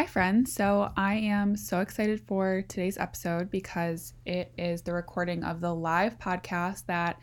Hi, 0.00 0.06
friends. 0.06 0.50
So, 0.54 0.90
I 0.96 1.16
am 1.16 1.54
so 1.58 1.80
excited 1.80 2.22
for 2.26 2.64
today's 2.68 2.96
episode 2.96 3.50
because 3.50 4.14
it 4.24 4.50
is 4.56 4.80
the 4.80 4.94
recording 4.94 5.44
of 5.44 5.60
the 5.60 5.74
live 5.74 6.18
podcast 6.18 6.86
that 6.86 7.18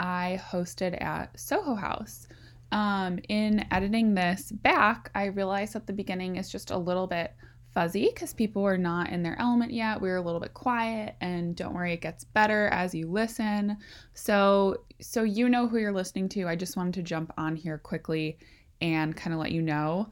I 0.00 0.40
hosted 0.50 1.00
at 1.00 1.38
Soho 1.38 1.76
House. 1.76 2.26
Um, 2.72 3.20
in 3.28 3.64
editing 3.70 4.16
this 4.16 4.50
back, 4.50 5.12
I 5.14 5.26
realized 5.26 5.76
at 5.76 5.86
the 5.86 5.92
beginning 5.92 6.34
is 6.34 6.50
just 6.50 6.72
a 6.72 6.76
little 6.76 7.06
bit 7.06 7.36
fuzzy 7.72 8.10
because 8.12 8.34
people 8.34 8.62
were 8.62 8.76
not 8.76 9.10
in 9.10 9.22
their 9.22 9.40
element 9.40 9.72
yet. 9.72 10.00
We 10.00 10.08
were 10.08 10.16
a 10.16 10.22
little 10.22 10.40
bit 10.40 10.54
quiet, 10.54 11.14
and 11.20 11.54
don't 11.54 11.72
worry, 11.72 11.92
it 11.92 12.00
gets 12.00 12.24
better 12.24 12.66
as 12.72 12.96
you 12.96 13.08
listen. 13.08 13.76
So, 14.14 14.78
so 15.00 15.22
you 15.22 15.48
know 15.48 15.68
who 15.68 15.78
you're 15.78 15.92
listening 15.92 16.28
to. 16.30 16.48
I 16.48 16.56
just 16.56 16.76
wanted 16.76 16.94
to 16.94 17.02
jump 17.02 17.32
on 17.38 17.54
here 17.54 17.78
quickly 17.78 18.38
and 18.80 19.16
kind 19.16 19.32
of 19.32 19.38
let 19.38 19.52
you 19.52 19.62
know. 19.62 20.08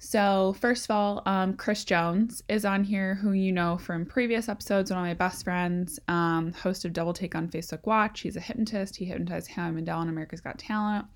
So, 0.00 0.54
first 0.60 0.84
of 0.84 0.92
all, 0.92 1.22
um, 1.26 1.54
Chris 1.54 1.84
Jones 1.84 2.42
is 2.48 2.64
on 2.64 2.84
here, 2.84 3.16
who 3.16 3.32
you 3.32 3.50
know 3.50 3.76
from 3.78 4.06
previous 4.06 4.48
episodes, 4.48 4.90
one 4.90 5.00
of 5.00 5.04
my 5.04 5.14
best 5.14 5.42
friends, 5.42 5.98
um, 6.06 6.52
host 6.52 6.84
of 6.84 6.92
Double 6.92 7.12
Take 7.12 7.34
on 7.34 7.48
Facebook 7.48 7.84
Watch. 7.84 8.20
He's 8.20 8.36
a 8.36 8.40
hypnotist. 8.40 8.96
He 8.96 9.06
hypnotized 9.06 9.50
Howie 9.50 9.72
Mandel 9.72 9.98
on 9.98 10.08
America's 10.08 10.40
Got 10.40 10.58
Talent. 10.58 11.06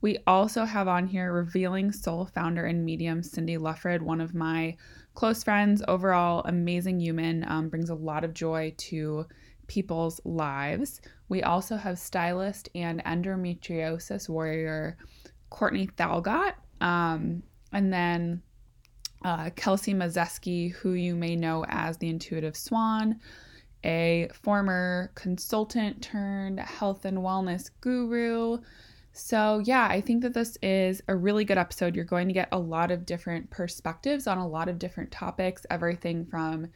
We 0.00 0.18
also 0.26 0.64
have 0.64 0.88
on 0.88 1.06
here 1.06 1.32
Revealing 1.32 1.92
Soul 1.92 2.26
founder 2.26 2.66
and 2.66 2.84
medium 2.84 3.22
Cindy 3.22 3.56
Luffred, 3.56 4.02
one 4.02 4.20
of 4.20 4.34
my 4.34 4.76
close 5.14 5.44
friends, 5.44 5.82
overall 5.86 6.42
amazing 6.44 7.00
human, 7.00 7.44
um, 7.48 7.68
brings 7.68 7.90
a 7.90 7.94
lot 7.94 8.24
of 8.24 8.34
joy 8.34 8.74
to 8.78 9.26
people's 9.68 10.20
lives. 10.24 11.00
We 11.28 11.42
also 11.42 11.76
have 11.76 11.98
stylist 11.98 12.68
and 12.74 13.02
endometriosis 13.04 14.28
warrior 14.28 14.96
Kourtney 15.52 15.92
Thalgott. 15.94 16.54
Um, 16.80 17.42
and 17.72 17.92
then 17.92 18.42
uh, 19.24 19.50
Kelsey 19.56 19.94
Mazeski, 19.94 20.72
who 20.72 20.92
you 20.92 21.14
may 21.14 21.36
know 21.36 21.64
as 21.68 21.98
the 21.98 22.08
Intuitive 22.08 22.56
Swan, 22.56 23.20
a 23.84 24.28
former 24.32 25.12
consultant 25.14 26.02
turned 26.02 26.60
health 26.60 27.04
and 27.04 27.18
wellness 27.18 27.70
guru. 27.80 28.58
So, 29.12 29.60
yeah, 29.64 29.88
I 29.90 30.00
think 30.00 30.22
that 30.22 30.34
this 30.34 30.56
is 30.62 31.02
a 31.08 31.16
really 31.16 31.44
good 31.44 31.58
episode. 31.58 31.96
You're 31.96 32.04
going 32.04 32.28
to 32.28 32.34
get 32.34 32.48
a 32.52 32.58
lot 32.58 32.90
of 32.90 33.06
different 33.06 33.50
perspectives 33.50 34.26
on 34.26 34.38
a 34.38 34.46
lot 34.46 34.68
of 34.68 34.78
different 34.78 35.10
topics 35.10 35.66
everything 35.70 36.24
from 36.24 36.68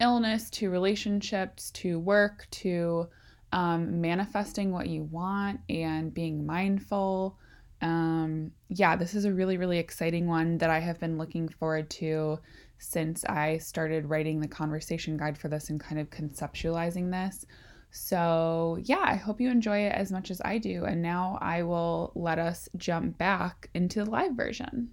illness 0.00 0.48
to 0.50 0.70
relationships 0.70 1.70
to 1.72 1.98
work 1.98 2.46
to 2.50 3.08
um, 3.52 4.00
manifesting 4.00 4.72
what 4.72 4.86
you 4.86 5.04
want 5.04 5.60
and 5.68 6.14
being 6.14 6.46
mindful 6.46 7.38
um, 7.80 8.52
yeah, 8.68 8.96
this 8.96 9.14
is 9.14 9.24
a 9.24 9.32
really, 9.32 9.56
really 9.56 9.78
exciting 9.78 10.26
one 10.26 10.58
that 10.58 10.70
I 10.70 10.80
have 10.80 11.00
been 11.00 11.18
looking 11.18 11.48
forward 11.48 11.88
to 11.90 12.38
since 12.78 13.24
I 13.24 13.58
started 13.58 14.06
writing 14.06 14.40
the 14.40 14.48
conversation 14.48 15.16
guide 15.16 15.38
for 15.38 15.48
this 15.48 15.70
and 15.70 15.80
kind 15.80 16.00
of 16.00 16.10
conceptualizing 16.10 17.10
this. 17.10 17.46
So, 17.90 18.78
yeah, 18.82 19.02
I 19.02 19.16
hope 19.16 19.40
you 19.40 19.50
enjoy 19.50 19.78
it 19.78 19.92
as 19.92 20.12
much 20.12 20.30
as 20.30 20.40
I 20.44 20.58
do. 20.58 20.84
And 20.84 21.02
now 21.02 21.38
I 21.40 21.62
will 21.62 22.12
let 22.14 22.38
us 22.38 22.68
jump 22.76 23.18
back 23.18 23.68
into 23.74 24.04
the 24.04 24.10
live 24.10 24.34
version. 24.34 24.90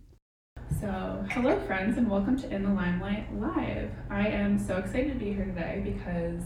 So, 0.82 1.26
hello, 1.30 1.60
friends, 1.66 1.98
and 1.98 2.10
welcome 2.10 2.38
to 2.40 2.50
In 2.50 2.64
the 2.64 2.70
Lymelight 2.70 3.34
Live. 3.40 3.92
I 4.10 4.28
am 4.28 4.58
so 4.58 4.78
excited 4.78 5.14
to 5.14 5.20
be 5.20 5.34
here 5.34 5.46
today 5.46 5.82
because 5.84 6.42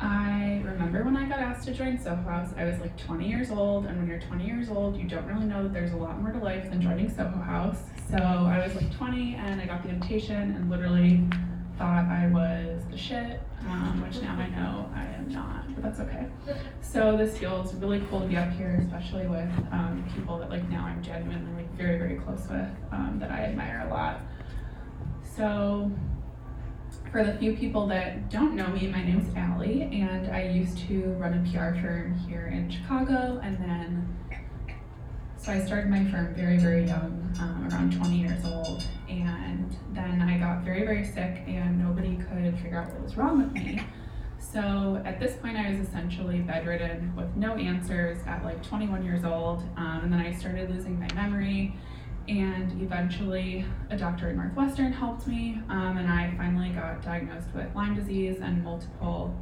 I 0.00 0.60
remember 0.64 1.04
when 1.04 1.16
I 1.16 1.26
got 1.26 1.38
asked 1.38 1.66
to 1.66 1.72
join 1.72 1.98
Soho 1.98 2.16
House, 2.22 2.52
I 2.56 2.64
was 2.64 2.78
like 2.80 2.96
20 2.98 3.28
years 3.28 3.50
old, 3.50 3.86
and 3.86 3.96
when 3.98 4.06
you're 4.06 4.20
20 4.20 4.44
years 4.44 4.68
old, 4.68 4.96
you 4.96 5.08
don't 5.08 5.26
really 5.26 5.46
know 5.46 5.62
that 5.62 5.72
there's 5.72 5.92
a 5.92 5.96
lot 5.96 6.20
more 6.20 6.32
to 6.32 6.38
life 6.38 6.68
than 6.68 6.82
joining 6.82 7.08
Soho 7.08 7.40
House. 7.40 7.78
So 8.10 8.16
I 8.18 8.62
was 8.62 8.74
like 8.74 8.94
20, 8.96 9.36
and 9.36 9.60
I 9.60 9.66
got 9.66 9.82
the 9.82 9.88
invitation, 9.88 10.54
and 10.54 10.70
literally 10.70 11.24
thought 11.78 12.06
I 12.06 12.28
was 12.28 12.82
the 12.90 12.96
shit, 12.96 13.40
um, 13.68 14.02
which 14.06 14.20
now 14.22 14.34
I 14.36 14.48
know 14.48 14.90
I 14.94 15.04
am 15.18 15.28
not, 15.30 15.74
but 15.74 15.82
that's 15.82 16.00
okay. 16.00 16.26
So 16.80 17.16
this 17.16 17.36
feels 17.38 17.74
really 17.74 18.02
cool 18.08 18.20
to 18.20 18.26
be 18.26 18.36
up 18.36 18.50
here, 18.52 18.78
especially 18.82 19.26
with 19.26 19.50
um, 19.72 20.04
people 20.14 20.38
that 20.38 20.50
like 20.50 20.66
now 20.70 20.86
I'm 20.86 21.02
genuinely 21.02 21.52
like 21.54 21.72
very 21.76 21.98
very 21.98 22.16
close 22.16 22.46
with, 22.48 22.68
um, 22.92 23.18
that 23.20 23.30
I 23.30 23.44
admire 23.44 23.86
a 23.86 23.90
lot. 23.92 24.20
So 25.36 25.90
for 27.10 27.24
the 27.24 27.34
few 27.34 27.56
people 27.56 27.86
that 27.86 28.30
don't 28.30 28.54
know 28.54 28.68
me, 28.68 28.88
my 28.88 29.02
name's 29.02 29.34
Allie, 29.36 29.82
and 29.82 30.30
I 30.30 30.44
used 30.44 30.78
to 30.88 31.14
run 31.18 31.34
a 31.34 31.50
PR 31.50 31.78
firm 31.80 32.14
here 32.28 32.46
in 32.48 32.70
Chicago, 32.70 33.40
and 33.42 33.58
then 33.58 34.16
so 35.36 35.52
I 35.52 35.64
started 35.64 35.88
my 35.88 36.04
firm 36.10 36.34
very, 36.34 36.58
very 36.58 36.86
young, 36.86 37.32
um, 37.40 37.68
around 37.70 37.96
20 37.96 38.18
years 38.18 38.44
old, 38.44 38.82
and 39.08 39.76
then 39.92 40.20
I 40.22 40.38
got 40.38 40.64
very, 40.64 40.84
very 40.84 41.04
sick, 41.04 41.42
and 41.46 41.78
nobody 41.78 42.16
could 42.16 42.58
figure 42.58 42.78
out 42.80 42.92
what 42.92 43.02
was 43.02 43.16
wrong 43.16 43.38
with 43.38 43.52
me. 43.52 43.80
So 44.38 45.02
at 45.04 45.18
this 45.20 45.36
point, 45.36 45.56
I 45.56 45.70
was 45.70 45.80
essentially 45.80 46.38
bedridden 46.38 47.14
with 47.16 47.34
no 47.36 47.54
answers 47.56 48.18
at 48.26 48.44
like 48.44 48.62
21 48.62 49.04
years 49.04 49.24
old, 49.24 49.62
um, 49.76 50.00
and 50.04 50.12
then 50.12 50.20
I 50.20 50.32
started 50.32 50.70
losing 50.70 50.98
my 50.98 51.08
memory 51.14 51.74
and 52.28 52.82
eventually 52.82 53.64
a 53.90 53.96
doctor 53.96 54.28
at 54.28 54.36
Northwestern 54.36 54.92
helped 54.92 55.26
me, 55.26 55.60
um, 55.68 55.96
and 55.96 56.08
I 56.08 56.34
finally 56.36 56.70
got 56.70 57.02
diagnosed 57.02 57.48
with 57.54 57.74
Lyme 57.74 57.94
disease 57.94 58.38
and 58.40 58.64
multiple 58.64 59.34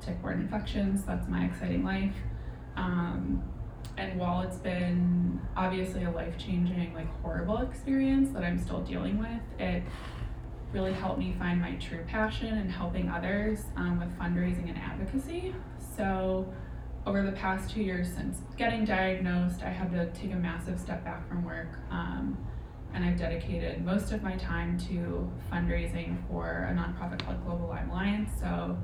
tick-borne 0.00 0.40
infections. 0.40 1.04
That's 1.04 1.28
my 1.28 1.44
exciting 1.44 1.84
life. 1.84 2.14
Um, 2.76 3.42
and 3.98 4.18
while 4.18 4.40
it's 4.40 4.56
been 4.56 5.40
obviously 5.56 6.04
a 6.04 6.10
life-changing, 6.10 6.94
like 6.94 7.08
horrible 7.20 7.58
experience 7.58 8.30
that 8.30 8.42
I'm 8.42 8.58
still 8.58 8.80
dealing 8.80 9.18
with, 9.18 9.60
it 9.60 9.82
really 10.72 10.94
helped 10.94 11.18
me 11.18 11.34
find 11.38 11.60
my 11.60 11.74
true 11.74 12.02
passion 12.06 12.56
in 12.56 12.68
helping 12.70 13.10
others 13.10 13.64
um, 13.76 14.00
with 14.00 14.18
fundraising 14.18 14.68
and 14.70 14.78
advocacy. 14.78 15.54
So 15.96 16.46
over 17.06 17.22
the 17.22 17.32
past 17.32 17.70
two 17.70 17.82
years 17.82 18.08
since 18.12 18.38
getting 18.56 18.84
diagnosed, 18.84 19.62
I 19.62 19.70
had 19.70 19.90
to 19.92 20.06
take 20.12 20.32
a 20.32 20.36
massive 20.36 20.78
step 20.78 21.04
back 21.04 21.28
from 21.28 21.44
work. 21.44 21.78
Um, 21.90 22.38
and 22.94 23.04
I've 23.04 23.18
dedicated 23.18 23.84
most 23.84 24.12
of 24.12 24.22
my 24.22 24.36
time 24.36 24.78
to 24.80 25.30
fundraising 25.50 26.16
for 26.28 26.68
a 26.70 26.74
nonprofit 26.74 27.24
called 27.24 27.44
Global 27.44 27.68
Lyme 27.68 27.90
Alliance. 27.90 28.30
So, 28.38 28.76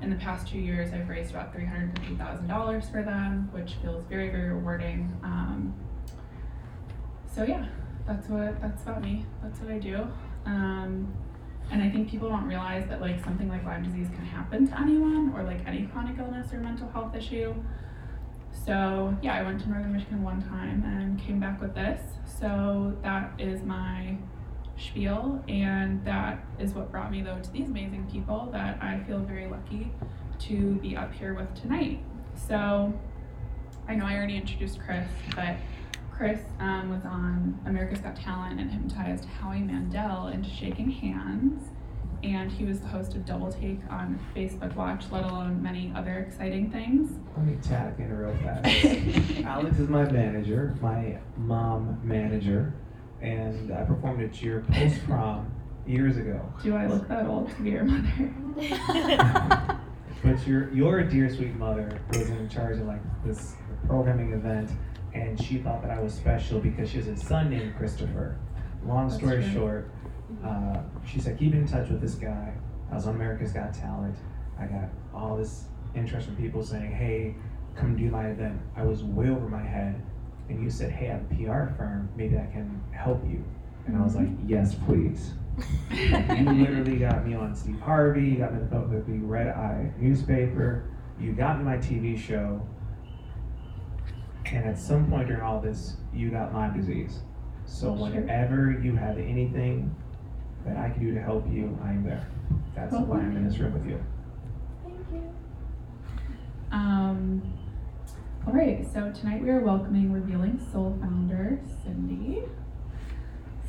in 0.00 0.10
the 0.10 0.16
past 0.16 0.48
two 0.48 0.58
years, 0.58 0.92
I've 0.92 1.08
raised 1.08 1.30
about 1.30 1.54
$350,000 1.54 2.90
for 2.90 3.02
them, 3.04 3.48
which 3.52 3.74
feels 3.74 4.04
very, 4.08 4.30
very 4.30 4.48
rewarding. 4.48 5.16
Um, 5.22 5.72
so, 7.32 7.44
yeah, 7.44 7.66
that's 8.04 8.28
what 8.28 8.60
that's 8.60 8.82
about 8.82 9.00
me. 9.00 9.24
That's 9.42 9.60
what 9.60 9.70
I 9.70 9.78
do. 9.78 10.08
Um, 10.44 11.14
and 11.70 11.82
I 11.82 11.88
think 11.88 12.10
people 12.10 12.28
don't 12.28 12.46
realize 12.46 12.86
that 12.88 13.00
like 13.00 13.22
something 13.24 13.48
like 13.48 13.64
Lyme 13.64 13.82
disease 13.82 14.08
can 14.08 14.24
happen 14.24 14.66
to 14.68 14.80
anyone 14.80 15.32
or 15.34 15.42
like 15.42 15.66
any 15.66 15.86
chronic 15.86 16.18
illness 16.18 16.52
or 16.52 16.58
mental 16.58 16.88
health 16.90 17.14
issue. 17.14 17.54
So 18.52 19.16
yeah, 19.22 19.34
I 19.34 19.42
went 19.42 19.60
to 19.62 19.70
Northern 19.70 19.92
Michigan 19.92 20.22
one 20.22 20.42
time 20.42 20.84
and 20.84 21.18
came 21.18 21.40
back 21.40 21.60
with 21.60 21.74
this. 21.74 22.00
So 22.26 22.96
that 23.02 23.32
is 23.38 23.62
my 23.62 24.16
spiel, 24.78 25.42
and 25.48 26.04
that 26.04 26.44
is 26.58 26.72
what 26.72 26.90
brought 26.90 27.10
me 27.10 27.22
though 27.22 27.38
to 27.38 27.50
these 27.52 27.68
amazing 27.68 28.08
people 28.10 28.48
that 28.52 28.82
I 28.82 29.00
feel 29.06 29.20
very 29.20 29.46
lucky 29.46 29.92
to 30.40 30.74
be 30.76 30.96
up 30.96 31.12
here 31.12 31.34
with 31.34 31.54
tonight. 31.54 32.02
So 32.34 32.92
I 33.88 33.94
know 33.94 34.06
I 34.06 34.16
already 34.16 34.36
introduced 34.36 34.80
Chris, 34.80 35.06
but 35.34 35.56
Chris 36.16 36.40
um, 36.60 36.90
was 36.90 37.04
on 37.04 37.58
America's 37.66 38.00
Got 38.00 38.16
Talent 38.16 38.60
and 38.60 38.70
hypnotized 38.70 39.24
Howie 39.24 39.60
Mandel 39.60 40.28
into 40.28 40.50
shaking 40.50 40.90
hands. 40.90 41.70
And 42.22 42.52
he 42.52 42.64
was 42.64 42.78
the 42.78 42.86
host 42.86 43.16
of 43.16 43.26
Double 43.26 43.50
Take 43.50 43.80
on 43.90 44.20
Facebook 44.36 44.76
Watch, 44.76 45.06
let 45.10 45.24
alone 45.24 45.60
many 45.60 45.92
other 45.96 46.18
exciting 46.18 46.70
things. 46.70 47.18
Let 47.36 47.46
me 47.46 47.56
tap 47.60 47.98
in 47.98 48.16
real 48.16 48.36
fast. 48.36 49.44
Alex 49.44 49.78
is 49.80 49.88
my 49.88 50.08
manager, 50.08 50.76
my 50.80 51.18
mom 51.36 52.00
manager, 52.04 52.74
and 53.20 53.72
I 53.72 53.82
performed 53.82 54.22
at 54.22 54.40
your 54.40 54.60
post 54.60 55.04
prom 55.04 55.52
years 55.84 56.16
ago. 56.16 56.40
Do 56.62 56.76
I 56.76 56.86
look 56.86 57.08
that 57.08 57.26
old 57.26 57.50
to 57.50 57.62
be 57.62 57.70
your 57.70 57.84
mother? 57.84 58.32
but 60.22 60.46
your 60.46 60.72
your 60.72 61.02
dear 61.02 61.28
sweet 61.34 61.56
mother 61.56 62.00
was 62.10 62.30
in 62.30 62.48
charge 62.48 62.78
of 62.78 62.86
like 62.86 63.02
this 63.24 63.56
programming 63.88 64.32
event 64.32 64.70
and 65.14 65.40
she 65.40 65.58
thought 65.58 65.82
that 65.82 65.90
I 65.90 66.00
was 66.00 66.14
special 66.14 66.58
because 66.58 66.90
she 66.90 66.96
has 66.96 67.08
a 67.08 67.16
son 67.16 67.50
named 67.50 67.76
Christopher. 67.76 68.38
Long 68.86 69.10
story 69.10 69.42
true. 69.42 69.52
short, 69.52 69.90
uh, 70.44 70.78
she 71.06 71.20
said, 71.20 71.38
keep 71.38 71.52
in 71.52 71.66
touch 71.66 71.88
with 71.88 72.00
this 72.00 72.14
guy. 72.14 72.52
I 72.90 72.94
was 72.94 73.06
on 73.06 73.14
America's 73.14 73.52
Got 73.52 73.74
Talent. 73.74 74.16
I 74.58 74.66
got 74.66 74.88
all 75.14 75.36
this 75.36 75.64
interest 75.94 76.26
from 76.26 76.36
people 76.36 76.62
saying, 76.62 76.90
hey, 76.92 77.34
come 77.74 77.96
do 77.96 78.10
my 78.10 78.28
event. 78.28 78.60
I 78.76 78.84
was 78.84 79.02
way 79.04 79.28
over 79.28 79.48
my 79.48 79.62
head. 79.62 80.02
And 80.48 80.62
you 80.62 80.70
said, 80.70 80.90
hey, 80.90 81.08
I 81.08 81.12
have 81.12 81.22
a 81.22 81.34
PR 81.34 81.74
firm. 81.76 82.10
Maybe 82.16 82.36
I 82.36 82.46
can 82.46 82.82
help 82.92 83.22
you. 83.24 83.44
And 83.86 83.96
I 83.96 84.02
was 84.02 84.16
like, 84.16 84.28
yes, 84.46 84.74
please. 84.86 85.32
you 85.90 86.50
literally 86.50 86.96
got 86.96 87.26
me 87.26 87.34
on 87.34 87.54
Steve 87.54 87.80
Harvey. 87.80 88.22
You 88.22 88.36
got 88.36 88.54
me 88.54 88.60
on 88.60 88.90
the 88.90 89.26
RedEye 89.26 89.98
newspaper. 89.98 90.84
You 91.20 91.32
got 91.32 91.58
me 91.58 91.64
my 91.64 91.76
TV 91.76 92.18
show. 92.18 92.60
And 94.52 94.66
at 94.66 94.78
some 94.78 95.08
point 95.08 95.28
during 95.28 95.42
all 95.42 95.60
this, 95.60 95.96
you 96.12 96.30
got 96.30 96.52
Lyme 96.52 96.78
disease. 96.78 97.20
So 97.64 97.96
Sure. 97.96 98.10
whenever 98.10 98.70
you 98.70 98.94
have 98.96 99.16
anything 99.16 99.94
that 100.66 100.76
I 100.76 100.90
can 100.90 101.02
do 101.02 101.14
to 101.14 101.22
help 101.22 101.50
you, 101.50 101.76
I'm 101.82 102.04
there. 102.04 102.26
That's 102.74 102.92
why 102.92 103.20
I'm 103.20 103.36
in 103.36 103.44
this 103.48 103.58
room 103.58 103.72
with 103.72 103.86
you. 103.86 103.98
Thank 104.84 104.96
you. 105.12 105.22
Um, 106.70 107.42
all 108.46 108.52
right, 108.52 108.86
so 108.92 109.10
tonight 109.12 109.42
we 109.42 109.48
are 109.50 109.60
welcoming 109.60 110.12
Revealing 110.12 110.60
Soul 110.70 110.98
founder 111.00 111.60
Cindy, 111.82 112.42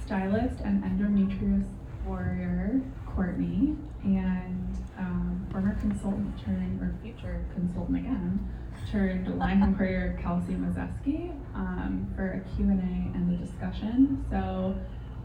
stylist 0.06 0.60
and 0.62 0.84
endometriosis 0.84 1.68
warrior 2.06 2.82
Kourtney, 3.08 3.78
and 4.04 4.78
um, 4.98 5.48
former 5.52 5.76
consultant 5.76 6.38
turned, 6.44 6.82
or 6.82 6.94
future 7.02 7.46
consultant 7.54 7.98
again, 8.00 8.50
turned 8.92 9.38
Lyme 9.38 9.76
warrior 9.78 10.20
Kelsey 10.22 10.54
Mazeski 10.54 11.32
um, 11.56 12.12
for 12.16 12.34
a 12.34 12.56
Q&A 12.56 12.74
and 12.74 13.34
a 13.34 13.46
discussion. 13.46 14.26
So 14.30 14.76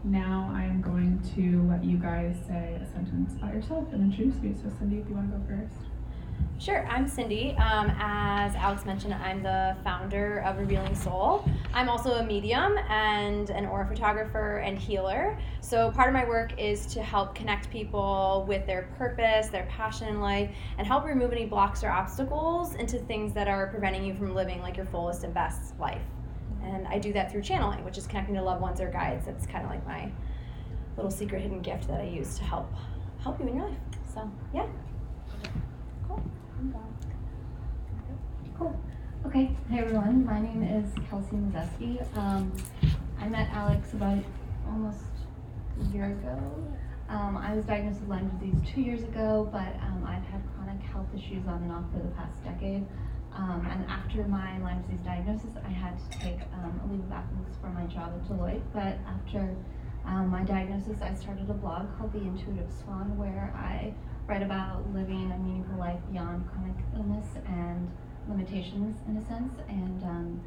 now 0.03 0.51
I'm 0.53 0.81
going 0.81 1.19
to 1.35 1.67
let 1.69 1.83
you 1.83 1.97
guys 1.97 2.35
say 2.47 2.79
a 2.81 2.85
sentence 2.91 3.33
about 3.35 3.53
yourself 3.53 3.85
and 3.91 4.11
introduce 4.11 4.41
you. 4.43 4.55
So 4.55 4.71
Cindy, 4.77 4.97
if 4.97 5.09
you 5.09 5.15
want 5.15 5.31
to 5.31 5.37
go 5.37 5.43
first. 5.47 5.88
Sure, 6.59 6.85
I'm 6.87 7.07
Cindy. 7.07 7.51
Um, 7.51 7.89
as 7.99 8.53
Alex 8.53 8.85
mentioned, 8.85 9.13
I'm 9.13 9.41
the 9.41 9.77
founder 9.81 10.39
of 10.39 10.57
Revealing 10.57 10.93
Soul. 10.93 11.49
I'm 11.73 11.87
also 11.87 12.15
a 12.15 12.23
medium 12.23 12.77
and 12.89 13.49
an 13.49 13.65
aura 13.65 13.87
photographer 13.87 14.57
and 14.57 14.77
healer. 14.77 15.39
So, 15.61 15.89
part 15.91 16.09
of 16.09 16.13
my 16.13 16.27
work 16.27 16.59
is 16.59 16.85
to 16.87 17.01
help 17.01 17.33
connect 17.33 17.69
people 17.69 18.43
with 18.45 18.65
their 18.67 18.89
purpose, 18.97 19.47
their 19.47 19.67
passion 19.67 20.09
in 20.09 20.19
life, 20.19 20.53
and 20.77 20.85
help 20.85 21.05
remove 21.05 21.31
any 21.31 21.45
blocks 21.45 21.81
or 21.81 21.91
obstacles 21.91 22.75
into 22.75 22.99
things 22.99 23.33
that 23.35 23.47
are 23.47 23.67
preventing 23.67 24.03
you 24.03 24.13
from 24.13 24.35
living 24.35 24.61
like 24.61 24.75
your 24.75 24.85
fullest 24.87 25.23
and 25.23 25.33
best 25.33 25.79
life. 25.79 26.01
And 26.61 26.85
I 26.89 26.99
do 26.99 27.13
that 27.13 27.31
through 27.31 27.43
channeling, 27.43 27.85
which 27.85 27.97
is 27.97 28.05
connecting 28.05 28.35
to 28.35 28.41
loved 28.41 28.61
ones 28.61 28.81
or 28.81 28.91
guides. 28.91 29.25
That's 29.25 29.47
kind 29.47 29.63
of 29.63 29.71
like 29.71 29.87
my 29.87 30.11
little 30.97 31.09
secret 31.09 31.41
hidden 31.41 31.61
gift 31.61 31.87
that 31.87 32.01
I 32.01 32.05
use 32.05 32.37
to 32.37 32.43
help 32.43 32.69
help 33.23 33.39
you 33.39 33.47
in 33.47 33.55
your 33.55 33.69
life. 33.69 33.77
So, 34.13 34.29
yeah. 34.53 34.67
Cool. 38.57 38.77
Okay. 39.25 39.55
Hey 39.69 39.79
everyone. 39.79 40.25
My 40.25 40.41
name 40.41 40.61
is 40.61 40.91
Kelsey 41.09 41.37
Mazeski. 41.37 42.17
Um, 42.17 42.51
I 43.17 43.29
met 43.29 43.49
Alex 43.53 43.93
about 43.93 44.21
almost 44.67 45.05
a 45.79 45.83
year 45.95 46.07
ago. 46.07 46.37
Um, 47.07 47.37
I 47.37 47.55
was 47.55 47.63
diagnosed 47.63 48.01
with 48.01 48.09
Lyme 48.09 48.27
disease 48.37 48.59
two 48.73 48.81
years 48.81 49.03
ago, 49.03 49.47
but 49.53 49.73
um, 49.87 50.03
I've 50.05 50.23
had 50.23 50.41
chronic 50.53 50.81
health 50.81 51.07
issues 51.15 51.47
on 51.47 51.63
and 51.63 51.71
off 51.71 51.85
for 51.93 51.99
the 51.99 52.11
past 52.15 52.43
decade. 52.43 52.85
Um, 53.33 53.65
and 53.71 53.85
after 53.89 54.25
my 54.25 54.59
Lyme 54.59 54.81
disease 54.81 54.99
diagnosis, 55.05 55.51
I 55.65 55.69
had 55.69 55.97
to 56.11 56.19
take 56.19 56.41
um, 56.55 56.81
a 56.83 56.91
leave 56.91 57.05
of 57.05 57.11
absence 57.13 57.55
from 57.61 57.73
my 57.73 57.85
job 57.85 58.11
at 58.13 58.29
Deloitte. 58.29 58.63
But 58.73 58.97
after 59.07 59.55
um, 60.05 60.27
my 60.27 60.43
diagnosis, 60.43 61.01
I 61.01 61.13
started 61.13 61.49
a 61.49 61.53
blog 61.53 61.97
called 61.97 62.11
The 62.11 62.19
Intuitive 62.19 62.69
Swan, 62.83 63.17
where 63.17 63.53
I 63.55 63.93
write 64.29 64.43
about 64.43 64.85
living 64.93 65.31
a 65.31 65.37
meaningful 65.39 65.79
life 65.79 65.99
beyond 66.11 66.47
chronic 66.51 66.75
illness 66.95 67.25
and 67.47 67.89
limitations 68.29 68.95
in 69.07 69.17
a 69.17 69.25
sense. 69.25 69.55
And 69.67 70.03
um, 70.03 70.41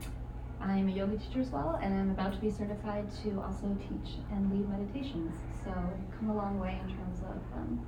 I'm 0.61 0.88
a 0.88 0.93
yoga 0.93 1.17
teacher 1.17 1.40
as 1.40 1.50
well, 1.50 1.81
and 1.82 1.93
I'm 1.93 2.11
about 2.11 2.32
to 2.32 2.38
be 2.38 2.49
certified 2.49 3.08
to 3.25 3.40
also 3.40 3.76
teach 3.81 4.19
and 4.31 4.52
lead 4.52 4.69
meditations. 4.69 5.34
So 5.64 5.70
I've 5.70 6.19
come 6.19 6.31
a 6.31 6.37
long 6.37 6.61
way 6.61 6.79
in 6.81 6.94
terms 6.94 7.19
of 7.23 7.58
um, 7.58 7.84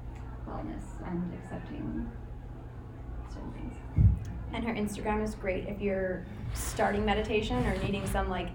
wellness 0.49 0.83
and 1.07 1.33
accepting 1.35 2.11
certain 3.33 3.53
things. 3.53 3.75
And 4.53 4.65
her 4.65 4.75
Instagram 4.75 5.23
is 5.23 5.37
great 5.37 5.69
if 5.69 5.81
you're 5.81 6.27
starting 6.55 7.05
meditation 7.05 7.65
or 7.67 7.77
needing 7.85 8.05
some 8.09 8.29
like 8.29 8.49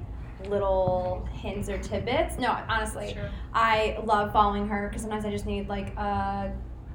little 0.49 1.27
hints 1.31 1.69
or 1.69 1.77
tidbits. 1.77 2.37
No, 2.37 2.57
honestly, 2.67 3.17
I 3.53 3.97
love 4.03 4.33
following 4.33 4.67
her 4.67 4.87
because 4.89 5.01
sometimes 5.01 5.23
I 5.23 5.31
just 5.31 5.45
need 5.45 5.69
like 5.69 5.93
uh, 5.97 6.49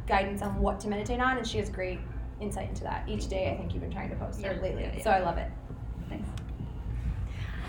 guidance 0.06 0.42
on 0.42 0.58
what 0.60 0.80
to 0.80 0.88
meditate 0.88 1.20
on, 1.20 1.38
and 1.38 1.46
she 1.46 1.58
has 1.58 1.68
great 1.68 2.00
insight 2.40 2.68
into 2.68 2.82
that 2.84 3.08
each 3.08 3.28
day. 3.28 3.50
I 3.50 3.56
think 3.56 3.72
you've 3.72 3.82
been 3.82 3.92
trying 3.92 4.10
to 4.10 4.16
post 4.16 4.42
her 4.42 4.52
Yeah, 4.52 4.60
lately, 4.60 4.90
yeah, 4.96 5.02
so 5.02 5.10
I 5.10 5.20
love 5.20 5.38
it. 5.38 5.50
Thanks. 6.08 6.28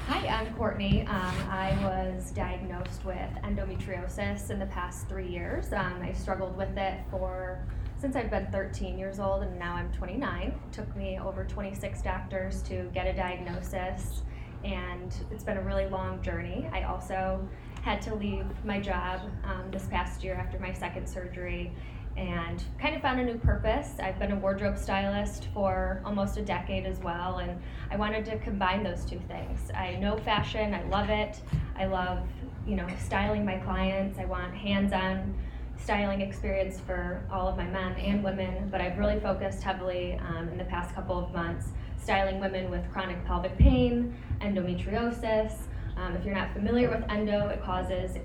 Hi, 0.07 0.27
I'm 0.27 0.53
Kourtney. 0.55 1.07
Um, 1.09 1.35
I 1.49 1.71
was 1.83 2.31
diagnosed 2.31 3.05
with 3.05 3.29
endometriosis 3.43 4.51
in 4.51 4.59
the 4.59 4.67
past 4.67 5.07
three 5.07 5.27
years. 5.27 5.73
Um, 5.73 5.99
I 6.01 6.11
struggled 6.13 6.55
with 6.57 6.77
it 6.77 6.99
for 7.09 7.65
since 7.97 8.15
I've 8.15 8.29
been 8.29 8.47
13 8.51 8.99
years 8.99 9.19
old, 9.19 9.41
and 9.43 9.57
now 9.57 9.73
I'm 9.73 9.91
29. 9.93 10.47
It 10.47 10.73
took 10.73 10.93
me 10.95 11.17
over 11.17 11.45
26 11.45 12.01
doctors 12.01 12.61
to 12.63 12.89
get 12.93 13.07
a 13.07 13.13
diagnosis, 13.13 14.21
and 14.63 15.15
it's 15.31 15.43
been 15.43 15.57
a 15.57 15.61
really 15.61 15.87
long 15.87 16.21
journey. 16.21 16.69
I 16.73 16.83
also 16.83 17.47
had 17.81 18.01
to 18.03 18.15
leave 18.15 18.45
my 18.65 18.79
job 18.79 19.21
um, 19.43 19.71
this 19.71 19.87
past 19.87 20.23
year 20.23 20.35
after 20.35 20.59
my 20.59 20.73
second 20.73 21.07
surgery 21.07 21.71
and 22.17 22.63
kind 22.79 22.95
of 22.95 23.01
found 23.01 23.19
a 23.19 23.23
new 23.23 23.37
purpose. 23.37 23.91
I've 23.99 24.17
been 24.17 24.31
a 24.31 24.35
wardrobe 24.35 24.77
stylist 24.77 25.47
for 25.53 26.01
almost 26.05 26.37
a 26.37 26.41
decade 26.41 26.85
as 26.85 26.99
well, 26.99 27.39
and 27.39 27.59
I 27.91 27.97
wanted 27.97 28.25
to 28.25 28.39
combine 28.39 28.83
those 28.83 29.03
two 29.05 29.19
things. 29.27 29.71
I 29.71 29.95
know 29.95 30.17
fashion, 30.17 30.73
I 30.73 30.83
love 30.83 31.09
it. 31.09 31.39
I 31.77 31.85
love, 31.85 32.27
you 32.65 32.75
know, 32.75 32.87
styling 33.03 33.43
my 33.45 33.57
clients. 33.57 34.17
I 34.17 34.25
want 34.25 34.53
hands-on 34.55 35.35
styling 35.77 36.21
experience 36.21 36.79
for 36.79 37.23
all 37.29 37.47
of 37.47 37.57
my 37.57 37.65
men 37.65 37.93
and 37.97 38.23
women, 38.23 38.69
but 38.71 38.79
I've 38.79 38.97
really 38.97 39.19
focused 39.19 39.61
heavily 39.61 40.19
um, 40.29 40.47
in 40.49 40.57
the 40.57 40.63
past 40.63 40.95
couple 40.95 41.19
of 41.19 41.33
months 41.33 41.67
styling 42.05 42.39
women 42.39 42.69
with 42.69 42.87
chronic 42.91 43.25
pelvic 43.25 43.57
pain, 43.57 44.15
endometriosis. 44.41 45.53
Um, 45.97 46.15
if 46.15 46.23
you're 46.23 46.35
not 46.35 46.53
familiar 46.53 46.87
with 46.89 47.03
endo, 47.09 47.47
it 47.47 47.63
causes 47.63 48.17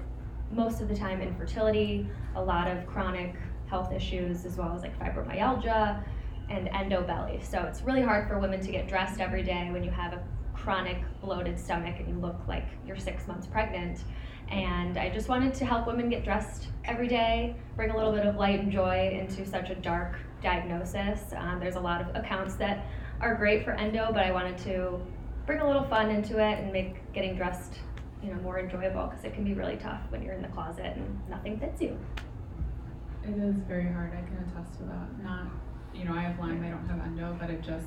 most 0.52 0.82
of 0.82 0.88
the 0.88 0.94
time 0.94 1.22
infertility, 1.22 2.06
a 2.34 2.42
lot 2.42 2.68
of 2.68 2.86
chronic 2.86 3.34
health 3.70 3.92
issues, 3.92 4.44
as 4.44 4.56
well 4.56 4.74
as 4.74 4.82
like 4.82 4.98
fibromyalgia 4.98 6.02
and 6.50 6.68
endo 6.68 7.02
belly. 7.02 7.40
So 7.42 7.62
it's 7.62 7.82
really 7.82 8.02
hard 8.02 8.28
for 8.28 8.38
women 8.38 8.60
to 8.60 8.72
get 8.72 8.88
dressed 8.88 9.20
every 9.20 9.42
day 9.42 9.70
when 9.70 9.84
you 9.84 9.90
have 9.90 10.12
a 10.12 10.22
chronic 10.52 10.98
bloated 11.22 11.58
stomach 11.58 11.94
and 11.98 12.08
you 12.08 12.14
look 12.16 12.36
like 12.48 12.66
you're 12.84 12.98
six 12.98 13.26
months 13.28 13.46
pregnant. 13.46 14.04
And 14.50 14.98
I 14.98 15.08
just 15.10 15.28
wanted 15.28 15.54
to 15.54 15.64
help 15.64 15.86
women 15.86 16.08
get 16.08 16.24
dressed 16.24 16.66
every 16.84 17.06
day, 17.06 17.54
bring 17.76 17.90
a 17.90 17.96
little 17.96 18.12
bit 18.12 18.26
of 18.26 18.34
light 18.34 18.58
and 18.58 18.72
joy 18.72 19.16
into 19.20 19.48
such 19.48 19.70
a 19.70 19.76
dark 19.76 20.16
diagnosis. 20.42 21.32
Um, 21.36 21.60
there's 21.60 21.76
a 21.76 21.80
lot 21.80 22.00
of 22.00 22.14
accounts 22.16 22.56
that 22.56 22.86
are 23.20 23.36
great 23.36 23.64
for 23.64 23.72
endo, 23.72 24.08
but 24.12 24.24
I 24.24 24.32
wanted 24.32 24.58
to 24.64 25.00
bring 25.46 25.60
a 25.60 25.66
little 25.66 25.84
fun 25.84 26.10
into 26.10 26.38
it 26.38 26.58
and 26.58 26.72
make 26.72 27.12
getting 27.12 27.36
dressed, 27.36 27.78
you 28.22 28.30
know, 28.30 28.40
more 28.40 28.58
enjoyable 28.58 29.06
because 29.06 29.24
it 29.24 29.34
can 29.34 29.44
be 29.44 29.54
really 29.54 29.76
tough 29.76 30.00
when 30.08 30.22
you're 30.22 30.34
in 30.34 30.42
the 30.42 30.48
closet 30.48 30.96
and 30.96 31.28
nothing 31.28 31.58
fits 31.60 31.80
you. 31.80 31.96
It 33.30 33.38
is 33.38 33.54
very 33.68 33.86
hard. 33.92 34.12
I 34.12 34.22
can 34.26 34.38
attest 34.38 34.78
to 34.78 34.84
that. 34.84 35.22
Not, 35.22 35.46
you 35.94 36.04
know, 36.04 36.14
I 36.14 36.22
have 36.22 36.38
Lyme. 36.40 36.64
I 36.64 36.70
don't 36.70 36.86
have 36.88 37.00
endo, 37.06 37.36
but 37.38 37.48
it 37.48 37.62
just, 37.62 37.86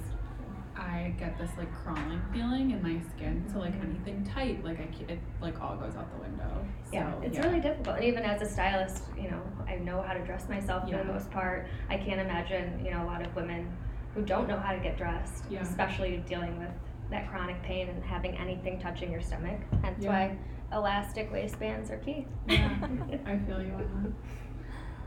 I 0.76 1.14
get 1.20 1.38
this 1.38 1.52
like 1.58 1.72
crawling 1.84 2.22
feeling 2.32 2.72
in 2.72 2.82
my 2.82 2.98
skin. 3.14 3.44
So 3.52 3.60
like 3.60 3.74
anything 3.82 4.24
tight, 4.34 4.64
like 4.64 4.80
I, 4.80 4.86
ca- 4.86 5.12
it 5.14 5.20
like 5.42 5.60
all 5.62 5.76
goes 5.76 5.96
out 5.98 6.10
the 6.16 6.22
window. 6.22 6.66
So, 6.86 6.94
Yeah, 6.94 7.14
it's 7.22 7.38
really 7.40 7.60
difficult. 7.60 7.98
And 7.98 8.06
even 8.06 8.24
as 8.24 8.42
a 8.42 8.46
stylist, 8.50 9.04
you 9.18 9.30
know, 9.32 9.42
I 9.68 9.76
know 9.76 10.02
how 10.02 10.14
to 10.14 10.24
dress 10.24 10.48
myself 10.48 10.84
for 10.84 10.92
Yeah. 10.96 11.04
the 11.04 11.12
most 11.12 11.30
part. 11.30 11.68
I 11.90 11.98
can't 11.98 12.22
imagine, 12.22 12.84
you 12.86 12.92
know, 12.92 13.04
a 13.04 13.08
lot 13.08 13.22
of 13.26 13.36
women 13.36 13.70
who 14.16 14.22
don't 14.22 14.48
know 14.48 14.58
how 14.58 14.72
to 14.72 14.80
get 14.80 14.98
dressed, 14.98 15.44
Yeah. 15.50 15.62
especially 15.62 16.24
dealing 16.26 16.58
with 16.58 16.72
that 17.12 17.30
chronic 17.30 17.62
pain 17.64 17.90
and 17.90 18.02
having 18.04 18.38
anything 18.38 18.80
touching 18.80 19.12
your 19.12 19.22
stomach. 19.22 19.60
Hence 19.84 19.98
Yeah. 20.04 20.10
why 20.10 20.38
elastic 20.72 21.32
waistbands 21.32 21.92
are 21.92 21.98
key. 21.98 22.26
Yeah, 22.48 22.70
I 23.26 23.38
feel 23.40 23.62
you 23.62 23.74
on 23.74 24.04
that. 24.04 24.12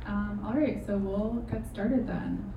Um, 0.07 0.41
all 0.47 0.55
right, 0.55 0.85
so 0.87 0.97
we'll 0.97 1.45
get 1.51 1.67
started 1.69 2.07
then. 2.07 2.53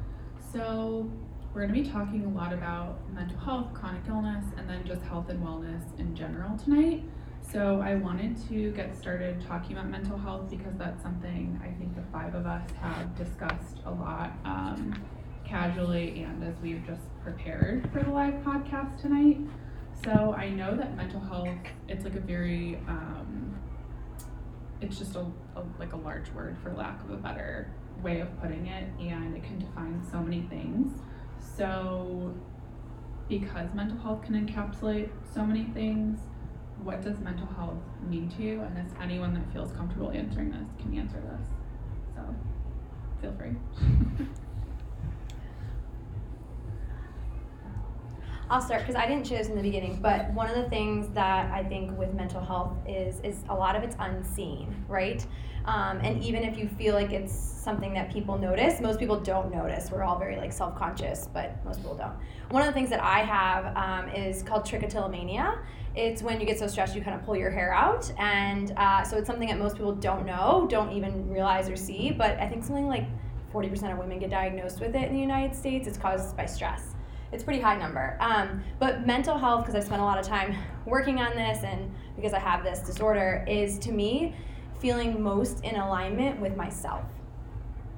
So 0.54 1.10
we're 1.54 1.66
going 1.66 1.74
to 1.74 1.84
be 1.84 1.90
talking 1.90 2.26
a 2.26 2.30
lot 2.30 2.54
about 2.54 3.00
mental 3.12 3.40
health, 3.40 3.74
chronic 3.74 4.04
illness, 4.08 4.46
and 4.58 4.70
then 4.70 4.86
just 4.86 5.02
health 5.02 5.30
and 5.30 5.44
wellness 5.44 5.98
in 6.00 6.16
general 6.16 6.56
tonight. 6.58 7.04
So 7.42 7.82
I 7.82 7.96
wanted 7.96 8.38
to 8.50 8.72
get 8.74 8.96
started 8.96 9.44
talking 9.48 9.72
about 9.72 9.90
mental 9.90 10.18
health 10.18 10.52
because 10.52 10.74
that's 10.78 11.02
something 11.02 11.60
I 11.64 11.72
think 11.80 11.96
the 11.96 12.04
five 12.12 12.36
of 12.36 12.46
us 12.46 12.70
have 12.80 13.18
discussed 13.18 13.78
a 13.86 13.92
lot 13.92 14.34
um, 14.46 14.94
casually 15.44 16.22
and 16.22 16.44
as 16.44 16.54
we've 16.62 16.86
just 16.86 17.02
prepared 17.24 17.90
for 17.92 18.04
the 18.04 18.12
live 18.12 18.36
podcast 18.44 19.02
tonight. 19.02 19.40
So 20.06 20.36
I 20.38 20.50
know 20.50 20.76
that 20.76 20.96
mental 20.96 21.20
health, 21.20 21.50
it's 21.88 22.04
like 22.04 22.16
a 22.16 22.20
very 22.20 22.76
um, 22.88 23.59
it's 24.82 24.98
just 24.98 25.16
a, 25.16 25.26
a 25.56 25.64
like 25.78 25.94
a 25.94 25.98
large 25.98 26.30
word 26.32 26.58
for 26.64 26.74
lack 26.74 27.04
of 27.04 27.12
a 27.12 27.18
better 27.18 27.72
way 28.02 28.22
of 28.22 28.42
putting 28.42 28.68
it 28.68 28.90
and 29.00 29.36
it 29.36 29.44
can 29.44 29.60
define 29.60 30.02
so 30.12 30.20
many 30.20 30.42
things. 30.44 31.00
So 31.58 32.34
because 33.28 33.74
mental 33.74 33.98
health 33.98 34.24
can 34.24 34.48
encapsulate 34.48 35.10
so 35.34 35.46
many 35.46 35.66
things 35.66 36.20
what 36.84 37.02
does 37.02 37.20
mental 37.20 37.48
health 37.48 37.78
mean 38.10 38.30
to 38.38 38.42
you? 38.44 38.62
And 38.62 38.78
if 38.78 39.02
anyone 39.02 39.34
that 39.34 39.52
feels 39.52 39.72
comfortable 39.72 40.12
answering 40.12 40.52
this 40.52 40.68
can 40.80 40.98
answer 40.98 41.22
this. 41.22 41.48
So 42.16 42.36
feel 43.22 43.34
free 43.34 43.56
I'll 48.52 48.62
start 48.62 48.82
because 48.82 48.96
I 48.96 49.06
didn't 49.06 49.28
share 49.28 49.38
this 49.38 49.48
in 49.48 49.56
the 49.56 49.62
beginning, 49.62 50.00
but 50.02 50.34
one 50.34 50.50
of 50.50 50.56
the 50.56 50.68
things 50.70 51.08
that 51.10 51.52
I 51.52 51.64
think 51.64 51.96
with 51.96 52.16
mental 52.16 52.44
health 52.44 52.76
is 52.88 53.20
is 53.20 53.44
a 53.48 53.54
lot 53.54 53.76
of 53.76 53.84
it's 53.84 53.96
unseen, 54.00 54.84
right? 54.88 55.24
Um, 55.66 56.00
and 56.00 56.24
even 56.24 56.42
if 56.42 56.58
you 56.58 56.68
feel 56.68 56.96
like 56.96 57.12
it's 57.12 57.32
something 57.32 57.94
that 57.94 58.12
people 58.12 58.40
notice, 58.40 58.82
most 58.82 58.98
people 58.98 59.20
don't 59.20 59.52
notice. 59.52 59.92
We're 59.92 60.02
all 60.02 60.18
very 60.18 60.36
like 60.38 60.52
self-conscious, 60.52 61.30
but 61.32 61.64
most 61.64 61.78
people 61.78 61.94
don't. 61.94 62.14
One 62.50 62.64
of 62.64 62.68
the 62.68 62.74
things 62.74 62.90
that 62.90 63.04
I 63.04 63.20
have 63.20 63.78
um, 63.78 64.10
is 64.16 64.42
called 64.42 64.64
trichotillomania. 64.64 65.60
It's 65.96 66.24
when 66.24 66.40
you 66.40 66.48
get 66.48 66.58
so 66.58 66.66
stressed 66.66 66.96
you 66.96 67.04
kind 67.04 67.20
of 67.20 67.24
pull 67.28 67.36
your 67.36 67.52
hair 67.52 67.72
out, 67.72 68.12
and 68.18 68.74
uh, 68.78 69.04
so 69.04 69.18
it's 69.18 69.28
something 69.28 69.50
that 69.50 69.60
most 69.60 69.76
people 69.76 69.94
don't 69.94 70.26
know, 70.26 70.66
don't 70.72 70.92
even 70.92 71.30
realize 71.30 71.70
or 71.70 71.76
see. 71.76 72.10
But 72.10 72.40
I 72.40 72.50
think 72.50 72.64
something 72.64 72.88
like 72.88 73.06
40% 73.54 73.92
of 73.92 74.00
women 74.00 74.18
get 74.18 74.32
diagnosed 74.32 74.80
with 74.80 74.96
it 74.96 75.08
in 75.08 75.14
the 75.14 75.22
United 75.22 75.56
States. 75.56 75.88
It's 75.88 76.00
caused 76.00 76.36
by 76.36 76.48
stress. 76.48 76.96
It's 77.32 77.44
a 77.44 77.46
pretty 77.46 77.62
high 77.62 77.78
number. 77.78 78.18
Um, 78.20 78.64
but 78.80 79.06
mental 79.06 79.38
health, 79.38 79.62
because 79.62 79.76
I've 79.76 79.84
spent 79.84 80.02
a 80.02 80.06
lot 80.06 80.18
of 80.18 80.26
time 80.26 80.56
working 80.86 81.20
on 81.20 81.36
this 81.36 81.64
and 81.64 81.94
because 82.16 82.34
I 82.34 82.40
have 82.40 82.64
this 82.64 82.80
disorder, 82.80 83.46
is 83.48 83.78
to 83.80 83.92
me 83.92 84.36
feeling 84.80 85.22
most 85.22 85.64
in 85.64 85.76
alignment 85.76 86.40
with 86.40 86.56
myself. 86.56 87.06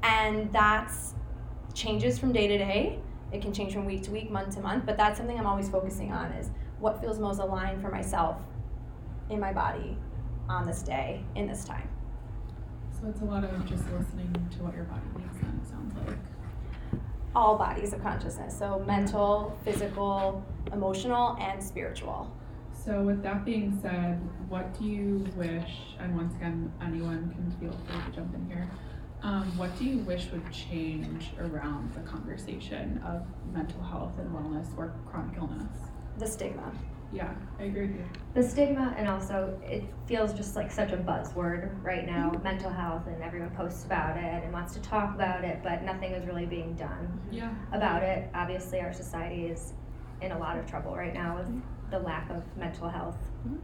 And 0.04 0.52
that's 0.52 1.14
changes 1.74 2.20
from 2.20 2.34
day 2.34 2.48
to 2.48 2.58
day. 2.58 3.00
It 3.32 3.42
can 3.42 3.54
change 3.54 3.74
from 3.74 3.86
week 3.86 4.04
to 4.04 4.12
week, 4.12 4.30
month 4.30 4.56
to 4.56 4.62
month, 4.62 4.86
but 4.86 4.98
that's 4.98 5.18
something 5.18 5.40
I'm 5.40 5.48
always 5.48 5.70
focusing 5.70 6.12
on 6.12 6.32
is 6.34 6.50
what 6.80 7.00
feels 7.00 7.20
most 7.20 7.40
aligned 7.40 7.82
for 7.82 7.90
myself 7.90 8.42
in 9.30 9.40
my 9.40 9.54
body 9.54 9.98
on 10.50 10.66
this 10.66 10.82
day, 10.82 11.24
in 11.36 11.48
this 11.48 11.64
time. 11.64 11.88
So 13.00 13.08
it's 13.08 13.22
a 13.22 13.26
lot 13.26 13.44
of 13.44 13.52
just 13.66 13.84
listening 13.92 14.34
to 14.58 14.64
what 14.64 14.76
your 14.76 14.84
body 14.86 15.02
needs 15.18 15.40
then, 15.40 15.62
it 15.64 15.70
sounds 15.70 15.96
like. 16.06 16.18
All 17.34 17.58
bodies 17.58 17.94
of 17.94 18.02
consciousness. 18.02 18.58
So 18.58 18.84
mental, 18.86 19.58
physical, 19.64 20.44
emotional, 20.74 21.38
and 21.40 21.64
spiritual. 21.64 22.30
So 22.74 23.02
with 23.02 23.24
that 23.24 23.46
being 23.46 23.78
said, 23.82 24.20
what 24.50 24.78
do 24.78 24.86
you 24.86 25.26
wish, 25.36 25.96
and 26.00 26.16
once 26.16 26.34
again, 26.36 26.72
anyone 26.82 27.30
can 27.30 27.52
feel 27.60 27.78
free 27.88 28.02
to 28.06 28.12
jump 28.12 28.34
in 28.36 28.48
here. 28.48 28.70
Um, 29.24 29.56
what 29.56 29.78
do 29.78 29.86
you 29.86 30.00
wish 30.00 30.28
would 30.32 30.52
change 30.52 31.30
around 31.40 31.94
the 31.94 32.02
conversation 32.02 33.00
of 33.06 33.24
mental 33.54 33.82
health 33.84 34.14
and 34.18 34.30
wellness 34.36 34.76
or 34.78 34.96
chronic 35.06 35.38
illness? 35.38 35.78
The 36.18 36.26
stigma. 36.26 36.72
Yeah, 37.14 37.34
I 37.60 37.64
agree 37.64 37.88
with 37.88 37.96
you. 37.98 38.06
The 38.34 38.42
stigma, 38.44 38.96
and 38.98 39.08
also 39.08 39.60
it 39.66 39.84
feels 40.06 40.34
just 40.34 40.56
like 40.56 40.72
such 40.72 40.92
a 40.94 40.98
buzzword 40.98 41.72
right 41.84 42.06
now 42.06 42.30
Mm-hmm. 42.32 42.44
mental 42.44 42.70
health, 42.70 43.06
and 43.08 43.22
everyone 43.22 43.50
posts 43.52 43.84
about 43.86 44.16
it 44.18 44.44
and 44.44 44.54
wants 44.54 44.74
to 44.76 44.82
talk 44.82 45.14
about 45.14 45.44
it, 45.44 45.60
but 45.64 45.84
nothing 45.84 46.12
is 46.14 46.26
really 46.26 46.46
being 46.46 46.74
done 46.76 47.20
Yeah. 47.30 47.50
about 47.74 48.04
it. 48.04 48.30
Obviously, 48.34 48.80
our 48.80 48.94
society 48.94 49.46
is 49.48 49.74
in 50.22 50.32
a 50.32 50.38
lot 50.40 50.58
of 50.58 50.66
trouble 50.66 50.96
right 50.96 51.14
now 51.14 51.38
with 51.38 51.62
the 51.92 52.00
lack 52.00 52.30
of 52.30 52.44
mental 52.56 52.88
health. 52.88 53.18
Mhm. 53.48 53.58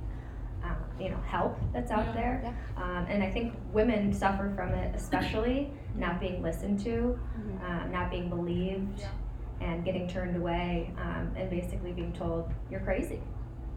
Um, 0.63 0.75
you 0.99 1.09
know, 1.09 1.17
help 1.25 1.57
that's 1.71 1.91
out 1.91 2.05
Yeah. 2.07 2.11
there, 2.13 2.41
Yeah. 2.43 2.83
um, 2.83 3.05
and 3.07 3.23
I 3.23 3.29
think 3.29 3.53
women 3.71 4.11
suffer 4.11 4.49
from 4.55 4.69
it, 4.69 4.93
especially 4.95 5.71
not 5.95 6.19
being 6.19 6.41
listened 6.41 6.79
to, 6.81 7.17
um, 7.65 7.91
not 7.91 8.09
being 8.09 8.27
believed, 8.27 9.05
and 9.61 9.85
getting 9.85 10.07
turned 10.07 10.35
away, 10.35 10.91
um, 11.01 11.31
and 11.37 11.49
basically 11.49 11.91
being 11.93 12.11
told 12.11 12.51
you're 12.69 12.81
crazy. 12.81 13.21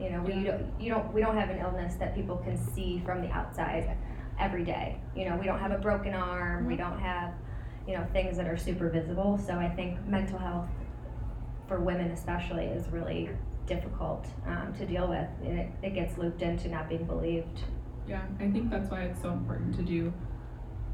You 0.00 0.10
know, 0.10 0.22
we 0.22 0.44
don't, 0.44 0.66
you 0.80 0.90
don't, 0.90 1.12
we 1.12 1.20
don't 1.20 1.36
have 1.36 1.50
an 1.50 1.58
illness 1.58 1.94
that 1.96 2.14
people 2.14 2.38
can 2.38 2.56
see 2.56 3.02
from 3.04 3.20
the 3.20 3.30
outside 3.30 3.96
every 4.38 4.64
day. 4.64 4.98
You 5.14 5.28
know, 5.28 5.36
we 5.36 5.44
don't 5.44 5.58
have 5.60 5.72
a 5.72 5.78
broken 5.78 6.14
arm, 6.14 6.66
we 6.66 6.74
Mhm. 6.74 6.78
don't 6.78 6.98
have, 7.00 7.34
you 7.86 7.94
know, 7.96 8.04
things 8.12 8.36
that 8.38 8.46
are 8.46 8.56
super 8.56 8.88
visible. 8.88 9.36
So 9.36 9.58
I 9.58 9.68
think 9.68 10.02
mental 10.06 10.38
health 10.38 10.68
for 11.68 11.80
women 11.80 12.10
especially 12.12 12.64
is 12.64 12.88
really 12.88 13.28
difficult 13.66 14.26
um, 14.46 14.72
to 14.78 14.86
deal 14.86 15.06
with, 15.08 15.28
and 15.44 15.58
it, 15.60 15.68
it 15.82 15.94
gets 15.94 16.16
looped 16.18 16.42
into 16.42 16.68
not 16.68 16.88
being 16.88 17.04
believed. 17.04 17.60
Yeah, 18.08 18.22
I 18.40 18.50
think 18.50 18.70
that's 18.70 18.90
why 18.90 19.02
it's 19.02 19.20
so 19.20 19.30
important 19.30 19.76
to 19.76 19.82
do 19.82 20.12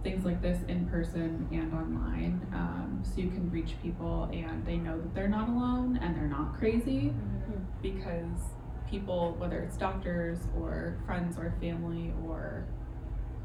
things 0.02 0.25
like 0.25 0.42
this 0.42 0.62
in 0.68 0.86
person 0.86 1.48
and 1.52 1.72
online, 1.72 2.46
um, 2.52 3.00
so 3.02 3.20
you 3.20 3.28
can 3.30 3.50
reach 3.50 3.75
people 3.82 4.28
and 4.32 4.64
they 4.66 4.76
know 4.76 5.00
that 5.00 5.14
they're 5.14 5.28
not 5.28 5.48
alone 5.48 5.98
and 6.02 6.14
they're 6.14 6.28
not 6.28 6.54
crazy. 6.58 7.14
Because 7.82 8.50
people, 8.88 9.35
whether 9.38 9.59
it's 9.61 9.76
doctors 9.76 10.38
or 10.59 10.99
friends 11.07 11.38
or 11.38 11.55
family 11.61 12.12
or 12.26 12.64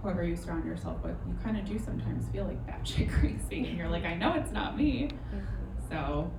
whoever 0.02 0.24
you 0.24 0.36
surround 0.36 0.66
yourself 0.66 1.04
with, 1.04 1.16
you 1.28 1.36
kind 1.44 1.58
of 1.58 1.66
do 1.66 1.78
sometimes 1.78 2.28
feel 2.30 2.46
like 2.46 2.66
batshit 2.66 3.12
crazy, 3.20 3.68
and 3.68 3.78
you're 3.78 3.90
like, 3.90 4.06
I 4.06 4.16
know 4.16 4.34
it's 4.34 4.52
not 4.52 4.78
me. 4.78 5.10
So, 5.90 6.32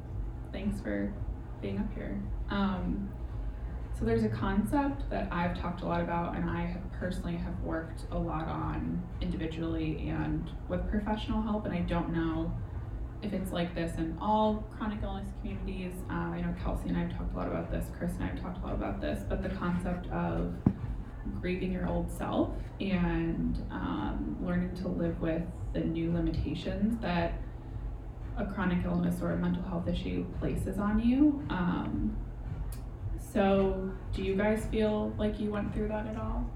thanks 0.52 0.80
for 0.80 1.12
being 1.60 1.78
up 1.78 1.92
here. 1.94 2.20
Um, 2.50 3.08
so 3.98 4.06
there's 4.06 4.24
a 4.24 4.28
concept 4.28 5.08
that 5.10 5.28
I've 5.30 5.56
talked 5.60 5.82
a 5.82 5.86
lot 5.86 6.00
about, 6.00 6.34
and 6.34 6.50
I 6.50 6.66
have 6.66 6.92
personally 6.92 7.36
have 7.36 7.58
worked 7.60 8.02
a 8.10 8.18
lot 8.18 8.48
on 8.48 9.00
individually 9.20 10.08
and 10.08 10.50
with 10.68 10.88
professional 10.90 11.40
help. 11.40 11.66
And 11.66 11.74
I 11.74 11.80
don't 11.80 12.12
know 12.12 12.52
if 13.22 13.32
it's 13.32 13.52
like 13.52 13.74
this 13.74 13.96
in 13.96 14.16
all 14.20 14.64
chronic 14.76 15.02
illness 15.02 15.28
communities. 15.40 15.94
Um, 16.10 16.32
I 16.32 16.40
know 16.40 16.54
Kelsey 16.62 16.88
and 16.88 16.96
I 16.96 17.02
have 17.02 17.16
talked 17.16 17.34
a 17.34 17.36
lot 17.36 17.46
about 17.46 17.70
this. 17.70 17.86
Chris 17.96 18.12
and 18.14 18.24
I 18.24 18.26
have 18.28 18.40
talked 18.40 18.58
a 18.62 18.66
lot 18.66 18.74
about 18.74 19.00
this. 19.00 19.22
But 19.28 19.42
the 19.42 19.50
concept 19.50 20.08
of 20.10 20.54
grieving 21.40 21.72
your 21.72 21.88
old 21.88 22.10
self 22.10 22.50
and 22.80 23.64
um, 23.70 24.36
learning 24.42 24.74
to 24.76 24.88
live 24.88 25.20
with 25.20 25.42
the 25.72 25.80
new 25.80 26.12
limitations 26.12 27.00
that 27.00 27.34
a 28.36 28.46
chronic 28.46 28.84
illness 28.84 29.20
or 29.22 29.32
a 29.32 29.36
mental 29.36 29.62
health 29.62 29.86
issue 29.86 30.24
places 30.40 30.78
on 30.78 30.98
you. 30.98 31.44
Um, 31.50 32.16
so, 33.18 33.90
do 34.12 34.22
you 34.22 34.34
guys 34.34 34.66
feel 34.70 35.14
like 35.16 35.38
you 35.40 35.50
went 35.50 35.72
through 35.74 35.88
that 35.88 36.06
at 36.06 36.16
all? 36.16 36.50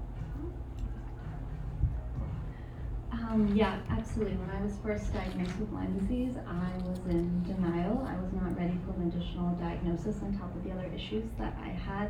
Um, 3.27 3.53
yeah, 3.53 3.79
absolutely. 3.91 4.37
When 4.37 4.49
I 4.49 4.63
was 4.63 4.79
first 4.81 5.11
diagnosed 5.11 5.59
with 5.59 5.69
Lyme 5.73 5.99
disease, 5.99 6.31
I 6.47 6.71
was 6.87 6.99
in 7.11 7.43
denial. 7.43 8.07
I 8.07 8.15
was 8.23 8.31
not 8.31 8.55
ready 8.55 8.79
for 8.85 8.95
an 8.95 9.11
additional 9.11 9.51
diagnosis 9.59 10.23
on 10.23 10.31
top 10.39 10.55
of 10.55 10.63
the 10.63 10.71
other 10.71 10.87
issues 10.95 11.25
that 11.37 11.53
I 11.59 11.67
had. 11.67 12.09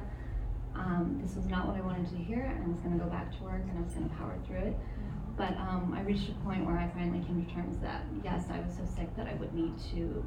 Um, 0.75 1.17
this 1.23 1.35
was 1.35 1.47
not 1.47 1.65
what 1.65 1.75
I 1.75 1.81
wanted 1.81 2.07
to 2.09 2.17
hear, 2.17 2.45
and 2.45 2.63
I 2.63 2.67
was 2.67 2.77
going 2.81 2.93
to 2.93 3.03
go 3.03 3.09
back 3.09 3.35
to 3.35 3.43
work 3.43 3.63
and 3.65 3.79
I 3.79 3.81
was 3.81 3.93
going 3.93 4.07
to 4.07 4.15
power 4.15 4.37
through 4.45 4.69
it. 4.69 4.77
But 5.35 5.57
um, 5.57 5.95
I 5.97 6.01
reached 6.01 6.29
a 6.29 6.37
point 6.45 6.65
where 6.67 6.77
I 6.77 6.87
finally 6.93 7.25
came 7.25 7.43
to 7.43 7.51
terms 7.51 7.79
that 7.81 8.05
yes, 8.23 8.45
I 8.51 8.59
was 8.59 8.77
so 8.77 8.85
sick 8.85 9.09
that 9.17 9.25
I 9.25 9.33
would 9.41 9.55
need 9.55 9.73
to 9.93 10.23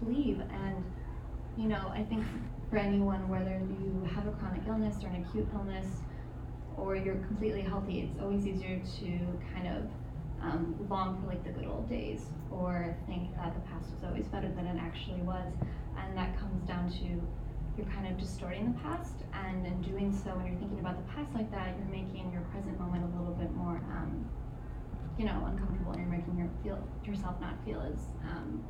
leave. 0.00 0.40
And 0.40 0.82
you 1.58 1.68
know, 1.68 1.92
I 1.92 2.04
think 2.04 2.24
for 2.70 2.78
anyone, 2.78 3.28
whether 3.28 3.60
you 3.60 4.08
have 4.14 4.26
a 4.26 4.32
chronic 4.32 4.62
illness 4.66 4.96
or 5.04 5.08
an 5.08 5.26
acute 5.28 5.48
illness, 5.52 5.88
or 6.78 6.96
you're 6.96 7.20
completely 7.28 7.60
healthy, 7.60 8.08
it's 8.08 8.18
always 8.18 8.46
easier 8.46 8.80
to 8.80 9.18
kind 9.52 9.68
of 9.68 9.84
um, 10.42 10.76
long 10.88 11.20
for 11.20 11.28
like 11.28 11.44
the 11.44 11.50
good 11.50 11.66
old 11.66 11.88
days 11.88 12.26
or 12.50 12.96
think 13.06 13.34
that 13.36 13.54
the 13.54 13.60
past 13.70 13.92
was 13.92 14.04
always 14.04 14.26
better 14.26 14.48
than 14.50 14.66
it 14.66 14.78
actually 14.80 15.22
was. 15.22 15.52
And 15.98 16.16
that 16.16 16.38
comes 16.38 16.66
down 16.66 16.90
to 16.90 17.22
you're 17.76 17.86
kind 17.86 18.06
of 18.06 18.18
distorting 18.18 18.72
the 18.72 18.80
past, 18.80 19.14
and 19.32 19.66
in 19.66 19.80
doing 19.80 20.12
so, 20.12 20.30
when 20.36 20.46
you're 20.46 20.56
thinking 20.56 20.80
about 20.80 20.96
the 20.96 21.12
past 21.12 21.32
like 21.34 21.50
that, 21.52 21.74
you're 21.78 21.88
making 21.88 22.30
your 22.30 22.42
present 22.52 22.78
moment 22.78 23.02
a 23.04 23.18
little 23.18 23.34
bit 23.34 23.50
more, 23.54 23.76
um, 23.96 24.28
you 25.18 25.24
know, 25.24 25.42
uncomfortable, 25.46 25.92
and 25.92 26.00
you're 26.02 26.10
making 26.10 26.36
your 26.36 26.50
feel 26.62 26.78
yourself 27.04 27.40
not 27.40 27.54
feel 27.64 27.80
as 27.80 27.98
um, 28.28 28.62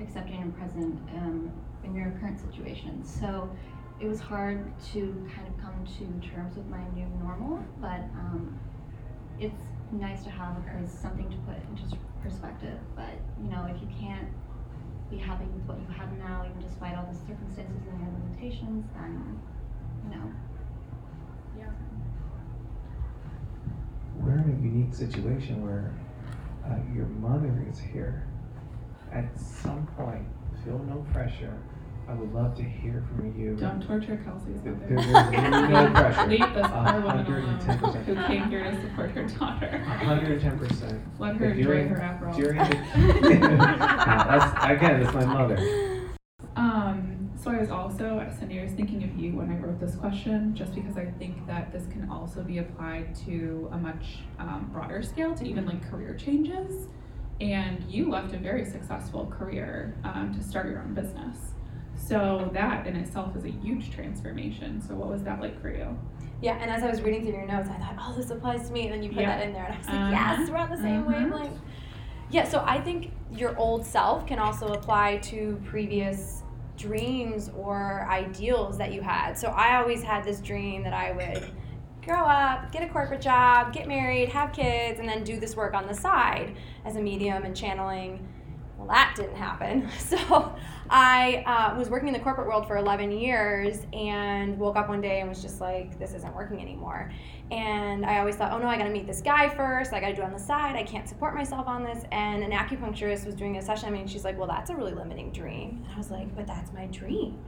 accepting 0.00 0.40
and 0.40 0.56
present 0.56 0.98
um, 1.16 1.52
in 1.84 1.94
your 1.94 2.10
current 2.20 2.40
situation. 2.40 3.04
So 3.04 3.50
it 4.00 4.06
was 4.06 4.20
hard 4.20 4.72
to 4.92 5.28
kind 5.34 5.46
of 5.46 5.56
come 5.60 5.86
to 5.98 6.28
terms 6.28 6.56
with 6.56 6.66
my 6.68 6.82
new 6.94 7.06
normal, 7.20 7.62
but 7.80 8.00
um, 8.16 8.58
it's 9.38 9.62
nice 9.92 10.22
to 10.24 10.30
have 10.30 10.56
as 10.82 10.90
something 10.92 11.28
to 11.30 11.36
put 11.38 11.56
into 11.70 11.96
perspective. 12.22 12.78
But 12.96 13.14
you 13.42 13.50
know, 13.50 13.66
if 13.74 13.80
you 13.80 13.88
can't 14.00 14.28
be 15.10 15.18
happy 15.18 15.44
with 15.44 15.64
what 15.66 15.78
you 15.78 15.86
have 15.94 16.10
now, 16.18 16.46
even 16.48 16.60
despite 16.66 16.96
all 16.96 17.06
the 17.10 17.18
circumstances 17.18 17.82
and 17.90 18.00
your 18.00 18.10
limitations, 18.12 18.86
then 18.94 19.40
you 20.04 20.16
know, 20.16 20.32
Yeah. 21.58 21.70
We're 24.18 24.38
in 24.38 24.50
a 24.50 24.62
unique 24.62 24.94
situation 24.94 25.62
where 25.62 25.92
uh, 26.64 26.76
your 26.94 27.06
mother 27.06 27.64
is 27.70 27.78
here. 27.78 28.26
At 29.12 29.38
some 29.38 29.86
point, 29.98 30.26
feel 30.64 30.78
no 30.78 31.04
pressure. 31.12 31.58
I 32.08 32.14
would 32.14 32.32
love 32.34 32.54
to 32.56 32.62
hear 32.62 33.04
from 33.14 33.34
you. 33.40 33.54
Don't 33.56 33.80
torture 33.82 34.20
Kelsey's 34.24 34.60
There- 34.62 34.74
mother. 34.74 34.86
there's 34.96 35.70
no 35.70 35.90
pressure. 35.94 36.26
Leave 36.26 36.54
this 36.54 36.66
poor 36.66 37.00
woman 37.00 37.26
alone 37.26 38.02
who 38.04 38.14
came 38.26 38.50
here 38.50 38.64
to 38.70 38.80
support 38.82 39.10
her 39.12 39.24
daughter. 39.24 39.78
hundred 39.78 40.32
and 40.32 40.40
ten 40.40 40.58
percent. 40.58 41.00
Let 41.18 41.36
her 41.36 41.46
enjoy 41.50 41.88
her 41.88 41.96
Aperol. 41.96 42.34
During 42.36 42.58
the, 42.58 43.38
Nah, 43.46 44.38
that's 44.38 44.64
again, 44.72 45.02
that's 45.02 45.14
my 45.14 45.24
mother. 45.24 46.08
Um, 46.56 47.30
so 47.40 47.50
I 47.50 47.58
was 47.58 47.70
also, 47.70 48.24
Cindy, 48.38 48.60
I 48.60 48.64
was 48.64 48.72
thinking 48.72 49.02
of 49.04 49.16
you 49.16 49.32
when 49.36 49.50
I 49.50 49.56
wrote 49.56 49.80
this 49.80 49.94
question, 49.94 50.54
just 50.54 50.74
because 50.74 50.98
I 50.98 51.06
think 51.18 51.46
that 51.46 51.72
this 51.72 51.86
can 51.86 52.08
also 52.10 52.42
be 52.42 52.58
applied 52.58 53.14
to 53.26 53.68
a 53.72 53.78
much 53.78 54.18
um, 54.38 54.68
broader 54.72 55.02
scale, 55.02 55.34
to 55.36 55.44
even 55.46 55.66
like 55.66 55.88
career 55.88 56.14
changes. 56.14 56.88
And 57.40 57.82
you 57.84 58.10
left 58.10 58.34
a 58.34 58.38
very 58.38 58.64
successful 58.64 59.26
career 59.26 59.96
um, 60.04 60.34
to 60.36 60.42
start 60.42 60.66
your 60.66 60.80
own 60.80 60.94
business. 60.94 61.51
So 62.06 62.50
that 62.52 62.86
in 62.86 62.96
itself 62.96 63.36
is 63.36 63.44
a 63.44 63.50
huge 63.50 63.90
transformation. 63.92 64.80
So 64.86 64.94
what 64.94 65.08
was 65.08 65.22
that 65.22 65.40
like 65.40 65.60
for 65.60 65.70
you? 65.70 65.96
Yeah, 66.40 66.58
and 66.60 66.70
as 66.70 66.82
I 66.82 66.90
was 66.90 67.00
reading 67.02 67.22
through 67.22 67.34
your 67.34 67.46
notes, 67.46 67.68
I 67.70 67.74
thought, 67.78 67.94
oh, 68.00 68.14
this 68.16 68.30
applies 68.30 68.66
to 68.66 68.72
me. 68.72 68.82
And 68.86 68.92
then 68.92 69.02
you 69.02 69.10
put 69.10 69.20
Yeah. 69.20 69.36
that 69.36 69.46
in 69.46 69.52
there, 69.52 69.64
and 69.64 69.74
I 69.74 69.78
was 69.78 69.86
like, 69.86 69.96
Uh-huh. 69.96 70.10
yes, 70.40 70.50
we're 70.50 70.56
on 70.56 70.70
the 70.70 70.76
same 70.76 71.02
Mhm. 71.04 71.06
wavelength. 71.06 71.60
Yeah, 72.30 72.44
so 72.44 72.64
I 72.66 72.80
think 72.80 73.12
your 73.32 73.56
old 73.56 73.84
self 73.86 74.26
can 74.26 74.38
also 74.38 74.72
apply 74.72 75.18
to 75.18 75.60
previous 75.64 76.42
dreams 76.76 77.50
or 77.56 78.06
ideals 78.10 78.76
that 78.78 78.92
you 78.92 79.00
had. 79.02 79.38
So 79.38 79.48
I 79.48 79.76
always 79.76 80.02
had 80.02 80.24
this 80.24 80.40
dream 80.40 80.82
that 80.82 80.92
I 80.94 81.12
would 81.12 81.44
grow 82.04 82.24
up, 82.24 82.72
get 82.72 82.82
a 82.82 82.88
corporate 82.88 83.20
job, 83.20 83.72
get 83.72 83.86
married, 83.86 84.28
have 84.30 84.52
kids, 84.52 84.98
and 84.98 85.08
then 85.08 85.22
do 85.22 85.38
this 85.38 85.54
work 85.54 85.74
on 85.74 85.86
the 85.86 85.94
side 85.94 86.56
as 86.84 86.96
a 86.96 87.00
medium 87.00 87.44
and 87.44 87.54
channeling. 87.56 88.26
Well, 88.82 88.88
that 88.88 89.14
didn't 89.14 89.36
happen. 89.36 89.88
So 89.98 90.54
I 90.90 91.44
uh, 91.46 91.78
was 91.78 91.88
working 91.88 92.08
in 92.08 92.14
the 92.14 92.20
corporate 92.20 92.48
world 92.48 92.66
for 92.66 92.76
11 92.76 93.12
years 93.12 93.86
and 93.92 94.58
woke 94.58 94.76
up 94.76 94.88
one 94.88 95.00
day 95.00 95.20
and 95.20 95.28
was 95.28 95.40
just 95.40 95.60
like, 95.60 95.98
this 95.98 96.12
isn't 96.12 96.34
working 96.34 96.60
anymore. 96.60 97.10
And 97.50 98.04
I 98.04 98.18
always 98.18 98.34
thought, 98.34 98.52
oh 98.52 98.58
no, 98.58 98.66
I 98.66 98.76
gotta 98.76 98.90
meet 98.90 99.06
this 99.06 99.22
guy 99.22 99.48
first. 99.48 99.92
I 99.92 100.00
gotta 100.00 100.14
do 100.14 100.22
it 100.22 100.24
on 100.24 100.32
the 100.32 100.38
side. 100.38 100.74
I 100.74 100.82
can't 100.82 101.08
support 101.08 101.34
myself 101.34 101.68
on 101.68 101.84
this. 101.84 102.04
And 102.10 102.42
an 102.42 102.50
acupuncturist 102.50 103.24
was 103.24 103.36
doing 103.36 103.56
a 103.56 103.62
session. 103.62 103.88
I 103.88 103.92
mean, 103.92 104.06
she's 104.06 104.24
like, 104.24 104.36
well, 104.36 104.48
that's 104.48 104.70
a 104.70 104.76
really 104.76 104.92
limiting 104.92 105.30
dream. 105.30 105.82
And 105.84 105.94
I 105.94 105.96
was 105.96 106.10
like, 106.10 106.34
but 106.34 106.46
that's 106.46 106.72
my 106.72 106.86
dream. 106.86 107.38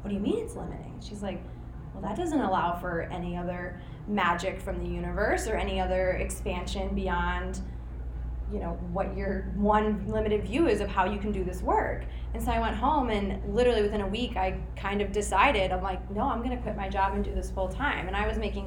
What 0.00 0.08
do 0.08 0.14
you 0.14 0.22
mean 0.22 0.38
it's 0.38 0.56
limiting? 0.56 0.98
She's 1.06 1.22
like, 1.22 1.40
well, 1.92 2.02
that 2.02 2.16
doesn't 2.16 2.40
allow 2.40 2.78
for 2.80 3.02
any 3.02 3.36
other 3.36 3.80
magic 4.08 4.60
from 4.60 4.82
the 4.82 4.88
universe 4.88 5.46
or 5.46 5.56
any 5.56 5.80
other 5.80 6.12
expansion 6.12 6.94
beyond 6.94 7.60
you 8.52 8.58
know 8.60 8.78
what 8.92 9.16
your 9.16 9.52
one 9.56 10.06
limited 10.08 10.42
view 10.44 10.68
is 10.68 10.80
of 10.80 10.88
how 10.88 11.04
you 11.04 11.18
can 11.18 11.30
do 11.32 11.44
this 11.44 11.60
work. 11.62 12.04
And 12.34 12.42
so 12.42 12.50
i 12.50 12.58
went 12.60 12.76
home 12.76 13.10
and 13.10 13.42
literally 13.54 13.82
within 13.82 14.00
a 14.02 14.06
week 14.06 14.36
i 14.36 14.58
kind 14.76 15.00
of 15.02 15.12
decided 15.12 15.72
i'm 15.72 15.82
like 15.82 16.08
no 16.10 16.22
i'm 16.22 16.38
going 16.42 16.56
to 16.56 16.62
quit 16.62 16.76
my 16.76 16.88
job 16.88 17.14
and 17.14 17.24
do 17.24 17.34
this 17.34 17.50
full 17.50 17.68
time. 17.68 18.06
And 18.06 18.16
i 18.16 18.26
was 18.26 18.38
making 18.38 18.66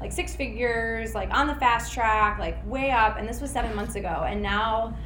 like 0.00 0.12
six 0.12 0.34
figures 0.34 1.14
like 1.14 1.30
on 1.32 1.46
the 1.46 1.54
fast 1.56 1.92
track 1.92 2.38
like 2.38 2.56
way 2.66 2.90
up. 2.90 3.16
And 3.18 3.28
this 3.28 3.40
was 3.40 3.50
seven 3.50 3.74
months 3.74 3.94
ago. 3.94 4.24
And 4.28 4.42
now 4.42 4.96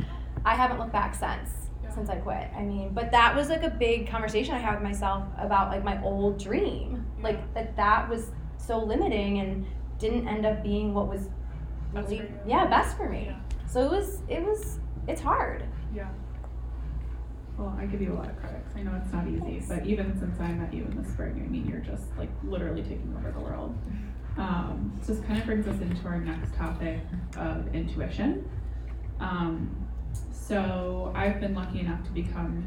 i 0.45 0.55
haven't 0.55 0.79
looked 0.79 0.93
back 0.93 1.15
since 1.15 1.69
Yeah. 1.83 1.91
since 1.91 2.09
i 2.11 2.17
quit. 2.17 2.49
I 2.57 2.63
mean 2.63 2.91
but 2.95 3.11
that 3.13 3.35
was 3.37 3.49
like 3.49 3.63
a 3.63 3.71
big 3.71 4.09
conversation 4.09 4.55
i 4.55 4.59
had 4.59 4.75
with 4.75 4.83
myself 4.83 5.25
about 5.39 5.71
like 5.71 5.85
my 5.85 6.03
old 6.03 6.39
dream. 6.39 7.05
Like 7.23 7.53
that 7.55 7.77
that 7.77 8.09
was 8.09 8.31
so 8.59 8.79
limiting 8.79 9.39
and 9.39 9.67
didn't 9.99 10.27
end 10.29 10.45
up 10.47 10.63
being 10.63 10.95
what 10.95 11.09
was 11.09 11.29
really 11.93 12.17
you. 12.17 12.29
yeah 12.47 12.67
best 12.67 12.97
for 12.97 13.09
me. 13.09 13.27
Yeah. 13.27 13.37
So 13.69 13.83
it 13.85 13.91
was 13.91 14.23
it 14.29 14.43
was 14.43 14.79
it's 15.09 15.21
hard 15.21 15.65
Yeah. 15.95 16.09
Well, 17.59 17.75
I 17.79 17.87
give 17.87 18.03
you 18.03 18.13
a 18.13 18.17
lot 18.17 18.29
of 18.29 18.37
credit 18.39 18.63
'cause 18.67 18.77
I 18.77 18.83
know 18.83 18.95
it's 19.03 19.11
not 19.13 19.27
easy, 19.27 19.63
but 19.67 19.87
even 19.87 20.15
since 20.19 20.39
I 20.41 20.53
met 20.53 20.75
you 20.75 20.85
in 20.85 21.03
the 21.03 21.09
spring, 21.09 21.43
I 21.43 21.49
mean, 21.49 21.67
you're 21.67 21.81
just 21.81 22.15
like 22.19 22.29
literally 22.45 22.83
taking 22.83 23.15
over 23.17 23.31
the 23.33 23.41
world. 23.41 23.75
Um, 24.37 24.93
so 25.01 25.15
this 25.15 25.25
kind 25.25 25.39
of 25.41 25.47
brings 25.47 25.67
us 25.67 25.81
into 25.81 26.07
our 26.07 26.21
next 26.21 26.55
topic 26.55 27.01
of 27.39 27.75
intuition. 27.75 28.47
Um, 29.21 29.75
so 30.31 31.13
I've 31.15 31.41
been 31.41 31.55
lucky 31.55 31.81
enough 31.81 32.05
to 32.05 32.11
become 32.11 32.67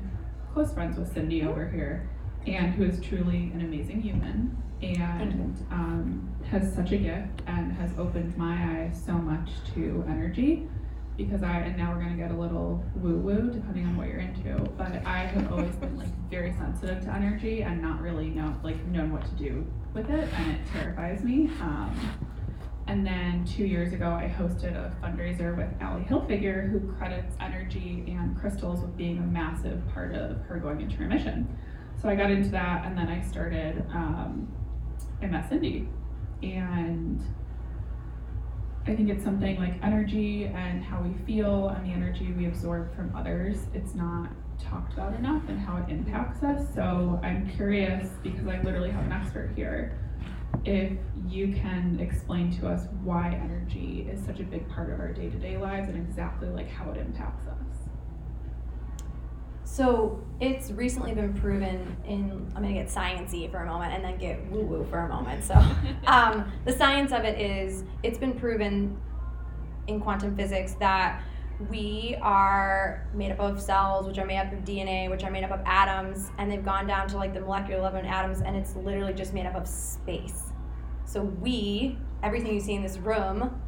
close 0.53 0.73
friends 0.73 0.97
with 0.97 1.13
Cindy 1.13 1.43
over 1.43 1.69
here, 1.69 2.09
and 2.47 2.73
who 2.73 2.83
is 2.83 2.99
truly 2.99 3.51
an 3.53 3.61
amazing 3.61 4.01
human 4.01 4.57
and 4.81 5.55
um, 5.69 6.27
has 6.49 6.73
such 6.73 6.91
a 6.93 6.97
gift 6.97 7.43
and 7.45 7.71
has 7.73 7.91
opened 7.99 8.35
my 8.37 8.55
eyes 8.79 8.99
so 9.05 9.13
much 9.13 9.51
to 9.75 10.03
energy 10.09 10.67
because 11.19 11.43
I 11.43 11.57
and 11.57 11.77
now 11.77 11.93
we're 11.93 12.01
gonna 12.01 12.15
get 12.15 12.31
a 12.31 12.39
little 12.39 12.81
woo 12.95 13.17
woo 13.17 13.51
depending 13.51 13.85
on 13.85 13.97
what 13.97 14.07
you're 14.07 14.19
into. 14.19 14.55
But 14.77 15.05
I 15.05 15.25
have 15.25 15.51
always 15.51 15.75
been 15.75 15.97
like 15.97 16.07
very 16.29 16.53
sensitive 16.53 17.03
to 17.03 17.13
energy 17.13 17.61
and 17.61 17.81
not 17.81 18.01
really 18.01 18.29
know 18.29 18.55
like 18.63 18.83
known 18.87 19.11
what 19.11 19.25
to 19.25 19.31
do 19.31 19.67
with 19.93 20.09
it, 20.09 20.29
and 20.33 20.51
it 20.53 20.59
terrifies 20.71 21.23
me. 21.23 21.49
Um, 21.61 21.93
and 22.87 23.05
then 23.05 23.45
two 23.45 23.65
years 23.65 23.93
ago, 23.93 24.07
I 24.09 24.33
hosted 24.35 24.75
a 24.75 24.95
fundraiser 25.03 25.55
with 25.55 25.69
Ally 25.81 26.03
Hilfiger, 26.03 26.71
who 26.71 26.91
credits 26.93 27.35
energy 27.39 28.05
and 28.07 28.35
crystals 28.39 28.79
with 28.79 28.95
being 28.95 29.19
a 29.19 29.21
massive 29.21 29.87
part 29.93 30.15
of 30.15 30.41
her 30.45 30.57
going 30.57 30.81
into 30.81 30.97
remission. 30.97 31.55
So 32.01 32.07
I 32.07 32.15
got 32.15 32.31
into 32.31 32.49
that, 32.51 32.85
and 32.85 32.97
then 32.97 33.09
I 33.09 33.21
started. 33.21 33.85
Um, 33.93 34.47
I 35.21 35.27
met 35.27 35.49
Cindy, 35.49 35.89
and 36.41 37.21
I 38.87 38.95
think 38.95 39.09
it's 39.09 39.23
something 39.23 39.57
like 39.59 39.75
energy 39.83 40.45
and 40.45 40.83
how 40.83 41.01
we 41.01 41.13
feel 41.25 41.69
and 41.69 41.85
the 41.85 41.93
energy 41.93 42.31
we 42.31 42.47
absorb 42.47 42.95
from 42.95 43.15
others. 43.15 43.67
It's 43.73 43.93
not 43.93 44.29
talked 44.59 44.93
about 44.93 45.13
enough 45.15 45.43
and 45.47 45.59
how 45.59 45.77
it 45.77 45.89
impacts 45.89 46.43
us. 46.43 46.65
So 46.73 47.19
I'm 47.23 47.49
curious 47.51 48.09
because 48.23 48.47
I 48.47 48.61
literally 48.61 48.89
have 48.89 49.05
an 49.05 49.11
expert 49.11 49.51
here. 49.55 49.97
If 50.65 50.97
you 51.27 51.53
can 51.53 51.99
explain 51.99 52.51
to 52.59 52.67
us 52.67 52.87
why 53.03 53.39
energy 53.41 54.07
is 54.11 54.23
such 54.25 54.39
a 54.39 54.43
big 54.43 54.67
part 54.69 54.91
of 54.91 54.99
our 54.99 55.13
day 55.13 55.29
to 55.29 55.37
day 55.37 55.57
lives 55.57 55.87
and 55.87 55.97
exactly 55.97 56.49
like 56.49 56.69
how 56.69 56.91
it 56.91 56.97
impacts 56.97 57.47
us. 57.47 57.68
So 59.71 60.19
it's 60.39 60.71
recently 60.71 61.13
been 61.13 61.33
proven 61.33 61.95
in. 62.05 62.51
I'm 62.55 62.63
gonna 62.63 62.73
get 62.73 62.87
sciencey 62.87 63.49
for 63.51 63.57
a 63.57 63.65
moment 63.67 63.93
and 63.93 64.03
then 64.03 64.17
get 64.17 64.43
woo 64.49 64.65
woo 64.65 64.83
for 64.89 64.99
a 64.99 65.07
moment. 65.07 65.43
So 65.43 65.53
um, 66.07 66.51
the 66.65 66.73
science 66.73 67.11
of 67.11 67.23
it 67.23 67.39
is 67.39 67.83
it's 68.01 68.17
been 68.17 68.33
proven 68.33 68.99
in 69.87 70.01
quantum 70.01 70.35
physics 70.35 70.73
that 70.79 71.21
we 71.69 72.17
are 72.21 73.07
made 73.13 73.31
up 73.31 73.39
of 73.39 73.61
cells, 73.61 74.07
which 74.07 74.17
are 74.17 74.25
made 74.25 74.39
up 74.39 74.51
of 74.51 74.59
DNA, 74.59 75.09
which 75.09 75.23
are 75.23 75.31
made 75.31 75.43
up 75.43 75.51
of 75.51 75.61
atoms, 75.65 76.31
and 76.39 76.51
they've 76.51 76.65
gone 76.65 76.87
down 76.87 77.07
to 77.09 77.17
like 77.17 77.33
the 77.33 77.41
molecular 77.41 77.81
level 77.81 77.99
in 77.99 78.05
atoms, 78.07 78.41
and 78.41 78.55
it's 78.55 78.75
literally 78.75 79.13
just 79.13 79.33
made 79.33 79.45
up 79.45 79.55
of 79.55 79.67
space. 79.67 80.51
So 81.05 81.23
we, 81.23 81.97
everything 82.23 82.53
you 82.53 82.59
see 82.59 82.73
in 82.73 82.81
this 82.81 82.97
room, 82.97 83.61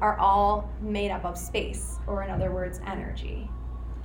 are 0.00 0.18
all 0.18 0.70
made 0.80 1.10
up 1.10 1.24
of 1.24 1.36
space, 1.36 1.98
or 2.06 2.22
in 2.22 2.30
other 2.30 2.52
words, 2.52 2.80
energy. 2.86 3.48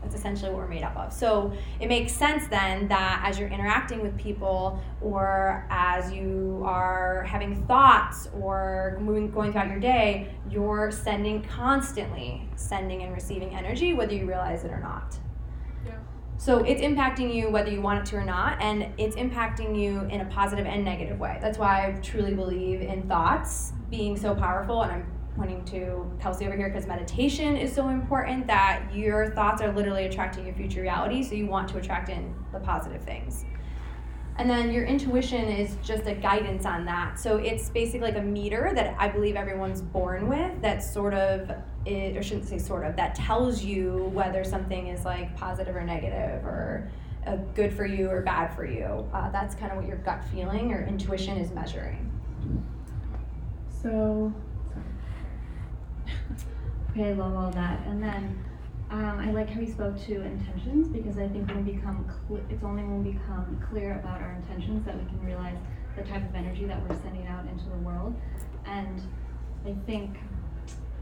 That's 0.07 0.21
essentially 0.21 0.51
what 0.51 0.59
we're 0.59 0.69
made 0.69 0.83
up 0.83 0.95
of. 0.95 1.11
So 1.11 1.51
it 1.81 1.89
makes 1.89 2.13
sense 2.13 2.47
then 2.47 2.87
that 2.87 3.21
as 3.25 3.37
you're 3.37 3.49
interacting 3.49 4.01
with 4.01 4.17
people, 4.17 4.81
or 5.01 5.67
as 5.69 6.13
you 6.13 6.61
are 6.65 7.23
having 7.23 7.61
thoughts, 7.65 8.29
or 8.39 8.97
moving 9.01 9.29
going 9.29 9.51
throughout 9.51 9.67
your 9.67 9.81
day, 9.81 10.29
you're 10.49 10.91
sending 10.91 11.43
constantly 11.43 12.47
sending 12.55 13.03
and 13.03 13.13
receiving 13.13 13.53
energy, 13.53 13.93
whether 13.93 14.13
you 14.13 14.25
realize 14.25 14.63
it 14.63 14.71
or 14.71 14.79
not. 14.79 15.17
Yeah. 15.85 15.95
So 16.37 16.59
it's 16.59 16.81
impacting 16.81 17.33
you 17.33 17.49
whether 17.49 17.69
you 17.69 17.81
want 17.81 17.99
it 17.99 18.05
to 18.11 18.15
or 18.15 18.23
not, 18.23 18.61
and 18.61 18.87
it's 18.97 19.17
impacting 19.17 19.77
you 19.77 20.03
in 20.03 20.21
a 20.21 20.25
positive 20.25 20.65
and 20.65 20.85
negative 20.85 21.19
way. 21.19 21.37
That's 21.41 21.57
why 21.57 21.85
I 21.85 21.99
truly 21.99 22.33
believe 22.33 22.79
in 22.79 23.09
thoughts 23.09 23.73
being 23.89 24.15
so 24.15 24.33
powerful, 24.33 24.83
and 24.83 24.91
I'm 24.93 25.16
pointing 25.37 25.63
to 25.65 26.11
Kelsey 26.19 26.45
over 26.47 26.57
here 26.57 26.67
because 26.67 26.87
meditation 26.87 27.55
is 27.55 27.73
so 27.73 27.89
important 27.89 28.47
that 28.47 28.83
your 28.93 29.31
thoughts 29.31 29.61
are 29.61 29.71
literally 29.71 30.05
attracting 30.05 30.45
your 30.45 30.55
future 30.55 30.81
reality, 30.81 31.23
so 31.23 31.35
you 31.35 31.45
want 31.45 31.69
to 31.69 31.77
attract 31.77 32.09
in 32.09 32.33
the 32.51 32.59
positive 32.59 33.01
things. 33.03 33.45
And 34.39 34.49
then 34.49 34.71
your 34.71 34.85
intuition 34.85 35.45
is 35.45 35.77
just 35.83 36.05
a 36.05 36.13
guidance 36.13 36.65
on 36.65 36.85
that. 36.85 37.19
So 37.19 37.37
it's 37.37 37.69
basically 37.69 38.11
like 38.11 38.17
a 38.17 38.21
meter 38.21 38.71
that 38.75 38.95
I 38.99 39.07
believe 39.07 39.35
everyone's 39.35 39.81
born 39.81 40.27
with 40.27 40.61
that 40.61 40.83
sort 40.83 41.15
of, 41.15 41.51
it, 41.85 42.15
or 42.15 42.21
shouldn't 42.21 42.45
say 42.45 42.59
sort 42.59 42.85
of, 42.85 42.95
that 42.97 43.15
tells 43.15 43.63
you 43.63 44.11
whether 44.13 44.43
something 44.43 44.87
is 44.87 45.05
like 45.05 45.35
positive 45.35 45.75
or 45.75 45.83
negative 45.83 46.45
or 46.45 46.91
uh, 47.25 47.37
good 47.55 47.73
for 47.73 47.85
you 47.85 48.09
or 48.09 48.21
bad 48.21 48.55
for 48.55 48.65
you. 48.65 49.07
Uh, 49.11 49.29
that's 49.31 49.55
kind 49.55 49.71
of 49.71 49.77
what 49.77 49.87
your 49.87 49.97
gut 49.97 50.23
feeling 50.31 50.71
or 50.71 50.85
intuition 50.85 51.37
is 51.37 51.51
measuring. 51.51 52.11
So, 53.81 54.31
Okay, 56.91 57.13
love 57.13 57.35
all 57.35 57.51
that. 57.51 57.85
And 57.85 58.01
then 58.01 58.43
um, 58.89 59.19
I 59.19 59.29
like 59.31 59.49
how 59.49 59.59
you 59.59 59.71
spoke 59.71 60.01
to 60.05 60.21
intentions 60.21 60.87
because 60.87 61.19
I 61.19 61.27
think 61.27 61.47
when 61.47 61.63
we 61.63 61.73
become 61.73 62.09
cl- 62.27 62.41
it's 62.49 62.63
only 62.63 62.81
when 62.81 63.03
we 63.03 63.11
become 63.11 63.61
clear 63.69 63.99
about 63.99 64.19
our 64.19 64.31
intentions 64.31 64.83
that 64.85 64.97
we 64.97 65.05
can 65.05 65.23
realize 65.23 65.57
the 65.95 66.01
type 66.03 66.27
of 66.27 66.33
energy 66.33 66.65
that 66.65 66.81
we're 66.81 66.99
sending 67.01 67.27
out 67.27 67.45
into 67.45 67.65
the 67.65 67.77
world. 67.85 68.15
And 68.65 69.01
I 69.65 69.75
think 69.85 70.17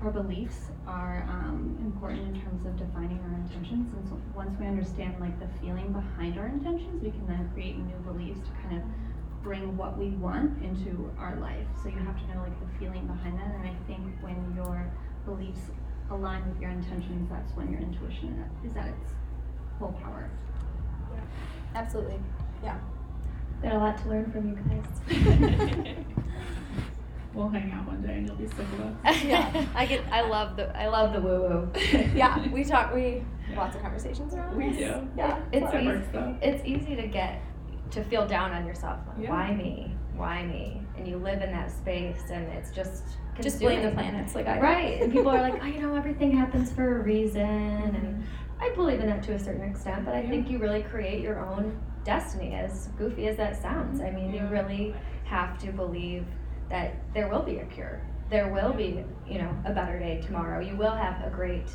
our 0.01 0.11
beliefs 0.11 0.71
are 0.87 1.25
um, 1.29 1.77
important 1.79 2.35
in 2.35 2.41
terms 2.41 2.65
of 2.65 2.75
defining 2.75 3.19
our 3.19 3.35
intentions. 3.35 3.93
And 3.93 4.09
so 4.09 4.19
once 4.35 4.59
we 4.59 4.65
understand 4.67 5.15
like 5.19 5.39
the 5.39 5.47
feeling 5.61 5.93
behind 5.93 6.37
our 6.37 6.47
intentions, 6.47 7.01
we 7.01 7.11
can 7.11 7.25
then 7.27 7.49
create 7.53 7.77
new 7.77 7.95
beliefs 8.11 8.39
to 8.41 8.67
kind 8.67 8.81
of 8.81 8.83
bring 9.45 9.77
what 9.77 9.95
we 9.95 10.09
want 10.09 10.61
into 10.63 11.11
our 11.19 11.35
life. 11.35 11.67
So 11.83 11.87
you 11.89 11.99
have 11.99 12.19
to 12.19 12.33
know 12.33 12.41
like 12.41 12.59
the 12.59 12.79
feeling 12.79 13.05
behind 13.05 13.37
that. 13.37 13.45
And 13.45 13.63
I 13.67 13.75
think 13.85 14.01
when 14.21 14.35
your 14.55 14.91
beliefs 15.23 15.59
align 16.09 16.49
with 16.49 16.59
your 16.59 16.71
intentions, 16.71 17.29
that's 17.29 17.55
when 17.55 17.71
your 17.71 17.79
intuition 17.79 18.43
is 18.65 18.75
at 18.75 18.87
its 18.87 19.11
full 19.77 19.93
power. 20.03 20.29
Yeah, 21.13 21.21
Absolutely. 21.75 22.19
Yeah. 22.63 22.77
Got 23.61 23.73
a 23.73 23.77
lot 23.77 23.97
to 23.99 24.09
learn 24.09 24.31
from 24.31 24.49
you 24.49 24.55
guys. 24.55 25.95
we'll 27.35 27.49
hang 27.49 27.71
out 27.71 27.85
one 27.85 28.01
day 28.01 28.13
and 28.17 28.25
you'll 28.27 28.35
be 28.35 28.47
sick 28.47 28.59
of 28.59 28.81
us. 28.81 29.23
Yeah. 29.23 29.65
I 29.75 29.85
get. 29.85 30.01
I 30.11 30.21
love 30.27 30.57
the. 30.57 30.75
I 30.75 30.87
love 30.87 31.13
the 31.13 31.21
woo 31.21 31.41
woo. 31.41 31.71
yeah, 32.15 32.47
we 32.49 32.63
talk, 32.63 32.93
we, 32.95 33.23
lots 33.55 33.75
of 33.75 33.81
conversations 33.83 34.33
around 34.33 34.57
We 34.57 34.69
this. 34.69 34.77
do. 34.77 35.07
Yeah. 35.15 35.39
It's 35.51 35.71
That 35.71 35.75
easy. 35.81 35.85
works. 35.87 36.07
It's 36.41 36.65
easy 36.65 36.95
to 36.95 37.07
get 37.07 37.41
to 37.95 38.03
feel 38.03 38.27
down 38.27 38.51
on 38.51 38.65
yourself. 38.67 38.99
Like, 39.07 39.17
Yeah. 39.23 39.31
Why 39.31 39.53
me? 39.55 39.95
Why 40.15 40.43
me? 40.45 40.81
And 40.97 41.07
you 41.07 41.17
live 41.17 41.41
in 41.41 41.51
that 41.51 41.71
space, 41.71 42.29
and 42.29 42.45
it's 42.49 42.71
just 42.71 43.03
Just 43.41 43.59
blame 43.59 43.81
the 43.81 43.91
planets, 43.91 44.35
like 44.35 44.47
I 44.47 44.59
Right, 44.59 45.01
and 45.01 45.11
people 45.11 45.31
are 45.31 45.41
like, 45.41 45.61
oh, 45.61 45.65
you 45.65 45.81
know, 45.81 45.95
everything 45.95 46.31
happens 46.31 46.71
for 46.71 46.99
a 46.99 47.03
reason, 47.03 47.41
and 47.41 48.23
I 48.61 48.69
believe 48.75 48.99
in 49.01 49.07
that 49.07 49.23
to 49.23 49.33
a 49.33 49.39
certain 49.39 49.63
extent, 49.69 50.05
but 50.05 50.13
I 50.13 50.21
Yeah. 50.21 50.29
think 50.29 50.49
you 50.49 50.57
really 50.59 50.83
create 50.83 51.21
your 51.21 51.39
own 51.39 51.77
destiny, 52.05 52.53
as 52.53 52.87
goofy 52.97 53.27
as 53.27 53.35
that 53.37 53.55
sounds. 53.61 53.99
I 54.01 54.11
mean, 54.11 54.33
Yeah. 54.33 54.43
you 54.43 54.49
really 54.49 54.95
have 55.25 55.57
to 55.59 55.71
believe 55.71 56.25
that 56.69 56.93
there 57.13 57.27
will 57.27 57.43
be 57.43 57.57
a 57.59 57.65
cure. 57.65 57.99
There 58.29 58.51
will 58.51 58.73
be, 58.73 59.03
you 59.27 59.39
know, 59.39 59.49
a 59.65 59.71
better 59.73 59.99
day 59.99 60.21
tomorrow. 60.21 60.59
You 60.59 60.75
will 60.75 60.95
have 60.95 61.23
a 61.25 61.29
great, 61.29 61.69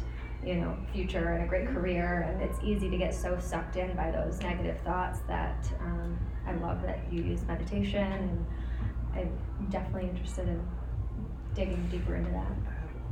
you 0.45 0.55
know, 0.55 0.77
future 0.93 1.35
and 1.35 1.45
a 1.45 1.47
great 1.47 1.69
career, 1.69 2.23
and 2.29 2.41
it's 2.43 2.59
easy 2.63 2.89
to 2.89 2.97
get 2.97 3.15
so 3.15 3.39
sucked 3.39 3.77
in 3.77 3.95
by 3.95 4.11
those 4.11 4.41
negative 4.41 4.81
thoughts 4.81 5.21
that 5.29 5.71
um, 5.81 6.19
I 6.47 6.53
love 6.55 6.83
that 6.83 7.01
you 7.11 7.23
use 7.23 7.43
meditation, 7.47 8.03
and 8.03 8.47
I'm 9.15 9.71
definitely 9.71 10.09
interested 10.09 10.49
in 10.49 10.67
digging 11.55 11.87
deeper 11.91 12.17
into 12.17 12.31
that. 12.31 12.53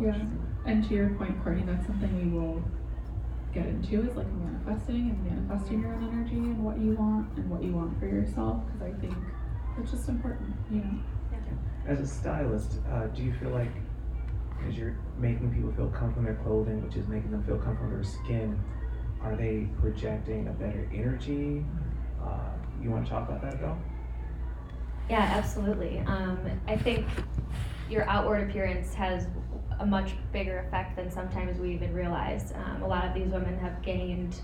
Yeah, 0.01 0.19
and 0.65 0.89
to 0.89 0.95
your 0.95 1.11
point, 1.11 1.45
Kourtney, 1.45 1.67
that's 1.67 1.87
something 1.87 2.17
we 2.17 2.39
will 2.39 2.63
get 3.53 3.67
into 3.67 4.09
is 4.09 4.17
like 4.17 4.27
manifesting 4.33 5.11
and 5.11 5.25
manifesting 5.25 5.81
your 5.81 5.95
own 5.95 6.09
energy 6.09 6.37
and 6.37 6.63
what 6.63 6.79
you 6.79 6.93
want 6.93 7.27
and 7.37 7.51
what 7.51 7.63
you 7.63 7.73
want 7.73 7.99
for 7.99 8.07
yourself 8.07 8.63
because 8.67 8.83
I 8.83 9.01
think 9.01 9.15
it's 9.81 9.91
just 9.91 10.09
important, 10.09 10.55
you 10.71 10.79
know. 10.79 10.99
As 11.87 12.01
a 12.01 12.07
stylist, 12.07 12.73
uh, 12.93 13.07
do 13.07 13.23
you 13.23 13.33
feel 13.33 13.51
like 13.51 13.73
because 14.59 14.77
you're 14.77 14.97
making 15.19 15.53
people 15.53 15.73
feel 15.73 15.89
comfortable 15.89 16.29
in 16.29 16.35
their 16.35 16.45
clothing, 16.45 16.85
which 16.85 16.97
is 16.97 17.07
making 17.09 17.31
them 17.31 17.45
feel 17.45 17.59
comfortable 17.59 17.91
in 17.91 17.95
their 17.95 18.05
skin, 18.05 18.61
are 19.23 19.37
they 19.37 19.69
projecting 19.81 20.49
a 20.49 20.53
better 20.53 20.89
energy? 20.93 21.65
Uh, 22.23 22.51
you 22.83 22.91
want 22.91 23.05
to 23.05 23.11
talk 23.11 23.29
about 23.29 23.43
that 23.43 23.55
at 23.55 23.65
all? 23.65 23.79
Yeah, 25.09 25.21
absolutely. 25.21 26.01
Um, 26.07 26.39
I 26.67 26.77
think 26.77 27.07
your 27.89 28.09
outward 28.09 28.49
appearance 28.49 28.95
has 28.95 29.27
a 29.81 29.87
much 29.87 30.13
bigger 30.33 30.59
effect 30.59 30.97
than 30.97 31.11
sometimes 31.11 31.59
we 31.59 31.73
even 31.73 31.93
realize. 31.95 32.53
Um, 32.53 32.83
a 32.83 32.87
lot 32.87 33.05
of 33.05 33.15
these 33.15 33.33
women 33.33 33.59
have 33.59 33.81
gained 33.83 34.37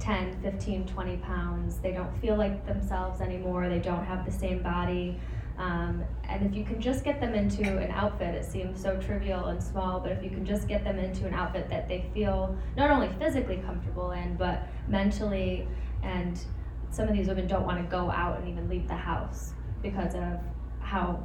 10, 0.00 0.40
15, 0.42 0.86
20 0.86 1.16
pounds. 1.18 1.78
They 1.78 1.92
don't 1.92 2.12
feel 2.20 2.36
like 2.36 2.66
themselves 2.66 3.20
anymore. 3.20 3.68
They 3.68 3.78
don't 3.78 4.04
have 4.04 4.24
the 4.24 4.32
same 4.32 4.62
body. 4.62 5.20
Um, 5.60 6.02
and 6.26 6.46
if 6.46 6.54
you 6.56 6.64
can 6.64 6.80
just 6.80 7.04
get 7.04 7.20
them 7.20 7.34
into 7.34 7.62
an 7.62 7.90
outfit, 7.90 8.34
it 8.34 8.46
seems 8.46 8.80
so 8.80 8.96
trivial 8.96 9.46
and 9.46 9.62
small, 9.62 10.00
but 10.00 10.10
if 10.10 10.24
you 10.24 10.30
can 10.30 10.46
just 10.46 10.66
get 10.66 10.84
them 10.84 10.98
into 10.98 11.26
an 11.26 11.34
outfit 11.34 11.68
that 11.68 11.86
they 11.86 12.06
feel 12.14 12.56
not 12.78 12.90
only 12.90 13.10
physically 13.18 13.58
comfortable 13.58 14.12
in, 14.12 14.36
but 14.36 14.66
mentally, 14.88 15.68
and 16.02 16.42
some 16.88 17.06
of 17.08 17.14
these 17.14 17.28
women 17.28 17.46
don't 17.46 17.66
want 17.66 17.78
to 17.78 17.90
go 17.90 18.10
out 18.10 18.38
and 18.38 18.48
even 18.48 18.70
leave 18.70 18.88
the 18.88 18.96
house 18.96 19.52
because 19.82 20.14
of 20.14 20.40
how 20.80 21.22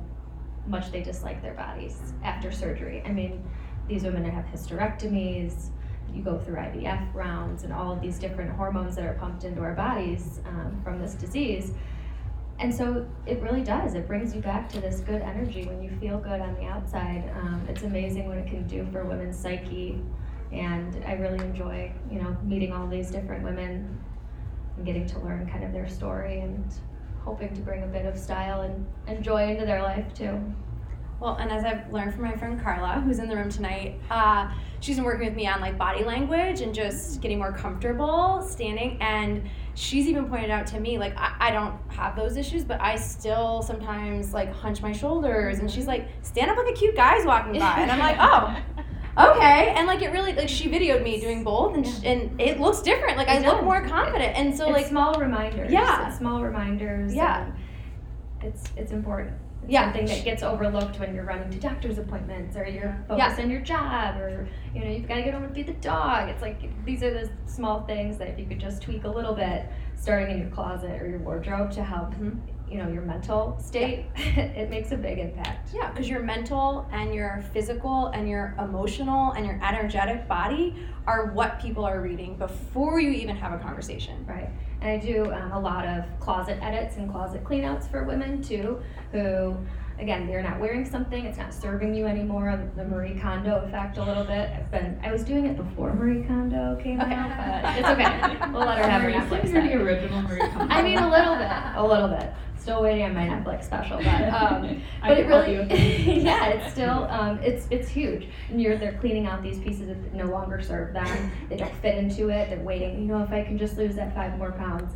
much 0.68 0.92
they 0.92 1.02
dislike 1.02 1.42
their 1.42 1.54
bodies 1.54 2.14
after 2.22 2.52
surgery. 2.52 3.02
I 3.06 3.14
mean, 3.14 3.42
these 3.88 4.04
women 4.04 4.26
have 4.26 4.46
hysterectomies, 4.48 5.70
you 6.14 6.22
go 6.22 6.38
through 6.40 6.56
IVF 6.56 7.14
rounds, 7.14 7.64
and 7.64 7.72
all 7.72 7.94
of 7.94 8.02
these 8.02 8.20
different 8.20 8.52
hormones 8.52 8.98
that 8.98 9.06
are 9.06 9.14
pumped 9.14 9.46
into 9.46 9.62
our 9.62 9.76
bodies 9.76 10.42
um, 10.46 10.82
from 10.84 11.00
this 11.00 11.14
disease. 11.14 11.72
And 12.58 12.74
so 12.74 13.06
it 13.26 13.42
really 13.42 13.64
does. 13.64 13.96
It 13.96 14.08
brings 14.08 14.34
you 14.34 14.42
back 14.42 14.70
to 14.70 14.80
this 14.80 15.02
good 15.02 15.22
energy 15.22 15.66
when 15.66 15.82
you 15.82 15.90
feel 16.00 16.20
good 16.20 16.40
on 16.40 16.56
the 16.56 16.66
outside. 16.66 17.30
Um, 17.36 17.66
it's 17.68 17.84
amazing 17.84 18.28
what 18.28 18.38
it 18.38 18.48
can 18.48 18.66
do 18.66 18.88
for 18.92 19.04
women's 19.04 19.38
psyche. 19.38 20.02
And 20.52 21.04
I 21.06 21.14
really 21.14 21.40
enjoy, 21.40 21.92
you 22.10 22.22
know, 22.22 22.38
meeting 22.44 22.72
all 22.72 22.88
these 22.88 23.12
different 23.12 23.44
women 23.44 24.00
and 24.78 24.86
getting 24.86 25.06
to 25.08 25.20
learn 25.20 25.50
kind 25.50 25.66
of 25.66 25.74
their 25.74 25.90
story 25.90 26.40
and 26.40 26.66
hoping 27.26 27.54
to 27.56 27.62
bring 27.62 27.84
a 27.84 27.88
bit 27.88 28.06
of 28.06 28.18
style 28.18 28.62
and, 28.62 28.86
and 29.08 29.24
joy 29.24 29.50
into 29.50 29.66
their 29.66 29.82
life 29.82 30.14
too. 30.14 30.40
Well, 31.20 31.36
and 31.36 31.50
as 31.50 31.64
I've 31.64 31.92
learned 31.92 32.14
from 32.14 32.24
my 32.24 32.36
friend 32.36 32.62
Carla, 32.62 33.02
who's 33.02 33.20
in 33.20 33.30
the 33.30 33.36
room 33.36 33.50
tonight, 33.50 34.00
uh, 34.10 34.54
she's 34.82 34.98
been 34.98 35.06
working 35.06 35.26
with 35.26 35.36
me 35.36 35.48
on 35.48 35.62
like 35.62 35.78
body 35.78 36.04
language 36.04 36.62
and 36.62 36.74
just 36.74 37.22
getting 37.22 37.38
more 37.38 37.54
comfortable 37.54 38.42
standing. 38.48 39.02
And 39.02 39.50
she's 39.76 40.08
even 40.08 40.26
pointed 40.28 40.50
out 40.50 40.66
to 40.68 40.80
me, 40.80 40.98
like, 40.98 41.16
I, 41.18 41.36
I 41.40 41.52
don't 41.52 41.76
have 41.90 42.16
those 42.16 42.38
issues, 42.38 42.64
but 42.64 42.82
I 42.82 42.96
still 42.96 43.62
sometimes 43.62 44.34
like 44.34 44.52
hunch 44.52 44.82
my 44.82 44.92
shoulders. 44.92 45.60
And 45.60 45.70
she's 45.70 45.86
like, 45.86 46.08
stand 46.22 46.50
up 46.50 46.58
like 46.58 46.70
a 46.70 46.74
cute 46.74 46.96
guy's 46.96 47.26
walking 47.26 47.60
by. 47.60 47.80
And 47.80 47.92
I'm 47.92 48.00
like, 48.00 48.18
oh, 48.20 49.32
okay. 49.36 49.74
And 49.76 49.86
like, 49.86 50.02
it 50.02 50.10
really, 50.12 50.34
like, 50.34 50.50
she 50.50 50.70
videoed 50.70 51.04
me 51.04 51.20
doing 51.20 51.44
both, 51.44 51.76
and, 51.76 51.86
and 52.06 52.42
it 52.42 52.60
looks 52.60 52.82
different. 52.82 53.18
Like, 53.18 53.28
I 53.28 53.38
It 53.38 53.46
look 53.46 53.64
more 53.64 53.86
confident. 53.86 54.36
And 54.38 54.56
so, 54.56 54.66
it's 54.66 54.74
like, 54.74 54.88
small 54.88 55.14
reminders. 55.20 55.72
Yeah. 55.72 56.10
Small 56.18 56.42
reminders. 56.42 57.14
Yeah. 57.14 57.52
It's 58.42 58.64
it's 58.78 58.92
important. 58.92 59.36
Yeah. 59.68 59.86
something 59.86 60.06
that 60.06 60.24
gets 60.24 60.44
overlooked 60.44 61.00
when 61.00 61.14
you're 61.16 61.24
running 61.26 61.50
to 61.52 61.60
doctor's 61.60 61.98
appointments 61.98 62.56
or 62.56 62.66
you're 62.68 62.86
Yeah. 63.10 63.28
focused 63.30 63.40
on 63.42 63.50
your 63.50 63.62
job 63.62 64.18
or 64.18 64.48
you 64.74 64.82
know 64.84 64.90
you've 64.90 65.08
got 65.08 65.16
to 65.16 65.24
get 65.24 65.34
home 65.34 65.44
and 65.44 65.54
feed 65.56 65.68
the 65.68 65.74
dog. 65.74 66.30
It's 66.30 66.42
like 66.42 66.62
these 66.86 67.04
are 67.04 67.12
the 67.12 67.30
small 67.46 67.82
things 67.86 68.18
that 68.18 68.28
if 68.30 68.40
you 68.40 68.46
could 68.46 68.60
just 68.60 68.82
tweak 68.82 69.04
a 69.04 69.10
little 69.10 69.34
bit, 69.34 69.66
starting 69.96 70.32
in 70.32 70.40
your 70.42 70.50
closet 70.50 71.02
or 71.02 71.08
your 71.08 71.20
wardrobe 71.20 71.72
to 71.72 71.84
help 71.84 72.14
Mhm. 72.16 72.38
you 72.68 72.78
know 72.80 72.88
your 72.90 73.04
mental 73.04 73.56
state, 73.60 74.06
it 74.16 74.70
makes 74.70 74.92
a 74.92 74.98
big 74.98 75.20
impact. 75.20 75.70
Yeah, 75.74 75.90
because 75.92 76.10
your 76.10 76.22
mental 76.24 76.88
and 76.92 77.14
your 77.14 77.44
physical 77.54 78.08
and 78.08 78.28
your 78.28 78.56
emotional 78.60 79.32
and 79.32 79.46
your 79.46 79.60
energetic 79.64 80.28
body 80.28 80.76
are 81.08 81.28
what 81.32 81.60
people 81.60 81.86
are 81.86 82.02
reading 82.02 82.36
before 82.38 83.00
you 83.00 83.12
even 83.12 83.36
have 83.36 83.54
a 83.54 83.60
conversation. 83.60 84.26
Right. 84.28 84.50
And 84.86 85.02
I 85.02 85.04
do 85.04 85.34
um, 85.34 85.52
a 85.52 85.60
lot 85.60 85.88
of 85.88 86.04
closet 86.20 86.60
edits 86.62 86.98
and 86.98 87.12
closet 87.12 87.44
cleanouts 87.44 87.90
for 87.90 88.04
women 88.04 88.44
too, 88.44 88.84
who, 89.12 89.58
again, 90.00 90.28
they're 90.28 90.42
not 90.44 90.60
wearing 90.60 90.86
something, 90.86 91.26
it's 91.26 91.38
not 91.38 91.54
serving 91.54 91.94
you 91.96 92.06
anymore. 92.06 92.70
The 92.76 92.84
Marie 92.86 93.18
Kondo 93.20 93.58
effect 93.66 93.98
a 93.98 94.04
little 94.04 94.24
bit. 94.24 94.50
I've 94.50 94.70
been, 94.72 95.00
I 95.04 95.12
was 95.12 95.24
doing 95.24 95.46
it 95.46 95.56
before 95.58 95.94
Marie 95.94 96.24
Kondo 96.24 96.76
came 96.82 97.00
Okay. 97.02 97.14
out, 97.14 97.64
but 97.64 97.78
it's 97.80 97.88
okay. 97.90 98.52
We'll 98.52 98.66
let 98.66 98.78
her 98.80 98.90
have 98.90 99.02
her 99.04 99.12
Netflix. 99.12 99.52
you're 99.52 99.62
the 99.62 99.74
original 99.76 100.22
Marie 100.24 100.40
Kondo. 100.52 100.74
I 100.74 100.82
mean, 100.82 100.98
a 100.98 101.10
little 101.10 101.36
bit, 101.36 101.50
a 101.76 101.86
little 101.86 102.08
bit. 102.10 102.30
Still 102.58 102.82
waiting 102.82 103.04
on 103.06 103.14
my 103.14 103.28
Netflix 103.28 103.66
special, 103.66 103.98
but 103.98 104.08
um, 104.34 104.82
but 105.02 105.18
it 105.20 105.28
really, 105.28 105.54
you 105.54 105.60
with 105.60 105.70
that. 105.70 105.80
yeah, 105.80 106.46
it's 106.48 106.72
still, 106.74 107.04
um, 107.12 107.38
it's 107.44 107.68
it's 107.70 107.88
huge. 107.88 108.28
And 108.50 108.60
you're 108.60 108.76
they're 108.76 108.94
cleaning 108.94 109.28
out 109.28 109.44
these 109.44 109.60
pieces 109.60 109.88
that 109.88 110.14
no 110.16 110.26
longer 110.26 110.60
serve 110.62 110.92
them. 110.94 111.32
They 111.48 111.58
don't 111.58 111.76
fit 111.76 111.96
into 111.96 112.30
it. 112.30 112.50
They're 112.50 112.60
waiting. 112.64 113.00
You 113.02 113.06
know, 113.08 113.22
if 113.22 113.30
I 113.32 113.44
can 113.44 113.60
just 113.60 113.78
lose 113.78 113.96
that 113.98 114.16
five 114.16 114.36
more 114.40 114.52
pounds, 114.52 114.94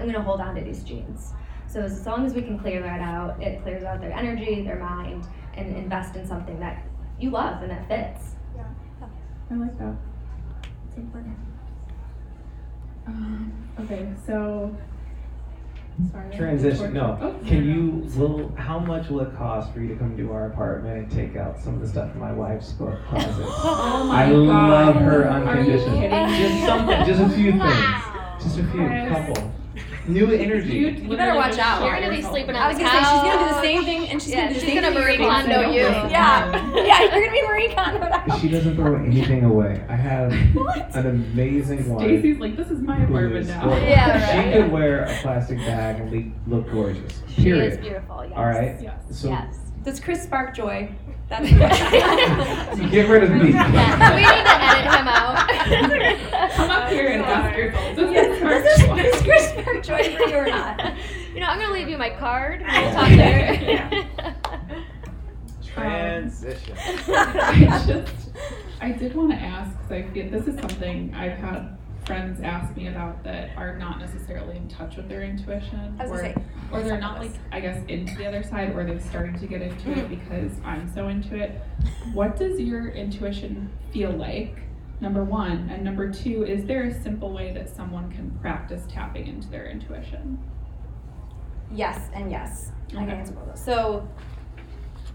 I'm 0.00 0.06
gonna 0.06 0.20
hold 0.22 0.40
on 0.40 0.56
to 0.56 0.62
these 0.62 0.82
jeans. 0.82 1.32
So 1.68 1.82
as 1.82 2.06
long 2.06 2.24
as 2.24 2.34
we 2.34 2.42
can 2.42 2.58
clear 2.58 2.80
that 2.82 3.00
out, 3.00 3.42
it 3.42 3.62
clears 3.62 3.82
out 3.84 4.00
their 4.00 4.12
energy, 4.12 4.62
their 4.62 4.78
mind, 4.78 5.26
and 5.54 5.76
invest 5.76 6.16
in 6.16 6.26
something 6.26 6.58
that 6.60 6.82
you 7.20 7.30
love 7.30 7.62
and 7.62 7.70
that 7.70 7.88
fits. 7.88 8.34
Yeah. 8.56 8.64
I 9.50 9.54
like 9.54 9.78
that. 9.78 9.94
It's 10.88 10.96
important. 10.96 11.36
Um, 13.06 13.52
okay, 13.80 14.08
so. 14.26 14.76
Sorry. 16.12 16.36
Transition. 16.36 16.92
No. 16.92 17.18
Oh, 17.22 17.46
Can 17.46 17.66
no, 17.66 17.72
no. 17.74 17.74
you 17.74 18.18
will 18.18 18.54
how 18.56 18.78
much 18.78 19.08
will 19.08 19.20
it 19.20 19.34
cost 19.34 19.72
for 19.72 19.80
you 19.80 19.88
to 19.88 19.96
come 19.96 20.14
to 20.18 20.30
our 20.30 20.50
apartment 20.50 20.98
and 20.98 21.10
take 21.10 21.36
out 21.36 21.58
some 21.58 21.72
of 21.74 21.80
the 21.80 21.88
stuff 21.88 22.12
in 22.12 22.20
my 22.20 22.32
wife's 22.32 22.72
book 22.72 22.98
closet? 23.08 23.30
Oh 23.48 24.04
my 24.06 24.24
I 24.24 24.30
God. 24.30 24.46
love 24.46 24.96
her 24.96 25.26
Are 25.26 25.38
you 25.40 25.46
unconditionally. 25.48 26.00
kidding? 26.00 26.28
Just 26.36 26.66
something, 26.66 27.06
just 27.06 27.20
a 27.22 27.28
few 27.30 27.52
things. 27.52 28.42
Just 28.42 28.58
a 28.58 28.64
few, 28.64 28.86
Chris. 28.86 29.08
couple. 29.08 29.52
New 30.08 30.30
energy. 30.30 30.72
You, 30.74 31.16
better 31.16 31.34
watch 31.34 31.58
out. 31.58 31.82
You're 31.82 31.94
gonna 31.94 32.10
be 32.10 32.16
yourself. 32.16 32.32
sleeping 32.34 32.54
I 32.56 32.68
was 32.68 32.76
the 32.78 32.84
gonna 32.84 32.92
say 32.94 33.10
she's 33.10 33.22
gonna 33.22 33.48
do 33.48 33.54
the 33.54 33.60
same 33.62 33.84
thing, 33.84 34.08
and 34.08 34.22
she's 34.22 34.30
Yeah, 34.32 34.36
gonna 34.42 34.48
do 34.48 34.54
the 34.54 34.60
she's 34.60 34.68
same 34.74 34.82
gonna 34.82 34.94
thing. 34.94 35.04
Marie 35.04 35.16
Kondo 35.16 35.70
you. 35.70 35.80
Yeah, 35.80 36.74
yeah, 36.76 37.00
you're 37.02 37.10
gonna 37.10 37.32
be 37.32 37.42
Marie 37.46 37.74
Kondo. 37.74 38.36
She 38.40 38.48
doesn't 38.48 38.76
throw 38.76 38.96
anything 39.02 39.44
away. 39.44 39.82
I 39.88 39.96
have 39.96 40.30
an 40.32 41.06
amazing 41.06 41.88
wife. 41.92 42.02
Stacy's 42.06 42.38
like, 42.38 42.56
this 42.56 42.68
is 42.70 42.80
my 42.80 43.02
apartment 43.02 43.46
now. 43.48 43.62
full- 43.62 43.78
Yeah, 43.80 44.30
She 44.30 44.36
right. 44.38 44.52
could 44.62 44.70
wear 44.72 45.04
a 45.04 45.14
plastic 45.22 45.58
bag 45.58 46.00
and 46.00 46.10
be, 46.10 46.32
look 46.46 46.70
gorgeous. 46.70 47.22
She 47.28 47.44
Period. 47.44 47.72
is 47.72 47.78
beautiful. 47.78 48.24
Yes. 48.24 48.32
All 48.36 48.44
right. 48.46 48.76
Yes. 48.80 49.02
So 49.10 49.28
Yes. 49.30 49.56
Does 49.84 50.00
Chris 50.00 50.22
spark 50.22 50.54
joy? 50.54 50.88
That's 51.28 51.50
get 52.90 53.08
rid 53.08 53.24
of 53.24 53.30
me. 53.32 53.50
Yeah, 53.52 54.10
we 54.14 54.20
need 54.22 54.44
to 54.44 54.62
edit 54.62 54.92
him 54.94 55.08
out. 55.08 56.50
Come 56.56 56.70
up 56.70 56.88
here 56.88 57.08
and 57.08 57.22
ask 57.22 57.56
yourself, 57.56 57.96
does 57.96 58.12
Yes, 58.12 58.40
this 58.64 58.82
spark 58.84 59.02
does 59.02 59.12
this- 59.12 59.22
Chris 59.22 59.48
spark 59.50 59.82
joy 59.82 60.16
for 60.16 60.22
you 60.28 60.36
or 60.36 60.46
not? 60.46 60.94
You 61.34 61.40
know, 61.40 61.46
I'm 61.48 61.58
gonna 61.58 61.72
leave 61.72 61.88
you 61.88 61.98
my 61.98 62.10
card. 62.10 62.60
We'll 62.60 62.92
talk 62.92 63.08
later. 63.08 64.08
Transition. 65.64 66.76
I 67.08 67.84
just, 67.86 68.14
I 68.80 68.92
did 68.92 69.14
want 69.14 69.32
to 69.32 69.36
ask 69.36 69.76
because 69.76 69.92
I 69.92 70.02
feel 70.12 70.30
this 70.30 70.46
is 70.46 70.58
something 70.60 71.12
I've 71.14 71.38
had 71.38 71.76
friends 72.06 72.40
ask 72.40 72.74
me 72.76 72.86
about 72.86 73.22
that 73.24 73.50
are 73.56 73.76
not 73.76 73.98
necessarily 73.98 74.56
in 74.56 74.68
touch 74.68 74.96
with 74.96 75.08
their 75.08 75.22
intuition, 75.22 75.96
I 75.98 76.06
was 76.06 76.12
or, 76.12 76.22
gonna 76.22 76.34
say, 76.34 76.44
or 76.72 76.82
they're 76.82 77.00
not 77.00 77.18
like. 77.18 77.32
I 77.50 77.60
guess 77.60 77.84
into 77.88 78.16
the 78.16 78.26
other 78.26 78.42
side, 78.42 78.74
or 78.74 78.84
they've 78.84 79.02
started 79.02 79.38
to 79.40 79.46
get 79.46 79.60
into 79.60 79.90
it 79.90 80.08
because 80.08 80.52
I'm 80.64 80.92
so 80.94 81.08
into 81.08 81.36
it. 81.36 81.60
What 82.12 82.36
does 82.36 82.60
your 82.60 82.88
intuition 82.88 83.70
feel 83.92 84.12
like? 84.12 84.56
Number 85.00 85.24
one, 85.24 85.68
and 85.70 85.84
number 85.84 86.10
two, 86.10 86.44
is 86.44 86.64
there 86.64 86.84
a 86.84 87.02
simple 87.02 87.32
way 87.32 87.52
that 87.52 87.68
someone 87.68 88.10
can 88.10 88.30
practice 88.40 88.84
tapping 88.88 89.26
into 89.26 89.48
their 89.48 89.66
intuition? 89.66 90.38
yes 91.72 92.10
and 92.14 92.30
yes. 92.30 92.70
I 92.92 93.04
can 93.04 93.10
answer 93.10 93.32
both 93.32 93.48
those. 93.48 93.64
So, 93.64 94.08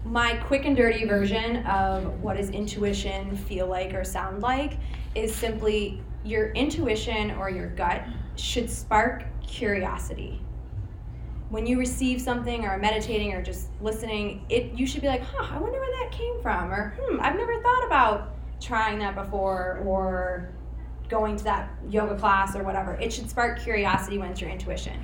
my 0.04 0.36
quick 0.36 0.66
and 0.66 0.76
dirty 0.76 1.06
version 1.06 1.64
of 1.64 2.20
what 2.20 2.36
does 2.36 2.50
intuition 2.50 3.34
feel 3.36 3.66
like 3.66 3.94
or 3.94 4.04
sound 4.04 4.42
like 4.42 4.76
is 5.14 5.34
simply 5.34 6.02
your 6.24 6.52
intuition 6.52 7.32
or 7.32 7.50
your 7.50 7.68
gut 7.68 8.02
should 8.36 8.70
spark 8.70 9.24
curiosity. 9.46 10.40
When 11.50 11.66
you 11.66 11.78
receive 11.78 12.20
something 12.20 12.64
or 12.64 12.70
are 12.70 12.78
meditating 12.78 13.34
or 13.34 13.42
just 13.42 13.68
listening, 13.80 14.44
it 14.48 14.72
you 14.72 14.86
should 14.86 15.02
be 15.02 15.08
like, 15.08 15.22
huh, 15.22 15.46
I 15.50 15.58
wonder 15.58 15.78
where 15.78 16.04
that 16.04 16.16
came 16.16 16.40
from, 16.40 16.72
or 16.72 16.94
hmm, 16.98 17.20
I've 17.20 17.36
never 17.36 17.60
thought 17.60 17.86
about 17.86 18.34
trying 18.60 18.98
that 19.00 19.14
before, 19.14 19.82
or 19.84 20.48
going 21.08 21.36
to 21.36 21.44
that 21.44 21.70
yoga 21.90 22.16
class 22.16 22.56
or 22.56 22.62
whatever. 22.62 22.94
It 22.94 23.12
should 23.12 23.28
spark 23.28 23.60
curiosity 23.62 24.16
when 24.16 24.30
it's 24.30 24.40
your 24.40 24.48
intuition. 24.48 24.98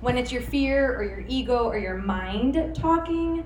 When 0.00 0.16
it's 0.16 0.30
your 0.30 0.42
fear 0.42 0.96
or 0.96 1.02
your 1.02 1.24
ego 1.26 1.64
or 1.64 1.78
your 1.78 1.96
mind 1.96 2.74
talking, 2.74 3.44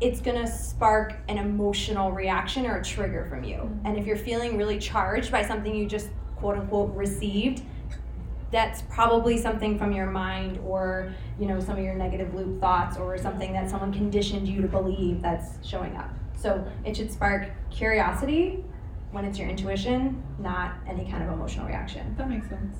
it's 0.00 0.20
gonna 0.20 0.46
spark 0.46 1.16
an 1.28 1.38
emotional 1.38 2.12
reaction 2.12 2.66
or 2.66 2.76
a 2.76 2.84
trigger 2.84 3.26
from 3.26 3.44
you. 3.44 3.70
And 3.84 3.98
if 3.98 4.06
you're 4.06 4.16
feeling 4.16 4.56
really 4.56 4.78
charged 4.78 5.30
by 5.30 5.42
something 5.42 5.74
you 5.74 5.86
just 5.86 6.08
quote 6.44 6.58
unquote 6.58 6.94
received, 6.94 7.62
that's 8.50 8.82
probably 8.82 9.38
something 9.38 9.78
from 9.78 9.92
your 9.92 10.04
mind 10.04 10.58
or 10.62 11.10
you 11.40 11.46
know 11.46 11.58
some 11.58 11.78
of 11.78 11.82
your 11.82 11.94
negative 11.94 12.34
loop 12.34 12.60
thoughts 12.60 12.98
or 12.98 13.16
something 13.16 13.54
that 13.54 13.70
someone 13.70 13.90
conditioned 13.90 14.46
you 14.46 14.60
to 14.60 14.68
believe 14.68 15.22
that's 15.22 15.66
showing 15.66 15.96
up. 15.96 16.10
So 16.36 16.62
it 16.84 16.98
should 16.98 17.10
spark 17.10 17.48
curiosity 17.70 18.62
when 19.10 19.24
it's 19.24 19.38
your 19.38 19.48
intuition, 19.48 20.22
not 20.38 20.74
any 20.86 21.10
kind 21.10 21.22
of 21.22 21.32
emotional 21.32 21.66
reaction. 21.66 22.14
That 22.18 22.28
makes 22.28 22.50
sense. 22.50 22.76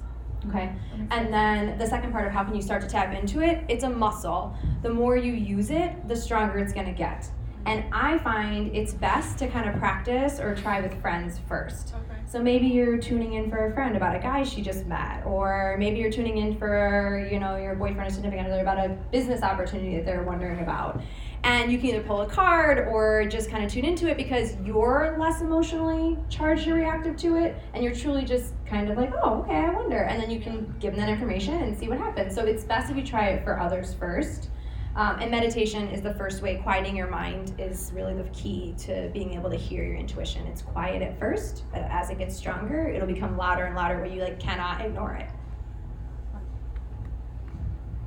Okay. 0.51 0.75
Makes 0.99 1.15
And 1.17 1.33
then 1.33 1.79
the 1.79 1.87
second 1.87 2.13
part 2.13 2.27
of 2.27 2.35
how 2.35 2.45
can 2.45 2.55
you 2.55 2.61
start 2.61 2.83
to 2.83 2.89
tap 2.89 3.15
into 3.19 3.41
it? 3.41 3.65
It's 3.69 3.85
a 3.85 3.89
muscle. 3.89 4.55
The 4.83 4.91
more 4.91 5.17
you 5.17 5.33
use 5.33 5.71
it, 5.71 6.07
the 6.07 6.17
stronger 6.17 6.59
it's 6.59 6.75
going 6.75 6.87
to 6.87 6.93
get. 6.93 7.31
And 7.65 7.83
I 7.95 8.19
find 8.19 8.77
it's 8.77 8.93
best 8.93 9.39
to 9.39 9.49
kind 9.49 9.71
of 9.71 9.77
practice 9.77 10.39
or 10.39 10.55
try 10.55 10.83
with 10.83 11.01
friends 11.01 11.41
first. 11.49 11.95
Okay. 11.95 12.14
So 12.35 12.43
maybe 12.43 12.67
you're 12.67 12.99
tuning 12.99 13.35
in 13.35 13.49
for 13.49 13.69
a 13.69 13.75
friend 13.75 13.97
about 13.97 14.17
a 14.17 14.19
guy 14.19 14.43
she 14.43 14.61
just 14.61 14.87
met, 14.87 15.25
or 15.25 15.77
maybe 15.79 16.01
you're 16.01 16.11
tuning 16.11 16.39
in 16.39 16.59
for, 16.59 17.29
you 17.31 17.39
know, 17.39 17.55
your 17.55 17.77
boyfriend 17.77 18.11
or 18.11 18.13
significant 18.13 18.49
other 18.49 18.61
about 18.61 18.77
a 18.77 18.99
business 19.13 19.45
opportunity 19.45 19.95
that 19.95 20.05
they're 20.05 20.25
wondering 20.25 20.59
about. 20.59 21.01
And 21.45 21.71
you 21.71 21.79
can 21.79 21.91
either 21.91 22.03
pull 22.03 22.23
a 22.23 22.27
card 22.29 22.89
or 22.89 23.25
just 23.27 23.51
kind 23.51 23.65
of 23.65 23.71
tune 23.71 23.85
into 23.85 24.11
it 24.11 24.17
because 24.17 24.57
you're 24.65 25.17
less 25.17 25.43
emotionally 25.43 26.19
charged 26.29 26.67
or 26.67 26.75
reactive 26.75 27.17
to 27.19 27.37
it, 27.37 27.55
and 27.73 27.85
you're 27.85 27.95
truly 27.95 28.25
just 28.25 28.53
kind 28.67 28.91
of 28.91 28.97
like, 28.97 29.13
oh, 29.23 29.43
okay, 29.43 29.55
I 29.55 29.71
wonder. 29.71 29.99
And 29.99 30.21
then 30.21 30.29
you 30.29 30.41
can 30.41 30.75
give 30.81 30.97
them 30.97 31.07
that 31.07 31.09
information 31.09 31.55
and 31.55 31.79
see 31.79 31.87
what 31.87 31.99
happens. 31.99 32.35
So 32.35 32.45
it's 32.45 32.65
best 32.65 32.91
if 32.91 32.97
you 32.97 33.07
try 33.07 33.29
it 33.29 33.45
for 33.45 33.61
others 33.61 33.95
first. 33.95 34.49
Um, 34.97 35.19
and 35.19 35.29
meditation 35.31 35.89
is 35.89 36.03
the 36.03 36.15
first 36.15 36.41
way. 36.41 36.57
Quieting 36.57 36.97
your 36.97 37.09
mind 37.09 37.55
is 37.59 37.91
really 37.95 38.15
the 38.15 38.29
key 38.31 38.75
to 38.79 39.11
being 39.13 39.35
able 39.35 39.51
to 39.51 39.57
hear 39.57 39.83
your 39.83 39.97
intuition. 39.97 40.47
It's 40.47 40.63
quiet 40.63 41.03
at 41.03 41.19
first, 41.19 41.65
but 41.73 41.83
as 41.83 42.11
it 42.11 42.19
gets 42.19 42.37
stronger, 42.37 42.89
it'll 42.89 43.09
become 43.09 43.37
louder 43.37 43.65
and 43.65 43.75
louder 43.75 43.97
where 43.97 44.07
you 44.07 44.23
like 44.23 44.39
cannot 44.39 44.81
ignore 44.81 45.15
it. 45.15 45.29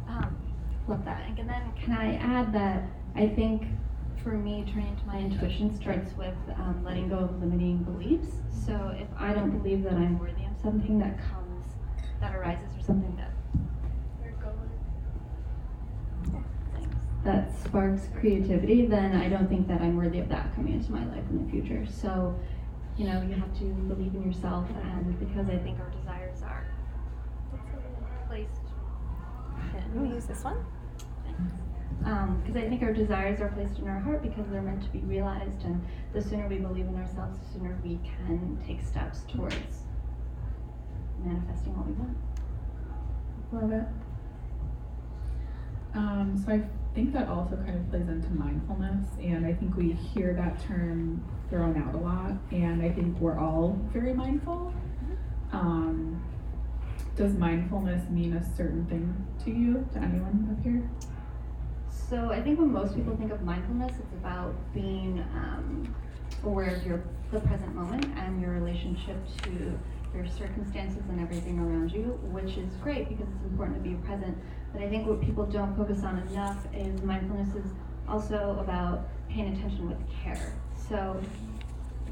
Um, 0.08 0.38
love 0.88 1.04
that. 1.04 1.28
And 1.38 1.50
then 1.50 1.74
can 1.76 1.92
I 1.92 2.16
add 2.16 2.54
that 2.54 2.84
I 3.16 3.28
think 3.28 3.64
for 4.24 4.34
me, 4.34 4.66
turning 4.74 4.96
to 4.98 5.06
my 5.06 5.20
intuition 5.20 5.74
starts 5.74 6.16
with 6.18 6.36
um, 6.56 6.84
letting 6.84 7.08
go 7.08 7.18
of 7.18 7.40
limiting 7.40 7.78
beliefs. 7.84 8.28
So 8.66 8.94
if 8.98 9.08
I 9.18 9.34
don't 9.34 9.52
believe 9.52 9.84
that 9.84 9.94
I'm 9.94 10.20
worthy 10.20 10.44
of 10.44 10.58
something 10.62 11.00
that 11.00 11.18
comes, 11.18 11.66
that 12.20 12.36
arises, 12.36 12.68
or 12.78 12.84
something 12.84 13.16
that 13.16 13.32
that 17.24 17.52
sparks 17.64 18.08
creativity, 18.20 18.86
then 18.86 19.16
I 19.16 19.28
don't 19.30 19.48
think 19.48 19.68
that 19.68 19.82
I'm 19.82 19.98
worthy 19.98 20.20
of 20.20 20.30
that 20.30 20.54
coming 20.56 20.74
into 20.74 20.92
my 20.92 21.06
life 21.06 21.24
in 21.30 21.46
the 21.46 21.52
future. 21.52 21.86
So, 21.86 22.38
you 22.98 23.06
know, 23.06 23.22
you 23.22 23.36
have 23.36 23.54
to 23.60 23.66
believe 23.66 24.16
in 24.16 24.24
yourself, 24.24 24.68
and 24.84 25.20
because 25.20 25.50
I 25.50 25.58
think 25.58 25.80
our 25.80 25.90
desires 25.90 26.42
are 26.44 26.66
placed 28.28 28.62
Can 29.72 30.10
we 30.10 30.16
use 30.16 30.26
this 30.26 30.44
one? 30.44 30.58
because 32.00 32.56
I 32.56 32.70
think 32.70 32.82
our 32.84 32.94
desires 32.94 33.42
are 33.42 33.50
placed 33.50 33.80
in 33.80 33.88
our 33.88 34.00
heart 34.00 34.22
because 34.24 34.46
they're 34.50 34.62
meant 34.62 34.82
to 34.84 34.90
be 34.90 35.00
realized, 35.00 35.64
and 35.64 35.84
the 36.14 36.22
sooner 36.22 36.48
we 36.48 36.58
believe 36.58 36.86
in 36.86 36.96
ourselves, 36.96 37.38
the 37.40 37.54
sooner 37.54 37.78
we 37.84 38.00
can 38.06 38.58
take 38.66 38.82
steps 38.82 39.24
towards 39.28 39.56
manifesting 41.24 41.76
what 41.76 41.88
we 41.88 41.94
want. 41.94 42.18
Love 43.52 43.72
it. 43.72 43.88
Um, 45.96 46.42
so 46.46 46.54
I 46.54 46.64
think 46.98 47.14
that 47.14 47.30
also 47.30 47.56
kind 47.58 47.76
of 47.76 47.88
plays 47.92 48.08
into 48.08 48.28
mindfulness, 48.32 49.08
and 49.22 49.46
I 49.46 49.54
think 49.54 49.78
we 49.78 49.92
hear 49.92 50.34
that 50.34 50.60
term 50.66 51.24
thrown 51.48 51.80
out 51.80 51.94
a 51.94 51.98
lot, 52.00 52.32
and 52.50 52.82
I 52.82 52.90
think 52.90 53.20
we're 53.20 53.38
all 53.38 53.80
very 53.94 54.16
mindful. 54.16 54.74
Um, 55.52 56.20
does 57.16 57.36
mindfulness 57.36 58.10
mean 58.10 58.34
a 58.34 58.56
certain 58.56 58.84
thing 58.88 59.14
to 59.46 59.52
you, 59.52 59.88
to 59.94 60.00
anyone 60.00 60.58
up 60.58 60.64
here? 60.64 60.90
So 61.88 62.32
I 62.32 62.42
think 62.42 62.58
when 62.58 62.74
most 62.74 62.96
people 62.96 63.16
think 63.16 63.32
of 63.32 63.44
mindfulness, 63.44 63.92
it's 63.92 64.14
about 64.14 64.56
being 64.74 65.24
um, 65.36 65.96
aware 66.44 66.76
of 66.78 66.84
your 66.84 67.04
the 67.32 67.42
present 67.42 67.76
moment 67.76 68.06
and 68.18 68.42
your 68.42 68.52
relationship 68.52 69.18
to 69.44 69.78
your 70.16 70.26
circumstances 70.26 71.04
and 71.10 71.20
everything 71.20 71.60
around 71.60 71.92
you, 71.92 72.20
which 72.32 72.58
is 72.58 72.74
great 72.82 73.08
because 73.10 73.28
it's 73.28 73.52
important 73.52 73.84
to 73.84 73.88
be 73.88 73.96
present. 73.98 74.36
But 74.74 74.82
I 74.82 74.90
think 74.90 75.08
what 75.08 75.22
people 75.22 75.46
don't 75.46 75.76
focus 75.76 76.04
on 76.04 76.20
enough 76.30 76.58
is 76.74 77.02
mindfulness 77.02 77.56
is 77.56 77.72
also 78.08 78.58
about 78.60 79.08
paying 79.30 79.54
attention 79.54 79.90
with 79.90 79.98
care. 80.24 80.54
So 80.90 81.20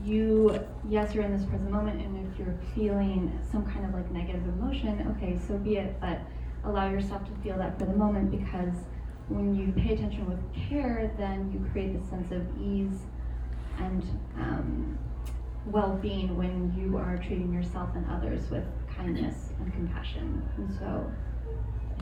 you, 0.03 0.59
yes, 0.89 1.13
you're 1.13 1.23
in 1.23 1.35
this 1.35 1.45
present 1.45 1.71
moment, 1.71 2.01
and 2.01 2.31
if 2.31 2.39
you're 2.39 2.57
feeling 2.73 3.37
some 3.51 3.65
kind 3.65 3.85
of 3.85 3.93
like 3.93 4.09
negative 4.11 4.47
emotion, 4.47 5.15
okay, 5.15 5.39
so 5.47 5.57
be 5.57 5.77
it. 5.77 5.99
But 5.99 6.19
allow 6.63 6.89
yourself 6.89 7.23
to 7.25 7.31
feel 7.43 7.57
that 7.57 7.77
for 7.79 7.85
the 7.85 7.93
moment 7.93 8.31
because 8.31 8.73
when 9.29 9.55
you 9.55 9.71
pay 9.71 9.93
attention 9.93 10.27
with 10.27 10.39
care, 10.53 11.11
then 11.17 11.51
you 11.51 11.67
create 11.71 11.99
this 11.99 12.09
sense 12.09 12.31
of 12.31 12.43
ease 12.61 13.01
and 13.79 14.03
um, 14.37 14.97
well 15.67 15.97
being 16.01 16.35
when 16.37 16.73
you 16.77 16.97
are 16.97 17.17
treating 17.17 17.51
yourself 17.51 17.89
and 17.95 18.05
others 18.09 18.49
with 18.49 18.65
kindness 18.95 19.51
and 19.59 19.73
compassion. 19.73 20.47
And 20.57 20.71
so 20.79 21.11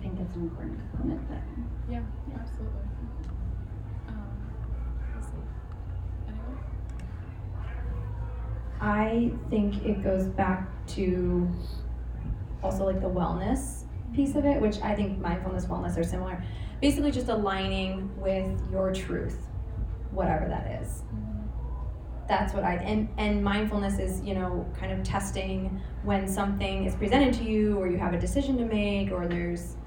think 0.03 0.17
that's 0.17 0.35
an 0.35 0.43
important 0.43 0.77
component 0.91 1.29
that 1.29 1.41
Yeah, 1.89 2.01
absolutely. 2.35 2.79
Um, 4.09 4.15
let's 5.15 5.27
see. 5.27 5.33
Anyone? 6.27 6.57
I 8.81 9.31
think 9.49 9.85
it 9.85 10.03
goes 10.03 10.27
back 10.27 10.67
to 10.87 11.49
also 12.61 12.85
like 12.85 12.99
the 12.99 13.09
wellness 13.09 13.85
piece 14.13 14.35
of 14.35 14.45
it, 14.45 14.61
which 14.61 14.81
I 14.81 14.93
think 14.93 15.19
mindfulness, 15.19 15.65
wellness 15.65 15.97
are 15.97 16.03
similar. 16.03 16.43
Basically, 16.81 17.11
just 17.11 17.29
aligning 17.29 18.11
with 18.19 18.59
your 18.71 18.93
truth, 18.93 19.47
whatever 20.11 20.49
that 20.49 20.81
is. 20.81 21.03
That's 22.27 22.53
what 22.53 22.63
I 22.63 22.75
and 22.75 23.07
and 23.17 23.43
mindfulness 23.43 23.99
is 23.99 24.21
you 24.21 24.33
know 24.33 24.65
kind 24.77 24.91
of 24.91 25.03
testing 25.03 25.81
when 26.03 26.27
something 26.27 26.85
is 26.85 26.95
presented 26.95 27.33
to 27.35 27.43
you 27.43 27.77
or 27.77 27.87
you 27.87 27.97
have 27.97 28.13
a 28.13 28.19
decision 28.19 28.57
to 28.57 28.65
make 28.65 29.11
or 29.11 29.27
there's 29.27 29.75
you 29.75 29.77
know 29.77 29.82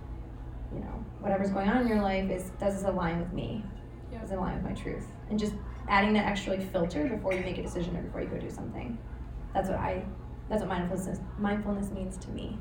whatever's 1.27 1.51
going 1.51 1.69
on 1.69 1.83
in 1.83 1.89
your 1.89 2.01
life 2.01 2.31
is 2.31 2.53
does 2.61 2.77
this 2.77 2.85
align 2.85 3.19
with 3.19 3.33
me? 3.33 3.65
Yeah. 4.13 4.21
Does 4.21 4.31
it 4.31 4.39
align 4.39 4.63
with 4.63 4.65
my 4.65 4.81
truth? 4.81 5.07
And 5.29 5.37
just 5.37 5.55
adding 5.89 6.13
that 6.13 6.25
extra 6.25 6.53
like 6.53 6.71
filter 6.71 7.09
before 7.09 7.35
you 7.35 7.41
make 7.41 7.59
a 7.59 7.63
decision 7.63 7.97
or 7.97 8.03
before 8.03 8.21
you 8.21 8.29
go 8.29 8.39
do 8.39 8.49
something. 8.49 8.97
That's 9.53 9.69
what 9.69 9.79
I 9.79 10.05
that's 10.49 10.61
what 10.61 10.69
mindfulness 10.69 11.19
mindfulness 11.37 11.91
means 11.91 12.17
to 12.19 12.31
me. 12.31 12.57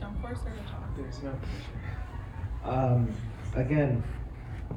Don't 0.00 0.18
force 0.22 0.40
her 0.44 0.50
to 0.50 0.62
talk. 0.62 0.96
There's 0.96 1.22
no 1.22 1.32
pressure. 1.32 2.64
Um, 2.64 3.14
again, 3.54 4.02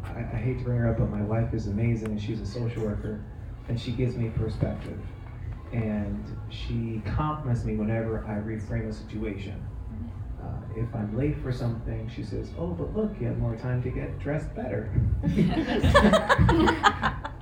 I, 0.03 0.19
I 0.19 0.37
hate 0.37 0.57
to 0.57 0.65
bring 0.65 0.79
her 0.79 0.89
up, 0.89 0.97
but 0.97 1.09
my 1.09 1.21
wife 1.21 1.53
is 1.53 1.67
amazing 1.67 2.09
and 2.09 2.21
she's 2.21 2.41
a 2.41 2.45
social 2.45 2.83
worker 2.83 3.23
and 3.69 3.79
she 3.79 3.91
gives 3.91 4.17
me 4.17 4.31
perspective. 4.31 4.99
And 5.71 6.23
she 6.49 7.01
compliments 7.05 7.63
me 7.65 7.75
whenever 7.75 8.25
I 8.25 8.35
reframe 8.35 8.89
a 8.89 8.93
situation. 8.93 9.63
Uh, 10.41 10.45
if 10.75 10.93
I'm 10.95 11.17
late 11.17 11.37
for 11.41 11.51
something, 11.51 12.09
she 12.13 12.23
says, 12.23 12.51
Oh, 12.57 12.67
but 12.67 12.95
look, 12.95 13.19
you 13.19 13.27
have 13.27 13.37
more 13.39 13.55
time 13.55 13.81
to 13.83 13.89
get 13.89 14.17
dressed 14.19 14.53
better. 14.55 14.89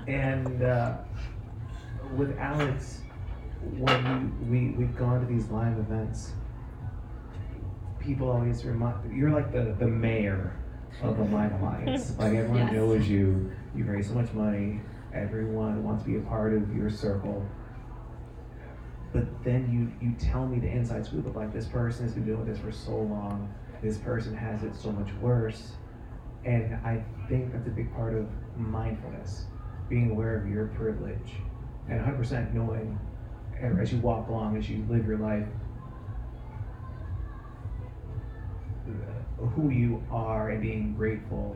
and 0.07 0.63
uh, 0.63 0.97
with 2.15 2.37
Alex, 2.39 3.01
when 3.61 4.39
we, 4.49 4.59
we, 4.59 4.75
we've 4.77 4.97
gone 4.97 5.19
to 5.19 5.25
these 5.25 5.49
live 5.49 5.77
events, 5.77 6.31
people 7.99 8.29
always 8.31 8.63
remind 8.63 9.15
you're 9.15 9.31
like 9.31 9.51
the, 9.51 9.75
the 9.79 9.87
mayor 9.87 10.55
of 11.01 11.17
the 11.17 11.23
Lyme 11.25 11.53
Alliance. 11.61 12.13
Like 12.19 12.33
everyone 12.33 12.57
Yes. 12.67 12.73
knows 12.73 13.07
you, 13.09 13.51
you 13.75 13.83
raise 13.83 14.07
so 14.07 14.13
much 14.13 14.31
money, 14.33 14.79
everyone 15.13 15.83
wants 15.83 16.03
to 16.03 16.09
be 16.09 16.17
a 16.17 16.21
part 16.21 16.53
of 16.53 16.73
your 16.75 16.89
circle. 16.89 17.45
But 19.15 19.43
then 19.45 19.71
you 19.71 20.05
you 20.05 20.13
tell 20.19 20.45
me 20.45 20.59
the 20.59 20.67
inside 20.67 21.05
scoop 21.05 21.25
of 21.25 21.37
like 21.37 21.53
this 21.53 21.67
person 21.67 22.03
has 22.03 22.13
been 22.13 22.25
doing 22.25 22.45
this 22.45 22.59
for 22.59 22.71
so 22.71 22.91
long, 22.91 23.53
this 23.81 23.97
person 23.97 24.35
has 24.35 24.63
it 24.63 24.75
so 24.75 24.91
much 24.91 25.09
worse, 25.21 25.71
and 26.43 26.75
I 26.85 27.01
think 27.29 27.53
that's 27.53 27.65
a 27.65 27.69
big 27.71 27.95
part 27.95 28.13
of 28.13 28.27
mindfulness, 28.57 29.45
being 29.87 30.11
aware 30.11 30.35
of 30.35 30.49
your 30.49 30.67
privilege, 30.67 31.31
and 31.89 32.01
100% 32.01 32.53
knowing 32.53 32.99
as 33.79 33.93
you 33.93 33.99
walk 33.99 34.27
along, 34.27 34.57
as 34.57 34.69
you 34.69 34.85
live 34.89 35.07
your 35.07 35.17
life, 35.17 35.47
who 39.55 39.69
you 39.69 40.03
are 40.11 40.49
and 40.49 40.61
being 40.61 40.93
grateful 40.93 41.55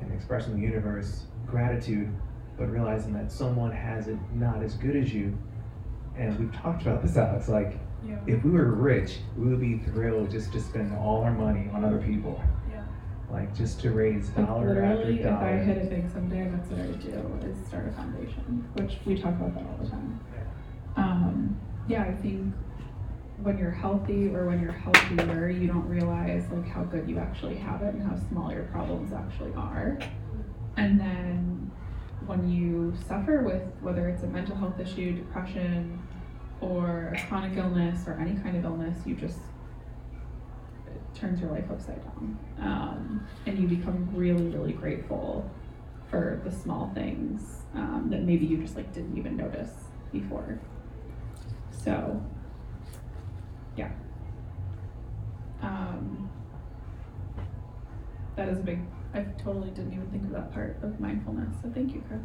and 0.00 0.12
expressing 0.12 0.54
the 0.54 0.62
universe 0.62 1.24
gratitude, 1.46 2.14
but 2.56 2.70
realizing 2.70 3.12
that 3.12 3.32
someone 3.32 3.72
has 3.72 4.06
it 4.06 4.18
not 4.34 4.62
as 4.62 4.74
good 4.74 4.94
as 4.94 5.12
you. 5.12 5.36
And 6.16 6.38
we've 6.38 6.52
talked 6.54 6.82
about 6.82 7.02
this, 7.02 7.16
Alex. 7.16 7.48
Like, 7.48 7.78
Yeah. 8.06 8.16
if 8.26 8.44
we 8.44 8.50
were 8.50 8.72
rich, 8.72 9.20
we 9.36 9.48
would 9.48 9.60
be 9.60 9.78
thrilled 9.78 10.30
just 10.30 10.52
to 10.52 10.60
spend 10.60 10.92
all 10.96 11.22
our 11.22 11.32
money 11.32 11.68
on 11.72 11.84
other 11.84 11.98
people. 11.98 12.40
Yeah. 12.70 12.82
Like, 13.30 13.54
just 13.54 13.80
to 13.80 13.90
raise 13.90 14.30
Like 14.36 14.46
dollar 14.46 14.68
literally, 14.74 15.22
after 15.24 15.28
if 15.28 15.36
I 15.42 15.50
dollar. 15.50 15.56
hit 15.58 15.76
it 15.78 15.90
big 15.90 16.10
someday, 16.10 16.48
that's 16.50 16.70
what 16.70 16.80
I 16.80 16.86
would 16.86 17.00
do 17.00 17.48
is 17.48 17.66
start 17.66 17.88
a 17.88 17.92
foundation, 17.92 18.64
which 18.74 18.98
we 19.04 19.20
talk 19.20 19.34
about 19.34 19.54
that 19.54 19.64
all 19.64 19.78
the 19.84 19.90
time. 19.90 20.20
Yeah. 20.96 21.02
Um, 21.04 21.56
yeah, 21.88 22.02
I 22.04 22.12
think 22.14 22.54
when 23.42 23.58
you're 23.58 23.70
healthy 23.70 24.34
or 24.34 24.46
when 24.46 24.60
you're 24.62 24.72
healthier, 24.72 25.50
you 25.50 25.66
don't 25.66 25.86
realize 25.86 26.44
like 26.50 26.66
how 26.66 26.84
good 26.84 27.06
you 27.08 27.18
actually 27.18 27.56
have 27.56 27.82
it 27.82 27.94
and 27.94 28.02
how 28.02 28.16
small 28.30 28.50
your 28.50 28.64
problems 28.64 29.12
actually 29.12 29.52
are. 29.54 29.98
And 30.78 30.98
then 30.98 31.70
when 32.26 32.48
you 32.48 32.94
suffer 33.06 33.42
with 33.42 33.62
whether 33.82 34.08
it's 34.08 34.22
a 34.22 34.26
mental 34.26 34.56
health 34.56 34.80
issue, 34.80 35.16
depression, 35.16 35.98
or 36.60 37.14
a 37.16 37.26
chronic 37.28 37.56
illness 37.56 38.04
or 38.06 38.14
any 38.14 38.34
kind 38.40 38.56
of 38.56 38.64
illness, 38.64 38.98
you 39.06 39.14
just 39.14 39.38
turns 41.14 41.40
your 41.40 41.50
life 41.50 41.64
upside 41.70 42.02
down. 42.04 42.38
Um, 42.60 43.26
and 43.46 43.58
you 43.58 43.66
become 43.66 44.08
really, 44.12 44.48
really 44.48 44.72
grateful 44.72 45.50
for 46.08 46.40
the 46.44 46.52
small 46.52 46.90
things 46.94 47.62
um, 47.74 48.08
that 48.10 48.22
maybe 48.22 48.46
you 48.46 48.58
just 48.58 48.76
like 48.76 48.92
didn't 48.92 49.16
even 49.16 49.36
notice 49.36 49.70
before. 50.12 50.60
So, 51.70 52.22
yeah. 53.76 53.90
Um, 55.62 56.30
that 58.36 58.48
is 58.48 58.58
a 58.58 58.62
big. 58.62 58.80
I 59.14 59.22
totally 59.42 59.70
didn't 59.70 59.94
even 59.94 60.10
think 60.10 60.24
of 60.24 60.30
that 60.32 60.52
part 60.52 60.78
of 60.82 61.00
mindfulness. 61.00 61.54
So 61.62 61.70
thank 61.70 61.94
you, 61.94 62.04
Chris. 62.06 62.20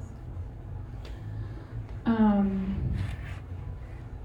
Um, 2.05 2.93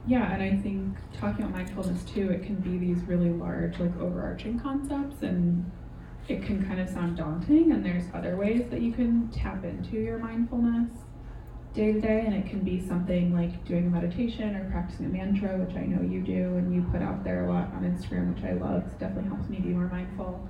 yeah, 0.06 0.32
and 0.32 0.42
I 0.42 0.56
think 0.62 0.96
talking 1.12 1.44
about 1.44 1.56
mindfulness 1.56 2.04
too, 2.04 2.30
it 2.30 2.44
can 2.44 2.56
be 2.56 2.78
these 2.78 3.02
really 3.04 3.30
large, 3.30 3.78
like 3.78 3.96
overarching 3.98 4.58
concepts, 4.60 5.22
and 5.22 5.70
it 6.28 6.42
can 6.44 6.64
kind 6.66 6.80
of 6.80 6.88
sound 6.88 7.16
daunting. 7.16 7.72
And 7.72 7.84
there's 7.84 8.04
other 8.14 8.36
ways 8.36 8.64
that 8.70 8.80
you 8.80 8.92
can 8.92 9.28
tap 9.30 9.64
into 9.64 9.96
your 9.96 10.18
mindfulness 10.18 10.90
day 11.74 11.92
to 11.92 12.00
day, 12.00 12.22
and 12.24 12.34
it 12.34 12.48
can 12.48 12.60
be 12.60 12.80
something 12.80 13.34
like 13.34 13.64
doing 13.66 13.86
a 13.86 13.90
meditation 13.90 14.56
or 14.56 14.70
practicing 14.70 15.06
a 15.06 15.08
mantra, 15.08 15.58
which 15.58 15.76
I 15.76 15.84
know 15.84 16.02
you 16.02 16.22
do 16.22 16.56
and 16.56 16.74
you 16.74 16.82
put 16.90 17.02
out 17.02 17.22
there 17.22 17.46
a 17.46 17.52
lot 17.52 17.72
on 17.74 17.82
Instagram, 17.82 18.34
which 18.34 18.44
I 18.44 18.52
love. 18.52 18.84
It 18.86 18.98
definitely 18.98 19.28
helps 19.28 19.48
me 19.48 19.58
be 19.58 19.70
more 19.70 19.88
mindful. 19.88 20.48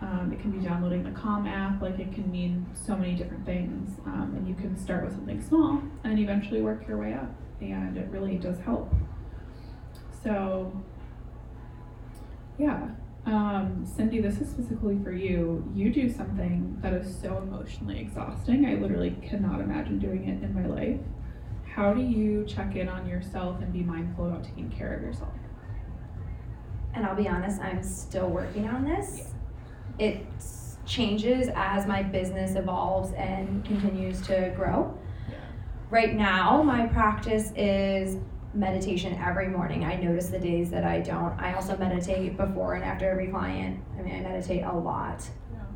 Um, 0.00 0.32
it 0.32 0.40
can 0.40 0.50
be 0.52 0.64
downloading 0.64 1.02
the 1.02 1.10
Calm 1.10 1.46
app, 1.46 1.82
like 1.82 1.98
it 1.98 2.12
can 2.12 2.30
mean 2.30 2.66
so 2.74 2.96
many 2.96 3.14
different 3.14 3.44
things. 3.44 3.98
Um, 4.06 4.34
and 4.36 4.46
you 4.46 4.54
can 4.54 4.76
start 4.76 5.04
with 5.04 5.14
something 5.14 5.42
small 5.42 5.82
and 6.04 6.18
eventually 6.18 6.60
work 6.62 6.86
your 6.86 6.98
way 6.98 7.14
up, 7.14 7.30
and 7.60 7.96
it 7.96 8.08
really 8.10 8.36
does 8.36 8.58
help. 8.60 8.92
So, 10.22 10.72
yeah. 12.58 12.88
Um, 13.26 13.84
Cindy, 13.84 14.20
this 14.20 14.40
is 14.40 14.48
specifically 14.48 14.98
for 15.04 15.12
you. 15.12 15.70
You 15.74 15.90
do 15.92 16.10
something 16.10 16.78
that 16.80 16.94
is 16.94 17.14
so 17.20 17.38
emotionally 17.38 18.00
exhausting. 18.00 18.64
I 18.64 18.74
literally 18.74 19.16
cannot 19.22 19.60
imagine 19.60 19.98
doing 19.98 20.28
it 20.28 20.42
in 20.42 20.54
my 20.54 20.66
life. 20.66 21.00
How 21.66 21.92
do 21.92 22.00
you 22.00 22.44
check 22.46 22.74
in 22.74 22.88
on 22.88 23.06
yourself 23.06 23.60
and 23.60 23.72
be 23.72 23.82
mindful 23.82 24.28
about 24.28 24.44
taking 24.44 24.70
care 24.70 24.94
of 24.94 25.02
yourself? 25.02 25.32
And 26.94 27.04
I'll 27.04 27.14
be 27.14 27.28
honest, 27.28 27.60
I'm 27.60 27.82
still 27.82 28.28
working 28.28 28.66
on 28.66 28.84
this. 28.84 29.28
It 29.98 30.24
changes 30.86 31.48
as 31.54 31.86
my 31.86 32.02
business 32.02 32.56
evolves 32.56 33.12
and 33.12 33.64
continues 33.64 34.22
to 34.22 34.52
grow. 34.56 34.98
Right 35.90 36.14
now, 36.14 36.62
my 36.62 36.86
practice 36.86 37.50
is 37.56 38.18
meditation 38.52 39.14
every 39.14 39.48
morning. 39.48 39.84
I 39.84 39.96
notice 39.96 40.28
the 40.28 40.38
days 40.38 40.70
that 40.70 40.84
I 40.84 41.00
don't. 41.00 41.32
I 41.40 41.54
also 41.54 41.78
meditate 41.78 42.36
before 42.36 42.74
and 42.74 42.84
after 42.84 43.08
every 43.08 43.28
client. 43.28 43.82
I 43.98 44.02
mean, 44.02 44.16
I 44.16 44.20
meditate 44.20 44.64
a 44.64 44.72
lot. 44.72 45.26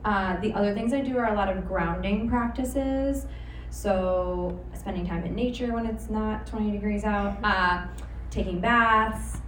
Uh, 0.04 0.38
the 0.40 0.52
other 0.52 0.74
things 0.74 0.92
I 0.92 1.00
do 1.00 1.16
are 1.16 1.32
a 1.32 1.34
lot 1.34 1.48
of 1.48 1.66
grounding 1.66 2.28
practices. 2.28 3.26
So, 3.70 4.60
spending 4.74 5.06
time 5.06 5.24
in 5.24 5.34
nature 5.34 5.72
when 5.72 5.86
it's 5.86 6.10
not 6.10 6.46
20 6.46 6.72
degrees 6.72 7.04
out, 7.04 7.38
uh, 7.42 7.86
taking 8.28 8.60
baths, 8.60 9.38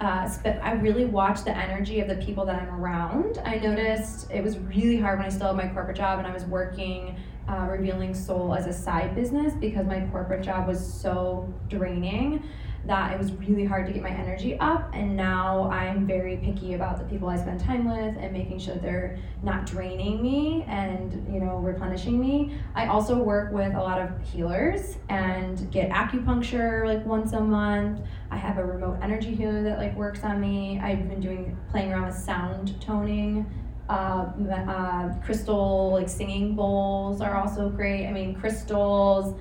uh, 0.00 0.28
sp- 0.30 0.62
I 0.62 0.74
really 0.74 1.06
watch 1.06 1.42
the 1.42 1.56
energy 1.56 1.98
of 1.98 2.06
the 2.06 2.16
people 2.24 2.44
that 2.46 2.62
I'm 2.62 2.80
around. 2.80 3.38
I 3.44 3.56
noticed 3.58 4.30
it 4.30 4.44
was 4.44 4.56
really 4.56 5.00
hard 5.00 5.18
when 5.18 5.26
I 5.26 5.30
still 5.30 5.48
had 5.48 5.56
my 5.56 5.66
corporate 5.66 5.96
job 5.96 6.20
and 6.20 6.28
I 6.28 6.32
was 6.32 6.44
working 6.44 7.16
uh, 7.48 7.66
Revealing 7.70 8.14
Soul 8.14 8.54
as 8.54 8.66
a 8.66 8.72
side 8.72 9.14
business 9.14 9.54
because 9.54 9.86
my 9.86 10.06
corporate 10.12 10.42
job 10.42 10.66
was 10.66 10.78
so 10.80 11.52
draining 11.68 12.42
that 12.88 13.12
it 13.12 13.18
was 13.18 13.32
really 13.32 13.64
hard 13.64 13.86
to 13.86 13.92
get 13.92 14.02
my 14.02 14.10
energy 14.10 14.58
up. 14.60 14.90
And 14.94 15.16
now 15.16 15.70
I'm 15.70 16.06
very 16.06 16.38
picky 16.38 16.74
about 16.74 16.98
the 16.98 17.04
people 17.04 17.28
I 17.28 17.36
spend 17.36 17.60
time 17.60 17.84
with 17.84 18.16
and 18.18 18.32
making 18.32 18.58
sure 18.58 18.76
they're 18.76 19.18
not 19.42 19.66
draining 19.66 20.22
me 20.22 20.64
and 20.68 21.12
you 21.32 21.40
know 21.40 21.56
replenishing 21.56 22.18
me. 22.18 22.58
I 22.74 22.86
also 22.86 23.16
work 23.16 23.52
with 23.52 23.74
a 23.74 23.80
lot 23.80 24.00
of 24.00 24.10
healers 24.22 24.96
and 25.08 25.70
get 25.70 25.90
acupuncture 25.90 26.86
like 26.86 27.04
once 27.04 27.32
a 27.32 27.40
month. 27.40 28.00
I 28.30 28.36
have 28.36 28.58
a 28.58 28.64
remote 28.64 28.98
energy 29.02 29.34
healer 29.34 29.62
that 29.64 29.78
like 29.78 29.94
works 29.96 30.24
on 30.24 30.40
me. 30.40 30.80
I've 30.82 31.08
been 31.08 31.20
doing 31.20 31.58
playing 31.70 31.92
around 31.92 32.06
with 32.06 32.16
sound 32.16 32.80
toning. 32.80 33.46
Uh, 33.88 34.26
uh, 34.52 35.14
crystal 35.24 35.92
like 35.92 36.08
singing 36.08 36.54
bowls 36.54 37.20
are 37.20 37.34
also 37.36 37.68
great. 37.70 38.06
I 38.06 38.12
mean 38.12 38.34
crystals. 38.34 39.34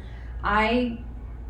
I 0.43 0.99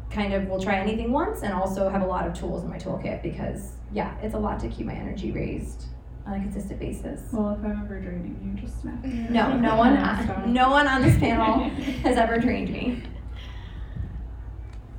kind 0.09 0.33
of 0.33 0.47
will 0.47 0.59
try 0.59 0.79
anything 0.79 1.11
once 1.11 1.43
and 1.43 1.53
also 1.53 1.89
have 1.89 2.01
a 2.01 2.05
lot 2.05 2.25
of 2.25 2.33
tools 2.33 2.63
in 2.63 2.69
my 2.69 2.77
toolkit 2.77 3.21
because 3.21 3.73
yeah, 3.93 4.15
it's 4.21 4.33
a 4.33 4.39
lot 4.39 4.59
to 4.61 4.67
keep 4.69 4.85
my 4.85 4.93
energy 4.93 5.31
raised 5.31 5.85
on 6.25 6.33
a 6.33 6.39
consistent 6.39 6.79
basis. 6.79 7.21
Well, 7.31 7.51
if 7.53 7.63
I'm 7.63 7.83
ever 7.83 7.99
draining 7.99 8.39
you, 8.55 8.61
just 8.61 8.81
smack 8.81 9.03
me. 9.03 9.27
No, 9.29 9.55
no 9.57 9.75
one, 9.75 9.95
Stop. 10.23 10.45
no 10.47 10.69
one 10.71 10.87
on 10.87 11.01
this 11.01 11.17
panel 11.19 11.69
has 12.03 12.17
ever 12.17 12.37
drained 12.39 12.71
me. 12.71 13.03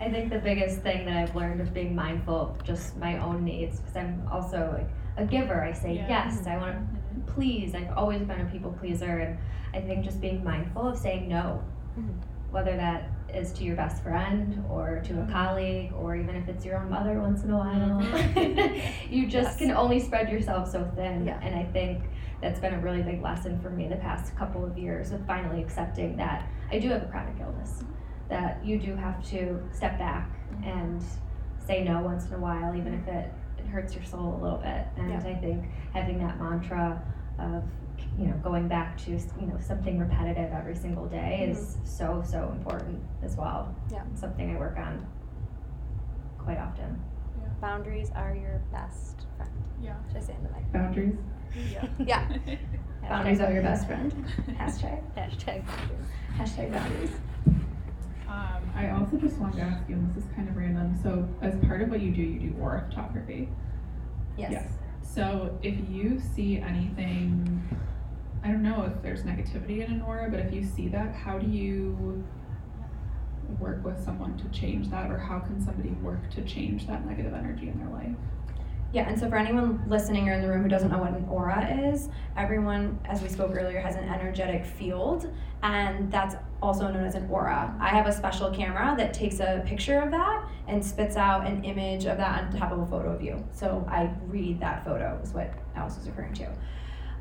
I 0.00 0.08
think 0.11 0.30
the 0.30 0.38
biggest 0.38 0.80
thing 0.82 1.04
that 1.06 1.16
I've 1.16 1.34
learned 1.34 1.61
is 1.61 1.68
being 1.68 1.94
mindful 1.94 2.34
of 2.58 2.64
just 2.64 2.96
my 2.98 3.18
own 3.18 3.44
needs 3.44 3.80
because 3.80 3.96
I'm 3.96 4.22
also 4.30 4.70
like 4.72 4.88
a 5.16 5.28
giver. 5.28 5.62
I 5.64 5.72
say 5.72 5.96
Yeah. 5.96 6.06
yes. 6.08 6.46
I 6.46 6.56
want 6.56 6.76
to 6.76 6.97
please. 7.27 7.75
I've 7.75 7.97
always 7.97 8.23
been 8.23 8.40
a 8.40 8.44
people 8.47 8.73
pleaser, 8.73 9.18
and 9.18 9.38
I 9.75 9.81
think 9.81 10.05
just 10.05 10.21
being 10.21 10.42
mindful 10.44 10.88
of 10.88 10.97
saying 10.99 11.29
no, 11.29 11.62
Mhm. 11.99 12.14
whether 12.51 12.77
that 12.77 13.11
is 13.33 13.53
to 13.53 13.64
your 13.64 13.77
best 13.77 14.03
friend 14.03 14.64
or 14.71 15.01
to 15.05 15.12
a 15.12 15.16
mm-hmm. 15.16 15.33
colleague 15.33 15.92
or 15.92 16.16
even 16.16 16.35
if 16.35 16.49
it's 16.49 16.64
your 16.64 16.79
own 16.79 16.88
mother 16.88 17.21
once 17.21 17.44
in 17.44 17.51
a 17.51 17.59
while. 17.59 18.01
Mm-hmm. 18.01 19.12
you 19.12 19.27
just 19.27 19.51
Yes. 19.51 19.59
can 19.59 19.71
only 19.73 20.01
spread 20.01 20.31
yourself 20.31 20.71
so 20.71 20.90
thin, 20.97 21.27
Yeah. 21.27 21.38
and 21.42 21.55
I 21.55 21.64
think 21.64 22.05
that's 22.40 22.61
been 22.61 22.75
a 22.75 22.79
really 22.81 23.03
big 23.03 23.21
lesson 23.21 23.59
for 23.61 23.68
me 23.71 23.88
the 23.88 23.97
past 23.97 24.35
couple 24.37 24.64
of 24.64 24.79
years 24.79 25.12
of 25.12 25.21
finally 25.27 25.61
accepting 25.62 26.16
that 26.16 26.49
I 26.71 26.79
do 26.79 26.88
have 26.88 27.03
a 27.03 27.07
chronic 27.07 27.35
illness 27.40 27.83
that 28.29 28.64
you 28.64 28.79
do 28.79 28.94
have 28.94 29.23
to 29.31 29.62
step 29.73 29.99
back 29.99 30.31
mm-hmm. 30.53 30.64
and 30.64 31.03
say 31.59 31.85
no 31.85 32.01
once 32.01 32.27
in 32.27 32.35
a 32.35 32.38
while, 32.38 32.75
even 32.75 32.94
if 32.94 33.07
it 33.09 33.33
hurts 33.68 33.94
your 33.94 34.04
soul 34.04 34.38
a 34.40 34.42
little 34.42 34.59
bit. 34.59 34.87
And 34.96 35.11
Yeah. 35.11 35.18
I 35.18 35.35
think 35.35 35.64
having 35.92 36.19
that 36.19 36.38
mantra 36.38 37.02
of 37.38 37.64
you 38.19 38.27
know 38.27 38.37
going 38.42 38.69
back 38.69 38.96
to 38.98 39.10
you 39.12 39.46
know 39.46 39.58
something 39.60 39.98
repetitive 39.98 40.52
every 40.52 40.75
single 40.75 41.06
day 41.06 41.40
mm-hmm. 41.42 41.52
is 41.52 41.77
so 41.85 42.23
so 42.27 42.50
important 42.56 43.00
as 43.23 43.37
well. 43.37 43.75
Yeah. 43.90 44.02
It's 44.10 44.21
something 44.21 44.54
I 44.54 44.58
work 44.58 44.77
on 44.79 45.06
quite 46.38 46.58
often. 46.58 47.00
Boundaries 47.60 48.10
are 48.14 48.37
your 48.37 48.62
best 48.73 49.27
friend. 49.37 49.50
Yeah. 49.83 49.96
Should 50.08 50.16
I 50.19 50.21
say 50.21 50.35
in 50.35 50.42
the 50.44 50.50
mic? 50.50 50.73
Boundaries. 50.73 51.16
Yeah. 51.98 52.29
Boundaries 53.08 53.40
are 53.40 53.52
your 53.52 53.62
best 53.62 53.87
friend. 53.87 54.12
Hashtag. 54.50 55.02
Hashtag. 55.16 55.64
Hashtag 56.37 56.73
boundaries. 56.73 57.10
Um, 58.29 58.70
I 58.74 58.90
also 58.90 59.16
just 59.16 59.38
wanted 59.38 59.56
to 59.56 59.62
ask 59.62 59.88
you, 59.88 59.94
and 59.94 60.14
this 60.14 60.22
is 60.22 60.31
kind 60.37 60.48
of 60.48 60.56
random. 60.56 60.98
So, 61.02 61.26
as 61.40 61.56
part 61.66 61.81
of 61.81 61.88
what 61.88 62.00
you 62.00 62.10
do, 62.12 62.20
you 62.20 62.50
do 62.50 62.56
aura 62.60 62.85
photography. 62.88 63.48
Yes. 64.37 64.70
So, 65.02 65.58
if 65.62 65.74
you 65.88 66.20
see 66.35 66.58
anything, 66.58 67.66
I 68.44 68.48
don't 68.48 68.62
know 68.62 68.83
if 68.83 69.02
there's 69.02 69.22
negativity 69.22 69.85
in 69.85 69.90
an 69.92 70.02
aura, 70.02 70.31
but 70.31 70.40
if 70.40 70.52
you 70.52 70.62
see 70.62 70.88
that, 70.88 71.14
how 71.14 71.38
do 71.38 71.46
you 71.46 72.22
work 73.58 73.83
with 73.83 73.98
someone 74.04 74.37
to 74.37 74.48
change 74.50 74.90
that, 74.90 75.10
or 75.10 75.16
how 75.18 75.38
can 75.38 75.64
somebody 75.64 75.90
work 76.02 76.31
to 76.33 76.42
change 76.42 76.87
that 76.87 77.06
negative 77.06 77.33
energy 77.33 77.68
in 77.68 77.79
their 77.79 77.88
life? 77.88 78.14
Yeah, 78.90 79.06
and 79.06 79.20
so 79.20 79.28
for 79.28 79.36
anyone 79.36 79.84
listening 79.86 80.30
or 80.30 80.32
in 80.32 80.40
the 80.40 80.48
room 80.48 80.62
who 80.62 80.68
doesn't 80.68 80.90
know 80.90 80.96
what 80.96 81.10
an 81.10 81.26
aura 81.28 81.90
is, 81.92 82.08
everyone, 82.38 82.98
as 83.04 83.20
we 83.20 83.28
spoke 83.28 83.54
earlier, 83.54 83.80
has 83.80 83.96
an 83.96 84.08
energetic 84.08 84.64
field, 84.64 85.30
and 85.62 86.10
that's 86.10 86.36
also 86.62 86.90
known 86.90 87.04
as 87.04 87.14
an 87.14 87.28
aura. 87.28 87.76
I 87.78 87.88
have 87.88 88.06
a 88.06 88.12
special 88.12 88.50
camera 88.50 88.94
that 88.96 89.12
takes 89.12 89.40
a 89.40 89.62
picture 89.66 90.00
of 90.00 90.10
that 90.12 90.48
and 90.68 90.82
spits 90.82 91.16
out 91.16 91.46
an 91.46 91.64
image 91.64 92.06
of 92.06 92.16
that 92.16 92.44
on 92.44 92.58
top 92.58 92.72
of 92.72 92.78
a 92.78 92.86
photo 92.86 93.12
of 93.12 93.20
you. 93.20 93.44
So 93.52 93.86
I 93.90 94.10
read 94.26 94.58
that 94.60 94.86
photo, 94.86 95.20
is 95.22 95.34
what 95.34 95.52
Alice 95.76 95.98
was 95.98 96.06
referring 96.06 96.32
to. 96.34 96.50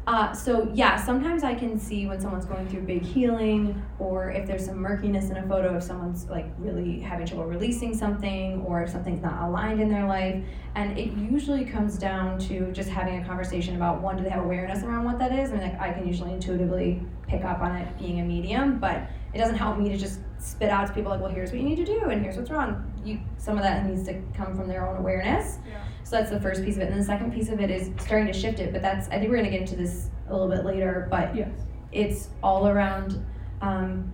Uh, 0.08 0.32
so 0.32 0.72
yeah, 0.74 0.96
sometimes 0.96 1.44
I 1.44 1.54
can 1.54 1.78
see 1.78 2.08
when 2.08 2.22
someone's 2.22 2.46
going 2.46 2.66
through 2.70 2.84
big 2.84 3.04
healing, 3.04 3.84
or 4.00 4.32
if 4.32 4.48
there's 4.48 4.66
some 4.66 4.78
murkiness 4.78 5.30
in 5.32 5.36
a 5.36 5.46
photo, 5.46 5.76
if 5.76 5.84
someone's 5.84 6.30
like 6.30 6.46
really 6.58 7.02
having 7.02 7.28
trouble 7.28 7.44
releasing 7.44 7.94
something, 7.94 8.62
or 8.62 8.82
if 8.84 8.90
something's 8.90 9.22
not 9.22 9.50
aligned 9.50 9.82
in 9.82 9.90
their 9.90 10.08
life. 10.08 10.42
And 10.76 10.98
it 10.98 11.12
usually 11.18 11.66
comes 11.66 11.98
down 11.98 12.40
to 12.40 12.72
just 12.72 12.88
having 12.88 13.22
a 13.22 13.26
conversation 13.26 13.76
about 13.76 14.02
one, 14.02 14.16
do 14.16 14.24
they 14.24 14.30
have 14.30 14.46
awareness 14.46 14.82
around 14.82 15.04
what 15.04 15.20
that 15.20 15.38
is? 15.38 15.50
I 15.50 15.56
mean, 15.56 15.64
like 15.64 15.82
I 15.82 15.92
can 15.92 16.08
usually 16.08 16.32
intuitively 16.32 17.02
pick 17.28 17.44
up 17.44 17.60
on 17.60 17.76
it 17.76 18.00
being 18.00 18.22
a 18.22 18.24
medium, 18.24 18.80
but 18.80 19.10
it 19.34 19.40
doesn't 19.40 19.58
help 19.58 19.78
me 19.78 19.90
to 19.90 19.98
just 19.98 20.22
spit 20.40 20.70
out 20.70 20.88
to 20.88 20.94
people 20.94 21.12
like, 21.12 21.20
well, 21.20 21.32
here's 21.32 21.52
what 21.52 21.60
you 21.60 21.68
need 21.68 21.76
to 21.76 21.86
do, 21.86 22.06
and 22.06 22.22
here's 22.22 22.38
what's 22.38 22.50
wrong. 22.50 22.90
You 23.04 23.20
some 23.38 23.58
of 23.58 23.64
that 23.64 23.86
needs 23.86 24.06
to 24.06 24.22
come 24.34 24.56
from 24.56 24.70
their 24.70 24.88
own 24.88 24.96
awareness. 24.96 25.58
Yeah. 25.68 25.84
So 26.08 26.16
that's 26.16 26.30
the 26.30 26.40
first 26.40 26.64
piece 26.64 26.78
of 26.78 26.84
it. 26.84 26.90
And 26.90 26.98
the 27.02 27.04
second 27.04 27.34
piece 27.34 27.50
of 27.50 27.60
it 27.60 27.70
is 27.70 27.92
starting 28.00 28.28
to 28.28 28.34
shift 28.34 28.60
it. 28.60 28.72
But 28.72 28.82
that's, 28.82 29.10
I 29.10 29.20
think 29.20 29.24
we're 29.24 29.40
going 29.40 29.44
to 29.44 29.52
get 29.52 29.60
into 29.60 29.76
this 29.76 30.10
a 30.30 30.32
little 30.32 30.48
bit 30.48 30.64
later, 30.64 31.06
but 31.12 31.36
Yes. 31.36 31.50
it's 31.92 32.30
all 32.42 32.70
around 32.70 33.26
um, 33.62 34.10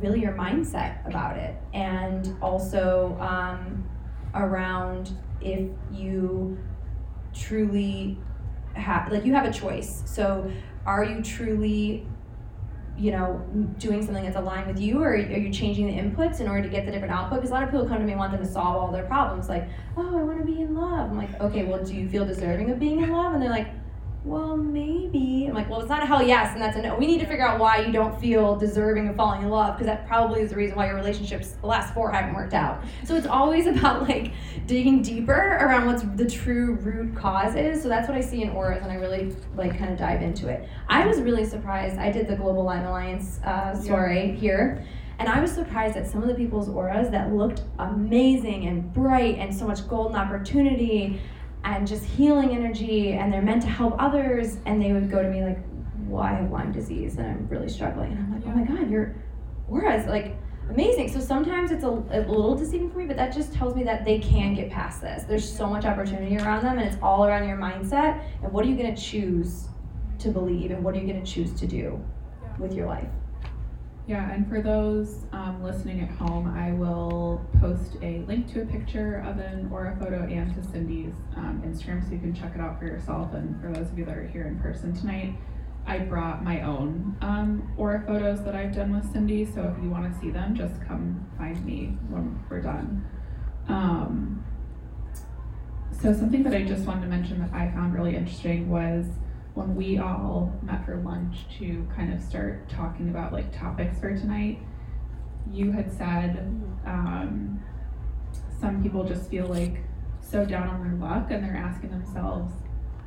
really 0.00 0.20
your 0.20 0.32
mindset 0.32 1.06
about 1.08 1.36
it. 1.36 1.54
And 1.72 2.34
also 2.42 3.16
um, 3.20 3.88
around 4.34 5.12
if 5.40 5.70
you 5.92 6.58
truly 7.32 8.18
have, 8.74 9.12
like, 9.12 9.24
you 9.24 9.32
have 9.32 9.46
a 9.46 9.52
choice. 9.52 10.02
So 10.04 10.50
are 10.84 11.04
you 11.04 11.22
truly 11.22 12.08
you 12.98 13.10
know, 13.10 13.44
doing 13.78 14.04
something 14.04 14.24
that's 14.24 14.36
aligned 14.36 14.66
with 14.66 14.80
you, 14.80 15.02
or 15.02 15.10
are 15.10 15.16
you 15.16 15.52
changing 15.52 15.86
the 15.86 15.92
inputs 15.92 16.40
in 16.40 16.48
order 16.48 16.62
to 16.62 16.68
get 16.68 16.86
the 16.86 16.92
different 16.92 17.12
output? 17.12 17.38
Because 17.38 17.50
a 17.50 17.54
lot 17.54 17.62
of 17.62 17.70
people 17.70 17.86
come 17.86 17.98
to 17.98 18.04
me 18.04 18.12
and 18.12 18.18
want 18.18 18.32
them 18.32 18.40
to 18.40 18.50
solve 18.50 18.76
all 18.76 18.90
their 18.90 19.04
problems, 19.04 19.48
like, 19.48 19.68
oh, 19.96 20.18
I 20.18 20.22
want 20.22 20.38
to 20.38 20.44
be 20.44 20.60
in 20.62 20.74
love. 20.74 21.10
I'm 21.10 21.16
like, 21.16 21.38
okay, 21.40 21.64
well, 21.64 21.84
do 21.84 21.94
you 21.94 22.08
feel 22.08 22.24
deserving 22.24 22.70
of 22.70 22.78
being 22.78 23.02
in 23.02 23.10
love? 23.10 23.34
And 23.34 23.42
they're 23.42 23.50
like, 23.50 23.68
well, 24.26 24.56
maybe. 24.56 25.46
I'm 25.46 25.54
like, 25.54 25.70
well, 25.70 25.80
it's 25.80 25.88
not 25.88 26.02
a 26.02 26.06
hell 26.06 26.20
yes, 26.20 26.52
and 26.52 26.60
that's 26.60 26.76
a 26.76 26.82
no. 26.82 26.96
We 26.96 27.06
need 27.06 27.20
to 27.20 27.26
figure 27.26 27.46
out 27.46 27.60
why 27.60 27.78
you 27.78 27.92
don't 27.92 28.20
feel 28.20 28.56
deserving 28.56 29.08
of 29.08 29.14
falling 29.14 29.42
in 29.42 29.50
love, 29.50 29.74
because 29.74 29.86
that 29.86 30.06
probably 30.08 30.40
is 30.40 30.50
the 30.50 30.56
reason 30.56 30.76
why 30.76 30.86
your 30.86 30.96
relationships, 30.96 31.50
the 31.60 31.66
last 31.68 31.94
four, 31.94 32.10
haven't 32.10 32.34
worked 32.34 32.52
out. 32.52 32.82
So 33.04 33.14
it's 33.14 33.28
always 33.28 33.66
about 33.76 34.08
like 34.08 34.32
digging 34.66 35.00
deeper 35.00 35.58
around 35.60 35.86
what's 35.86 36.02
the 36.02 36.28
true 36.28 36.74
root 36.82 37.14
cause 37.14 37.54
is. 37.54 37.80
So 37.80 37.88
that's 37.88 38.08
what 38.08 38.16
I 38.16 38.20
see 38.20 38.42
in 38.42 38.50
auras, 38.50 38.82
and 38.82 38.90
I 38.90 38.96
really 38.96 39.36
like 39.54 39.78
kind 39.78 39.92
of 39.92 39.98
dive 39.98 40.22
into 40.22 40.48
it. 40.48 40.68
I 40.88 41.06
was 41.06 41.20
really 41.20 41.44
surprised. 41.44 41.96
I 41.96 42.10
did 42.10 42.26
the 42.26 42.34
Global 42.34 42.64
Lyme 42.64 42.84
Alliance 42.84 43.40
uh, 43.44 43.74
story 43.74 44.34
here. 44.34 44.84
And 45.18 45.30
I 45.30 45.40
was 45.40 45.50
surprised 45.50 45.96
at 45.96 46.06
some 46.06 46.22
of 46.22 46.28
the 46.28 46.34
people's 46.34 46.68
auras 46.68 47.08
that 47.08 47.32
looked 47.32 47.62
amazing 47.78 48.66
and 48.66 48.92
bright 48.92 49.38
and 49.38 49.54
so 49.54 49.66
much 49.66 49.88
golden 49.88 50.14
opportunity 50.14 51.20
and 51.66 51.86
just 51.86 52.04
healing 52.04 52.50
energy 52.50 53.12
and 53.12 53.32
they're 53.32 53.42
meant 53.42 53.60
to 53.62 53.68
help 53.68 53.94
others 53.98 54.58
and 54.66 54.80
they 54.80 54.92
would 54.92 55.10
go 55.10 55.20
to 55.22 55.28
me 55.28 55.42
like 55.42 55.58
well 56.06 56.22
i 56.22 56.32
have 56.32 56.50
lyme 56.50 56.72
disease? 56.72 57.18
And 57.18 57.26
i'm 57.26 57.48
really 57.48 57.68
struggling 57.68 58.12
and 58.12 58.20
i'm 58.20 58.32
like 58.32 58.42
oh 58.46 58.56
my 58.56 58.64
god 58.64 58.90
your 58.90 59.14
aura 59.68 59.94
is 60.00 60.06
like 60.06 60.36
amazing. 60.70 61.08
So 61.12 61.20
sometimes 61.20 61.70
it's 61.70 61.84
a, 61.84 61.88
a 61.88 62.20
little 62.26 62.56
deceiving 62.56 62.90
for 62.90 62.98
me 62.98 63.06
but 63.06 63.16
that 63.16 63.32
just 63.32 63.52
tells 63.52 63.74
me 63.74 63.84
that 63.84 64.04
they 64.04 64.18
can 64.18 64.54
get 64.54 64.70
past 64.70 65.00
this. 65.00 65.24
There's 65.24 65.48
so 65.48 65.66
much 65.68 65.84
opportunity 65.84 66.36
around 66.38 66.64
them 66.64 66.78
and 66.78 66.86
it's 66.86 67.00
all 67.02 67.24
around 67.24 67.48
your 67.48 67.56
mindset 67.56 68.22
and 68.42 68.52
what 68.52 68.64
are 68.64 68.68
you 68.68 68.76
going 68.76 68.94
to 68.94 69.00
choose 69.00 69.68
to 70.18 70.28
believe 70.28 70.70
and 70.70 70.82
what 70.82 70.94
are 70.94 70.98
you 70.98 71.06
going 71.06 71.22
to 71.22 71.30
choose 71.30 71.52
to 71.54 71.66
do 71.66 72.02
with 72.58 72.72
your 72.74 72.86
life 72.86 73.08
Yeah, 74.06 74.30
and 74.30 74.48
for 74.48 74.62
those 74.62 75.24
um, 75.32 75.64
listening 75.64 76.00
at 76.00 76.10
home, 76.10 76.46
I 76.56 76.70
will 76.72 77.44
post 77.60 77.96
a 78.02 78.20
link 78.28 78.52
to 78.52 78.62
a 78.62 78.66
picture 78.66 79.16
of 79.26 79.38
an 79.38 79.68
aura 79.72 79.96
photo 79.98 80.22
and 80.22 80.54
to 80.54 80.62
Cindy's 80.70 81.14
um, 81.36 81.60
Instagram 81.66 82.04
so 82.06 82.12
you 82.12 82.20
can 82.20 82.32
check 82.32 82.52
it 82.54 82.60
out 82.60 82.78
for 82.78 82.84
yourself. 82.86 83.34
And 83.34 83.60
for 83.60 83.72
those 83.72 83.90
of 83.90 83.98
you 83.98 84.04
that 84.04 84.16
are 84.16 84.28
here 84.28 84.46
in 84.46 84.60
person 84.60 84.94
tonight, 84.94 85.34
I 85.88 85.98
brought 85.98 86.44
my 86.44 86.62
own 86.62 87.16
um, 87.20 87.72
aura 87.76 88.00
photos 88.06 88.44
that 88.44 88.54
I've 88.54 88.72
done 88.72 88.94
with 88.94 89.10
Cindy. 89.12 89.44
So 89.44 89.74
if 89.76 89.82
you 89.82 89.90
want 89.90 90.12
to 90.12 90.20
see 90.20 90.30
them, 90.30 90.54
just 90.54 90.80
come 90.86 91.28
find 91.36 91.64
me 91.66 91.98
when 92.08 92.40
we're 92.48 92.60
done. 92.60 93.04
Um, 93.66 94.44
so 95.90 96.12
something 96.12 96.44
that 96.44 96.54
I 96.54 96.62
just 96.62 96.86
wanted 96.86 97.00
to 97.02 97.08
mention 97.08 97.40
that 97.40 97.52
I 97.52 97.72
found 97.72 97.92
really 97.92 98.14
interesting 98.14 98.70
was 98.70 99.06
when 99.56 99.74
we 99.74 99.96
all 99.96 100.52
met 100.62 100.84
for 100.84 100.96
lunch 100.98 101.46
to 101.58 101.88
kind 101.96 102.12
of 102.12 102.20
start 102.20 102.68
talking 102.68 103.08
about 103.08 103.32
like 103.32 103.58
topics 103.58 103.98
for 103.98 104.14
tonight, 104.14 104.58
you 105.50 105.72
had 105.72 105.90
said 105.90 106.36
um, 106.84 107.62
some 108.60 108.82
people 108.82 109.02
just 109.02 109.30
feel 109.30 109.46
like 109.46 109.78
so 110.20 110.44
down 110.44 110.68
on 110.68 110.84
their 110.84 111.08
luck 111.08 111.30
and 111.30 111.42
they're 111.42 111.56
asking 111.56 111.88
themselves, 111.88 112.52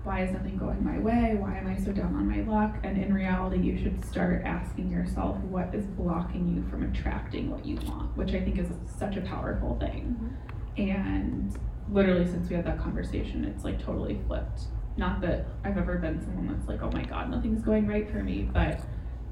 why 0.03 0.23
is 0.23 0.31
nothing 0.31 0.57
going 0.57 0.83
my 0.83 0.97
way? 0.97 1.37
Why 1.39 1.55
am 1.55 1.67
I 1.67 1.77
so 1.77 1.91
down 1.91 2.15
on 2.15 2.27
my 2.27 2.41
luck? 2.41 2.77
And 2.83 2.97
in 2.97 3.13
reality, 3.13 3.59
you 3.59 3.77
should 3.77 4.03
start 4.03 4.41
asking 4.43 4.89
yourself 4.89 5.37
what 5.41 5.75
is 5.75 5.85
blocking 5.85 6.47
you 6.55 6.67
from 6.67 6.81
attracting 6.81 7.51
what 7.51 7.63
you 7.63 7.75
want, 7.85 8.17
which 8.17 8.33
I 8.33 8.41
think 8.41 8.57
is 8.57 8.69
such 8.97 9.17
a 9.17 9.21
powerful 9.21 9.77
thing. 9.79 10.35
And 10.77 11.55
literally, 11.91 12.25
since 12.25 12.49
we 12.49 12.55
had 12.55 12.65
that 12.65 12.79
conversation, 12.79 13.45
it's 13.45 13.63
like 13.63 13.79
totally 13.79 14.19
flipped 14.25 14.61
not 14.99 15.21
that 15.21 15.45
I've 15.63 15.77
ever 15.77 15.97
been 15.97 16.21
someone 16.23 16.47
that's 16.47 16.67
like, 16.67 16.81
oh 16.83 16.91
my 16.91 17.03
god, 17.03 17.31
nothing's 17.31 17.61
going 17.63 17.87
right 17.87 18.07
for 18.11 18.21
me, 18.23 18.49
but 18.53 18.79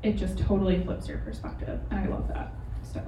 it 0.02 0.14
just 0.14 0.40
totally 0.40 0.82
flips 0.84 1.08
your 1.08 1.20
perspective, 1.20 1.80
and 1.92 2.00
I 2.00 2.08
love 2.08 2.28
that. 2.30 2.54
So 2.84 3.02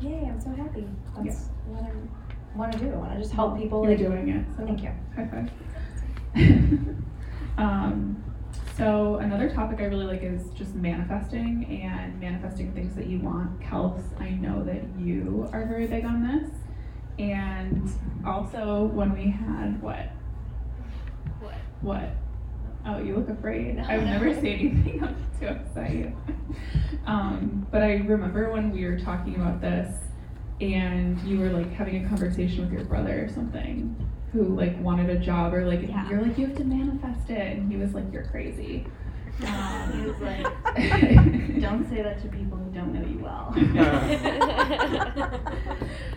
yay 0.00 0.24
i'm 0.30 0.40
so 0.40 0.48
happy 0.50 0.86
that's 1.14 1.26
Yeah. 1.26 1.74
what 1.74 1.82
i 1.84 2.58
want 2.58 2.72
to 2.72 2.78
do 2.78 2.90
i 2.90 2.96
want 2.96 3.12
to 3.12 3.18
just 3.18 3.32
help 3.34 3.58
people 3.58 3.82
you're 3.82 3.90
like 3.90 3.98
doing 3.98 4.28
it. 4.30 4.46
So 4.56 4.64
thank 4.64 4.82
you 4.82 4.90
high 5.14 5.26
five. 5.26 5.50
um, 7.58 8.24
so 8.76 9.16
another 9.16 9.50
topic 9.50 9.80
I 9.80 9.84
really 9.84 10.06
like 10.06 10.22
is 10.22 10.48
just 10.50 10.74
manifesting 10.74 11.82
and 11.84 12.18
manifesting 12.18 12.72
things 12.72 12.94
that 12.96 13.06
you 13.06 13.18
want. 13.20 13.60
Kels, 13.60 14.02
I 14.20 14.30
know 14.30 14.64
that 14.64 14.82
you 14.98 15.48
are 15.52 15.66
very 15.66 15.86
big 15.86 16.04
on 16.06 16.26
this, 16.26 16.50
and 17.18 17.90
also 18.26 18.84
when 18.86 19.12
we 19.12 19.28
had 19.30 19.80
what 19.82 20.08
What? 21.82 22.00
What? 22.00 22.10
Oh, 22.86 22.98
you 23.02 23.14
look 23.16 23.28
afraid. 23.28 23.78
I 23.88 23.98
would 23.98 24.06
never 24.06 24.32
say 24.34 24.54
anything 24.54 25.00
to 25.40 25.50
upset 25.50 25.90
you. 25.92 26.16
Um, 27.06 27.66
but 27.70 27.82
I 27.82 27.92
remember 27.94 28.50
when 28.52 28.70
we 28.70 28.84
were 28.84 28.98
talking 28.98 29.34
about 29.36 29.60
this, 29.60 29.94
and 30.60 31.18
you 31.22 31.38
were 31.38 31.50
like 31.50 31.70
having 31.72 32.04
a 32.04 32.08
conversation 32.08 32.62
with 32.64 32.72
your 32.72 32.84
brother 32.84 33.24
or 33.24 33.28
something, 33.28 33.94
who 34.32 34.44
like 34.56 34.78
wanted 34.80 35.10
a 35.10 35.18
job, 35.18 35.52
or 35.54 35.66
like 35.66 35.82
Yeah. 35.82 36.08
you're 36.08 36.22
like 36.22 36.38
you 36.38 36.46
have 36.46 36.56
to 36.56 36.64
manifest 36.64 37.28
it, 37.30 37.58
and 37.58 37.70
he 37.70 37.76
was 37.78 37.92
like 37.94 38.04
you're 38.12 38.24
crazy. 38.26 38.86
He 39.38 39.46
Um, 39.46 40.06
was 40.06 40.18
like, 40.20 40.46
don't 41.60 41.88
say 41.88 42.02
that 42.02 42.20
to 42.22 42.28
people 42.28 42.58
who 42.58 42.70
don't 42.72 42.92
know 42.92 43.06
you 43.06 43.18
well. 43.20 43.52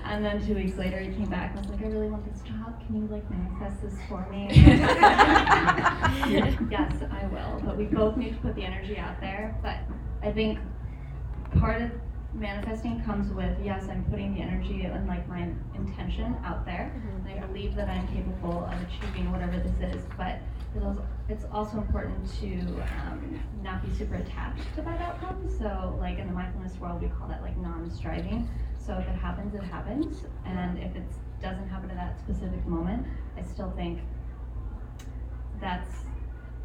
and 0.06 0.24
then 0.26 0.46
two 0.46 0.56
weeks 0.56 0.78
later, 0.78 1.00
he 1.00 1.08
came 1.14 1.30
back 1.30 1.56
and 1.56 1.66
was 1.66 1.70
like, 1.76 1.86
I 1.86 1.90
really 1.90 2.10
want 2.10 2.26
this 2.32 2.42
job. 2.44 2.63
Can 2.86 3.02
you 3.02 3.08
like 3.08 3.30
manifest 3.30 3.82
this 3.82 3.94
for 4.10 4.28
me? 4.30 4.48
yes, 6.70 6.94
I 7.12 7.28
will. 7.32 7.62
But 7.64 7.78
we 7.78 7.86
both 7.86 8.18
need 8.18 8.32
to 8.32 8.38
put 8.42 8.56
the 8.56 8.64
energy 8.64 8.98
out 8.98 9.20
there. 9.22 9.58
But 9.62 9.78
I 10.22 10.32
think 10.32 10.60
part 11.60 11.82
of 11.82 11.92
manifesting 12.34 13.02
comes 13.04 13.32
with 13.32 13.58
yes, 13.64 13.88
I'm 13.90 14.04
putting 14.06 14.34
the 14.34 14.42
energy 14.42 14.84
and 14.84 15.08
like 15.08 15.28
my 15.30 15.50
intention 15.76 16.36
out 16.44 16.66
there. 16.66 16.92
And 17.26 17.40
I 17.40 17.46
believe 17.46 17.76
that 17.76 17.88
I'm 17.90 18.08
capable 18.08 18.66
of 18.66 18.74
achieving 18.82 19.32
whatever 19.32 19.58
this 19.58 19.96
is. 19.96 20.04
But 20.18 20.40
it's 21.30 21.46
also, 21.52 21.78
important 21.78 22.30
to 22.42 22.60
um, 23.00 23.40
not 23.62 23.86
be 23.86 23.94
super 23.96 24.16
attached 24.16 24.64
to 24.76 24.82
that 24.82 25.00
outcome. 25.02 25.48
So, 25.58 25.96
like 26.00 26.18
in 26.18 26.28
the 26.28 26.34
mindfulness 26.34 26.78
world, 26.80 27.02
we 27.02 27.08
call 27.10 27.28
that 27.28 27.42
like 27.42 27.56
non-striving. 27.58 28.50
So 28.78 28.94
if 28.96 29.08
it 29.08 29.16
happens, 29.16 29.56
it 29.56 29.64
happens, 29.64 30.24
and 30.46 30.78
if 30.78 30.96
it 30.96 31.04
doesn't 31.44 31.68
happen 31.70 31.92
at 31.92 31.98
that 31.98 32.20
specific 32.20 32.66
moment, 32.66 33.06
I 33.38 33.44
still 33.44 33.72
think 33.76 34.00
that's 35.62 35.94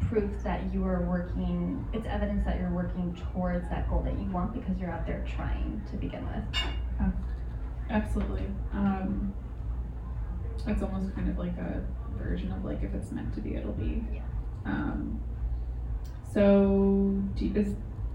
proof 0.09 0.31
that 0.43 0.73
you 0.73 0.85
are 0.85 1.01
working. 1.01 1.85
It's 1.93 2.07
evidence 2.07 2.45
that 2.45 2.59
you're 2.59 2.71
working 2.71 3.15
towards 3.33 3.69
that 3.69 3.89
goal 3.89 4.01
that 4.03 4.17
you 4.17 4.25
want 4.31 4.53
because 4.53 4.79
you're 4.79 4.89
out 4.89 5.05
there 5.05 5.23
trying 5.35 5.81
to 5.91 5.97
begin 5.97 6.25
with. 6.25 7.13
Absolutely. 7.89 8.45
Um, 8.73 9.33
it's 10.67 10.81
almost 10.81 11.13
kind 11.15 11.29
of 11.29 11.37
like 11.37 11.57
a 11.57 11.83
version 12.17 12.51
of 12.51 12.63
like 12.63 12.81
if 12.83 12.93
it's 12.93 13.11
meant 13.11 13.33
to 13.35 13.41
be, 13.41 13.55
it'll 13.55 13.73
be. 13.73 14.03
Yeah. 14.13 14.21
Um, 14.65 15.21
so, 16.33 17.21
do 17.35 17.45
you, 17.45 17.53
this 17.53 17.69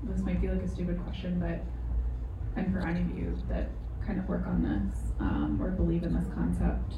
this 0.04 0.20
might 0.20 0.40
be 0.40 0.48
like 0.48 0.62
a 0.62 0.68
stupid 0.68 1.02
question, 1.04 1.40
but 1.40 1.60
and 2.56 2.72
for 2.72 2.86
any 2.86 3.00
of 3.00 3.18
you 3.18 3.36
that 3.48 3.68
kind 4.07 4.18
of 4.18 4.28
work 4.28 4.46
on 4.46 4.62
this 4.62 5.12
um, 5.20 5.59
or 5.62 5.70
believe 5.70 6.02
in 6.02 6.14
this 6.14 6.28
concept, 6.34 6.94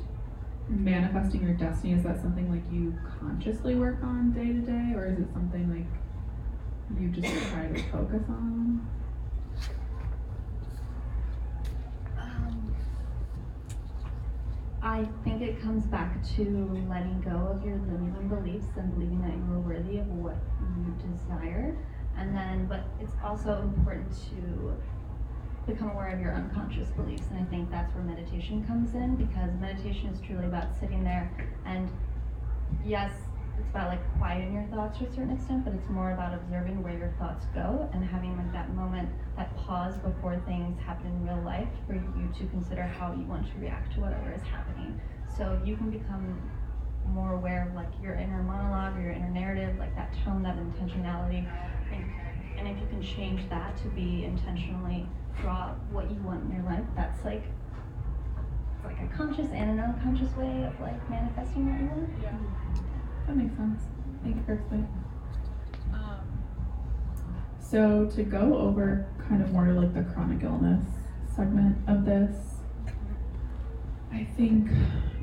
manifesting 0.68 1.42
your 1.42 1.54
destiny 1.54 1.92
is 1.92 2.02
that 2.02 2.20
something 2.20 2.50
like 2.50 2.62
you 2.72 2.94
consciously 3.20 3.74
work 3.74 4.02
on 4.02 4.32
day 4.32 4.46
to 4.46 4.60
day, 4.60 4.92
or 4.94 5.06
is 5.06 5.18
it 5.18 5.28
something 5.32 5.70
like 5.70 7.00
you 7.00 7.08
just 7.08 7.50
try 7.50 7.66
to 7.68 7.82
focus 7.90 8.22
on? 8.28 8.88
Um, 12.18 12.74
I 14.82 15.06
think 15.24 15.42
it 15.42 15.60
comes 15.62 15.84
back 15.86 16.22
to 16.36 16.86
letting 16.88 17.20
go 17.20 17.36
of 17.48 17.64
your 17.64 17.76
limiting 17.76 18.28
beliefs 18.28 18.66
and 18.76 18.92
believing 18.94 19.20
that 19.22 19.36
you 19.36 19.54
are 19.54 19.60
worthy 19.60 19.98
of 19.98 20.08
what 20.08 20.36
you 20.60 20.94
desire. 21.00 21.76
And 22.18 22.34
then, 22.34 22.66
but 22.66 22.84
it's 22.98 23.12
also 23.22 23.60
important 23.62 24.10
to 24.30 24.76
become 25.66 25.90
aware 25.90 26.08
of 26.08 26.20
your 26.20 26.32
unconscious 26.32 26.88
beliefs. 26.90 27.24
And 27.30 27.40
I 27.40 27.44
think 27.50 27.70
that's 27.70 27.94
where 27.94 28.04
meditation 28.04 28.64
comes 28.66 28.94
in 28.94 29.16
because 29.16 29.50
meditation 29.60 30.08
is 30.08 30.20
truly 30.20 30.46
about 30.46 30.68
sitting 30.78 31.02
there 31.02 31.30
and 31.64 31.90
yes, 32.84 33.12
it's 33.58 33.70
about 33.70 33.88
like 33.88 34.18
quieting 34.18 34.52
your 34.52 34.64
thoughts 34.64 34.98
to 34.98 35.06
a 35.06 35.10
certain 35.10 35.30
extent, 35.30 35.64
but 35.64 35.74
it's 35.74 35.88
more 35.88 36.12
about 36.12 36.34
observing 36.34 36.82
where 36.82 36.96
your 36.96 37.12
thoughts 37.18 37.46
go 37.54 37.88
and 37.92 38.04
having 38.04 38.36
like 38.36 38.52
that 38.52 38.72
moment, 38.74 39.08
that 39.36 39.56
pause 39.56 39.96
before 39.98 40.40
things 40.46 40.78
happen 40.80 41.06
in 41.06 41.26
real 41.26 41.42
life 41.42 41.68
for 41.86 41.94
you 41.94 42.28
to 42.38 42.46
consider 42.48 42.82
how 42.82 43.12
you 43.12 43.24
want 43.24 43.46
to 43.50 43.58
react 43.58 43.94
to 43.94 44.00
whatever 44.00 44.32
is 44.32 44.42
happening. 44.42 45.00
So 45.36 45.60
you 45.64 45.76
can 45.76 45.90
become 45.90 46.38
more 47.08 47.34
aware 47.34 47.66
of 47.68 47.74
like 47.74 47.88
your 48.02 48.14
inner 48.14 48.42
monologue 48.42 48.98
or 48.98 49.02
your 49.02 49.12
inner 49.12 49.30
narrative, 49.30 49.78
like 49.78 49.94
that 49.96 50.12
tone, 50.24 50.42
that 50.42 50.56
intentionality. 50.56 51.46
And, 51.92 52.04
and 52.58 52.68
if 52.68 52.78
you 52.80 52.86
can 52.88 53.02
change 53.02 53.48
that 53.48 53.76
to 53.78 53.88
be 53.88 54.24
intentionally 54.24 55.06
draw 55.40 55.70
what 55.90 56.10
you 56.10 56.16
want 56.22 56.44
in 56.44 56.56
your 56.56 56.64
life, 56.64 56.84
that's 56.94 57.24
like 57.24 57.44
it's 58.76 58.84
like 58.84 59.00
a 59.00 59.16
conscious 59.16 59.50
and 59.52 59.70
an 59.70 59.80
unconscious 59.80 60.34
way 60.36 60.64
of 60.64 60.78
like 60.80 61.08
manifesting 61.10 61.70
what 61.70 61.80
you 61.80 61.86
want. 61.88 62.10
Yeah. 62.22 62.36
That 63.26 63.36
makes 63.36 63.56
sense. 63.56 63.82
Thank 64.22 64.36
you 64.36 64.42
for 64.44 64.54
explaining. 64.54 65.04
Um, 65.92 66.20
so 67.58 68.06
to 68.14 68.22
go 68.22 68.56
over 68.58 69.06
kind 69.28 69.42
of 69.42 69.52
more 69.52 69.72
like 69.72 69.94
the 69.94 70.02
chronic 70.12 70.42
illness 70.42 70.84
segment 71.34 71.76
of 71.88 72.04
this, 72.04 72.36
I 74.12 74.24
think 74.36 74.70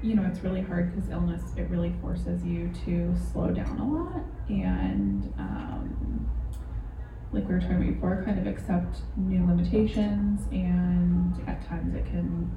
you 0.01 0.15
know 0.15 0.23
it's 0.23 0.41
really 0.41 0.61
hard 0.61 0.93
because 0.93 1.09
illness 1.09 1.41
it 1.57 1.69
really 1.69 1.93
forces 2.01 2.43
you 2.43 2.71
to 2.85 3.15
slow 3.31 3.51
down 3.51 3.79
a 3.79 3.87
lot 3.87 4.23
and 4.49 5.33
um, 5.39 6.12
like 7.33 7.47
we 7.47 7.55
were 7.55 7.59
talking 7.59 7.77
about 7.77 7.93
before, 7.95 8.23
kind 8.23 8.39
of 8.39 8.47
accept 8.47 8.99
new 9.17 9.45
limitations 9.45 10.41
and 10.51 11.35
at 11.47 11.67
times 11.67 11.95
it 11.95 12.05
can 12.05 12.51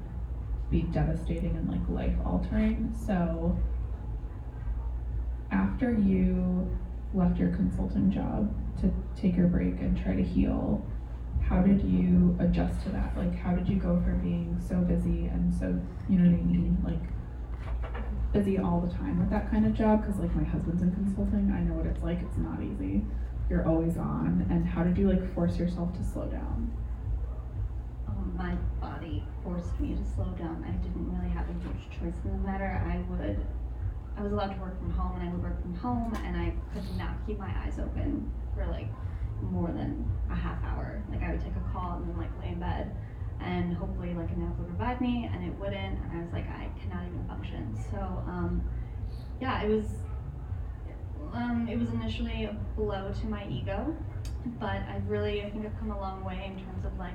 be 0.69 0.83
devastating 0.83 1.55
and 1.55 1.69
like 1.69 1.89
life 1.89 2.15
altering. 2.25 2.93
So 3.05 3.57
after 5.51 5.93
you 5.93 6.69
left 7.13 7.39
your 7.39 7.49
consulting 7.49 8.11
job 8.11 8.53
to 8.81 8.93
take 9.19 9.35
your 9.35 9.47
break 9.47 9.79
and 9.79 9.97
try 9.97 10.15
to 10.15 10.23
heal, 10.23 10.85
how 11.41 11.61
did 11.61 11.81
you 11.81 12.35
adjust 12.39 12.83
to 12.83 12.89
that? 12.89 13.17
Like, 13.17 13.35
how 13.35 13.55
did 13.55 13.67
you 13.67 13.77
go 13.77 14.01
from 14.01 14.19
being 14.19 14.59
so 14.59 14.75
busy 14.75 15.27
and 15.27 15.53
so, 15.53 15.79
you 16.09 16.19
know 16.19 16.29
what 16.29 16.39
I 16.39 16.43
mean? 16.43 16.77
Like, 16.83 18.33
busy 18.33 18.59
all 18.59 18.81
the 18.81 18.93
time 18.93 19.19
with 19.19 19.29
that 19.29 19.49
kind 19.49 19.65
of 19.65 19.73
job? 19.73 20.01
Because, 20.01 20.19
like, 20.19 20.35
my 20.35 20.43
husband's 20.43 20.83
in 20.83 20.91
consulting. 20.91 21.51
I 21.55 21.61
know 21.61 21.73
what 21.73 21.85
it's 21.85 22.03
like. 22.03 22.19
It's 22.21 22.37
not 22.37 22.61
easy. 22.61 23.05
You're 23.49 23.65
always 23.67 23.97
on. 23.97 24.45
And 24.49 24.65
how 24.65 24.83
did 24.83 24.97
you, 24.97 25.07
like, 25.09 25.33
force 25.33 25.57
yourself 25.57 25.93
to 25.97 26.03
slow 26.03 26.25
down? 26.27 26.71
Um, 28.07 28.35
my 28.37 28.55
body 28.81 29.23
forced 29.43 29.79
me 29.79 29.95
to 29.95 30.03
slow 30.15 30.29
down. 30.37 30.65
I 30.67 30.71
didn't 30.83 31.11
really 31.15 31.33
have 31.33 31.47
a 31.49 31.53
huge 31.53 31.89
choice 31.89 32.15
in 32.25 32.31
the 32.31 32.47
matter. 32.47 32.83
I 32.85 32.97
would, 33.11 33.39
I 34.17 34.21
was 34.21 34.31
allowed 34.33 34.53
to 34.53 34.59
work 34.59 34.77
from 34.79 34.91
home, 34.91 35.19
and 35.19 35.29
I 35.29 35.31
would 35.31 35.43
work 35.43 35.61
from 35.61 35.75
home, 35.75 36.13
and 36.25 36.35
I 36.35 36.53
could 36.73 36.83
not 36.97 37.15
keep 37.25 37.39
my 37.39 37.51
eyes 37.63 37.79
open 37.79 38.29
for 38.53 38.65
like 38.67 38.89
more 39.51 39.67
than 39.67 40.05
a 40.29 40.35
half 40.35 40.61
hour. 40.63 41.03
Like 41.09 41.21
I 41.23 41.31
would 41.31 41.41
take 41.41 41.55
a 41.55 41.71
call 41.71 41.97
and 41.97 42.09
then 42.09 42.17
like 42.17 42.31
lay 42.41 42.49
in 42.49 42.59
bed, 42.59 42.95
and 43.39 43.75
hopefully 43.77 44.13
like 44.13 44.31
a 44.31 44.35
nap 44.35 44.57
would 44.59 44.69
revive 44.71 44.99
me, 44.99 45.29
and 45.31 45.43
it 45.45 45.53
wouldn't. 45.59 45.99
And 46.03 46.11
I 46.11 46.21
was 46.21 46.33
like, 46.33 46.49
I 46.49 46.69
cannot 46.81 47.05
even 47.07 47.25
function. 47.27 47.77
So, 47.91 47.97
um, 47.97 48.63
yeah, 49.39 49.63
it 49.63 49.69
was. 49.69 49.85
Um, 51.37 51.67
it 51.69 51.77
was 51.77 51.89
initially 51.91 52.45
a 52.45 52.55
blow 52.75 53.13
to 53.21 53.27
my 53.27 53.47
ego, 53.47 53.95
but 54.59 54.81
I've 54.89 55.07
really, 55.07 55.43
I 55.43 55.51
think 55.51 55.67
I've 55.67 55.77
come 55.77 55.91
a 55.91 55.99
long 55.99 56.23
way 56.23 56.51
in 56.51 56.65
terms 56.65 56.83
of 56.83 56.97
like 56.97 57.13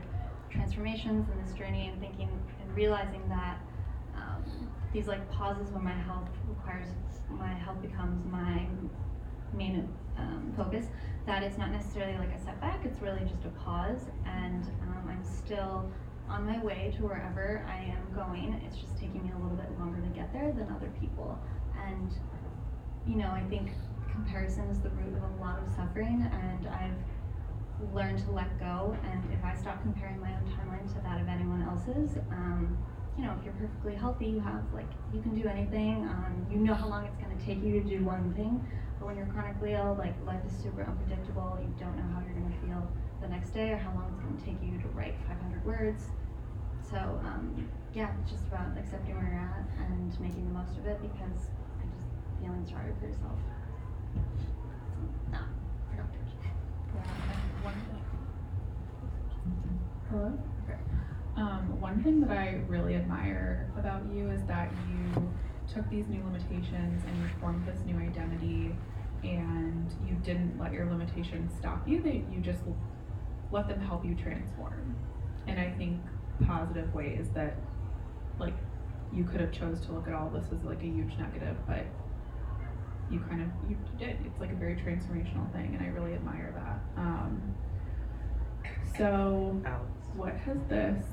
transformations 0.49 1.27
in 1.29 1.45
this 1.45 1.53
journey 1.55 1.89
and 1.89 2.01
thinking 2.01 2.29
and 2.61 2.77
realizing 2.77 3.29
that 3.29 3.59
um, 4.15 4.45
these 4.93 5.09
like 5.09 5.29
pauses 5.33 5.73
when 5.73 5.83
my 5.83 5.95
health 5.95 6.29
requires 6.49 6.87
my 7.31 7.53
health 7.53 7.83
becomes 7.83 8.25
my 8.31 8.65
main 9.57 9.89
um, 10.19 10.53
focus 10.57 10.87
that 11.27 11.43
it's 11.43 11.59
not 11.59 11.73
necessarily 11.73 12.17
like 12.19 12.33
a 12.33 12.45
setback 12.45 12.85
it's 12.85 13.01
really 13.01 13.21
just 13.21 13.45
a 13.45 13.49
pause. 13.65 14.05
And 14.27 14.65
um, 14.83 15.09
i'm 15.09 15.25
still 15.25 15.91
on 16.29 16.47
my 16.47 16.63
way 16.63 16.95
to 16.97 17.03
wherever 17.03 17.67
i 17.69 17.77
am 17.77 18.15
going. 18.15 18.63
It's 18.67 18.77
just 18.77 18.97
taking 19.01 19.25
me 19.25 19.33
a 19.35 19.39
little 19.39 19.57
bit 19.57 19.77
longer 19.81 20.01
to 20.01 20.15
get 20.15 20.33
there 20.33 20.53
than 20.53 20.71
other 20.71 20.93
people. 21.01 21.37
And 21.89 22.13
you 23.05 23.17
know 23.17 23.31
i 23.31 23.43
think 23.51 23.71
comparison 24.13 24.69
is 24.71 24.81
the 24.81 24.91
root 24.91 25.17
of 25.17 25.23
a 25.23 25.43
lot 25.43 25.59
of 25.59 25.69
suffering 25.75 26.25
and 26.33 26.69
i've 26.69 26.99
learned 27.93 28.19
to 28.19 28.31
let 28.31 28.59
go 28.61 28.97
and 29.03 29.23
if 29.33 29.45
I 29.45 29.55
stop 29.55 29.83
comparing 29.83 30.21
my 30.21 30.29
own 30.29 30.47
timeline 30.55 30.87
to 30.95 31.01
that 31.03 31.21
of 31.21 31.29
anyone 31.29 31.63
else's, 31.63 32.17
um, 32.31 32.79
you 33.17 33.25
know, 33.25 33.35
if 33.39 33.45
you're 33.45 33.55
perfectly 33.55 33.95
healthy, 33.95 34.27
you 34.27 34.41
have 34.41 34.63
like 34.73 34.89
you 35.13 35.21
can 35.21 35.35
do 35.35 35.49
anything. 35.49 36.05
Um, 36.05 36.47
you 36.51 36.59
know 36.59 36.75
how 36.75 36.89
long 36.89 37.05
it's 37.05 37.17
going 37.17 37.37
to 37.37 37.45
take 37.45 37.63
you 37.63 37.83
to 37.83 37.89
do 37.89 38.05
one 38.05 38.33
thing. 38.35 38.65
But 38.99 39.07
when 39.07 39.17
you're 39.17 39.27
chronically 39.27 39.73
ill, 39.73 39.97
like 39.99 40.15
life 40.27 40.41
is 40.47 40.53
super 40.57 40.83
unpredictable. 40.85 41.59
You 41.61 41.73
don't 41.79 41.97
know 41.97 42.07
how 42.15 42.23
you're 42.25 42.39
going 42.39 42.53
to 42.53 42.61
feel 42.67 42.89
the 43.21 43.29
next 43.29 43.51
day 43.51 43.71
or 43.71 43.77
how 43.77 43.93
long 43.95 44.09
it's 44.15 44.23
going 44.23 44.39
to 44.39 44.45
take 44.45 44.63
you 44.63 44.81
to 44.81 44.89
write 44.97 45.17
500 45.29 45.65
words. 45.65 46.07
So 46.89 46.97
um, 46.97 47.69
yeah, 47.93 48.11
it's 48.23 48.31
just 48.31 48.47
about 48.47 48.79
accepting 48.79 49.17
where 49.17 49.29
you're 49.29 49.43
at 49.43 49.67
and 49.89 50.09
making 50.21 50.47
the 50.47 50.55
most 50.55 50.79
of 50.79 50.87
it 50.87 51.03
because 51.03 51.51
I 51.81 51.85
just 51.93 52.09
feeling 52.41 52.65
sorry 52.65 52.93
for 53.01 53.07
yourself. 53.07 53.39
Not 55.31 55.45
for 55.91 55.97
doctors. 55.97 56.31
One 57.63 57.75
thing. 57.75 58.03
Hello? 60.11 60.39
Um, 61.37 61.81
one 61.81 62.03
thing 62.03 62.21
that 62.21 62.31
I 62.31 62.61
really 62.69 62.95
admire 62.95 63.71
about 63.79 64.03
you 64.15 64.31
is 64.31 64.43
that 64.45 64.71
you 64.89 65.33
took 65.73 65.89
these 65.89 66.07
new 66.09 66.23
limitations 66.25 67.03
and 67.07 67.17
you 67.17 67.29
formed 67.41 67.67
this 67.67 67.79
new 67.87 67.97
identity 67.97 68.75
and 69.25 69.91
you 70.07 70.15
didn't 70.23 70.59
let 70.59 70.73
your 70.73 70.87
limitations 70.87 71.53
stop 71.59 71.89
you, 71.89 72.03
that 72.03 72.15
you 72.15 72.41
just 72.43 72.61
let 73.51 73.69
them 73.69 73.81
help 73.81 74.05
you 74.05 74.15
transform. 74.15 74.95
And 75.47 75.59
I 75.59 75.71
think 75.79 76.01
positive 76.47 76.93
ways 76.95 77.29
that 77.35 77.57
like 78.39 78.55
you 79.13 79.25
could 79.25 79.41
have 79.41 79.53
chose 79.53 79.81
to 79.87 79.93
look 79.93 80.09
at 80.09 80.15
all 80.15 80.29
this 80.31 80.47
as 80.53 80.65
like 80.65 80.81
a 80.83 80.87
huge 80.87 81.17
negative, 81.19 81.57
but 81.67 81.87
you 83.13 83.21
kind 83.29 83.43
of 83.43 83.49
you 83.71 83.77
did. 83.99 84.17
It's 84.25 84.41
like 84.41 84.51
a 84.51 84.57
very 84.57 84.75
transformational 84.75 85.53
thing, 85.53 85.77
and 85.79 85.83
I 85.83 85.89
really 85.89 86.15
admire 86.15 86.53
that. 86.57 87.01
Um, 87.01 87.55
so, 88.97 89.61
Alex, 89.65 89.85
what 90.17 90.35
has 90.35 90.59
this? 90.69 91.05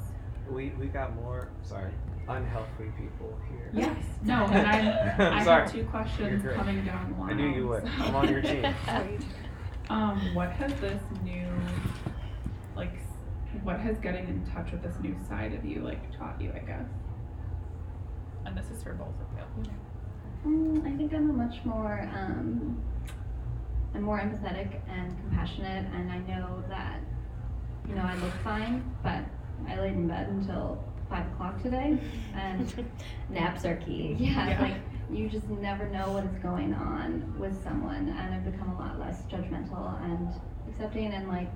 we 0.49 0.69
we 0.79 0.87
got 0.87 1.15
more. 1.15 1.49
Sorry, 1.61 1.91
unhealthy 2.27 2.91
people 2.97 3.37
here. 3.49 3.69
Yes. 3.73 4.03
No, 4.23 4.45
and 4.45 4.65
I 4.65 5.39
I 5.39 5.43
sorry. 5.43 5.63
have 5.63 5.71
two 5.71 5.83
questions 5.85 6.43
coming 6.55 6.83
down 6.85 7.13
the 7.13 7.19
line. 7.19 7.31
I 7.31 7.33
knew 7.33 7.49
you 7.49 7.67
would. 7.67 7.85
I'm 7.99 8.15
on 8.15 8.29
your 8.29 8.41
team. 8.41 8.65
um, 9.89 10.33
what 10.33 10.51
has 10.53 10.73
this 10.79 11.01
new, 11.23 11.47
like, 12.75 12.97
what 13.63 13.79
has 13.79 13.97
getting 13.99 14.27
in 14.27 14.45
touch 14.53 14.71
with 14.71 14.81
this 14.81 14.95
new 15.01 15.15
side 15.27 15.53
of 15.53 15.65
you 15.65 15.81
like 15.81 16.17
taught 16.17 16.39
you? 16.41 16.51
I 16.55 16.59
guess. 16.59 16.87
And 18.45 18.57
this 18.57 18.69
is 18.71 18.81
for 18.81 18.93
both 18.93 19.07
of 19.09 19.65
you. 19.65 19.71
Mm, 20.45 20.85
I 20.85 20.95
think 20.97 21.13
I'm 21.13 21.29
a 21.29 21.33
much 21.33 21.63
more, 21.65 22.09
um, 22.13 22.81
I'm 23.93 24.01
more 24.03 24.19
empathetic 24.19 24.79
and 24.89 25.17
compassionate, 25.21 25.85
and 25.93 26.11
I 26.11 26.19
know 26.19 26.63
that, 26.69 26.99
you 27.87 27.95
know, 27.95 28.03
I 28.03 28.15
look 28.15 28.33
fine, 28.43 28.95
but 29.03 29.23
I 29.67 29.79
laid 29.79 29.93
in 29.93 30.07
bed 30.07 30.29
until 30.29 30.83
five 31.09 31.25
o'clock 31.33 31.61
today, 31.61 31.97
and 32.35 32.73
Naps 33.29 33.65
are 33.65 33.75
key. 33.77 34.15
yeah, 34.19 34.49
Yeah. 34.49 34.61
like 34.61 34.75
you 35.11 35.27
just 35.27 35.49
never 35.49 35.89
know 35.89 36.11
what 36.11 36.23
is 36.23 36.35
going 36.41 36.73
on 36.73 37.33
with 37.39 37.61
someone, 37.63 38.09
and 38.09 38.33
I've 38.35 38.45
become 38.45 38.69
a 38.71 38.79
lot 38.79 38.99
less 38.99 39.23
judgmental 39.23 40.01
and 40.03 40.29
accepting, 40.69 41.11
and 41.13 41.27
like 41.27 41.49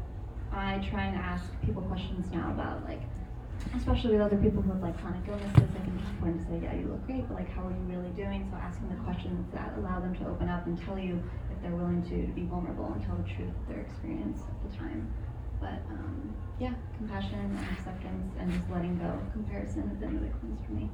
I 0.51 0.85
try 0.89 1.03
and 1.05 1.15
ask 1.15 1.45
people 1.61 1.83
questions 1.83 2.31
now 2.31 2.51
about 2.51 2.83
like, 2.83 3.01
especially 3.75 4.11
with 4.13 4.21
other 4.21 4.37
people 4.37 4.61
with 4.61 4.81
like 4.81 4.97
chronic 5.01 5.27
illnesses. 5.27 5.55
I 5.55 5.79
think 5.81 5.95
it's 5.99 6.09
important 6.09 6.41
to 6.41 6.47
say, 6.47 6.59
yeah, 6.63 6.75
you 6.75 6.87
look 6.87 7.05
great, 7.05 7.27
but 7.27 7.35
like, 7.37 7.49
how 7.51 7.67
are 7.67 7.71
you 7.71 7.85
really 7.89 8.09
doing? 8.15 8.47
So 8.51 8.57
asking 8.57 8.89
the 8.89 9.01
questions 9.03 9.45
that 9.53 9.73
allow 9.77 9.99
them 9.99 10.15
to 10.15 10.27
open 10.27 10.49
up 10.49 10.65
and 10.67 10.77
tell 10.85 10.97
you 10.99 11.21
if 11.51 11.61
they're 11.61 11.75
willing 11.75 12.03
to, 12.09 12.27
be 12.33 12.43
vulnerable 12.43 12.91
and 12.93 13.01
tell 13.03 13.15
the 13.15 13.27
truth 13.27 13.49
of 13.49 13.67
their 13.67 13.81
experience 13.81 14.41
at 14.41 14.71
the 14.71 14.77
time. 14.77 15.11
but 15.59 15.79
um, 15.89 16.33
yeah, 16.59 16.73
compassion 16.97 17.39
and 17.39 17.77
acceptance 17.77 18.33
and 18.39 18.51
just 18.51 18.69
letting 18.69 18.97
go. 18.97 19.05
of 19.05 19.31
Comparison 19.33 19.87
have 19.87 19.99
been 19.99 20.17
big 20.17 20.33
ones 20.43 20.59
for 20.65 20.73
me. 20.73 20.89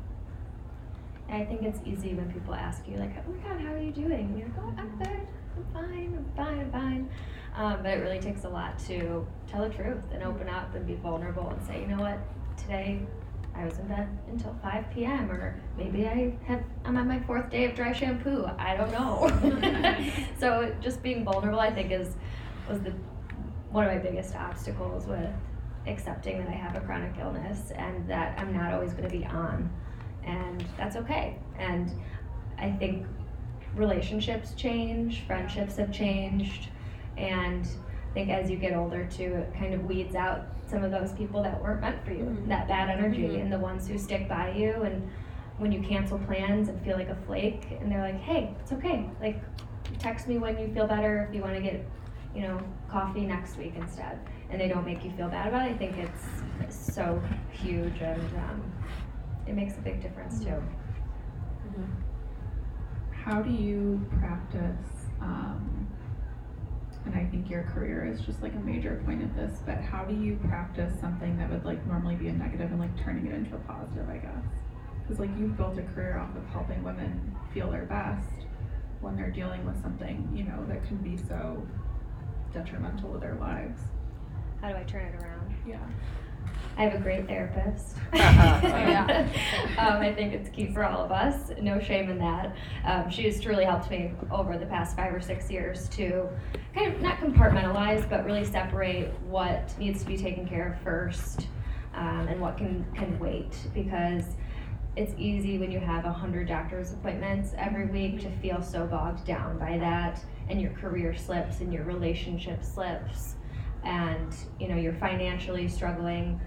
And 1.27 1.43
I 1.43 1.45
think 1.45 1.61
it's 1.63 1.79
easy 1.85 2.13
when 2.15 2.31
people 2.31 2.55
ask 2.55 2.87
you, 2.87 2.97
like, 2.97 3.11
oh 3.17 3.31
my 3.31 3.37
God, 3.37 3.61
how 3.61 3.73
are 3.73 3.79
you 3.81 3.91
doing? 3.91 4.33
And 4.33 4.39
you're 4.39 4.47
like, 4.47 4.57
oh, 4.63 4.73
I'm 4.77 4.97
good, 4.97 5.27
I'm 5.57 5.65
fine, 5.73 6.17
I'm 6.17 6.45
fine, 6.45 6.59
I'm 6.59 6.71
fine. 6.71 7.09
Um, 7.55 7.83
but 7.83 7.91
it 7.91 8.01
really 8.01 8.19
takes 8.19 8.45
a 8.45 8.49
lot 8.49 8.79
to 8.87 9.27
tell 9.47 9.67
the 9.67 9.73
truth 9.73 10.01
and 10.13 10.23
open 10.23 10.47
up 10.47 10.73
and 10.75 10.87
be 10.87 10.95
vulnerable 10.95 11.49
and 11.49 11.61
say, 11.67 11.81
you 11.81 11.87
know 11.87 12.01
what, 12.01 12.19
today 12.61 12.99
I 13.55 13.65
was 13.65 13.77
in 13.77 13.87
bed 13.87 14.07
until 14.29 14.55
5 14.61 14.85
p.m. 14.93 15.31
or 15.31 15.59
maybe 15.77 16.07
I 16.07 16.33
have 16.45 16.63
I'm 16.85 16.97
on 16.97 17.07
my 17.07 17.19
fourth 17.19 17.49
day 17.49 17.65
of 17.65 17.75
dry 17.75 17.91
shampoo. 17.91 18.45
I 18.57 18.75
don't 18.75 18.91
know. 18.91 20.03
so 20.39 20.73
just 20.81 21.03
being 21.03 21.25
vulnerable, 21.25 21.59
I 21.59 21.71
think, 21.73 21.91
is 21.91 22.15
was 22.69 22.79
the 22.81 22.93
one 23.71 23.85
of 23.85 23.91
my 23.91 23.97
biggest 23.99 24.35
obstacles 24.35 25.07
with 25.07 25.29
accepting 25.87 26.39
that 26.39 26.47
I 26.47 26.53
have 26.53 26.75
a 26.75 26.81
chronic 26.81 27.13
illness 27.19 27.71
and 27.71 28.07
that 28.09 28.39
I'm 28.39 28.53
not 28.53 28.73
always 28.73 28.91
going 28.93 29.09
to 29.09 29.17
be 29.17 29.25
on, 29.25 29.69
and 30.23 30.63
that's 30.77 30.95
okay. 30.95 31.37
And 31.57 31.91
I 32.57 32.71
think 32.71 33.05
relationships 33.75 34.53
change, 34.55 35.21
friendships 35.25 35.75
have 35.77 35.91
changed, 35.91 36.69
and 37.17 37.67
I 38.09 38.13
think 38.13 38.29
as 38.29 38.49
you 38.49 38.57
get 38.57 38.75
older 38.75 39.05
too, 39.05 39.35
it 39.35 39.53
kind 39.57 39.73
of 39.73 39.85
weeds 39.85 40.15
out 40.15 40.47
some 40.67 40.83
of 40.83 40.91
those 40.91 41.11
people 41.13 41.43
that 41.43 41.61
weren't 41.61 41.81
meant 41.81 42.03
for 42.03 42.11
you, 42.11 42.23
Mhm. 42.25 42.47
that 42.47 42.67
bad 42.67 42.89
energy, 42.89 43.27
Mhm. 43.27 43.41
and 43.41 43.53
the 43.53 43.59
ones 43.59 43.87
who 43.87 43.97
stick 43.97 44.27
by 44.27 44.49
you. 44.51 44.81
And 44.83 45.07
when 45.57 45.71
you 45.71 45.81
cancel 45.81 46.17
plans 46.19 46.69
and 46.69 46.81
feel 46.81 46.97
like 46.97 47.09
a 47.09 47.15
flake, 47.15 47.77
and 47.81 47.91
they're 47.91 48.01
like, 48.01 48.19
"Hey, 48.19 48.55
it's 48.59 48.71
okay. 48.73 49.05
Like, 49.21 49.41
text 49.99 50.27
me 50.27 50.37
when 50.39 50.57
you 50.57 50.67
feel 50.69 50.87
better 50.87 51.25
if 51.29 51.35
you 51.35 51.41
want 51.41 51.55
to 51.55 51.61
get, 51.61 51.85
you 52.33 52.41
know, 52.41 52.59
coffee 52.87 53.25
next 53.25 53.57
week 53.57 53.73
instead." 53.75 54.17
And 54.49 54.59
they 54.59 54.67
don't 54.67 54.85
make 54.85 55.03
you 55.05 55.11
feel 55.11 55.27
bad 55.29 55.47
about 55.47 55.67
it. 55.67 55.73
I 55.73 55.77
think 55.77 55.97
it's 55.97 56.29
so 56.69 57.21
huge, 57.51 58.01
and 58.01 58.21
um, 58.37 58.61
it 59.45 59.53
makes 59.55 59.77
a 59.77 59.81
big 59.81 60.01
difference 60.01 60.43
too. 60.43 60.53
How 63.11 63.41
do 63.41 63.51
you 63.51 64.01
practice, 64.19 65.05
um, 65.21 65.78
and 67.11 67.19
I 67.19 67.29
think 67.31 67.49
your 67.49 67.63
career 67.63 68.05
is 68.05 68.21
just 68.21 68.41
like 68.43 68.53
a 68.53 68.59
major 68.59 69.01
point 69.03 69.23
of 69.23 69.35
this, 69.35 69.61
but 69.65 69.77
how 69.77 70.05
do 70.05 70.13
you 70.13 70.35
practice 70.47 70.93
something 70.99 71.37
that 71.37 71.49
would 71.49 71.65
like 71.65 71.83
normally 71.87 72.15
be 72.15 72.27
a 72.27 72.33
negative 72.33 72.69
and 72.69 72.79
like 72.79 72.95
turning 73.03 73.25
it 73.25 73.33
into 73.33 73.55
a 73.55 73.59
positive, 73.59 74.07
I 74.07 74.17
guess? 74.17 74.45
Because 75.01 75.19
like 75.19 75.31
you've 75.37 75.57
built 75.57 75.77
a 75.79 75.81
career 75.81 76.19
off 76.19 76.35
of 76.37 76.45
helping 76.49 76.83
women 76.83 77.35
feel 77.51 77.71
their 77.71 77.85
best 77.85 78.45
when 79.01 79.15
they're 79.15 79.31
dealing 79.31 79.65
with 79.65 79.81
something, 79.81 80.29
you 80.35 80.43
know, 80.43 80.63
that 80.67 80.85
can 80.87 80.97
be 80.97 81.17
so 81.17 81.65
detrimental 82.53 83.13
to 83.13 83.19
their 83.19 83.35
lives. 83.35 83.79
How 84.61 84.69
do 84.69 84.75
I 84.75 84.83
turn 84.83 85.05
it 85.05 85.15
around? 85.23 85.55
Yeah. 85.65 85.79
I 86.79 86.83
have 86.83 86.93
a 86.93 87.03
great 87.03 87.27
therapist. 87.27 87.97
yeah. 88.13 89.27
um, 89.77 90.01
I 90.01 90.13
think 90.13 90.33
it's 90.33 90.47
key 90.47 90.67
for 90.67 90.85
all 90.85 91.03
of 91.03 91.11
us. 91.11 91.51
No 91.59 91.77
shame 91.77 92.09
in 92.09 92.17
that. 92.19 92.55
Um, 92.85 93.09
she 93.09 93.23
has 93.23 93.41
truly 93.41 93.65
helped 93.65 93.91
me 93.91 94.13
over 94.31 94.57
the 94.57 94.65
past 94.65 94.95
five 94.95 95.13
or 95.13 95.19
six 95.19 95.51
years 95.51 95.89
to 95.89 96.29
kind 96.73 96.95
of 96.95 97.01
not 97.01 97.17
compartmentalize, 97.17 98.09
but 98.09 98.23
really 98.23 98.45
separate 98.45 99.11
what 99.27 99.77
needs 99.77 99.99
to 99.99 100.05
be 100.07 100.15
taken 100.15 100.47
care 100.47 100.71
of 100.71 100.81
first 100.81 101.49
um, 101.95 102.29
and 102.29 102.39
what 102.39 102.55
can, 102.55 102.85
can 102.95 103.19
wait. 103.19 103.57
Because 103.73 104.23
it's 104.95 105.13
easy 105.17 105.57
when 105.57 105.73
you 105.73 105.81
have 105.81 106.05
a 106.05 106.13
hundred 106.13 106.47
doctor's 106.47 106.93
appointments 106.93 107.51
every 107.57 107.87
week 107.87 108.21
to 108.21 108.31
feel 108.37 108.63
so 108.63 108.87
bogged 108.87 109.25
down 109.25 109.59
by 109.59 109.77
that, 109.79 110.23
and 110.47 110.61
your 110.61 110.71
career 110.71 111.13
slips 111.13 111.59
and 111.59 111.73
your 111.73 111.83
relationship 111.83 112.63
slips 112.63 113.35
and 113.83 114.35
you 114.59 114.67
know 114.67 114.75
you're 114.75 114.93
financially 114.95 115.67
struggling 115.67 116.39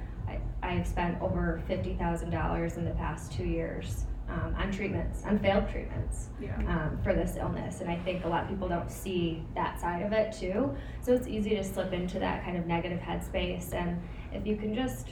I, 0.62 0.68
i've 0.74 0.86
spent 0.86 1.20
over 1.20 1.62
$50000 1.68 2.76
in 2.78 2.84
the 2.84 2.90
past 2.92 3.32
two 3.32 3.44
years 3.44 4.06
um, 4.28 4.54
on 4.56 4.70
treatments 4.70 5.24
on 5.24 5.38
failed 5.38 5.68
treatments 5.68 6.28
Yeah. 6.40 6.56
um, 6.68 6.98
for 7.02 7.12
this 7.14 7.36
illness. 7.36 7.80
And 7.80 7.90
i 7.90 7.96
think 7.96 8.24
a 8.24 8.28
lot 8.28 8.44
of 8.44 8.48
people 8.48 8.68
don't 8.68 8.90
see 8.90 9.42
that 9.54 9.80
side 9.80 10.02
of 10.02 10.12
it 10.12 10.32
too. 10.32 10.74
So 11.02 11.12
it's 11.12 11.26
easy 11.26 11.50
to 11.50 11.64
slip 11.64 11.92
into 11.92 12.18
that 12.20 12.44
kind 12.44 12.56
of 12.56 12.66
negative 12.66 13.00
headspace. 13.00 13.74
And 13.74 14.00
if 14.32 14.46
you 14.46 14.56
can 14.56 14.74
just 14.74 15.10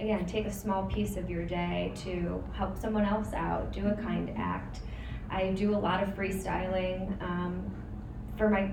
again 0.00 0.24
take 0.26 0.46
a 0.46 0.50
small 0.52 0.86
piece 0.86 1.16
of 1.16 1.30
your 1.30 1.44
day 1.44 1.92
to 1.96 2.42
help 2.54 2.76
someone 2.78 3.04
else 3.04 3.32
out 3.34 3.72
do 3.72 3.86
a 3.88 3.94
kind 3.94 4.32
act. 4.36 4.80
I 5.30 5.50
do 5.50 5.74
a 5.76 5.78
lot 5.78 6.02
of 6.02 6.08
freestyling 6.10 7.20
um, 7.22 7.70
for 8.36 8.48
my 8.50 8.72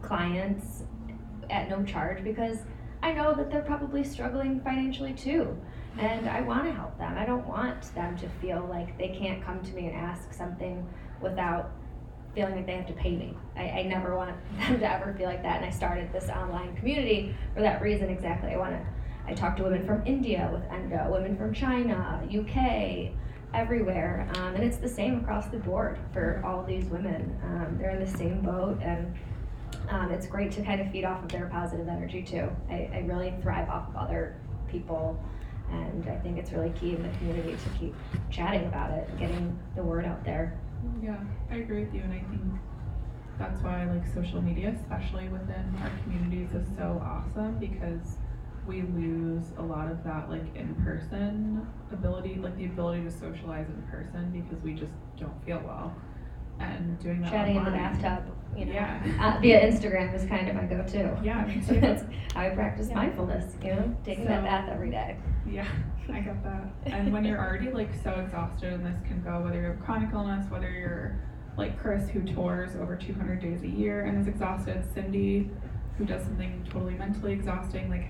clients 0.00 0.84
at 1.50 1.68
no 1.68 1.82
charge 1.84 2.24
because 2.24 2.58
I 3.02 3.12
know 3.12 3.34
that 3.34 3.50
they're 3.50 3.62
probably 3.62 4.04
struggling 4.04 4.60
financially 4.60 5.12
too. 5.12 5.56
And 5.98 6.28
I 6.28 6.40
want 6.40 6.64
to 6.64 6.72
help 6.72 6.96
them. 6.98 7.18
I 7.18 7.26
don't 7.26 7.46
want 7.46 7.94
them 7.94 8.16
to 8.18 8.28
feel 8.40 8.66
like 8.70 8.96
they 8.96 9.08
can't 9.08 9.44
come 9.44 9.60
to 9.62 9.72
me 9.72 9.88
and 9.88 9.96
ask 9.96 10.32
something 10.32 10.86
without 11.20 11.72
feeling 12.34 12.56
like 12.56 12.66
they 12.66 12.76
have 12.76 12.86
to 12.86 12.94
pay 12.94 13.14
me. 13.14 13.34
I, 13.56 13.62
I 13.62 13.82
never 13.82 14.16
want 14.16 14.34
them 14.58 14.80
to 14.80 14.90
ever 14.90 15.14
feel 15.18 15.26
like 15.26 15.42
that. 15.42 15.56
And 15.56 15.64
I 15.66 15.70
started 15.70 16.12
this 16.12 16.30
online 16.30 16.74
community 16.76 17.34
for 17.54 17.60
that 17.60 17.82
reason 17.82 18.08
exactly. 18.08 18.52
I 18.52 18.56
want 18.56 18.72
to, 18.72 18.86
I 19.26 19.34
talk 19.34 19.56
to 19.58 19.64
women 19.64 19.86
from 19.86 20.02
India 20.06 20.48
with 20.52 20.62
Endo, 20.70 21.12
women 21.12 21.36
from 21.36 21.52
China, 21.52 22.22
UK, 22.34 23.10
everywhere. 23.52 24.30
Um, 24.36 24.54
and 24.54 24.64
it's 24.64 24.78
the 24.78 24.88
same 24.88 25.20
across 25.20 25.48
the 25.48 25.58
board 25.58 25.98
for 26.12 26.42
all 26.44 26.64
these 26.64 26.86
women. 26.86 27.38
Um, 27.44 27.76
they're 27.78 27.90
in 27.90 28.00
the 28.00 28.10
same 28.10 28.40
boat 28.40 28.78
and 28.80 29.14
um, 29.88 30.10
it's 30.10 30.26
great 30.26 30.52
to 30.52 30.62
kind 30.62 30.80
of 30.80 30.90
feed 30.90 31.04
off 31.04 31.22
of 31.22 31.30
their 31.30 31.46
positive 31.46 31.88
energy 31.88 32.22
too. 32.22 32.48
I, 32.70 32.90
I 32.92 33.04
really 33.06 33.34
thrive 33.42 33.68
off 33.68 33.88
of 33.88 33.96
other 33.96 34.36
people, 34.68 35.18
and 35.70 36.08
I 36.08 36.16
think 36.18 36.38
it's 36.38 36.52
really 36.52 36.70
key 36.70 36.94
in 36.94 37.02
the 37.02 37.08
community 37.18 37.52
to 37.52 37.78
keep 37.78 37.94
chatting 38.30 38.64
about 38.66 38.90
it 38.90 39.08
and 39.08 39.18
getting 39.18 39.58
the 39.76 39.82
word 39.82 40.04
out 40.04 40.24
there. 40.24 40.58
Yeah, 41.02 41.18
I 41.50 41.56
agree 41.56 41.84
with 41.84 41.94
you, 41.94 42.00
and 42.02 42.12
I 42.12 42.20
think 42.30 42.42
that's 43.38 43.62
why 43.62 43.84
like 43.90 44.06
social 44.14 44.40
media, 44.42 44.74
especially 44.80 45.28
within 45.28 45.74
our 45.82 45.90
communities, 46.02 46.54
is 46.54 46.66
so 46.76 47.02
awesome 47.04 47.58
because 47.58 48.16
we 48.66 48.82
lose 48.82 49.42
a 49.58 49.62
lot 49.62 49.90
of 49.90 50.04
that 50.04 50.30
like 50.30 50.54
in-person 50.54 51.66
ability, 51.92 52.36
like 52.36 52.56
the 52.56 52.66
ability 52.66 53.02
to 53.02 53.10
socialize 53.10 53.66
in 53.68 53.82
person 53.90 54.30
because 54.30 54.62
we 54.62 54.72
just 54.72 54.92
don't 55.18 55.44
feel 55.44 55.60
well. 55.64 55.94
And 56.62 56.98
doing 57.00 57.20
that 57.22 57.30
Chatting 57.30 57.56
in 57.56 57.64
the 57.64 57.70
online- 57.70 58.00
bathtub, 58.00 58.24
you 58.56 58.66
know, 58.66 58.72
Yeah. 58.72 59.00
uh, 59.20 59.40
via 59.40 59.70
Instagram 59.70 60.14
is 60.14 60.24
kind 60.26 60.48
of 60.48 60.54
my 60.54 60.64
go-to. 60.64 61.16
Yeah, 61.22 61.44
me 61.44 61.60
too. 61.66 61.80
That's 61.80 62.04
how 62.34 62.42
I 62.42 62.50
practice 62.50 62.88
Yeah. 62.88 62.96
mindfulness. 62.96 63.56
You 63.62 63.74
know, 63.74 63.94
taking 64.04 64.24
that 64.26 64.40
So- 64.40 64.44
bath 64.44 64.68
every 64.70 64.90
day. 64.90 65.16
Yeah, 65.46 65.66
I 66.12 66.20
get 66.20 66.42
that. 66.44 66.64
And 66.86 67.12
when 67.12 67.24
you're 67.24 67.38
already 67.38 67.70
like 67.70 67.92
so 68.02 68.12
exhausted, 68.12 68.72
and 68.72 68.86
this 68.86 69.00
can 69.02 69.22
go 69.22 69.40
whether 69.42 69.60
you 69.60 69.66
have 69.66 69.80
chronic 69.80 70.12
illness, 70.12 70.48
whether 70.50 70.70
you're 70.70 71.16
like 71.56 71.78
Chris 71.78 72.08
who 72.08 72.22
tours 72.22 72.76
over 72.76 72.96
200 72.96 73.40
days 73.40 73.62
a 73.62 73.68
year 73.68 74.02
and 74.04 74.18
is 74.18 74.26
exhausted, 74.28 74.82
Cindy 74.94 75.50
who 75.98 76.04
does 76.06 76.22
something 76.22 76.64
totally 76.70 76.94
mentally 76.94 77.32
exhausting. 77.32 77.90
Like, 77.90 78.06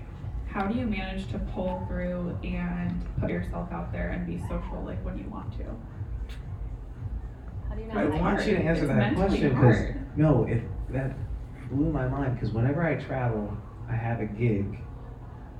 how 0.47 0.67
do 0.67 0.77
you 0.79 0.85
manage 0.85 1.27
to 1.31 1.39
pull 1.39 1.83
through 1.87 2.37
and 2.43 3.03
put 3.19 3.29
yourself 3.29 3.69
out 3.73 3.91
there 3.91 4.09
and 4.11 4.25
be 4.25 4.37
social 4.47 4.81
like 4.85 5.03
when 5.03 5.17
you 5.17 5.25
want 5.29 5.51
to? 5.57 5.65
How 7.73 7.79
do 7.79 8.07
you 8.07 8.13
I 8.13 8.21
want 8.21 8.45
you 8.45 8.55
to 8.55 8.63
answer 8.63 8.83
It's 8.83 8.87
that 8.89 8.97
mentally 8.97 9.39
question 9.39 9.49
because 9.49 9.77
no, 10.15 10.45
it 10.45 10.63
that 10.91 11.15
blew 11.71 11.91
my 11.91 12.07
mind 12.07 12.35
because 12.35 12.51
whenever 12.51 12.83
I 12.83 12.95
travel, 12.95 13.57
I 13.89 13.95
have 13.95 14.19
a 14.19 14.25
gig, 14.25 14.77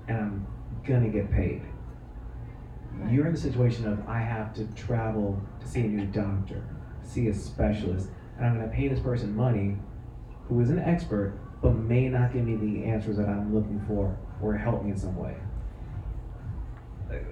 and 0.07 0.17
I'm 0.17 0.47
gonna 0.85 1.09
get 1.09 1.31
paid. 1.31 1.63
You're 3.09 3.25
in 3.25 3.33
the 3.33 3.39
situation 3.39 3.87
of 3.87 4.07
I 4.07 4.19
have 4.19 4.53
to 4.55 4.65
travel 4.75 5.41
to 5.59 5.67
see 5.67 5.81
a 5.81 5.87
new 5.87 6.05
doctor, 6.05 6.63
see 7.01 7.27
a 7.27 7.33
specialist, 7.33 8.09
and 8.37 8.45
I'm 8.45 8.59
gonna 8.59 8.71
pay 8.71 8.87
this 8.87 8.99
person 8.99 9.35
money, 9.35 9.77
who 10.47 10.59
is 10.61 10.69
an 10.69 10.79
expert, 10.79 11.33
but 11.61 11.75
may 11.75 12.09
not 12.09 12.31
give 12.31 12.45
me 12.45 12.55
the 12.55 12.85
answers 12.85 13.17
that 13.17 13.27
I'm 13.27 13.55
looking 13.55 13.83
for 13.87 14.15
or 14.39 14.55
help 14.55 14.83
me 14.83 14.91
in 14.91 14.97
some 14.97 15.17
way. 15.17 15.35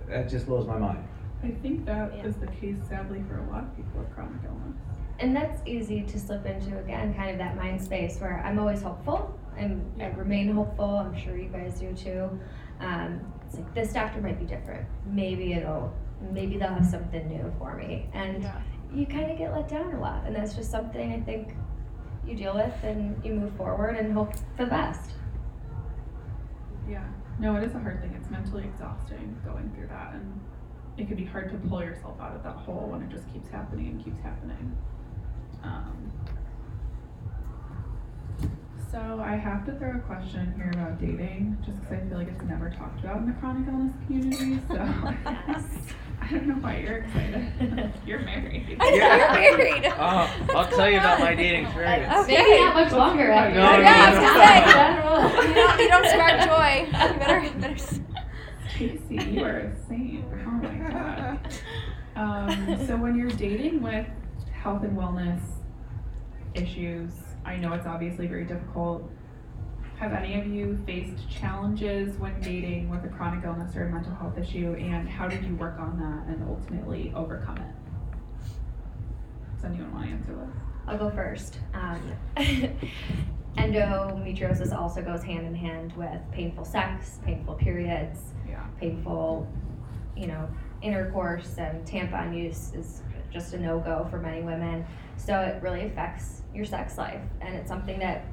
That 0.08 0.28
just 0.30 0.48
blows 0.48 0.66
my 0.66 0.78
mind. 0.78 1.08
I 1.44 1.50
think 1.62 1.86
that 1.86 2.14
is 2.26 2.36
Yeah. 2.38 2.46
the 2.46 2.52
case, 2.52 2.78
sadly, 2.88 3.24
for 3.28 3.38
a 3.40 3.50
lot 3.52 3.64
of 3.64 3.76
people 3.76 4.00
with 4.00 4.14
chronic 4.14 4.42
illness. 4.46 4.78
and 5.20 5.36
that's 5.36 5.62
easy 5.68 6.02
to 6.02 6.20
slip 6.20 6.46
into 6.48 6.80
again 6.80 7.14
kind 7.14 7.30
of 7.30 7.38
that 7.38 7.56
mind 7.56 7.80
space 7.80 8.20
where 8.20 8.42
i'm 8.44 8.58
always 8.58 8.82
hopeful. 8.82 9.38
And 9.56 9.84
i 10.02 10.08
remain 10.08 10.52
hopeful. 10.52 10.86
I'm 10.98 11.16
sure 11.16 11.38
you 11.38 11.50
guys 11.50 11.80
do 11.80 11.94
too. 11.94 12.40
Um, 12.80 13.20
it's 13.46 13.56
like 13.56 13.72
this 13.76 13.94
doctor 13.94 14.20
might 14.22 14.40
be 14.40 14.46
different. 14.46 14.88
Maybe 15.06 15.54
it'll 15.54 15.94
maybe 16.32 16.58
they'll 16.58 16.70
have 16.74 16.86
something 16.88 17.28
new 17.28 17.54
for 17.60 17.76
me. 17.76 18.10
And 18.14 18.50
you 18.94 19.06
kind 19.06 19.30
of 19.32 19.38
get 19.38 19.54
let 19.54 19.68
down 19.68 19.94
a 19.94 20.00
lot. 20.00 20.26
And 20.26 20.36
that's 20.36 20.56
just 20.56 20.72
something 20.72 21.14
i 21.14 21.20
think 21.20 21.56
you 22.26 22.36
deal 22.36 22.56
with 22.56 22.74
and 22.84 23.24
you 23.24 23.34
move 23.34 23.54
forward 23.56 23.98
and 23.98 24.14
hope 24.14 24.34
for 24.56 24.64
the 24.66 24.70
best. 24.72 25.12
Yeah. 26.90 27.04
No, 27.40 27.56
it 27.58 27.64
is 27.64 27.76
a 27.76 27.80
hard 27.80 28.02
thing. 28.02 28.14
It's 28.20 28.30
mentally 28.32 28.64
exhausting 28.64 29.36
going 29.46 29.70
through 29.76 29.88
that. 29.88 30.14
And 30.14 30.40
it 31.02 31.08
could 31.08 31.18
be 31.18 31.26
hard 31.26 31.50
to 31.52 31.58
pull 31.68 31.84
yourself 31.84 32.16
out 32.22 32.36
of 32.36 32.44
that 32.44 32.56
hole 32.58 32.88
when 32.92 33.02
it 33.02 33.10
just 33.10 33.32
keeps 33.34 33.50
happening 33.50 33.88
and 33.88 34.04
keeps 34.04 34.20
happening. 34.22 34.78
Um, 35.64 36.12
So 38.92 39.22
I 39.24 39.38
have 39.38 39.66
to 39.68 39.72
throw 39.80 39.96
a 39.96 40.00
question 40.00 40.54
here 40.58 40.70
about 40.74 41.00
dating, 41.00 41.56
just 41.66 41.80
because 41.80 41.94
I 42.04 42.10
feel 42.10 42.18
like 42.18 42.28
it's 42.28 42.44
never 42.44 42.70
talked 42.70 43.00
about 43.00 43.18
in 43.20 43.26
the 43.28 43.32
chronic 43.40 43.66
illness 43.70 43.94
community. 44.06 44.60
So 44.68 44.76
I 46.22 46.28
don't 46.30 46.46
know 46.48 46.56
why 46.56 46.78
you're 46.80 46.98
excited. 46.98 47.94
you're 48.06 48.20
married. 48.20 48.78
Yeah. 48.82 49.42
You're 49.42 49.58
married. 49.58 49.86
Oh, 49.98 50.30
I'll 50.54 50.68
tell 50.72 50.90
you 50.92 50.98
about 51.00 51.20
my 51.22 51.34
dating 51.34 51.66
experience. 51.68 52.14
Okay. 52.26 52.36
Maybe 52.36 52.60
not 52.66 52.74
much 52.76 52.92
longer 52.92 53.32
after 53.32 53.56
No, 53.56 53.62
that. 53.62 53.78
no, 53.78 53.84
Yeah, 53.86 54.04
I 54.04 54.10
was 54.12 54.20
no. 54.20 54.28
gonna 54.28 55.40
say, 55.40 55.48
you 55.48 55.56
don't, 55.56 55.80
you 55.80 55.88
don't 55.88 56.08
spark 56.10 56.36
joy. 56.52 56.86
You 57.14 57.20
better, 57.20 57.40
you 57.46 57.50
better. 57.62 57.74
s- 57.76 58.00
Casey, 58.76 59.32
you 59.32 59.44
are 59.46 59.58
a 59.60 59.76
Um, 62.14 62.78
so 62.86 62.98
when 62.98 63.16
you're 63.18 63.30
dating 63.30 63.82
with 63.82 64.06
health 64.52 64.84
and 64.84 64.98
wellness 64.98 65.40
issues, 66.54 67.12
I 67.46 67.56
know 67.56 67.72
it's 67.74 67.88
obviously 67.88 68.28
very 68.28 68.44
difficult. 68.44 69.10
Have 69.98 70.12
any 70.12 70.40
of 70.40 70.46
you 70.46 70.78
faced 70.86 71.30
challenges 71.30 72.18
when 72.18 72.40
dating 72.42 72.90
with 72.90 73.06
a 73.06 73.08
chronic 73.08 73.46
illness 73.46 73.76
or 73.78 73.88
a 73.88 73.92
mental 73.92 74.14
health 74.14 74.38
issue, 74.38 74.74
and 74.78 75.08
how 75.08 75.28
did 75.30 75.44
you 75.46 75.56
work 75.56 75.80
on 75.80 75.98
that 76.00 76.36
and 76.36 76.44
ultimately 76.50 77.14
overcome 77.16 77.58
it? 77.58 77.74
Does 79.56 79.66
anyone 79.66 79.94
want 79.94 80.06
to 80.08 80.12
answer 80.12 80.34
this? 80.36 80.56
I'll 80.88 80.98
go 80.98 81.10
first. 81.12 81.60
Um, 81.74 82.02
endometriosis 83.58 84.76
also 84.78 85.02
goes 85.02 85.24
hand 85.24 85.46
in 85.48 85.56
hand 85.56 85.94
with 85.94 86.20
painful 86.32 86.66
sex, 86.66 87.20
painful 87.24 87.54
periods, 87.56 88.20
Yeah. 88.48 88.66
painful, 88.80 89.48
you 90.18 90.28
know, 90.28 90.50
intercourse, 90.82 91.58
and 91.58 91.86
tampon 91.86 92.38
use 92.38 92.74
is 92.74 93.02
just 93.32 93.54
a 93.54 93.60
no 93.60 93.80
go 93.80 94.08
for 94.10 94.20
many 94.20 94.42
women. 94.42 94.86
So 95.18 95.40
it 95.40 95.62
really 95.62 95.86
affects 95.86 96.42
your 96.54 96.66
sex 96.66 96.98
life, 96.98 97.22
and 97.40 97.56
it's 97.56 97.70
something 97.70 98.00
that 98.00 98.26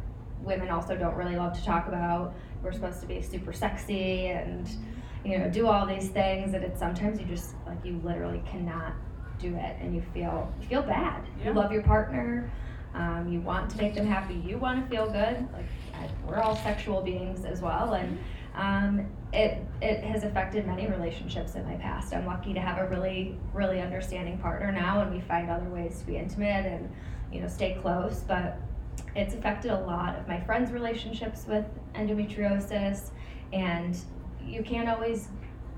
women 0.43 0.71
also 0.71 0.97
don't 0.97 1.15
really 1.15 1.37
love 1.37 1.57
to 1.59 1.65
talk 1.65 1.89
about. 1.89 2.35
We're 2.63 2.73
supposed 2.73 3.01
to 3.01 3.07
be 3.07 3.23
super 3.23 3.53
sexy 3.53 4.27
and, 4.29 4.69
you 5.25 5.39
know, 5.39 5.49
do 5.51 5.67
all 5.67 5.87
these 5.87 6.09
things, 6.09 6.55
and 6.55 6.65
it's 6.65 6.79
sometimes 6.79 7.21
you 7.21 7.27
just 7.27 7.55
like 7.67 7.85
you 7.85 8.01
literally 8.03 8.43
cannot 8.47 8.95
do 9.39 9.55
it, 9.55 9.77
and 9.81 9.95
you 9.95 10.03
feel 10.15 10.53
you 10.61 10.67
feel 10.67 10.83
bad. 10.83 11.25
Yeah. 11.39 11.49
You 11.49 11.53
love 11.55 11.73
your 11.73 11.83
partner. 11.83 12.51
Um, 12.95 13.29
you 13.31 13.41
want 13.41 13.71
to 13.71 13.77
make 13.77 13.95
them 13.95 14.07
happy. 14.07 14.35
You 14.35 14.59
want 14.59 14.83
to 14.83 14.91
feel 14.91 15.07
good. 15.07 15.47
Like 15.53 15.67
I, 15.95 16.09
we're 16.27 16.39
all 16.39 16.57
sexual 16.57 17.03
beings 17.03 17.45
as 17.45 17.61
well, 17.61 17.95
and 17.95 18.19
um, 18.59 19.07
it 19.33 19.65
it 19.81 20.03
has 20.03 20.25
affected 20.25 20.67
many 20.67 20.89
relationships 20.89 21.55
in 21.55 21.65
my 21.65 21.77
past. 21.77 22.13
I'm 22.13 22.27
lucky 22.27 22.53
to 22.53 22.61
have 22.61 22.79
a 22.79 22.89
really 22.89 23.39
really 23.55 23.81
understanding 23.81 24.37
partner 24.39 24.73
now, 24.73 25.01
and 25.01 25.15
we 25.15 25.21
find 25.21 25.49
other 25.49 25.69
ways 25.69 26.01
to 26.01 26.07
be 26.07 26.17
intimate 26.17 26.67
and 26.67 26.93
you 27.33 27.41
know 27.41 27.49
stay 27.49 27.79
close. 27.81 28.25
But 28.27 28.59
it's 29.15 29.35
affected 29.35 29.71
a 29.71 29.81
lot 29.81 30.19
of 30.19 30.27
my 30.27 30.41
friends' 30.41 30.73
relationships 30.73 31.47
with 31.47 31.65
endometriosis, 31.95 33.11
and 33.53 33.97
you 34.45 34.63
can't 34.63 34.89
always 34.89 35.29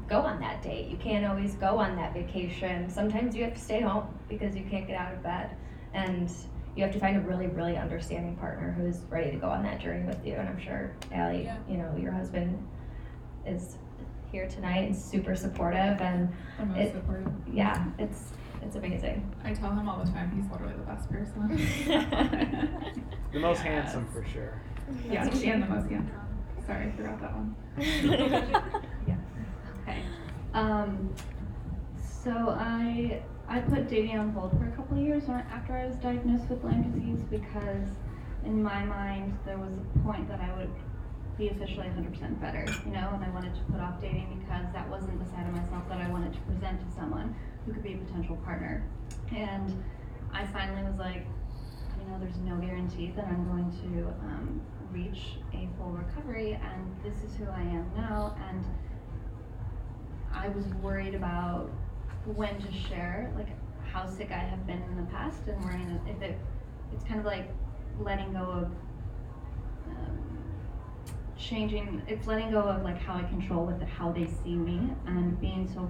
go 0.09 0.21
on 0.21 0.41
that 0.41 0.63
date. 0.63 0.89
You 0.89 0.97
can't 0.97 1.27
always 1.27 1.55
go 1.55 1.79
on 1.79 1.97
that 1.97 2.15
vacation. 2.15 2.89
Sometimes 2.89 3.37
you 3.37 3.45
have 3.45 3.55
to 3.55 3.61
stay 3.61 3.81
home 3.81 4.07
because 4.29 4.57
you 4.57 4.65
can't 4.71 4.87
get 4.87 4.97
out 4.97 5.13
of 5.13 5.23
bed, 5.23 5.55
and 5.93 6.33
you 6.81 6.87
have 6.87 6.95
to 6.95 6.99
find 6.99 7.15
a 7.19 7.21
really, 7.21 7.47
really 7.49 7.77
understanding 7.77 8.35
partner 8.37 8.73
who's 8.73 9.01
ready 9.11 9.31
to 9.31 9.37
go 9.37 9.51
on 9.51 9.63
that 9.63 9.79
journey 9.81 10.07
with 10.07 10.27
you. 10.27 10.33
And 10.33 10.49
I'm 10.49 10.59
sure, 10.59 10.93
Allie, 11.13 11.45
Yeah. 11.45 11.59
you 11.69 11.77
know, 11.77 11.95
your 11.99 12.11
husband 12.11 12.67
is 13.47 13.77
here 14.33 14.49
tonight 14.49 14.87
and 14.87 14.97
super 14.97 15.35
supportive. 15.37 16.01
And 16.01 16.33
The 16.59 16.65
most 16.65 16.79
It- 16.79 16.93
supportive. 16.95 17.33
yeah, 17.53 17.85
it's 17.99 18.33
it's 18.63 18.77
amazing. 18.77 19.31
I 19.45 19.53
tell 19.55 19.73
him 19.73 19.89
all 19.89 20.03
the 20.05 20.11
time 20.11 20.31
he's 20.33 20.51
literally 20.51 20.75
the 20.75 20.83
best 20.83 21.11
person. 21.11 21.49
The 23.33 23.39
most 23.39 23.59
Yes. 23.59 23.67
handsome 23.67 24.07
for 24.07 24.25
sure. 24.25 24.55
Yes, 25.09 25.43
and 25.45 25.63
the 25.63 25.67
most 25.67 25.89
handsome. 25.89 26.11
Sorry, 26.67 26.87
I 26.87 26.91
forgot 26.93 27.21
that 27.21 27.33
one. 27.35 27.55
Yeah. 29.07 29.17
Okay. 29.83 30.03
Um, 30.55 31.11
so 31.97 32.57
I 32.59 33.23
I 33.51 33.59
put 33.59 33.89
dating 33.91 34.17
on 34.17 34.31
hold 34.31 34.53
for 34.53 34.69
a 34.69 34.71
couple 34.77 34.97
of 34.97 35.03
years 35.03 35.25
after 35.29 35.73
I 35.73 35.85
was 35.85 35.97
diagnosed 35.97 36.49
with 36.49 36.63
Lyme 36.63 36.89
disease 36.93 37.19
because 37.29 37.89
in 38.45 38.63
my 38.63 38.85
mind 38.85 39.37
there 39.45 39.59
was 39.59 39.75
a 39.75 39.99
point 40.05 40.29
that 40.29 40.41
I 40.41 40.57
would 40.57 40.71
be 41.37 41.49
officially 41.49 41.89
100% 41.89 42.41
better, 42.41 42.65
you 42.87 42.93
know, 42.93 43.11
and 43.13 43.25
I 43.25 43.31
wanted 43.31 43.57
to 43.57 43.61
put 43.73 43.81
off 43.81 44.01
dating 44.01 44.39
because 44.39 44.73
that 44.73 44.89
wasn't 44.89 45.19
the 45.19 45.29
side 45.33 45.49
of 45.49 45.53
myself 45.53 45.83
that 45.89 45.99
I 45.99 46.09
wanted 46.11 46.33
to 46.33 46.39
present 46.43 46.81
to 46.81 46.95
someone 46.95 47.35
who 47.67 47.73
could 47.73 47.83
be 47.83 47.95
a 47.95 47.97
potential 47.97 48.37
partner. 48.37 48.85
And 49.35 49.83
I 50.33 50.47
finally 50.47 50.85
was 50.85 50.99
like, 50.99 51.27
you 51.99 52.07
know, 52.07 52.21
there's 52.21 52.39
no 52.39 52.55
guarantee 52.55 53.13
that 53.17 53.25
I'm 53.25 53.49
going 53.49 53.73
to 53.83 54.07
um, 54.31 54.61
reach 54.93 55.39
a 55.55 55.69
full 55.77 55.91
recovery, 55.91 56.53
and 56.53 56.97
this 57.03 57.25
is 57.25 57.37
who 57.37 57.47
I 57.47 57.63
am 57.63 57.91
now. 57.97 58.37
And 58.49 58.65
I 60.33 60.51
was 60.51 60.67
worried 60.83 61.17
about 61.17 61.69
when 62.27 62.61
to 62.61 62.73
share, 62.73 63.33
like 63.37 63.49
how 63.93 64.07
sick 64.07 64.31
I 64.31 64.39
have 64.39 64.67
been 64.67 64.83
in 64.83 64.97
the 64.97 65.11
past, 65.11 65.43
and 65.49 65.63
worrying 65.65 66.01
if 66.07 66.23
it, 66.23 66.39
it's 66.93 67.05
kind 67.05 67.21
of 67.21 67.27
like 67.27 67.51
letting 67.99 68.33
go 68.33 68.43
of 68.43 68.65
um, 69.89 70.19
changing. 71.37 72.03
It's 72.07 72.27
letting 72.27 72.51
go 72.51 72.61
of 72.61 72.83
like 72.83 72.99
how 72.99 73.15
I 73.15 73.23
control 73.25 73.65
with 73.65 73.81
it, 73.83 73.89
how 73.89 74.13
they 74.13 74.27
see 74.27 74.55
me, 74.55 74.91
and 75.07 75.41
being 75.41 75.69
so 75.73 75.81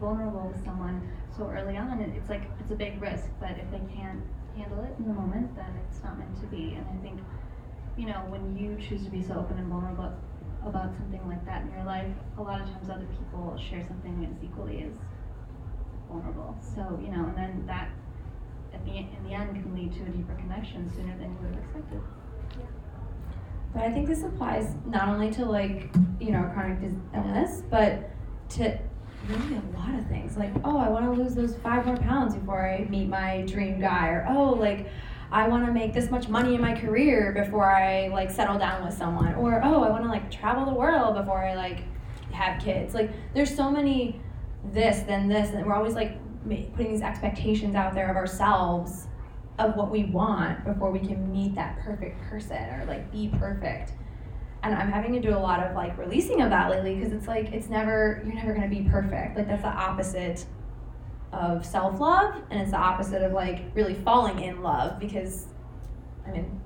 vulnerable 0.00 0.50
with 0.52 0.64
someone 0.64 1.08
so 1.36 1.48
early 1.48 1.76
on. 1.76 2.00
It, 2.00 2.14
it's 2.16 2.28
like 2.28 2.42
it's 2.60 2.70
a 2.70 2.76
big 2.76 3.00
risk, 3.00 3.28
but 3.40 3.52
if 3.52 3.70
they 3.70 3.80
can't 3.94 4.22
handle 4.56 4.80
it 4.80 4.94
in 4.98 5.06
the 5.06 5.14
moment, 5.14 5.54
then 5.54 5.70
it's 5.88 6.02
not 6.02 6.18
meant 6.18 6.38
to 6.40 6.46
be. 6.46 6.74
And 6.74 6.86
I 6.86 7.02
think, 7.02 7.20
you 7.96 8.06
know, 8.06 8.24
when 8.28 8.56
you 8.56 8.76
choose 8.76 9.04
to 9.04 9.10
be 9.10 9.22
so 9.22 9.34
open 9.34 9.58
and 9.58 9.68
vulnerable 9.68 10.12
about 10.64 10.94
something 10.96 11.26
like 11.28 11.44
that 11.46 11.62
in 11.62 11.70
your 11.70 11.84
life, 11.84 12.12
a 12.38 12.42
lot 12.42 12.60
of 12.60 12.68
times 12.68 12.90
other 12.90 13.06
people 13.06 13.56
share 13.56 13.84
something 13.86 14.20
that's 14.20 14.42
equally 14.42 14.82
as 14.82 14.98
vulnerable. 16.08 16.56
So, 16.74 16.98
you 17.02 17.08
know, 17.08 17.24
and 17.26 17.36
then 17.36 17.64
that 17.66 17.90
at 18.72 18.84
the 18.84 18.92
in 18.92 19.24
the 19.24 19.34
end 19.34 19.54
can 19.54 19.74
lead 19.74 19.92
to 19.94 20.02
a 20.02 20.08
deeper 20.16 20.34
connection 20.34 20.90
sooner 20.94 21.16
than 21.18 21.30
you 21.30 21.38
would 21.42 21.54
have 21.54 21.64
expected. 21.64 22.00
But 23.72 23.82
I 23.82 23.92
think 23.92 24.08
this 24.08 24.22
applies 24.22 24.74
not 24.86 25.08
only 25.08 25.30
to 25.32 25.44
like, 25.44 25.90
you 26.20 26.30
know, 26.30 26.50
chronic 26.54 26.78
illness, 27.14 27.62
but 27.70 28.10
to 28.50 28.78
really 29.28 29.56
a 29.56 29.78
lot 29.78 29.98
of 29.98 30.06
things. 30.06 30.36
Like, 30.36 30.52
oh, 30.64 30.78
I 30.78 30.88
want 30.88 31.04
to 31.04 31.12
lose 31.12 31.34
those 31.34 31.56
five 31.56 31.86
more 31.86 31.96
pounds 31.96 32.34
before 32.34 32.66
I 32.66 32.84
meet 32.88 33.08
my 33.08 33.42
dream 33.42 33.80
guy, 33.80 34.08
or 34.08 34.26
oh, 34.28 34.50
like, 34.52 34.88
I 35.30 35.48
want 35.48 35.66
to 35.66 35.72
make 35.72 35.92
this 35.92 36.10
much 36.10 36.28
money 36.28 36.54
in 36.54 36.60
my 36.60 36.78
career 36.78 37.32
before 37.32 37.70
I 37.70 38.08
like 38.08 38.30
settle 38.30 38.58
down 38.58 38.84
with 38.84 38.94
someone, 38.94 39.34
or 39.34 39.60
oh, 39.64 39.82
I 39.82 39.90
want 39.90 40.04
to 40.04 40.08
like 40.08 40.30
travel 40.30 40.64
the 40.64 40.74
world 40.74 41.16
before 41.16 41.44
I 41.44 41.54
like 41.54 41.82
have 42.32 42.62
kids. 42.62 42.94
Like, 42.94 43.10
there's 43.34 43.54
so 43.54 43.70
many 43.70 44.20
this, 44.72 45.00
then 45.00 45.28
this, 45.28 45.50
and 45.50 45.66
we're 45.66 45.74
always 45.74 45.94
like 45.94 46.18
putting 46.44 46.92
these 46.92 47.02
expectations 47.02 47.74
out 47.74 47.94
there 47.94 48.08
of 48.08 48.16
ourselves 48.16 49.08
of 49.58 49.74
what 49.76 49.90
we 49.90 50.04
want 50.04 50.64
before 50.64 50.90
we 50.90 50.98
can 50.98 51.32
meet 51.32 51.54
that 51.54 51.78
perfect 51.80 52.20
person 52.28 52.62
or 52.74 52.84
like 52.86 53.10
be 53.10 53.28
perfect. 53.38 53.92
And 54.62 54.74
I'm 54.74 54.90
having 54.90 55.12
to 55.12 55.20
do 55.20 55.30
a 55.30 55.38
lot 55.38 55.60
of 55.60 55.74
like 55.74 55.96
releasing 55.96 56.42
of 56.42 56.50
that 56.50 56.70
lately 56.70 56.96
because 56.96 57.12
it's 57.12 57.26
like 57.26 57.52
it's 57.52 57.68
never 57.68 58.22
you're 58.24 58.34
never 58.34 58.52
gonna 58.52 58.68
be 58.68 58.82
perfect. 58.82 59.36
Like 59.36 59.48
that's 59.48 59.62
the 59.62 59.68
opposite 59.68 60.44
of 61.32 61.64
self 61.64 62.00
love 62.00 62.42
and 62.50 62.60
it's 62.60 62.70
the 62.70 62.78
opposite 62.78 63.22
of 63.22 63.32
like 63.32 63.62
really 63.74 63.94
falling 63.94 64.40
in 64.40 64.62
love 64.62 64.98
because 64.98 65.46
I 66.26 66.30
mean 66.30 66.60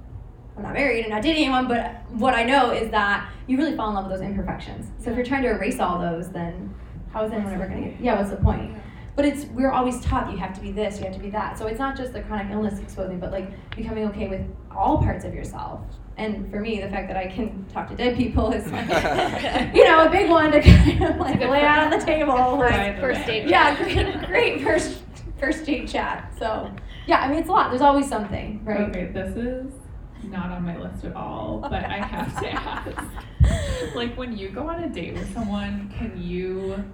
I'm 0.57 0.63
not 0.63 0.75
married 0.75 1.01
and 1.01 1.11
not 1.11 1.23
dating 1.23 1.45
anyone, 1.45 1.69
but 1.69 2.03
what 2.11 2.35
I 2.35 2.43
know 2.43 2.71
is 2.71 2.91
that 2.91 3.31
you 3.47 3.57
really 3.57 3.77
fall 3.77 3.89
in 3.89 3.95
love 3.95 4.07
with 4.07 4.19
those 4.19 4.27
imperfections. 4.27 4.91
So 5.03 5.11
if 5.11 5.17
you're 5.17 5.25
trying 5.25 5.43
to 5.45 5.51
erase 5.51 5.81
all 5.81 5.99
those, 5.99 6.31
then 6.31 6.75
how 7.13 7.25
is 7.25 7.33
anyone 7.33 7.53
ever 7.53 7.67
gonna 7.67 7.89
get 7.89 8.01
yeah, 8.01 8.19
what's 8.19 8.31
the 8.31 8.37
point? 8.37 8.77
But 9.17 9.25
it's 9.25 9.45
we're 9.47 9.73
always 9.73 10.01
taught 10.01 10.31
you 10.31 10.39
have 10.39 10.55
to 10.55 10.61
be 10.61 10.73
this, 10.73 10.99
you 10.99 11.05
have 11.05 11.15
to 11.15 11.21
be 11.21 11.31
that. 11.31 11.59
So 11.59 11.67
it's 11.67 11.79
not 11.79 11.97
just 11.97 12.13
the 12.13 12.23
chronic 12.23 12.53
illness 12.53 12.79
exposing, 12.79 13.19
but 13.19 13.33
like 13.33 13.51
becoming 13.77 14.07
okay 14.09 14.29
with 14.29 14.43
all 14.71 14.99
parts 14.99 15.25
of 15.25 15.35
yourself. 15.35 15.81
And 16.17 16.51
for 16.51 16.61
me, 16.61 16.81
the 16.81 16.89
fact 16.89 17.09
that 17.09 17.17
I 17.17 17.27
can 17.29 17.65
talk 17.73 17.89
to 17.89 17.97
dead 17.97 18.17
people 18.17 18.53
is 18.53 18.67
like, 18.73 18.89
you 19.75 19.85
know, 19.85 20.07
a 20.07 20.11
big 20.11 20.29
one 20.29 20.53
to 20.53 20.61
kind 20.63 21.05
of 21.05 21.17
like 21.17 21.41
lay 21.41 21.63
out 21.63 21.93
on 21.93 21.99
the 21.99 22.05
table. 22.05 22.35
By 22.59 22.93
the 22.93 23.01
First 23.01 23.27
date 23.27 23.49
Yeah, 23.49 23.77
great, 23.77 24.27
great 24.27 24.63
first 24.63 25.03
first 25.39 25.65
date 25.65 25.89
chat. 25.89 26.33
So 26.39 26.71
yeah, 27.07 27.21
I 27.21 27.29
mean 27.29 27.39
it's 27.39 27.49
a 27.49 27.53
lot. 27.53 27.71
There's 27.71 27.83
always 27.83 28.09
something, 28.09 28.61
right? 28.65 28.89
Okay, 28.89 29.07
this 29.07 29.37
is 29.37 29.73
not 30.25 30.51
on 30.51 30.65
my 30.65 30.77
list 30.79 31.05
at 31.05 31.15
all, 31.17 31.59
but 31.61 31.73
I 31.73 31.99
have 31.99 32.39
to 32.41 32.51
ask. 32.51 33.95
Like 33.95 34.17
when 34.17 34.37
you 34.37 34.51
go 34.51 34.69
on 34.69 34.85
a 34.85 34.89
date 34.89 35.15
with 35.15 35.33
someone, 35.33 35.93
can 35.97 36.21
you 36.21 36.85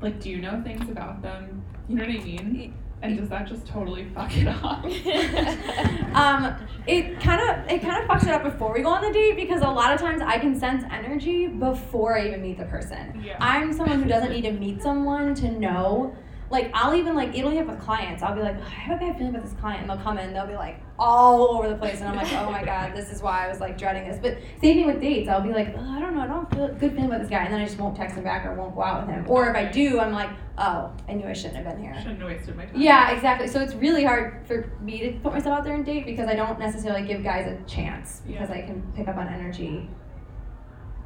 like 0.00 0.20
do 0.20 0.30
you 0.30 0.40
know 0.40 0.60
things 0.62 0.88
about 0.88 1.22
them? 1.22 1.62
You 1.88 1.96
know 1.96 2.04
what 2.04 2.14
I 2.14 2.24
mean? 2.24 2.74
And 3.00 3.16
does 3.16 3.28
that 3.28 3.46
just 3.46 3.66
totally 3.66 4.04
fuck 4.14 4.36
it 4.36 4.48
up? 4.48 4.84
um, 6.14 6.54
it 6.86 7.20
kind 7.20 7.40
of 7.40 7.70
it 7.70 7.80
kind 7.80 8.02
of 8.02 8.08
fucks 8.08 8.24
it 8.24 8.30
up 8.30 8.42
before 8.42 8.72
we 8.72 8.82
go 8.82 8.88
on 8.88 9.02
the 9.02 9.12
date 9.12 9.36
because 9.36 9.62
a 9.62 9.68
lot 9.68 9.92
of 9.92 10.00
times 10.00 10.20
I 10.20 10.38
can 10.38 10.58
sense 10.58 10.84
energy 10.90 11.46
before 11.46 12.18
I 12.18 12.26
even 12.26 12.42
meet 12.42 12.58
the 12.58 12.64
person. 12.64 13.22
Yeah. 13.24 13.36
I'm 13.40 13.72
someone 13.72 14.02
who 14.02 14.08
doesn't 14.08 14.30
need 14.30 14.42
to 14.42 14.52
meet 14.52 14.82
someone 14.82 15.34
to 15.36 15.50
know 15.50 16.14
Like 16.50 16.70
I'll 16.72 16.94
even 16.94 17.14
like 17.14 17.36
it'll 17.36 17.50
have 17.50 17.66
with 17.68 17.78
clients. 17.78 18.22
I'll 18.22 18.34
be 18.34 18.40
like, 18.40 18.56
I 18.60 18.68
have 18.68 18.96
a 18.96 19.04
bad 19.04 19.16
feeling 19.18 19.34
about 19.34 19.44
this 19.44 19.58
client, 19.60 19.82
and 19.82 19.90
they'll 19.90 20.02
come 20.02 20.16
in, 20.18 20.32
they'll 20.32 20.46
be 20.46 20.54
like 20.56 20.80
all 20.98 21.56
over 21.56 21.68
the 21.68 21.74
place, 21.76 22.00
and 22.00 22.08
I'm 22.08 22.16
like, 22.16 22.32
oh 22.32 22.50
my 22.50 22.64
god, 22.64 22.92
this 22.96 23.10
is 23.10 23.20
why 23.22 23.44
I 23.44 23.48
was 23.48 23.60
like 23.60 23.76
dreading 23.76 24.08
this. 24.08 24.18
But 24.18 24.38
same 24.60 24.76
thing 24.76 24.86
with 24.86 25.00
dates. 25.00 25.28
I'll 25.28 25.42
be 25.42 25.50
like, 25.52 25.74
oh, 25.76 25.80
I 25.96 26.00
don't 26.00 26.14
know, 26.14 26.22
I 26.22 26.26
don't 26.26 26.50
feel 26.50 26.68
good 26.68 26.92
feeling 26.92 27.06
about 27.06 27.20
this 27.20 27.28
guy, 27.30 27.44
and 27.44 27.52
then 27.52 27.60
I 27.60 27.66
just 27.66 27.78
won't 27.78 27.96
text 27.96 28.16
him 28.16 28.24
back 28.24 28.46
or 28.46 28.54
won't 28.54 28.74
go 28.74 28.82
out 28.82 29.06
with 29.06 29.14
him. 29.14 29.24
Or 29.28 29.48
if 29.50 29.56
I 29.56 29.66
do, 29.66 30.00
I'm 30.00 30.12
like, 30.12 30.30
oh, 30.56 30.90
I 31.08 31.12
knew 31.14 31.26
I 31.26 31.32
shouldn't 31.34 31.56
have 31.56 31.66
been 31.66 31.82
here. 31.82 31.94
Shouldn't 31.98 32.18
have 32.20 32.28
wasted 32.28 32.56
my 32.56 32.64
time. 32.64 32.80
Yeah, 32.80 33.10
exactly. 33.10 33.46
So 33.46 33.60
it's 33.60 33.74
really 33.74 34.04
hard 34.04 34.46
for 34.46 34.72
me 34.80 35.00
to 35.00 35.18
put 35.20 35.32
myself 35.34 35.58
out 35.58 35.64
there 35.64 35.74
and 35.74 35.84
date 35.84 36.06
because 36.06 36.28
I 36.28 36.34
don't 36.34 36.58
necessarily 36.58 37.06
give 37.06 37.22
guys 37.22 37.46
a 37.46 37.62
chance 37.70 38.22
because 38.26 38.48
Yeah. 38.48 38.56
I 38.56 38.62
can 38.62 38.82
pick 38.96 39.06
up 39.06 39.16
on 39.16 39.28
energy 39.28 39.88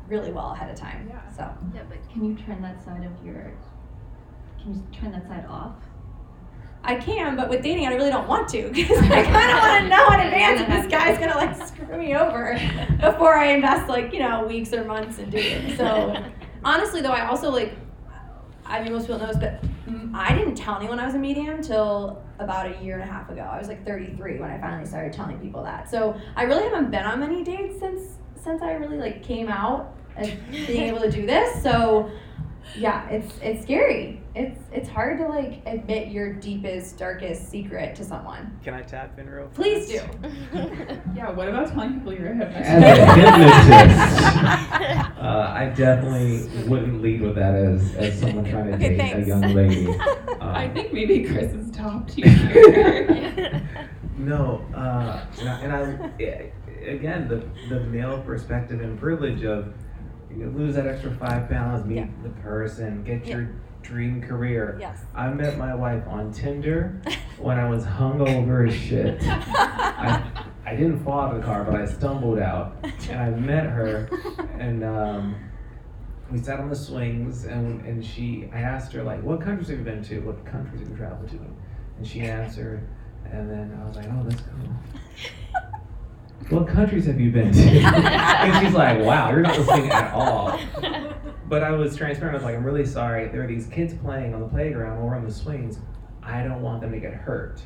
really 0.09 0.33
well 0.33 0.53
ahead 0.53 0.71
of 0.71 0.77
time. 0.77 1.07
Yeah. 1.09 1.29
So 1.31 1.51
Yeah, 1.75 1.83
but 1.89 1.99
can 2.13 2.25
you 2.25 2.35
turn 2.37 2.61
that 2.63 2.83
side 2.85 3.05
of 3.05 3.27
your, 3.27 3.53
can 4.63 4.75
you 4.75 4.83
turn 4.93 5.13
that 5.13 5.27
side 5.27 5.45
off? 5.49 5.75
I 6.85 6.97
can, 6.97 7.37
but 7.37 7.49
with 7.49 7.63
dating, 7.63 7.87
I 7.87 7.95
really 7.95 8.11
don't 8.11 8.27
want 8.27 8.49
to 8.51 8.71
because 8.73 8.99
I 8.99 9.23
kind 9.23 9.51
of 9.53 9.59
want 9.59 9.83
to 9.83 9.89
know 9.97 10.09
in 10.15 10.21
advance 10.21 10.61
if 10.61 10.69
this 10.69 10.87
guy's 10.91 11.19
gonna 11.19 11.37
like 11.37 11.67
screw 11.67 11.97
me 11.97 12.15
over 12.17 12.59
before 13.01 13.35
I 13.35 13.53
invest 13.53 13.89
like 13.89 14.13
you 14.13 14.19
know 14.19 14.45
weeks 14.47 14.73
or 14.73 14.85
months 14.85 15.19
in 15.19 15.31
dating. 15.31 15.77
So 15.77 16.17
honestly, 16.65 17.01
though, 17.01 17.13
I 17.13 17.27
also 17.27 17.51
like. 17.51 17.75
I 18.65 18.83
mean, 18.83 18.93
most 18.93 19.03
people 19.03 19.19
know 19.19 19.27
this, 19.27 19.37
but 19.37 19.63
I 20.15 20.35
didn't 20.35 20.55
tell 20.55 20.77
anyone 20.77 20.99
I 20.99 21.05
was 21.05 21.15
a 21.15 21.19
medium 21.19 21.61
till 21.61 22.23
about 22.39 22.67
a 22.67 22.83
year 22.83 22.95
and 22.95 23.03
a 23.03 23.13
half 23.13 23.29
ago. 23.29 23.43
I 23.43 23.59
was 23.59 23.69
like 23.69 23.85
33 23.85 24.39
when 24.39 24.51
I 24.51 24.59
finally 24.59 24.87
started 24.87 25.13
telling 25.13 25.39
people 25.41 25.63
that. 25.65 25.91
So 25.91 26.17
I 26.37 26.45
really 26.45 26.63
haven't 26.63 26.91
been 26.91 27.05
on 27.05 27.21
many 27.21 27.43
dates 27.43 27.81
since 27.81 28.19
since 28.43 28.63
I 28.63 28.73
really 28.73 28.99
like 28.99 29.23
came 29.23 29.49
out 29.49 29.95
as 30.17 30.31
being 30.51 30.83
able 30.83 31.01
to 31.01 31.11
do 31.11 31.27
this. 31.27 31.63
So 31.63 32.11
yeah, 32.77 33.09
it's 33.09 33.35
it's 33.43 33.63
scary. 33.63 34.21
It's 34.35 34.59
it's 34.73 34.89
hard 34.89 35.19
to 35.19 35.29
like 35.29 35.63
admit 35.67 36.09
your 36.09 36.33
deepest, 36.33 36.99
darkest 36.99 37.49
secret 37.51 37.95
to 37.97 38.05
someone. 38.05 38.59
Can 38.65 38.75
I 38.75 38.83
tap 38.83 39.19
in 39.19 39.29
real 39.29 39.49
Please 39.49 39.89
do. 39.89 40.01
Yeah, 41.15 41.31
what 41.31 41.49
about 41.49 41.69
telling 41.69 41.95
people 42.01 42.15
you're 42.15 42.33
a 42.33 42.35
hypnotist? 42.35 42.71
As 42.71 42.83
a 42.83 43.15
hypnotist, 43.15 44.23
uh, 45.21 45.53
I 45.55 45.67
definitely 45.77 46.49
wouldn't 46.69 47.03
lead 47.03 47.21
with 47.21 47.35
that 47.37 47.55
as, 47.55 47.95
as 47.97 48.19
someone 48.19 48.45
trying 48.45 48.67
to 48.69 48.75
Okay, 48.75 48.97
date 48.97 49.17
a 49.17 49.27
young 49.27 49.43
lady. 49.55 49.89
I 50.41 50.67
Um, 50.67 50.75
think 50.75 50.93
maybe 50.93 51.25
Chris 51.25 51.53
has 51.53 51.71
topped 51.71 52.17
you 52.17 52.29
here. 52.29 53.63
No, 54.17 54.65
uh, 54.75 55.25
and 55.41 55.49
I, 55.49 55.61
and 55.61 55.73
I 55.73 56.13
again 56.87 57.29
the 57.29 57.45
the 57.69 57.81
male 57.85 58.21
perspective 58.23 58.81
and 58.81 58.99
privilege 58.99 59.45
of 59.45 59.75
you 60.37 60.51
lose 60.51 60.75
that 60.75 60.87
extra 60.87 61.11
five 61.13 61.49
pounds, 61.49 61.85
meet 61.87 61.97
Yeah. 61.97 62.07
the 62.23 62.29
person, 62.31 63.03
get 63.05 63.27
Yeah. 63.27 63.37
your 63.39 63.51
dream 63.83 64.23
career. 64.23 64.77
Yes. 64.81 65.05
I 65.15 65.29
met 65.31 65.59
my 65.59 65.75
wife 65.75 66.07
on 66.07 66.33
Tinder 66.33 67.01
when 67.39 67.59
I 67.59 67.69
was 67.69 67.85
hungover 67.85 68.69
as 68.69 68.75
shit. 68.75 69.21
I, 69.29 70.23
I 70.65 70.77
didn't 70.77 71.01
fall 71.05 71.21
out 71.21 71.35
of 71.35 71.41
the 71.41 71.47
car, 71.47 71.65
but 71.65 71.75
I 71.75 71.85
stumbled 71.87 72.39
out, 72.39 72.77
and 73.11 73.21
I 73.21 73.31
met 73.31 73.67
her, 73.67 74.09
and 74.59 74.85
um, 74.85 75.35
we 76.31 76.39
sat 76.39 76.61
on 76.61 76.69
the 76.71 76.77
swings, 76.77 77.45
and 77.45 77.85
and 77.85 78.05
she, 78.05 78.49
I 78.55 78.61
asked 78.61 78.93
her 78.93 79.03
like, 79.03 79.23
"What 79.23 79.41
countries 79.41 79.69
have 79.69 79.79
you 79.79 79.85
been 79.85 80.03
to? 80.05 80.21
What 80.21 80.45
countries 80.47 80.81
have 80.81 80.89
you 80.89 80.97
traveled 80.97 81.29
to?" 81.31 81.39
And 81.99 82.07
she 82.07 82.21
answered, 82.21 82.87
and 83.31 83.51
then 83.51 83.79
I 83.83 83.87
was 83.87 83.97
like, 83.97 84.07
"Oh, 84.09 84.23
that's 84.27 84.41
cool." 84.43 84.73
What 86.51 86.69
countries 86.69 87.07
have 87.07 87.21
you 87.21 87.31
been 87.31 87.53
to? 87.53 87.61
and 87.81 88.65
she's 88.65 88.75
like, 88.75 89.01
"Wow, 89.01 89.31
you're 89.31 89.41
not 89.41 89.59
listening 89.59 89.91
at 89.91 90.13
all." 90.13 90.59
But 91.49 91.63
I 91.63 91.73
was 91.73 91.95
transparent. 91.95 92.35
I 92.35 92.39
was 92.39 92.45
like, 92.45 92.57
"I'm 92.57 92.65
really 92.65 92.87
sorry. 92.87 93.29
There 93.29 93.43
are 93.45 93.47
these 93.47 93.67
kids 93.67 93.93
playing 93.93 94.33
on 94.33 94.41
the 94.41 94.49
playground 94.49 95.03
or 95.03 95.15
on 95.15 95.23
the 95.23 95.31
swings. 95.31 95.81
I 96.23 96.43
don't 96.43 96.63
want 96.63 96.81
them 96.81 96.93
to 96.93 96.99
get 96.99 97.13
hurt." 97.13 97.61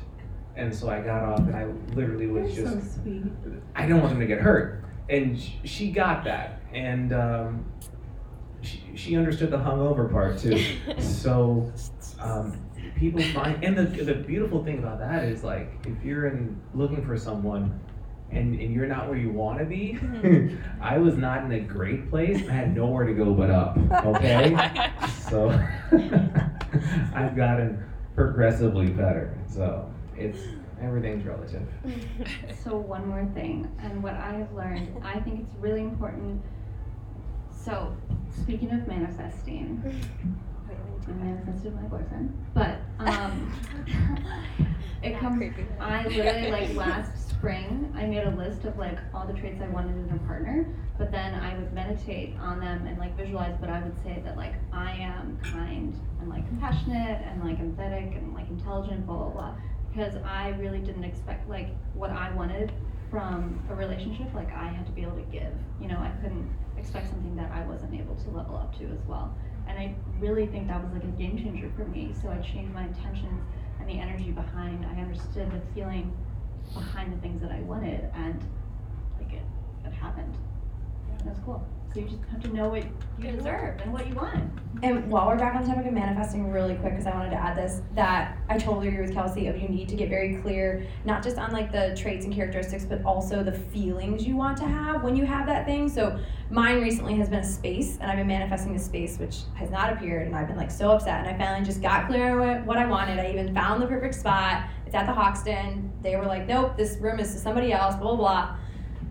And 0.57 0.75
so 0.75 0.89
I 0.89 0.99
got 0.99 1.23
off, 1.23 1.39
and 1.39 1.55
I 1.55 1.67
literally 1.95 2.27
was 2.27 2.57
You're 2.57 2.65
just 2.65 2.95
so 2.95 3.01
sweet. 3.03 3.23
I 3.75 3.87
don't 3.87 4.01
want 4.01 4.09
them 4.09 4.19
to 4.19 4.25
get 4.25 4.41
hurt. 4.41 4.83
And 5.09 5.39
sh- 5.39 5.51
she 5.63 5.91
got 5.91 6.25
that. 6.25 6.61
And 6.73 7.13
um, 7.13 7.65
she, 8.61 8.81
she 8.95 9.15
understood 9.15 9.51
the 9.51 9.57
hungover 9.57 10.11
part 10.11 10.39
too. 10.39 10.61
So 10.99 11.71
um, 12.19 12.59
people 12.95 13.21
find, 13.21 13.63
and 13.63 13.77
the, 13.77 14.03
the 14.03 14.15
beautiful 14.15 14.63
thing 14.63 14.79
about 14.79 14.99
that 14.99 15.25
is 15.25 15.43
like, 15.43 15.71
if 15.85 16.03
you're 16.03 16.27
in 16.27 16.59
looking 16.73 17.05
for 17.05 17.17
someone 17.17 17.79
and, 18.31 18.59
and 18.59 18.73
you're 18.73 18.87
not 18.87 19.07
where 19.07 19.17
you 19.17 19.31
want 19.31 19.59
to 19.59 19.65
be, 19.65 19.97
I 20.81 20.97
was 20.97 21.15
not 21.15 21.43
in 21.45 21.51
a 21.51 21.59
great 21.59 22.09
place. 22.09 22.47
I 22.47 22.51
had 22.51 22.75
nowhere 22.75 23.05
to 23.05 23.13
go 23.13 23.33
but 23.33 23.49
up. 23.49 23.77
Okay. 24.07 24.55
so 25.29 25.49
I've 27.13 27.35
gotten 27.35 27.83
progressively 28.15 28.87
better. 28.87 29.37
So 29.47 29.91
it's, 30.15 30.39
everything's 30.81 31.25
relative. 31.25 31.67
So 32.63 32.77
one 32.77 33.07
more 33.07 33.25
thing, 33.33 33.69
and 33.81 34.01
what 34.03 34.13
I 34.13 34.33
have 34.33 34.53
learned, 34.53 35.03
I 35.03 35.19
think 35.19 35.41
it's 35.41 35.55
really 35.59 35.81
important. 35.81 36.41
So, 37.51 37.95
speaking 38.41 38.71
of 38.71 38.87
manifesting, 38.87 39.81
I 41.07 41.11
manifested 41.11 41.75
my 41.75 41.81
boyfriend, 41.83 42.37
but 42.53 42.79
um, 42.99 43.51
it 45.01 45.19
comes. 45.19 45.53
I 45.79 46.07
literally 46.07 46.51
like 46.51 46.75
last 46.75 47.26
spring, 47.37 47.93
I 47.95 48.05
made 48.05 48.23
a 48.23 48.31
list 48.31 48.65
of 48.65 48.77
like 48.77 48.97
all 49.13 49.27
the 49.27 49.33
traits 49.33 49.61
I 49.61 49.67
wanted 49.67 49.95
in 50.09 50.15
a 50.15 50.19
partner, 50.27 50.67
but 50.97 51.11
then 51.11 51.35
I 51.35 51.55
would 51.57 51.71
meditate 51.73 52.35
on 52.39 52.59
them 52.59 52.87
and 52.87 52.97
like 52.97 53.15
visualize. 53.15 53.55
But 53.59 53.69
I 53.69 53.81
would 53.81 53.95
say 54.03 54.21
that 54.25 54.37
like 54.37 54.53
I 54.73 54.91
am 54.91 55.37
kind 55.43 55.99
and 56.19 56.29
like 56.29 56.47
compassionate 56.47 57.21
and 57.25 57.43
like 57.43 57.59
empathetic 57.59 58.17
and 58.17 58.33
like 58.33 58.49
intelligent, 58.49 59.05
blah 59.05 59.17
blah 59.17 59.29
blah. 59.29 59.55
Because 59.93 60.15
I 60.25 60.49
really 60.59 60.79
didn't 60.79 61.03
expect 61.03 61.47
like 61.49 61.69
what 61.93 62.11
I 62.11 62.33
wanted 62.33 62.71
from 63.11 63.61
a 63.69 63.75
relationship. 63.75 64.33
Like 64.33 64.51
I 64.53 64.67
had 64.69 64.85
to 64.87 64.91
be 64.91 65.03
able 65.03 65.17
to 65.17 65.31
give. 65.31 65.53
You 65.79 65.87
know, 65.89 65.97
I 65.97 66.11
couldn't 66.21 66.49
expect 66.77 67.09
something 67.09 67.35
that 67.35 67.51
I 67.51 67.65
wasn't 67.65 67.93
able 67.93 68.15
to 68.15 68.29
level 68.31 68.55
up 68.55 68.77
to 68.79 68.85
as 68.85 69.05
well. 69.07 69.35
And 69.67 69.77
I 69.77 69.95
really 70.19 70.47
think 70.47 70.67
that 70.67 70.81
was 70.81 70.91
like 70.93 71.03
a 71.03 71.17
game 71.17 71.37
changer 71.37 71.71
for 71.75 71.85
me. 71.85 72.13
So 72.19 72.29
I 72.29 72.37
changed 72.37 72.73
my 72.73 72.83
intentions 72.83 73.41
and 73.79 73.87
the 73.87 73.99
energy 73.99 74.31
behind. 74.31 74.85
I 74.85 75.01
understood 75.01 75.51
the 75.51 75.61
feeling 75.75 76.15
behind 76.73 77.13
the 77.13 77.17
things 77.21 77.41
that 77.41 77.51
I 77.51 77.59
wanted, 77.61 78.09
and 78.15 78.43
like 79.19 79.33
it, 79.33 79.43
it 79.85 79.93
happened. 79.93 80.35
That's 81.25 81.39
cool. 81.39 81.65
So 81.93 82.01
you 82.01 82.09
just 82.09 82.21
have 82.31 82.43
to 82.43 82.53
know 82.53 82.69
what 82.69 82.83
you 83.17 83.31
deserve 83.31 83.79
and 83.81 83.91
what 83.91 84.07
you 84.07 84.13
want. 84.13 84.43
And 84.83 85.09
while 85.09 85.25
we're 85.25 85.37
back 85.37 85.55
on 85.55 85.63
the 85.63 85.67
topic 85.69 85.87
of 85.87 85.93
manifesting, 85.93 86.51
really 86.51 86.75
quick, 86.75 86.91
because 86.91 87.07
I 87.07 87.15
wanted 87.15 87.31
to 87.31 87.37
add 87.37 87.57
this, 87.57 87.81
that 87.95 88.37
I 88.49 88.57
totally 88.57 88.89
agree 88.89 89.01
with 89.01 89.13
Kelsey. 89.13 89.47
Of 89.47 89.59
you 89.59 89.67
need 89.67 89.89
to 89.89 89.95
get 89.95 90.07
very 90.09 90.35
clear, 90.35 90.85
not 91.05 91.23
just 91.23 91.37
on 91.37 91.51
like 91.51 91.71
the 91.71 91.95
traits 91.97 92.25
and 92.25 92.33
characteristics, 92.33 92.85
but 92.85 93.03
also 93.03 93.41
the 93.41 93.53
feelings 93.53 94.27
you 94.27 94.35
want 94.35 94.57
to 94.57 94.65
have 94.65 95.01
when 95.03 95.15
you 95.15 95.25
have 95.25 95.47
that 95.47 95.65
thing. 95.65 95.89
So 95.89 96.19
mine 96.51 96.81
recently 96.81 97.15
has 97.15 97.29
been 97.29 97.39
a 97.39 97.43
space, 97.43 97.97
and 97.99 98.11
I've 98.11 98.17
been 98.17 98.27
manifesting 98.27 98.75
a 98.75 98.79
space 98.79 99.17
which 99.17 99.39
has 99.55 99.71
not 99.71 99.91
appeared, 99.91 100.27
and 100.27 100.35
I've 100.35 100.47
been 100.47 100.57
like 100.57 100.71
so 100.71 100.91
upset. 100.91 101.25
And 101.25 101.35
I 101.35 101.37
finally 101.43 101.65
just 101.65 101.81
got 101.81 102.07
clear 102.07 102.33
on 102.33 102.39
what- 102.39 102.65
what 102.65 102.77
I 102.77 102.85
wanted. 102.85 103.17
I 103.17 103.31
even 103.31 103.55
found 103.55 103.81
the 103.81 103.87
perfect 103.87 104.13
spot. 104.13 104.65
It's 104.87 104.95
at 104.95 105.05
the 105.05 105.11
Hoxton. 105.11 105.91
They 106.01 106.15
were 106.15 106.25
like, 106.25 106.47
nope, 106.47 106.77
this 106.77 106.95
room 107.01 107.19
is 107.19 107.33
to 107.33 107.37
somebody 107.37 107.73
else. 107.73 107.95
Blah 107.97 108.15
blah 108.15 108.15
blah. 108.15 108.55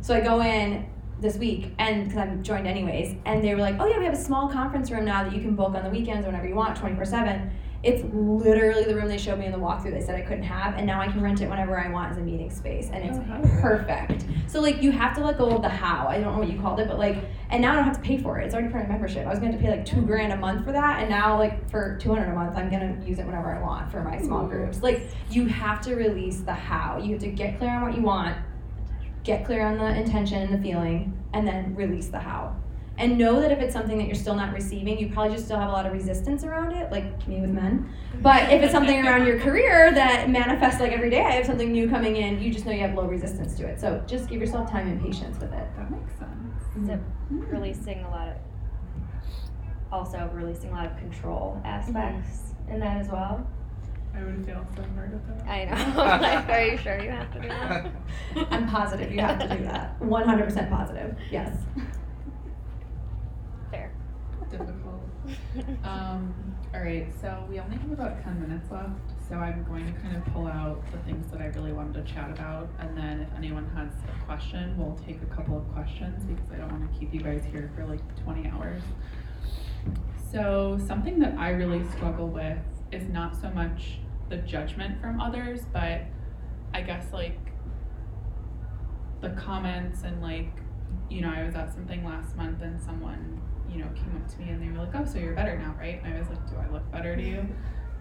So 0.01 0.15
I 0.15 0.21
go 0.21 0.41
in 0.41 0.87
this 1.21 1.37
week, 1.37 1.75
and 1.79 2.05
because 2.05 2.17
I'm 2.17 2.43
joined 2.43 2.67
anyways, 2.67 3.15
and 3.27 3.45
they 3.45 3.55
were 3.55 3.61
like, 3.61 3.77
"Oh 3.79 3.87
yeah, 3.87 3.99
we 3.99 4.07
have 4.07 4.15
a 4.15 4.25
small 4.29 4.49
conference 4.49 4.91
room 4.91 5.05
now 5.05 5.25
that 5.25 5.35
you 5.35 5.41
can 5.43 5.55
book 5.55 5.75
on 5.75 5.85
the 5.85 5.91
weekends 5.91 6.25
or 6.25 6.31
whenever 6.31 6.49
you 6.49 6.55
want, 6.55 6.79
24/7." 6.79 7.51
It's 7.83 8.03
literally 8.13 8.85
the 8.85 8.95
room 8.95 9.09
they 9.09 9.19
showed 9.19 9.39
me 9.39 9.47
in 9.47 9.53
the 9.53 9.59
walkthrough. 9.59 9.93
They 9.93 10.01
said 10.01 10.15
I 10.15 10.23
couldn't 10.23 10.45
have, 10.45 10.75
and 10.77 10.87
now 10.87 11.01
I 11.01 11.07
can 11.07 11.21
rent 11.21 11.41
it 11.41 11.49
whenever 11.49 11.79
I 11.79 11.89
want 11.89 12.11
as 12.11 12.19
a 12.19 12.21
meeting 12.21 12.51
space, 12.51 12.89
and 12.93 13.05
it's 13.05 13.19
yeah. 13.19 13.61
perfect. 13.61 14.25
So 14.49 14.61
like 14.61 14.83
you 14.83 14.91
have 14.93 15.15
to 15.17 15.25
let 15.25 15.39
go 15.39 15.51
of 15.51 15.63
the 15.63 15.69
how. 15.69 16.07
I 16.09 16.19
don't 16.19 16.33
know 16.33 16.39
what 16.39 16.51
you 16.51 16.61
called 16.61 16.81
it, 16.81 16.89
but 16.89 16.99
like, 16.99 17.19
and 17.51 17.63
now 17.63 17.73
I 17.73 17.75
don't 17.77 17.85
have 17.85 17.97
to 17.97 18.03
pay 18.03 18.19
for 18.19 18.41
it. 18.41 18.45
It's 18.45 18.55
already 18.55 18.71
part 18.71 18.85
of 18.85 18.89
my 18.89 18.95
membership. 18.95 19.27
I 19.27 19.31
was 19.31 19.39
going 19.39 19.53
to 19.53 19.59
pay 19.59 19.71
like 19.71 19.85
two 19.85 20.03
grand 20.03 20.33
a 20.33 20.37
month 20.37 20.65
for 20.65 20.73
that, 20.73 21.01
and 21.01 21.11
now 21.11 21.39
like 21.39 21.69
for 21.71 21.97
200 21.99 22.25
a 22.25 22.35
month, 22.35 22.57
I'm 22.57 22.71
gonna 22.71 22.97
use 23.05 23.19
it 23.19 23.27
whenever 23.27 23.55
I 23.55 23.61
want 23.61 23.91
for 23.91 24.03
my 24.03 24.21
small 24.21 24.47
groups. 24.47 24.83
Like 24.83 25.03
you 25.31 25.47
have 25.47 25.81
to 25.83 25.95
release 25.95 26.41
the 26.41 26.55
how. 26.55 26.99
You 26.99 27.13
have 27.13 27.23
to 27.23 27.29
get 27.29 27.59
clear 27.59 27.71
on 27.71 27.83
what 27.83 27.97
you 27.97 28.03
want, 28.03 28.37
get 29.25 29.45
clear 29.45 29.63
on 29.63 29.79
the 29.79 29.95
intention 29.95 30.43
and 30.43 30.53
the 30.53 30.59
feeling, 30.59 31.17
and 31.33 31.47
then 31.47 31.75
release 31.75 32.09
the 32.09 32.19
how. 32.19 32.57
And 32.99 33.19
know 33.19 33.41
that 33.41 33.53
if 33.53 33.59
it's 33.59 33.75
something 33.75 33.99
that 33.99 34.07
you're 34.07 34.15
still 34.15 34.35
not 34.35 34.55
receiving, 34.55 34.99
you 34.99 35.11
probably 35.11 35.35
just 35.35 35.45
still 35.45 35.59
have 35.59 35.69
a 35.69 35.73
lot 35.73 35.85
of 35.85 35.93
resistance 35.93 36.45
around 36.45 36.73
it, 36.73 36.91
like 36.91 37.29
me 37.29 37.41
with 37.41 37.51
men. 37.51 37.93
But 38.23 38.51
if 38.51 38.63
it's 38.63 38.73
something 38.73 39.07
around 39.07 39.27
your 39.27 39.39
career 39.39 39.93
that 39.93 40.31
manifests 40.31 40.81
like 40.81 40.93
every 40.93 41.11
day, 41.11 41.21
I 41.21 41.33
have 41.33 41.45
something 41.45 41.71
new 41.71 41.91
coming 41.91 42.17
in, 42.17 42.41
you 42.41 42.51
just 42.51 42.65
know 42.65 42.73
you 42.73 42.81
have 42.81 42.95
low 42.95 43.05
resistance 43.05 43.55
to 43.57 43.67
it. 43.67 43.79
So 43.79 44.03
just 44.07 44.29
give 44.31 44.41
yourself 44.41 44.71
time 44.71 44.89
and 44.89 45.01
patience 45.01 45.39
with 45.39 45.53
it. 45.53 45.69
That 45.77 45.91
makes 45.91 46.13
sense. 46.19 46.87
So 46.87 46.93
mm-hmm. 46.93 47.41
releasing 47.41 48.03
a 48.05 48.11
lot 48.11 48.29
of, 48.29 48.37
also 49.93 50.31
releasing 50.33 50.71
a 50.71 50.75
lot 50.75 50.87
of 50.87 50.97
control 50.97 51.61
aspects 51.65 52.39
mm-hmm. 52.39 52.75
in 52.75 52.81
that 52.81 52.97
as 52.97 53.09
well. 53.09 53.47
I 54.15 54.25
would 54.25 54.47
feel 54.47 54.67
so 54.75 54.83
hard 54.95 55.13
with 55.13 55.27
that. 55.27 55.47
I 55.47 55.65
know. 55.65 56.03
like, 56.03 56.49
are 56.49 56.65
you 56.65 56.79
sure 56.79 57.03
you 57.03 57.11
have 57.11 57.31
to 57.35 57.41
do 57.41 57.49
that? 57.49 57.93
I'm 58.51 58.67
positive 58.67 59.13
you 59.13 59.21
have 59.21 59.39
to 59.39 59.57
do 59.57 59.65
that. 59.65 60.01
100% 60.01 60.71
positive. 60.71 61.17
Yes. 61.31 61.55
Difficult. 64.51 65.03
Um, 65.83 66.35
all 66.73 66.81
right, 66.81 67.09
so 67.21 67.45
we 67.49 67.59
only 67.59 67.77
have 67.79 67.91
about 67.91 68.23
10 68.23 68.41
minutes 68.41 68.71
left, 68.71 68.91
so 69.29 69.37
I'm 69.37 69.65
going 69.65 69.93
to 69.93 70.01
kind 70.01 70.17
of 70.17 70.25
pull 70.27 70.47
out 70.47 70.81
the 70.93 70.99
things 70.99 71.31
that 71.33 71.41
I 71.41 71.47
really 71.47 71.73
wanted 71.73 72.07
to 72.07 72.13
chat 72.13 72.31
about, 72.31 72.69
and 72.79 72.97
then 72.97 73.21
if 73.21 73.29
anyone 73.37 73.69
has 73.75 73.89
a 74.05 74.25
question, 74.25 74.77
we'll 74.77 74.97
take 75.07 75.21
a 75.23 75.35
couple 75.35 75.57
of 75.57 75.67
questions 75.73 76.25
because 76.25 76.45
I 76.53 76.57
don't 76.57 76.71
want 76.71 76.93
to 76.93 76.99
keep 76.99 77.13
you 77.13 77.21
guys 77.21 77.43
here 77.51 77.73
for 77.75 77.85
like 77.87 78.01
20 78.23 78.49
hours. 78.51 78.83
So, 80.31 80.79
something 80.87 81.19
that 81.21 81.37
I 81.39 81.51
really 81.51 81.85
struggle 81.91 82.29
with 82.29 82.59
is 82.93 83.09
not 83.09 83.41
so 83.41 83.49
much 83.51 83.99
the 84.29 84.37
judgment 84.39 85.01
from 85.01 85.21
others, 85.21 85.63
but 85.73 86.03
I 86.75 86.83
guess 86.83 87.13
like 87.13 87.39
the 89.21 89.31
comments 89.31 90.03
and 90.03 90.21
like, 90.21 90.51
you 91.09 91.21
know, 91.21 91.33
I 91.35 91.45
was 91.45 91.55
at 91.55 91.73
something 91.73 92.05
last 92.05 92.37
month 92.37 92.63
and 92.63 92.81
someone, 92.81 93.41
you 93.77 93.85
know, 93.85 93.91
came 93.91 94.23
up 94.23 94.29
to 94.33 94.39
me 94.41 94.51
and 94.51 94.63
they 94.63 94.69
were 94.69 94.85
like, 94.85 94.95
oh, 94.95 95.05
so 95.05 95.19
you're 95.19 95.35
better 95.35 95.59
now, 95.59 95.75
right? 95.79 96.01
And 96.03 96.15
I 96.15 96.19
was 96.19 96.29
like, 96.29 96.49
do 96.49 96.57
I 96.57 96.73
look 96.73 96.91
better 96.91 97.17
to 97.17 97.23
you? 97.23 97.47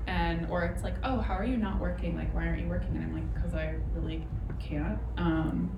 And, 0.07 0.45
or 0.51 0.63
it's 0.65 0.83
like, 0.83 0.93
oh, 1.03 1.19
how 1.19 1.33
are 1.33 1.43
you 1.43 1.57
not 1.57 1.79
working? 1.79 2.15
Like, 2.15 2.31
why 2.35 2.45
aren't 2.45 2.61
you 2.61 2.67
working? 2.67 2.89
And 2.95 3.05
I'm 3.05 3.13
like, 3.15 3.33
because 3.33 3.55
I 3.55 3.73
really 3.91 4.27
can't. 4.59 4.99
Um, 5.17 5.75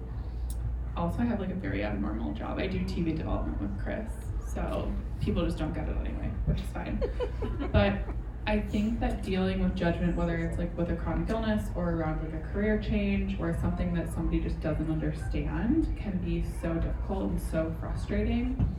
also, 0.98 1.20
I 1.20 1.24
have 1.24 1.40
like 1.40 1.52
a 1.52 1.56
very 1.56 1.82
abnormal 1.82 2.34
job. 2.34 2.60
I 2.60 2.68
do 2.68 2.80
TV 2.80 3.16
development 3.16 3.62
with 3.62 3.82
Chris, 3.82 4.12
so 4.54 4.92
people 5.22 5.46
just 5.46 5.58
don't 5.58 5.74
get 5.74 5.88
it 5.88 5.96
anyway, 6.02 6.30
which 6.46 6.60
is 6.60 6.68
fine. 6.74 7.02
but 7.72 8.00
I 8.48 8.60
think 8.60 9.02
that 9.02 9.24
dealing 9.24 9.62
with 9.62 9.76
judgment, 9.76 10.16
whether 10.16 10.38
it's 10.38 10.58
like 10.58 10.76
with 10.78 10.90
a 10.90 10.96
chronic 10.96 11.30
illness 11.30 11.70
or 11.76 11.92
around 11.92 12.24
like 12.24 12.34
a 12.34 12.48
career 12.48 12.82
change 12.82 13.38
or 13.40 13.56
something 13.60 13.94
that 13.94 14.14
somebody 14.14 14.40
just 14.40 14.60
doesn't 14.62 14.90
understand, 14.90 15.96
can 16.00 16.18
be 16.18 16.46
so 16.62 16.74
difficult 16.76 17.32
and 17.32 17.42
so 17.42 17.76
frustrating. 17.80 18.76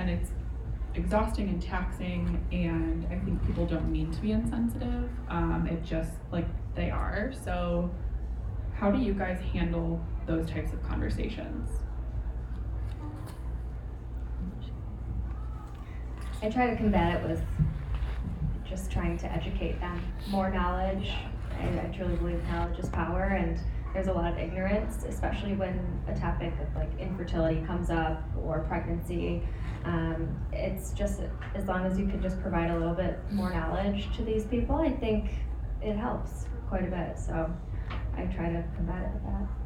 And 0.00 0.08
it's 0.08 0.30
exhausting 0.94 1.50
and 1.50 1.60
taxing, 1.60 2.42
and 2.52 3.06
I 3.12 3.22
think 3.22 3.46
people 3.46 3.66
don't 3.66 3.92
mean 3.92 4.10
to 4.12 4.20
be 4.20 4.32
insensitive. 4.32 5.10
Um, 5.28 5.68
it 5.70 5.84
just 5.84 6.12
like 6.32 6.46
they 6.74 6.90
are. 6.90 7.34
So, 7.44 7.90
how 8.74 8.90
do 8.90 8.98
you 8.98 9.12
guys 9.12 9.38
handle 9.52 10.02
those 10.26 10.48
types 10.48 10.72
of 10.72 10.82
conversations? 10.82 11.68
I 16.42 16.48
try 16.48 16.70
to 16.70 16.76
combat 16.76 17.20
it 17.20 17.28
with 17.28 17.42
just 18.66 18.90
trying 18.90 19.18
to 19.18 19.30
educate 19.30 19.78
them. 19.80 20.00
More 20.30 20.48
knowledge. 20.48 21.12
I, 21.60 21.64
I 21.78 21.94
truly 21.94 22.16
believe 22.16 22.42
knowledge 22.44 22.78
is 22.78 22.88
power, 22.88 23.24
and 23.24 23.60
there's 23.92 24.06
a 24.06 24.12
lot 24.14 24.32
of 24.32 24.38
ignorance, 24.38 25.04
especially 25.06 25.52
when 25.52 25.78
a 26.08 26.18
topic 26.18 26.54
of 26.62 26.74
like 26.74 26.88
infertility 26.98 27.60
comes 27.66 27.90
up 27.90 28.22
or 28.42 28.60
pregnancy. 28.60 29.42
Um, 29.84 30.36
it's 30.52 30.92
just 30.92 31.22
as 31.54 31.66
long 31.66 31.86
as 31.86 31.98
you 31.98 32.06
can 32.06 32.20
just 32.20 32.40
provide 32.40 32.70
a 32.70 32.78
little 32.78 32.94
bit 32.94 33.18
more 33.32 33.52
knowledge 33.52 34.14
to 34.16 34.22
these 34.22 34.44
people, 34.44 34.76
I 34.76 34.90
think 34.90 35.30
it 35.80 35.96
helps 35.96 36.46
quite 36.68 36.86
a 36.86 36.90
bit. 36.90 37.18
So 37.18 37.50
I 38.16 38.24
try 38.26 38.50
to 38.50 38.64
combat 38.76 39.04
it 39.04 39.14
with 39.14 39.22
that. 39.24 39.59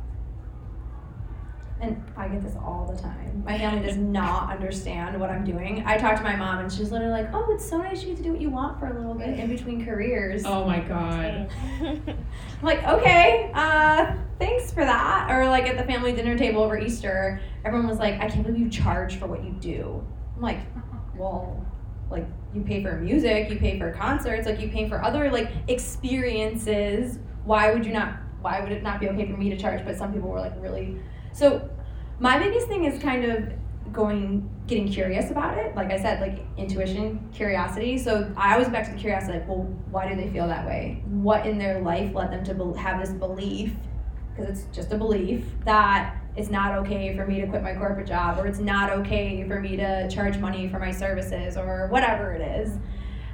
And 1.85 2.03
I 2.17 2.29
get 2.29 2.43
this 2.43 2.57
all 2.57 2.91
the 2.91 3.01
time. 3.01 3.43
My 3.45 3.59
family 3.59 3.87
does 3.87 3.99
not 3.99 4.51
understand 4.51 5.21
what 5.21 5.29
I'm 5.29 5.45
doing. 5.45 5.83
I 5.87 5.99
talk 5.99 6.17
to 6.17 6.23
my 6.23 6.35
mom 6.35 6.61
and 6.61 6.73
she's 6.73 6.91
literally 6.91 7.13
like, 7.13 7.29
"Oh, 7.35 7.53
it's 7.53 7.69
so 7.69 7.77
nice 7.77 8.03
you 8.03 8.09
get 8.09 8.17
to 8.19 8.23
do 8.23 8.33
what 8.33 8.41
you 8.41 8.49
want 8.49 8.79
for 8.81 8.87
a 8.87 8.95
little 8.95 9.15
bit 9.15 9.39
in 9.39 9.49
between 9.49 9.85
careers." 9.85 10.45
Oh 10.47 10.65
my 10.65 10.81
god. 10.89 11.51
I'm 11.83 12.17
like, 12.63 12.83
okay, 12.85 13.51
uh, 13.53 14.15
thanks 14.39 14.73
for 14.73 14.85
that. 14.85 15.31
Or 15.31 15.47
like 15.47 15.67
at 15.67 15.77
the 15.77 15.85
family 15.85 16.13
dinner 16.13 16.39
table 16.39 16.63
over 16.63 16.79
Easter, 16.79 17.41
everyone 17.65 17.89
was 17.89 17.99
like, 17.99 18.15
I 18.15 18.29
can't 18.29 18.45
believe 18.45 18.61
you 18.61 18.71
charge 18.71 19.17
for 19.17 19.27
what 19.27 19.45
you 19.45 19.53
do. 19.53 20.03
I'm 20.37 20.43
like, 20.43 20.61
well, 21.17 21.65
like 22.11 22.27
you 22.55 22.63
pay 22.63 22.83
for 22.83 22.97
music, 22.97 23.51
you 23.51 23.57
pay 23.57 23.79
for 23.79 23.93
concerts, 23.93 24.47
like 24.47 24.61
you 24.61 24.69
pay 24.69 24.89
for 24.89 25.03
other 25.05 25.31
like 25.31 25.51
experiences. 25.69 27.19
Why 27.45 27.75
would 27.75 27.85
you 27.85 27.93
not? 27.93 28.15
Why 28.41 28.61
would 28.61 28.73
it 28.73 28.83
not 28.83 29.01
be 29.01 29.09
okay 29.11 29.31
for 29.31 29.37
me 29.37 29.51
to 29.51 29.57
charge? 29.57 29.85
But 29.85 29.97
some 29.97 30.15
people 30.15 30.31
were 30.31 30.41
like 30.41 30.55
really. 30.59 30.97
So, 31.33 31.69
my 32.19 32.39
biggest 32.39 32.69
thing 32.69 32.85
is 32.85 33.03
kind 33.03 33.25
of 33.25 33.53
going 33.93 34.49
getting 34.67 34.91
curious 34.91 35.31
about 35.31 35.59
it. 35.59 35.75
Like 35.77 35.91
i 35.91 36.01
said 36.01 36.21
like 36.21 36.45
intuition 36.57 37.29
curiosity. 37.33 37.99
So 37.99 38.33
i 38.37 38.53
always 38.55 38.69
back 38.69 38.85
to 38.87 38.93
the 38.93 38.99
curiosity 38.99 39.39
like 39.39 39.49
well 39.49 39.63
why 39.91 40.09
do 40.09 40.17
they 40.17 40.31
feel 40.31 40.47
that 40.49 40.67
way? 40.67 41.03
What 41.07 41.47
in 41.47 41.59
their 41.59 41.81
life 41.81 42.15
led 42.15 42.33
them 42.33 42.45
to 42.45 42.55
be- 42.55 42.79
have 42.79 43.01
this 43.01 43.11
belief 43.11 43.73
because 44.35 44.51
it's 44.51 44.77
just 44.77 44.93
a 44.93 44.97
belief 44.97 45.45
that 45.65 46.17
it's 46.37 46.51
not 46.51 46.77
okay 46.79 47.17
for 47.17 47.25
me 47.27 47.41
to 47.41 47.47
quit 47.47 47.63
my 47.63 47.75
corporate 47.75 48.09
job 48.09 48.39
or 48.39 48.47
it's 48.47 48.59
not 48.59 48.91
okay 48.91 49.47
for 49.47 49.61
me 49.61 49.77
to 49.77 50.09
charge 50.11 50.39
money 50.39 50.69
for 50.69 50.81
my 50.81 50.91
services 50.91 51.57
or 51.57 51.87
whatever 51.89 52.33
it 52.33 52.41
is 52.41 52.79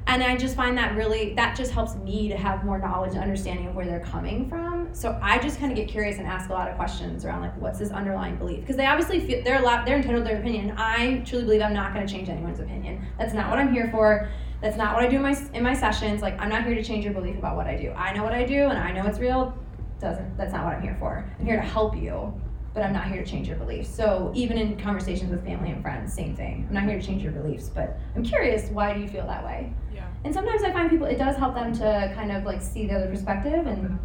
and 0.07 0.23
i 0.23 0.37
just 0.37 0.57
find 0.57 0.77
that 0.77 0.97
really 0.97 1.35
that 1.35 1.57
just 1.57 1.71
helps 1.73 1.95
me 1.97 2.29
to 2.29 2.37
have 2.37 2.65
more 2.65 2.79
knowledge 2.79 3.13
and 3.13 3.21
understanding 3.21 3.67
of 3.67 3.75
where 3.75 3.87
they're 3.87 4.01
coming 4.01 4.49
from. 4.49 4.89
So 4.93 5.19
i 5.23 5.39
just 5.39 5.59
kind 5.59 5.71
of 5.71 5.77
get 5.77 5.89
curious 5.89 6.19
and 6.19 6.27
ask 6.27 6.51
a 6.51 6.53
lot 6.53 6.69
of 6.69 6.77
questions 6.77 7.25
around 7.25 7.41
like 7.43 7.57
what's 7.61 7.79
this 7.79 7.91
underlying 7.91 8.37
belief? 8.37 8.61
Because 8.61 8.77
they 8.77 8.87
obviously 8.87 9.21
feel 9.21 9.43
they're 9.45 9.61
allowed 9.61 9.87
they're 9.87 9.97
entitled 9.97 10.25
to 10.25 10.31
their 10.31 10.41
opinion. 10.41 10.75
I 10.77 11.23
truly 11.27 11.45
believe 11.45 11.63
i'm 11.63 11.75
not 11.75 11.95
going 11.95 12.07
to 12.07 12.13
change 12.13 12.29
anyone's 12.29 12.61
opinion. 12.61 13.05
That's 13.19 13.35
not 13.35 13.51
what 13.51 13.59
i'm 13.59 13.73
here 13.73 13.89
for. 13.91 14.29
That's 14.61 14.77
not 14.77 14.95
what 14.95 15.05
i 15.05 15.09
do 15.09 15.17
in 15.17 15.23
my 15.23 15.37
in 15.55 15.63
my 15.63 15.75
sessions. 15.75 16.23
Like 16.23 16.41
i'm 16.41 16.49
not 16.49 16.65
here 16.65 16.75
to 16.75 16.83
change 16.83 17.05
your 17.05 17.15
belief 17.15 17.37
about 17.37 17.57
what 17.57 17.67
i 17.67 17.77
do. 17.77 17.91
I 17.93 18.13
know 18.13 18.23
what 18.23 18.35
i 18.35 18.45
do 18.45 18.65
and 18.69 18.79
i 18.79 18.91
know 18.93 19.07
it's 19.07 19.19
real. 19.19 19.57
Doesn't 20.01 20.37
that's 20.37 20.53
not 20.53 20.65
what 20.65 20.75
i'm 20.75 20.83
here 20.83 20.97
for. 20.99 21.25
I'm 21.39 21.47
here 21.47 21.57
to 21.57 21.63
help 21.63 21.97
you 21.97 22.33
but 22.73 22.83
I'm 22.83 22.93
not 22.93 23.09
here 23.09 23.23
to 23.23 23.29
change 23.29 23.49
your 23.49 23.57
beliefs. 23.57 23.89
So 23.89 24.31
even 24.35 24.57
in 24.57 24.77
conversations 24.77 25.31
with 25.31 25.45
family 25.45 25.71
and 25.71 25.83
friends, 25.83 26.13
same 26.13 26.37
thing. 26.37 26.67
I'm 26.69 26.75
not 26.75 26.85
here 26.85 27.01
to 27.01 27.05
change 27.05 27.23
your 27.23 27.33
beliefs, 27.33 27.69
but 27.69 27.99
I'm 28.15 28.23
curious, 28.23 28.71
why 28.71 28.95
do 28.95 29.01
you 29.01 29.09
feel 29.09 29.27
that 29.27 29.45
way? 29.45 29.73
Yeah. 29.93 30.07
And 30.25 30.33
sometimes 30.33 30.63
I 30.63 30.73
find 30.73 30.89
people, 30.89 31.07
it 31.07 31.19
does 31.19 31.37
help 31.37 31.55
them 31.55 31.73
to 31.75 32.13
kind 32.15 32.31
of 32.31 32.45
like 32.45 32.63
see 32.63 32.87
the 32.87 32.95
other 32.95 33.09
perspective 33.09 33.67
and 33.67 33.99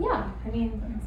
yeah, 0.00 0.30
I 0.44 0.50
mean, 0.50 1.00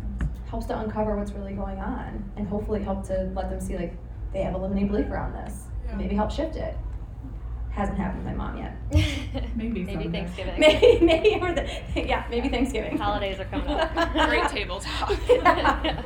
helps 0.49 0.65
to 0.67 0.77
uncover 0.77 1.15
what's 1.15 1.31
really 1.31 1.53
going 1.53 1.79
on 1.79 2.29
and 2.35 2.47
hopefully 2.47 2.83
help 2.83 3.05
to 3.07 3.31
let 3.35 3.49
them 3.49 3.59
see 3.59 3.77
like 3.77 3.93
they 4.33 4.41
have 4.41 4.53
a 4.53 4.57
limiting 4.57 4.87
belief 4.87 5.07
around 5.07 5.33
this. 5.33 5.63
Yeah. 5.85 5.95
Maybe 5.95 6.15
help 6.15 6.31
shift 6.31 6.55
it. 6.55 6.75
Hasn't 7.69 7.97
happened 7.97 8.25
with 8.25 8.35
my 8.35 8.45
mom 8.45 8.57
yet. 8.57 8.75
Maybe 9.55 9.83
Maybe. 9.83 10.09
Thanksgiving. 10.09 10.55
Maybe, 10.59 11.05
maybe, 11.05 11.39
or 11.41 11.53
the, 11.53 11.69
yeah, 11.95 12.25
maybe 12.29 12.49
Thanksgiving. 12.49 12.97
Holidays 12.97 13.39
are 13.39 13.45
coming 13.45 13.69
up. 13.69 14.13
Great 14.29 14.49
table 14.49 14.81
talk. 14.81 16.05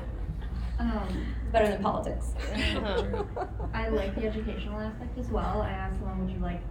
Um, 0.79 1.35
Better 1.51 1.69
than 1.69 1.81
politics. 1.81 2.33
I 3.73 3.87
like 3.89 4.15
the 4.15 4.25
educational 4.25 4.79
aspect 4.79 5.17
as 5.17 5.29
well. 5.29 5.61
I 5.61 5.69
asked 5.69 5.99
someone, 5.99 6.25
would 6.25 6.33
you 6.33 6.39
like, 6.39 6.61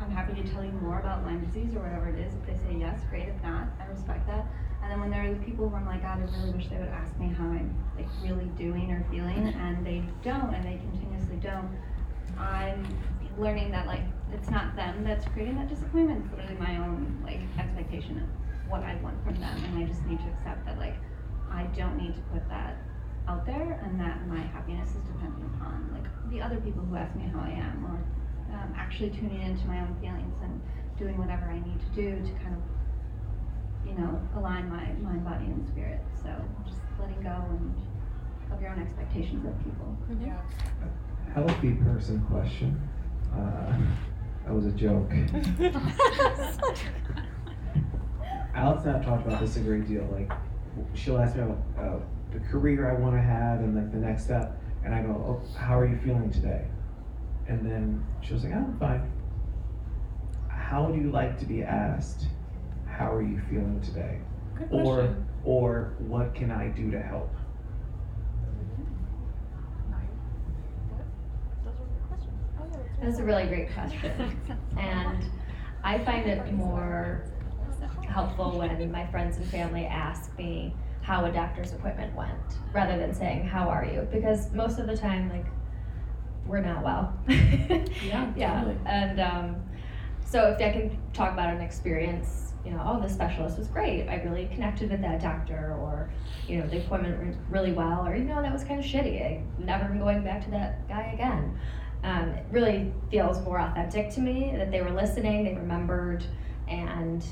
I'm 0.00 0.10
happy 0.10 0.40
to 0.40 0.48
tell 0.52 0.64
you 0.64 0.72
more 0.72 1.00
about 1.00 1.24
Lyme 1.24 1.44
disease 1.44 1.74
or 1.74 1.80
whatever 1.80 2.08
it 2.08 2.18
is. 2.18 2.34
If 2.34 2.46
they 2.46 2.54
say 2.54 2.76
yes, 2.78 3.00
great. 3.10 3.28
If 3.28 3.42
not, 3.42 3.68
I 3.80 3.86
respect 3.86 4.26
that. 4.28 4.46
And 4.82 4.92
then 4.92 5.00
when 5.00 5.10
there 5.10 5.24
are 5.24 5.34
the 5.34 5.44
people 5.44 5.68
who 5.68 5.74
I'm 5.74 5.86
like, 5.86 6.02
God, 6.02 6.20
I 6.20 6.38
really 6.38 6.52
wish 6.52 6.68
they 6.68 6.76
would 6.76 6.88
ask 6.88 7.16
me 7.18 7.28
how 7.28 7.44
I'm 7.44 7.74
like 7.96 8.06
really 8.22 8.44
doing 8.56 8.92
or 8.92 9.04
feeling, 9.10 9.48
and 9.48 9.84
they 9.84 10.04
don't, 10.22 10.54
and 10.54 10.64
they 10.64 10.78
continuously 10.90 11.36
don't. 11.36 11.70
I'm 12.38 12.86
learning 13.38 13.72
that 13.72 13.86
like 13.86 14.02
it's 14.32 14.48
not 14.50 14.76
them 14.76 15.02
that's 15.02 15.24
creating 15.28 15.56
that 15.56 15.68
disappointment. 15.68 16.24
It's 16.26 16.34
literally 16.34 16.60
my 16.60 16.76
own 16.76 17.20
like 17.24 17.40
expectation 17.58 18.18
of 18.18 18.70
what 18.70 18.82
I 18.82 18.94
want 19.02 19.22
from 19.24 19.34
them, 19.40 19.64
and 19.64 19.82
I 19.82 19.88
just 19.88 20.04
need 20.04 20.18
to 20.20 20.28
accept 20.28 20.64
that 20.66 20.78
like 20.78 20.94
I 21.50 21.64
don't 21.76 21.96
need 21.96 22.14
to 22.14 22.20
put 22.32 22.48
that 22.48 22.76
out 23.28 23.44
there 23.46 23.80
and 23.84 23.98
that 24.00 24.26
my 24.28 24.40
happiness 24.40 24.90
is 24.90 25.02
dependent 25.02 25.44
upon 25.54 25.90
like 25.92 26.04
the 26.30 26.40
other 26.40 26.56
people 26.60 26.82
who 26.84 26.96
ask 26.96 27.14
me 27.16 27.24
how 27.32 27.40
I 27.40 27.50
am 27.50 27.84
or 27.84 27.98
um, 28.54 28.74
actually 28.76 29.10
tuning 29.10 29.42
into 29.42 29.66
my 29.66 29.80
own 29.80 29.96
feelings 30.00 30.34
and 30.42 30.60
doing 30.98 31.18
whatever 31.18 31.46
I 31.46 31.58
need 31.58 31.80
to 31.80 31.86
do 31.94 32.24
to 32.24 32.32
kind 32.42 32.54
of 32.54 32.62
you 33.86 33.94
know 33.98 34.20
align 34.36 34.68
my 34.68 34.92
mind 35.02 35.24
body 35.24 35.46
and 35.46 35.66
spirit 35.68 36.00
so 36.22 36.30
just 36.64 36.80
letting 37.00 37.20
go 37.22 37.44
and 37.50 37.74
of 38.52 38.60
your 38.60 38.70
own 38.70 38.80
expectations 38.80 39.44
of 39.44 39.58
people 39.64 39.96
Yeah. 40.24 40.38
Healthy 41.34 41.72
person 41.74 42.24
question. 42.30 42.80
Uh, 43.34 43.72
that 44.44 44.54
was 44.54 44.66
a 44.66 44.70
joke. 44.70 45.10
Alex 48.54 48.84
and 48.84 48.90
I 48.90 48.96
have 48.96 49.04
talked 49.04 49.26
about 49.26 49.40
this 49.40 49.56
a 49.56 49.60
great 49.60 49.86
deal. 49.86 50.08
Like, 50.12 50.32
she'll 50.94 51.18
ask 51.18 51.36
me 51.36 51.42
about 51.42 51.58
uh, 51.78 51.98
the 52.36 52.48
career 52.48 52.90
I 52.90 53.00
want 53.00 53.16
to 53.16 53.22
have 53.22 53.60
and 53.60 53.74
like 53.74 53.90
the 53.92 53.98
next 53.98 54.24
step, 54.24 54.60
and 54.84 54.94
I 54.94 55.02
go, 55.02 55.10
"Oh, 55.10 55.58
how 55.58 55.78
are 55.78 55.86
you 55.86 55.98
feeling 55.98 56.30
today?" 56.30 56.66
And 57.48 57.64
then 57.64 58.06
she 58.20 58.34
was 58.34 58.44
like, 58.44 58.54
"I'm 58.54 58.76
fine." 58.78 59.10
How 60.48 60.84
would 60.84 61.00
you 61.00 61.10
like 61.10 61.38
to 61.38 61.46
be 61.46 61.62
asked, 61.62 62.26
"How 62.86 63.12
are 63.12 63.22
you 63.22 63.40
feeling 63.48 63.80
today?" 63.80 64.20
Good 64.54 64.68
Or, 64.70 64.96
question. 64.96 65.26
or 65.44 65.94
what 65.98 66.34
can 66.34 66.50
I 66.50 66.68
do 66.68 66.90
to 66.90 67.00
help? 67.00 67.34
That's 73.00 73.18
a 73.18 73.24
really 73.24 73.46
great 73.46 73.72
question. 73.72 74.40
And 74.78 75.24
I 75.84 75.98
find 76.04 76.26
it 76.26 76.52
more 76.52 77.24
helpful 78.08 78.58
when 78.58 78.90
my 78.90 79.06
friends 79.06 79.36
and 79.36 79.46
family 79.46 79.86
ask 79.86 80.36
me 80.36 80.74
how 81.06 81.24
a 81.24 81.30
doctor's 81.30 81.72
appointment 81.72 82.12
went 82.16 82.32
rather 82.72 82.98
than 82.98 83.14
saying, 83.14 83.46
How 83.46 83.68
are 83.68 83.84
you? 83.84 84.08
Because 84.10 84.52
most 84.52 84.80
of 84.80 84.88
the 84.88 84.96
time, 84.96 85.30
like, 85.30 85.46
we're 86.44 86.60
not 86.60 86.82
well. 86.82 87.16
Yeah, 88.04 88.32
yeah. 88.36 88.60
totally. 88.60 88.76
And 88.86 89.20
um, 89.20 89.56
so 90.24 90.48
if 90.48 90.60
I 90.60 90.70
can 90.72 90.98
talk 91.12 91.32
about 91.32 91.54
an 91.54 91.60
experience, 91.60 92.52
you 92.64 92.72
know, 92.72 92.82
oh, 92.84 93.00
the 93.00 93.08
specialist 93.08 93.56
was 93.58 93.68
great. 93.68 94.08
I 94.08 94.16
really 94.22 94.46
connected 94.46 94.90
with 94.90 95.00
that 95.02 95.22
doctor, 95.22 95.76
or 95.80 96.10
you 96.48 96.58
know, 96.58 96.66
the 96.66 96.78
appointment 96.78 97.18
went 97.18 97.36
really 97.50 97.72
well, 97.72 98.04
or 98.06 98.16
you 98.16 98.24
know, 98.24 98.42
that 98.42 98.52
was 98.52 98.64
kind 98.64 98.80
of 98.80 98.86
shitty. 98.86 99.22
I 99.22 99.42
never 99.58 99.84
am 99.84 99.98
going 99.98 100.24
back 100.24 100.44
to 100.44 100.50
that 100.50 100.88
guy 100.88 101.12
again. 101.14 101.58
Um, 102.02 102.30
it 102.30 102.46
really 102.50 102.92
feels 103.10 103.40
more 103.42 103.60
authentic 103.60 104.10
to 104.10 104.20
me 104.20 104.52
that 104.56 104.72
they 104.72 104.82
were 104.82 104.90
listening, 104.90 105.44
they 105.44 105.54
remembered, 105.54 106.24
and 106.68 107.24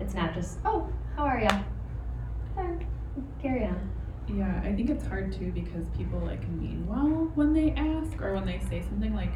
it's 0.00 0.14
not 0.14 0.34
just, 0.34 0.58
oh, 0.64 0.88
how 1.16 1.24
are 1.24 1.40
ya? 1.40 1.62
Fine, 3.14 3.26
carry 3.40 3.64
on. 3.64 3.90
Yeah, 4.28 4.60
I 4.64 4.72
think 4.72 4.88
it's 4.88 5.06
hard 5.06 5.32
too 5.32 5.50
because 5.52 5.88
people 5.96 6.20
like 6.20 6.46
mean 6.48 6.86
well 6.88 7.30
when 7.34 7.52
they 7.52 7.72
ask 7.72 8.20
or 8.22 8.34
when 8.34 8.46
they 8.46 8.60
say 8.70 8.80
something 8.82 9.14
like 9.14 9.32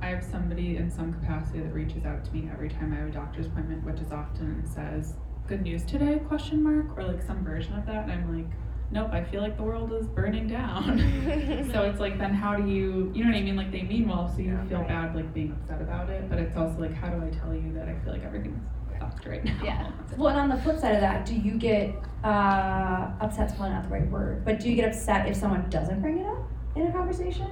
I 0.00 0.06
have 0.06 0.22
somebody 0.24 0.76
in 0.76 0.90
some 0.90 1.12
capacity 1.12 1.60
that 1.60 1.72
reaches 1.72 2.04
out 2.04 2.24
to 2.24 2.32
me 2.32 2.48
every 2.52 2.68
time 2.68 2.92
I 2.92 2.96
have 2.96 3.08
a 3.08 3.12
doctor's 3.12 3.46
appointment, 3.46 3.84
which 3.84 4.00
is 4.00 4.10
often 4.10 4.46
and 4.46 4.68
says, 4.68 5.14
Good 5.46 5.62
news 5.62 5.84
today, 5.84 6.18
question 6.26 6.62
mark, 6.62 6.96
or 6.96 7.04
like 7.04 7.22
some 7.22 7.44
version 7.44 7.74
of 7.76 7.86
that, 7.86 8.04
and 8.04 8.12
I'm 8.12 8.36
like, 8.36 8.50
Nope, 8.90 9.10
I 9.12 9.22
feel 9.24 9.40
like 9.42 9.56
the 9.56 9.62
world 9.62 9.92
is 9.92 10.06
burning 10.06 10.46
down. 10.48 10.98
so 11.72 11.82
it's 11.82 11.98
like 12.00 12.18
then 12.18 12.34
how 12.34 12.56
do 12.56 12.68
you 12.70 13.10
you 13.14 13.24
know 13.24 13.30
what 13.30 13.38
I 13.38 13.42
mean? 13.42 13.56
Like 13.56 13.70
they 13.72 13.82
mean 13.82 14.08
well, 14.08 14.28
so 14.28 14.38
you 14.40 14.52
Yeah. 14.52 14.64
feel 14.66 14.78
Right. 14.78 14.88
bad 14.88 15.14
like 15.16 15.32
being 15.34 15.52
upset 15.52 15.80
about 15.82 16.08
it, 16.10 16.28
but 16.28 16.38
it's 16.38 16.56
also 16.56 16.78
like 16.80 16.94
how 16.94 17.08
do 17.10 17.24
I 17.24 17.30
tell 17.30 17.54
you 17.54 17.72
that 17.74 17.88
I 17.88 17.94
feel 18.04 18.12
like 18.12 18.24
everything's 18.24 18.62
fucked 19.02 19.26
right 19.26 19.44
now? 19.44 19.60
Yeah. 19.62 19.90
Well, 20.18 20.28
and 20.28 20.38
on 20.40 20.48
the 20.50 20.62
flip 20.62 20.78
side 20.78 20.94
of 20.94 21.00
that, 21.00 21.24
do 21.24 21.34
you 21.34 21.52
get 21.56 21.94
uh, 22.22 23.12
upset's 23.18 23.54
probably 23.54 23.70
not 23.70 23.84
the 23.84 23.88
right 23.88 24.06
word, 24.10 24.44
but 24.44 24.60
do 24.60 24.68
you 24.68 24.76
get 24.76 24.86
upset 24.86 25.26
if 25.26 25.34
someone 25.36 25.68
doesn't 25.70 26.02
bring 26.02 26.18
it 26.18 26.26
up 26.26 26.50
in 26.76 26.86
a 26.86 26.92
conversation? 26.92 27.50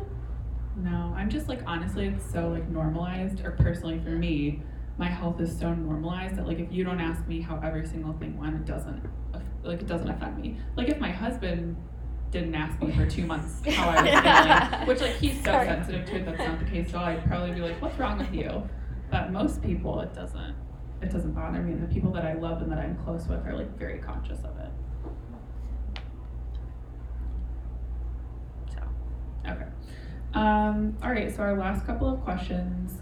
No, 0.77 1.15
I'm 1.17 1.31
just 1.31 1.49
like 1.49 1.61
honestly, 1.67 2.09
it's 2.09 2.31
so 2.31 2.49
like 2.49 2.69
normalized, 2.69 3.43
or 3.47 3.53
personally 3.53 3.99
for 4.01 4.11
me, 4.11 4.63
my 4.99 5.09
health 5.09 5.41
is 5.41 5.59
so 5.59 5.73
normalized 5.73 6.37
that 6.37 6.47
like 6.47 6.59
if 6.59 6.71
you 6.71 6.85
don't 6.85 7.01
ask 7.01 7.27
me 7.27 7.41
how 7.41 7.59
every 7.65 7.87
single 7.87 8.13
thing 8.13 8.39
went, 8.39 8.55
it 8.57 8.67
doesn't 8.67 9.09
like 9.63 9.81
it 9.81 9.87
doesn't 9.87 10.11
affect 10.11 10.39
me. 10.39 10.59
Like 10.77 10.91
if 10.91 11.01
my 11.01 11.11
husband 11.11 11.77
didn't 12.31 12.55
ask 12.55 12.79
me 12.83 12.93
for 12.93 13.07
two 13.07 13.25
months 13.25 13.63
how 13.75 13.89
I 13.89 14.03
was 14.03 14.71
feeling, 14.71 14.87
which 14.87 15.01
like 15.01 15.17
he's 15.17 15.39
so 15.39 15.53
Sorry. 15.53 15.67
sensitive 15.67 16.05
to 16.07 16.17
it, 16.17 16.27
that's 16.27 16.39
not 16.41 16.59
the 16.59 16.67
case 16.67 16.91
at 16.91 16.95
all. 16.95 17.05
I'd 17.05 17.25
probably 17.25 17.53
be 17.53 17.63
like, 17.63 17.81
"What's 17.81 17.99
wrong 17.99 18.19
with 18.19 18.35
you?" 18.35 18.69
But 19.11 19.33
most 19.33 19.63
people, 19.63 19.99
it 20.01 20.15
doesn't. 20.15 20.55
It 21.03 21.11
doesn't 21.11 21.33
bother 21.33 21.61
me, 21.61 21.73
and 21.73 21.83
the 21.83 21.93
people 21.93 22.13
that 22.13 22.25
I 22.25 22.35
love 22.35 22.61
and 22.63 22.71
that 22.71 22.79
I'm 22.79 22.97
close 23.05 23.27
with 23.27 23.47
are 23.47 23.55
like 23.55 23.77
very 23.79 23.99
conscious 23.99 24.39
of 24.41 24.57
it. 24.59 24.71
So, 28.75 28.81
okay. 29.51 29.67
Um, 30.35 30.97
all 31.03 31.11
right, 31.11 31.35
so 31.35 31.43
our 31.43 31.57
last 31.57 31.87
couple 31.87 32.13
of 32.13 32.21
questions. 32.23 32.99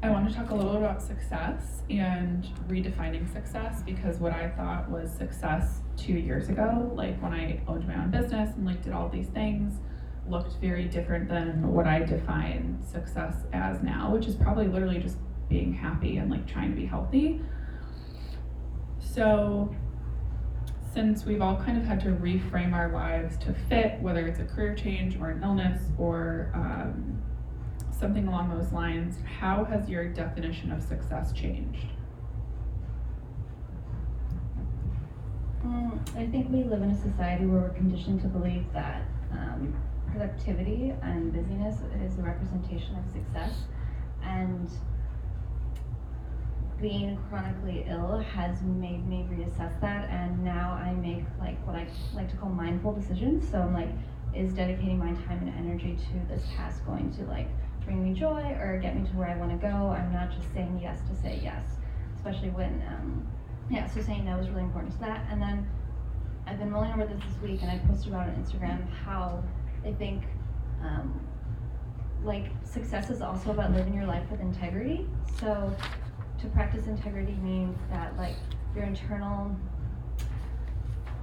I 0.00 0.10
want 0.10 0.28
to 0.28 0.34
talk 0.34 0.50
a 0.50 0.54
little 0.54 0.76
about 0.76 1.02
success 1.02 1.82
and 1.90 2.48
redefining 2.68 3.30
success 3.32 3.82
because 3.84 4.18
what 4.18 4.32
I 4.32 4.48
thought 4.50 4.88
was 4.88 5.10
success 5.10 5.80
two 5.96 6.12
years 6.12 6.48
ago, 6.48 6.92
like 6.94 7.20
when 7.20 7.32
I 7.32 7.60
owned 7.66 7.88
my 7.88 7.96
own 7.96 8.12
business 8.12 8.54
and 8.54 8.64
like 8.64 8.80
did 8.80 8.92
all 8.92 9.08
these 9.08 9.26
things, 9.26 9.80
looked 10.28 10.60
very 10.60 10.84
different 10.84 11.28
than 11.28 11.72
what 11.72 11.88
I 11.88 12.04
define 12.04 12.78
success 12.80 13.34
as 13.52 13.82
now, 13.82 14.12
which 14.12 14.26
is 14.26 14.36
probably 14.36 14.68
literally 14.68 15.00
just 15.00 15.16
being 15.48 15.72
happy 15.72 16.18
and 16.18 16.30
like 16.30 16.46
trying 16.46 16.70
to 16.70 16.76
be 16.76 16.86
healthy. 16.86 17.40
So, 18.98 19.74
since 20.92 21.24
we've 21.24 21.42
all 21.42 21.56
kind 21.56 21.78
of 21.78 21.84
had 21.84 22.00
to 22.00 22.08
reframe 22.08 22.72
our 22.72 22.90
lives 22.92 23.36
to 23.38 23.54
fit, 23.68 24.00
whether 24.00 24.26
it's 24.26 24.40
a 24.40 24.44
career 24.44 24.74
change 24.74 25.16
or 25.16 25.30
an 25.30 25.42
illness 25.42 25.82
or 25.98 26.50
um, 26.54 27.22
something 27.90 28.26
along 28.26 28.56
those 28.56 28.72
lines, 28.72 29.16
how 29.38 29.64
has 29.64 29.88
your 29.88 30.08
definition 30.08 30.72
of 30.72 30.82
success 30.82 31.32
changed? 31.32 31.86
Mm, 35.64 36.16
I 36.16 36.26
think 36.26 36.50
we 36.50 36.62
live 36.62 36.82
in 36.82 36.90
a 36.90 36.96
society 36.96 37.44
where 37.44 37.60
we're 37.62 37.68
conditioned 37.70 38.22
to 38.22 38.28
believe 38.28 38.64
that 38.72 39.02
um, 39.32 39.74
productivity 40.10 40.94
and 41.02 41.32
busyness 41.32 41.76
is 42.02 42.18
a 42.18 42.22
representation 42.22 42.96
of 42.96 43.04
success. 43.12 43.54
And 44.22 44.70
being 46.80 47.18
chronically 47.28 47.84
ill 47.88 48.18
has 48.18 48.62
made 48.62 49.06
me 49.08 49.26
reassess 49.30 49.80
that. 49.80 50.08
And 50.10 50.44
now 50.44 50.72
I 50.72 50.92
make 50.92 51.24
like 51.38 51.64
what 51.66 51.76
I 51.76 51.86
like 52.14 52.30
to 52.30 52.36
call 52.36 52.50
mindful 52.50 52.92
decisions. 52.92 53.48
So 53.48 53.58
I'm 53.58 53.74
like, 53.74 53.90
is 54.34 54.52
dedicating 54.52 54.98
my 54.98 55.12
time 55.24 55.38
and 55.40 55.54
energy 55.58 55.96
to 55.96 56.34
this 56.34 56.44
task 56.56 56.84
going 56.86 57.12
to 57.16 57.24
like 57.24 57.48
bring 57.84 58.04
me 58.04 58.18
joy 58.18 58.56
or 58.60 58.78
get 58.80 58.94
me 58.96 59.08
to 59.08 59.16
where 59.16 59.28
I 59.28 59.36
want 59.36 59.50
to 59.50 59.56
go? 59.56 59.68
I'm 59.68 60.12
not 60.12 60.30
just 60.30 60.52
saying 60.52 60.78
yes 60.82 61.00
to 61.08 61.16
say 61.16 61.40
yes, 61.42 61.64
especially 62.16 62.50
when 62.50 62.82
um, 62.88 63.26
yeah, 63.70 63.86
so 63.86 64.00
saying 64.02 64.24
no 64.24 64.38
is 64.38 64.48
really 64.48 64.62
important 64.62 64.92
to 64.94 65.00
that. 65.00 65.26
And 65.30 65.40
then 65.40 65.68
I've 66.46 66.58
been 66.58 66.70
mulling 66.70 66.92
over 66.92 67.04
this 67.04 67.22
this 67.22 67.42
week, 67.42 67.62
and 67.62 67.70
I 67.70 67.78
posted 67.86 68.12
about 68.12 68.28
on 68.28 68.34
Instagram 68.36 68.88
how 68.90 69.42
I 69.84 69.92
think 69.92 70.24
um, 70.82 71.20
like 72.22 72.46
success 72.64 73.10
is 73.10 73.20
also 73.20 73.50
about 73.50 73.72
living 73.72 73.94
your 73.94 74.06
life 74.06 74.28
with 74.30 74.40
integrity. 74.40 75.06
So 75.40 75.74
to 76.40 76.46
practice 76.48 76.86
integrity 76.86 77.34
means 77.42 77.76
that 77.90 78.16
like 78.16 78.36
your 78.74 78.84
internal 78.84 79.54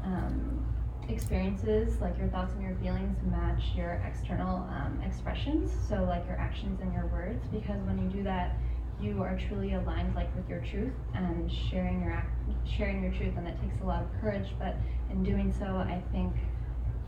um, 0.04 0.66
experiences, 1.08 2.00
like 2.02 2.18
your 2.18 2.28
thoughts 2.28 2.54
and 2.54 2.62
your 2.62 2.76
feelings, 2.76 3.18
match 3.24 3.64
your 3.76 4.02
external 4.06 4.58
um, 4.58 5.02
expressions. 5.06 5.72
So 5.88 6.04
like 6.04 6.26
your 6.28 6.38
actions 6.38 6.82
and 6.82 6.94
your 6.94 7.08
words, 7.08 7.46
because 7.52 7.82
when 7.84 7.98
you 8.00 8.10
do 8.10 8.24
that, 8.24 8.58
you 9.02 9.22
are 9.22 9.38
truly 9.38 9.74
aligned 9.74 10.16
like 10.16 10.34
with 10.36 10.48
your 10.48 10.62
truth 10.62 10.94
and 11.14 11.52
sharing 11.52 12.02
your 12.02 12.24
sharing 12.66 13.04
your 13.04 13.12
truth, 13.12 13.34
and 13.38 13.46
that 13.46 13.60
takes 13.62 13.80
a 13.82 13.84
lot 13.84 14.02
of 14.02 14.08
courage. 14.22 14.48
But 14.58 14.76
in 15.12 15.24
doing 15.24 15.54
so, 15.58 15.66
I 15.66 16.02
think 16.12 16.34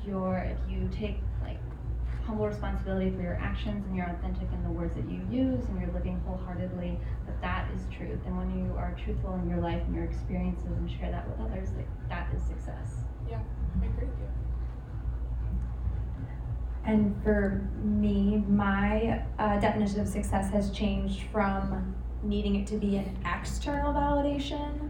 you're 0.05 0.37
if 0.37 0.71
you 0.71 0.89
take 0.91 1.17
humble 2.27 2.45
responsibility 2.45 3.09
for 3.09 3.21
your 3.21 3.35
actions 3.35 3.85
and 3.87 3.95
you're 3.95 4.05
authentic 4.05 4.51
in 4.51 4.61
the 4.63 4.69
words 4.69 4.93
that 4.95 5.09
you 5.09 5.25
use 5.31 5.63
and 5.69 5.79
you're 5.79 5.91
living 5.93 6.19
wholeheartedly, 6.27 6.99
that 7.25 7.41
that 7.41 7.71
is 7.73 7.83
truth. 7.89 8.19
And 8.25 8.37
when 8.37 8.51
you 8.59 8.75
are 8.75 8.93
truthful 9.01 9.33
in 9.35 9.49
your 9.49 9.61
life 9.61 9.81
and 9.85 9.95
your 9.95 10.03
experiences 10.03 10.65
and 10.65 10.91
share 10.91 11.09
that 11.09 11.25
with 11.29 11.39
others, 11.39 11.69
like 11.77 11.87
that 12.09 12.27
is 12.35 12.43
success. 12.43 12.97
Yeah, 13.29 13.39
I 13.81 13.85
agree 13.85 14.07
with 14.07 14.19
you. 14.19 14.27
And 16.83 17.15
for 17.23 17.65
me, 17.81 18.43
my 18.47 19.23
uh, 19.39 19.59
definition 19.59 20.01
of 20.01 20.07
success 20.09 20.51
has 20.51 20.69
changed 20.71 21.23
from 21.31 21.95
needing 22.23 22.55
it 22.55 22.67
to 22.67 22.75
be 22.75 22.97
an 22.97 23.17
external 23.25 23.93
validation 23.93 24.89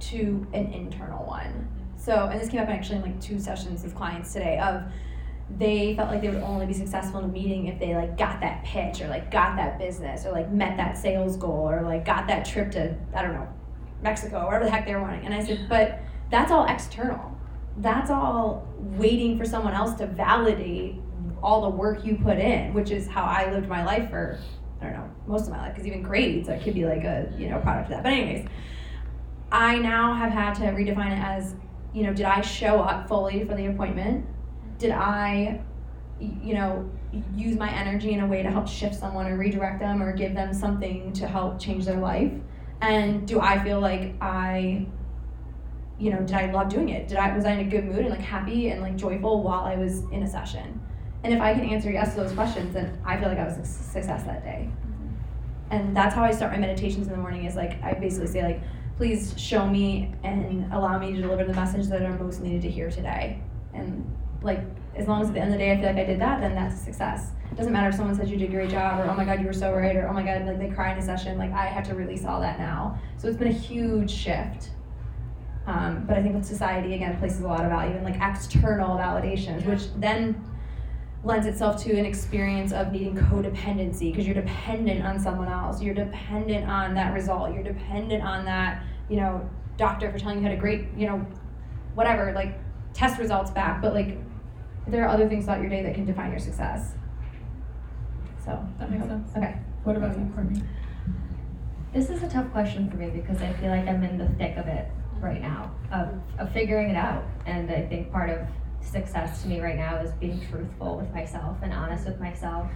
to 0.00 0.46
an 0.54 0.72
internal 0.72 1.26
one. 1.26 1.68
So, 1.96 2.28
and 2.30 2.40
this 2.40 2.48
came 2.48 2.60
up 2.60 2.68
actually 2.68 2.96
in 2.96 3.02
like 3.02 3.20
two 3.20 3.38
sessions 3.38 3.82
with 3.82 3.94
clients 3.94 4.32
today 4.32 4.58
of 4.58 4.82
they 5.58 5.94
felt 5.96 6.10
like 6.10 6.22
they 6.22 6.28
would 6.28 6.42
only 6.42 6.66
be 6.66 6.72
successful 6.72 7.20
in 7.20 7.26
a 7.26 7.28
meeting 7.28 7.66
if 7.66 7.78
they 7.78 7.94
like 7.94 8.16
got 8.16 8.40
that 8.40 8.64
pitch 8.64 9.00
or 9.00 9.08
like 9.08 9.30
got 9.30 9.56
that 9.56 9.78
business 9.78 10.24
or 10.24 10.32
like 10.32 10.50
met 10.50 10.76
that 10.76 10.96
sales 10.96 11.36
goal 11.36 11.68
or 11.68 11.82
like 11.82 12.04
got 12.04 12.26
that 12.28 12.44
trip 12.44 12.70
to 12.72 12.96
I 13.14 13.22
don't 13.22 13.32
know 13.32 13.48
Mexico 14.02 14.38
or 14.38 14.46
wherever 14.46 14.64
the 14.64 14.70
heck 14.70 14.86
they 14.86 14.94
were 14.94 15.02
wanting. 15.02 15.24
And 15.24 15.34
I 15.34 15.44
said, 15.44 15.66
but 15.68 16.00
that's 16.30 16.50
all 16.50 16.66
external. 16.66 17.36
That's 17.78 18.10
all 18.10 18.66
waiting 18.78 19.38
for 19.38 19.44
someone 19.44 19.74
else 19.74 19.94
to 19.94 20.06
validate 20.06 20.96
all 21.42 21.62
the 21.62 21.76
work 21.76 22.04
you 22.04 22.16
put 22.16 22.38
in, 22.38 22.72
which 22.72 22.90
is 22.90 23.06
how 23.06 23.24
I 23.24 23.50
lived 23.50 23.68
my 23.68 23.84
life 23.84 24.10
for 24.10 24.38
I 24.80 24.84
don't 24.84 24.94
know 24.94 25.10
most 25.26 25.44
of 25.44 25.50
my 25.50 25.58
life. 25.58 25.74
Because 25.74 25.86
even 25.86 26.02
grades, 26.02 26.48
it 26.48 26.62
could 26.62 26.74
be 26.74 26.84
like 26.84 27.04
a 27.04 27.32
you 27.36 27.48
know 27.48 27.58
product 27.60 27.90
of 27.90 27.96
that. 27.96 28.02
But 28.02 28.12
anyways, 28.12 28.48
I 29.50 29.78
now 29.78 30.14
have 30.14 30.32
had 30.32 30.54
to 30.54 30.62
redefine 30.62 31.12
it 31.12 31.22
as 31.22 31.54
you 31.92 32.04
know, 32.04 32.14
did 32.14 32.26
I 32.26 32.40
show 32.40 32.80
up 32.80 33.08
fully 33.08 33.44
for 33.44 33.54
the 33.54 33.66
appointment? 33.66 34.24
Did 34.80 34.92
I, 34.92 35.60
you 36.18 36.54
know, 36.54 36.90
use 37.36 37.58
my 37.58 37.70
energy 37.70 38.12
in 38.12 38.20
a 38.20 38.26
way 38.26 38.42
to 38.42 38.50
help 38.50 38.66
shift 38.66 38.94
someone 38.94 39.26
or 39.26 39.36
redirect 39.36 39.78
them 39.78 40.02
or 40.02 40.12
give 40.14 40.34
them 40.34 40.54
something 40.54 41.12
to 41.12 41.28
help 41.28 41.60
change 41.60 41.84
their 41.84 42.00
life? 42.00 42.32
And 42.80 43.28
do 43.28 43.40
I 43.40 43.62
feel 43.62 43.78
like 43.78 44.14
I, 44.22 44.86
you 45.98 46.10
know, 46.10 46.20
did 46.20 46.32
I 46.32 46.50
love 46.50 46.70
doing 46.70 46.88
it? 46.88 47.08
Did 47.08 47.18
I 47.18 47.36
was 47.36 47.44
I 47.44 47.52
in 47.52 47.60
a 47.60 47.70
good 47.70 47.84
mood 47.84 47.98
and 47.98 48.08
like 48.08 48.20
happy 48.20 48.70
and 48.70 48.80
like 48.80 48.96
joyful 48.96 49.42
while 49.42 49.64
I 49.64 49.76
was 49.76 50.00
in 50.12 50.22
a 50.22 50.26
session? 50.26 50.80
And 51.24 51.34
if 51.34 51.42
I 51.42 51.52
can 51.52 51.64
answer 51.64 51.90
yes 51.90 52.14
to 52.14 52.22
those 52.22 52.32
questions, 52.32 52.72
then 52.72 52.98
I 53.04 53.18
feel 53.18 53.28
like 53.28 53.38
I 53.38 53.44
was 53.44 53.58
a 53.58 53.64
success 53.66 54.22
that 54.22 54.42
day. 54.42 54.70
Mm-hmm. 54.70 55.74
And 55.74 55.94
that's 55.94 56.14
how 56.14 56.24
I 56.24 56.30
start 56.30 56.52
my 56.52 56.58
meditations 56.58 57.06
in 57.06 57.12
the 57.12 57.18
morning. 57.18 57.44
Is 57.44 57.54
like 57.54 57.82
I 57.82 57.92
basically 57.92 58.28
say 58.28 58.42
like, 58.42 58.62
please 58.96 59.34
show 59.36 59.66
me 59.66 60.14
and 60.24 60.72
allow 60.72 60.98
me 60.98 61.12
to 61.12 61.20
deliver 61.20 61.44
the 61.44 61.52
message 61.52 61.88
that 61.88 62.00
are 62.00 62.18
most 62.18 62.40
needed 62.40 62.62
to 62.62 62.70
hear 62.70 62.90
today. 62.90 63.42
And 63.74 64.10
like 64.42 64.60
as 64.96 65.06
long 65.06 65.22
as 65.22 65.28
at 65.28 65.34
the 65.34 65.40
end 65.40 65.52
of 65.52 65.58
the 65.58 65.64
day 65.64 65.72
I 65.72 65.76
feel 65.76 65.86
like 65.86 65.96
I 65.96 66.04
did 66.04 66.20
that, 66.20 66.40
then 66.40 66.54
that's 66.54 66.74
a 66.74 66.84
success. 66.84 67.32
It 67.50 67.56
doesn't 67.56 67.72
matter 67.72 67.88
if 67.88 67.94
someone 67.94 68.14
says 68.14 68.30
you 68.30 68.36
did 68.36 68.50
a 68.50 68.52
great 68.52 68.70
job 68.70 69.00
or 69.00 69.10
oh 69.10 69.14
my 69.14 69.24
god 69.24 69.40
you 69.40 69.46
were 69.46 69.52
so 69.52 69.72
right 69.72 69.96
or 69.96 70.08
oh 70.08 70.12
my 70.12 70.22
god 70.22 70.46
like 70.46 70.58
they 70.58 70.68
cry 70.68 70.92
in 70.92 70.98
a 70.98 71.02
session. 71.02 71.38
Like 71.38 71.52
I 71.52 71.66
have 71.66 71.86
to 71.88 71.94
release 71.94 72.24
all 72.24 72.40
that 72.40 72.58
now. 72.58 72.98
So 73.16 73.28
it's 73.28 73.36
been 73.36 73.48
a 73.48 73.52
huge 73.52 74.10
shift. 74.10 74.70
Um, 75.66 76.04
but 76.06 76.16
I 76.16 76.22
think 76.22 76.34
with 76.34 76.44
society 76.44 76.94
again 76.94 77.18
places 77.18 77.40
a 77.40 77.46
lot 77.46 77.64
of 77.64 77.70
value 77.70 77.96
in 77.96 78.02
like 78.02 78.16
external 78.20 78.96
validations, 78.96 79.64
which 79.66 79.92
then 79.96 80.42
lends 81.22 81.46
itself 81.46 81.82
to 81.84 81.96
an 81.98 82.06
experience 82.06 82.72
of 82.72 82.92
needing 82.92 83.14
codependency 83.14 84.10
because 84.10 84.26
you're 84.26 84.34
dependent 84.34 85.04
on 85.04 85.18
someone 85.18 85.48
else. 85.48 85.82
You're 85.82 85.94
dependent 85.94 86.68
on 86.68 86.94
that 86.94 87.12
result. 87.12 87.52
You're 87.52 87.62
dependent 87.62 88.22
on 88.22 88.44
that, 88.46 88.82
you 89.08 89.16
know, 89.16 89.48
doctor 89.76 90.10
for 90.10 90.18
telling 90.18 90.38
you 90.38 90.44
had 90.44 90.52
a 90.52 90.60
great 90.60 90.86
you 90.96 91.06
know, 91.06 91.26
whatever, 91.94 92.32
like 92.32 92.58
test 92.94 93.18
results 93.18 93.50
back. 93.50 93.82
But 93.82 93.92
like, 93.94 94.16
there 94.86 95.04
are 95.04 95.08
other 95.08 95.28
things 95.28 95.44
about 95.44 95.60
your 95.60 95.68
day 95.70 95.82
that 95.82 95.94
can 95.94 96.04
define 96.04 96.30
your 96.30 96.40
success. 96.40 96.92
So 98.44 98.66
That 98.78 98.90
makes 98.90 99.06
sense. 99.06 99.30
Okay. 99.36 99.56
What 99.84 99.96
about 99.96 100.16
you, 100.18 100.24
Kourtney? 100.36 100.62
This 101.92 102.10
is 102.10 102.22
a 102.22 102.28
tough 102.28 102.50
question 102.52 102.90
for 102.90 102.96
me 102.96 103.10
because 103.10 103.40
I 103.42 103.52
feel 103.54 103.70
like 103.70 103.86
I'm 103.86 104.02
in 104.04 104.16
the 104.18 104.28
thick 104.38 104.56
of 104.56 104.66
it 104.66 104.88
right 105.20 105.40
now, 105.40 105.72
of, 105.92 106.08
of 106.38 106.52
figuring 106.52 106.90
it 106.90 106.96
out. 106.96 107.24
And 107.46 107.70
I 107.70 107.82
think 107.86 108.12
part 108.12 108.30
of 108.30 108.46
success 108.80 109.42
to 109.42 109.48
me 109.48 109.60
right 109.60 109.76
now 109.76 109.96
is 110.00 110.12
being 110.12 110.40
truthful 110.50 110.96
with 110.96 111.12
myself 111.12 111.58
and 111.62 111.72
honest 111.72 112.06
with 112.06 112.20
myself. 112.20 112.68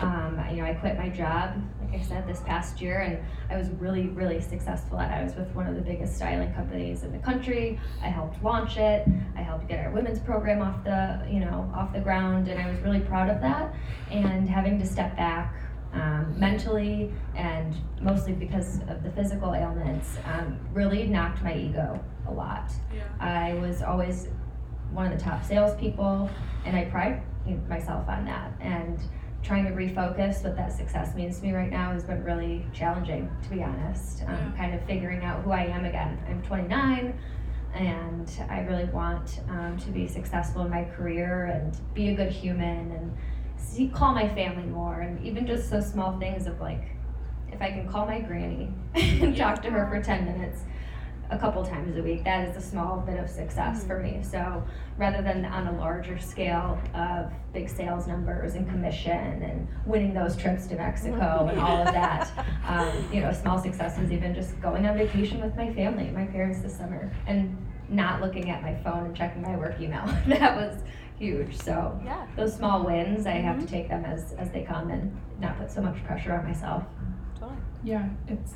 Um, 0.00 0.38
you 0.50 0.58
know, 0.58 0.64
I 0.64 0.74
quit 0.74 0.98
my 0.98 1.08
job, 1.08 1.54
like 1.80 1.98
I 1.98 2.02
said, 2.02 2.28
this 2.28 2.40
past 2.40 2.82
year, 2.82 3.00
and 3.00 3.18
I 3.50 3.56
was 3.56 3.70
really, 3.70 4.08
really 4.08 4.42
successful 4.42 4.98
at 4.98 5.10
it. 5.10 5.14
I 5.14 5.24
was 5.24 5.34
with 5.34 5.48
one 5.54 5.66
of 5.66 5.74
the 5.74 5.80
biggest 5.80 6.16
styling 6.16 6.52
companies 6.52 7.02
in 7.02 7.12
the 7.12 7.18
country. 7.18 7.80
I 8.02 8.08
helped 8.08 8.42
launch 8.42 8.76
it. 8.76 9.08
I 9.36 9.40
helped 9.40 9.68
get 9.68 9.78
our 9.84 9.90
women's 9.90 10.18
program 10.18 10.60
off 10.60 10.84
the, 10.84 11.26
you 11.30 11.40
know, 11.40 11.72
off 11.74 11.94
the 11.94 12.00
ground, 12.00 12.48
and 12.48 12.60
I 12.60 12.70
was 12.70 12.78
really 12.80 13.00
proud 13.00 13.30
of 13.30 13.40
that. 13.40 13.74
And 14.10 14.46
having 14.48 14.78
to 14.78 14.86
step 14.86 15.16
back 15.16 15.54
um, 15.94 16.38
mentally 16.38 17.10
and 17.34 17.74
mostly 18.02 18.34
because 18.34 18.80
of 18.88 19.02
the 19.02 19.10
physical 19.12 19.54
ailments 19.54 20.18
um, 20.26 20.58
really 20.74 21.06
knocked 21.06 21.42
my 21.42 21.56
ego 21.56 22.02
a 22.28 22.32
lot. 22.32 22.70
Yeah. 22.94 23.04
I 23.18 23.54
was 23.54 23.82
always 23.82 24.28
one 24.92 25.10
of 25.10 25.18
the 25.18 25.22
top 25.22 25.44
salespeople, 25.44 26.30
and 26.64 26.76
I 26.76 26.84
pride 26.86 27.22
myself 27.68 28.08
on 28.08 28.24
that. 28.24 28.52
And 28.60 28.98
trying 29.42 29.64
to 29.64 29.70
refocus 29.70 30.42
what 30.42 30.56
that 30.56 30.72
success 30.72 31.14
means 31.14 31.38
to 31.38 31.44
me 31.46 31.52
right 31.52 31.70
now 31.70 31.92
has 31.92 32.02
been 32.02 32.22
really 32.24 32.66
challenging, 32.72 33.30
to 33.44 33.50
be 33.50 33.62
honest. 33.62 34.22
Um, 34.22 34.34
Yeah. 34.34 34.52
Kind 34.56 34.74
of 34.74 34.84
figuring 34.84 35.24
out 35.24 35.42
who 35.44 35.52
I 35.52 35.66
am 35.66 35.84
again. 35.84 36.18
I'm 36.28 36.42
29, 36.42 37.16
and 37.74 38.30
I 38.50 38.60
really 38.60 38.86
want 38.86 39.40
um, 39.48 39.76
to 39.78 39.90
be 39.90 40.08
successful 40.08 40.62
in 40.62 40.70
my 40.70 40.84
career 40.84 41.46
and 41.46 41.78
be 41.94 42.08
a 42.08 42.14
good 42.14 42.32
human 42.32 42.90
and 42.90 43.16
see, 43.56 43.88
call 43.88 44.14
my 44.14 44.28
family 44.34 44.64
more, 44.64 45.00
and 45.00 45.24
even 45.24 45.46
just 45.46 45.70
so 45.70 45.80
small 45.80 46.18
things 46.18 46.46
of 46.46 46.60
like, 46.60 46.82
if 47.52 47.62
I 47.62 47.70
can 47.70 47.88
call 47.88 48.06
my 48.06 48.20
granny 48.20 48.68
and 48.94 49.36
talk 49.36 49.62
to 49.62 49.70
her 49.70 49.86
for 49.88 50.02
10 50.02 50.24
minutes 50.24 50.62
a 51.30 51.38
couple 51.38 51.64
times 51.64 51.96
a 51.96 52.02
week, 52.02 52.24
that 52.24 52.48
is 52.48 52.56
a 52.56 52.60
small 52.60 52.98
bit 52.98 53.18
of 53.18 53.28
success 53.28 53.84
for 53.84 54.00
me. 54.00 54.12
Mm-hmm. 54.12 54.30
So 54.30 54.64
rather 54.96 55.22
than 55.22 55.44
on 55.44 55.66
a 55.66 55.78
larger 55.78 56.18
scale 56.18 56.78
of 56.94 57.32
big 57.52 57.68
sales 57.68 58.06
numbers 58.06 58.54
and 58.54 58.68
commission 58.68 59.42
and 59.42 59.68
winning 59.84 60.14
those 60.14 60.36
trips 60.36 60.66
to 60.68 60.76
Mexico 60.76 61.16
mm-hmm. 61.16 61.48
and 61.50 61.60
all 61.60 61.86
of 61.86 61.92
that, 61.92 62.30
um, 62.66 63.12
you 63.12 63.20
know, 63.20 63.32
small 63.32 63.58
successes, 63.58 64.10
even 64.12 64.34
just 64.34 64.60
going 64.60 64.86
on 64.86 64.96
vacation 64.96 65.40
with 65.40 65.56
my 65.56 65.72
family, 65.72 66.10
my 66.10 66.26
parents 66.26 66.60
this 66.60 66.76
summer, 66.76 67.12
and 67.26 67.56
not 67.88 68.20
looking 68.20 68.50
at 68.50 68.62
my 68.62 68.74
phone 68.82 69.06
and 69.06 69.16
checking 69.16 69.42
my 69.42 69.56
work 69.56 69.80
email. 69.80 70.04
that 70.26 70.56
was 70.56 70.82
huge. 71.18 71.56
So 71.56 71.98
Yeah. 72.04 72.26
those 72.36 72.54
small 72.54 72.84
wins, 72.84 73.26
I 73.26 73.32
have 73.32 73.56
to 73.56 73.64
mm-hmm. 73.64 73.74
take 73.74 73.88
them 73.88 74.04
as, 74.04 74.32
as 74.38 74.50
they 74.50 74.62
come 74.62 74.90
and 74.90 75.16
not 75.40 75.58
put 75.58 75.70
so 75.70 75.80
much 75.80 76.02
pressure 76.04 76.34
on 76.34 76.44
myself. 76.44 76.84
Yeah, 77.86 78.08
it's. 78.26 78.54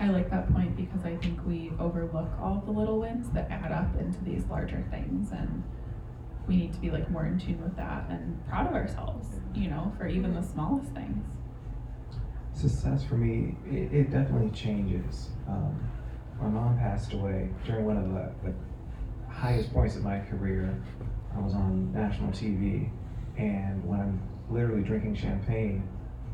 I 0.00 0.08
like 0.08 0.30
that 0.30 0.50
point 0.54 0.76
because 0.76 1.04
I 1.04 1.14
think 1.16 1.38
we 1.46 1.72
overlook 1.78 2.30
all 2.40 2.62
the 2.64 2.72
little 2.72 3.00
wins 3.00 3.28
that 3.34 3.50
add 3.50 3.70
up 3.70 3.94
into 4.00 4.18
these 4.24 4.46
larger 4.46 4.82
things, 4.90 5.30
and 5.30 5.62
we 6.48 6.56
need 6.56 6.72
to 6.72 6.80
be 6.80 6.90
like 6.90 7.10
more 7.10 7.26
in 7.26 7.38
tune 7.38 7.62
with 7.62 7.76
that 7.76 8.06
and 8.08 8.42
proud 8.48 8.66
of 8.66 8.72
ourselves, 8.72 9.26
you 9.54 9.68
know, 9.68 9.92
for 9.98 10.06
even 10.06 10.34
the 10.34 10.42
smallest 10.42 10.90
things. 10.92 11.22
Success 12.54 13.04
for 13.04 13.16
me, 13.16 13.54
it, 13.66 13.92
it 13.92 14.10
definitely 14.10 14.50
changes. 14.50 15.28
Um, 15.46 15.78
my 16.40 16.48
mom 16.48 16.78
passed 16.78 17.12
away 17.12 17.50
during 17.66 17.84
one 17.84 17.98
of 17.98 18.08
the, 18.08 18.50
the 18.50 18.54
highest 19.30 19.70
points 19.70 19.96
of 19.96 20.02
my 20.02 20.20
career. 20.20 20.82
I 21.36 21.40
was 21.40 21.52
on 21.52 21.92
national 21.92 22.30
TV, 22.30 22.88
and 23.36 23.86
when 23.86 24.00
I'm 24.00 24.22
literally 24.48 24.82
drinking 24.82 25.16
champagne 25.16 25.86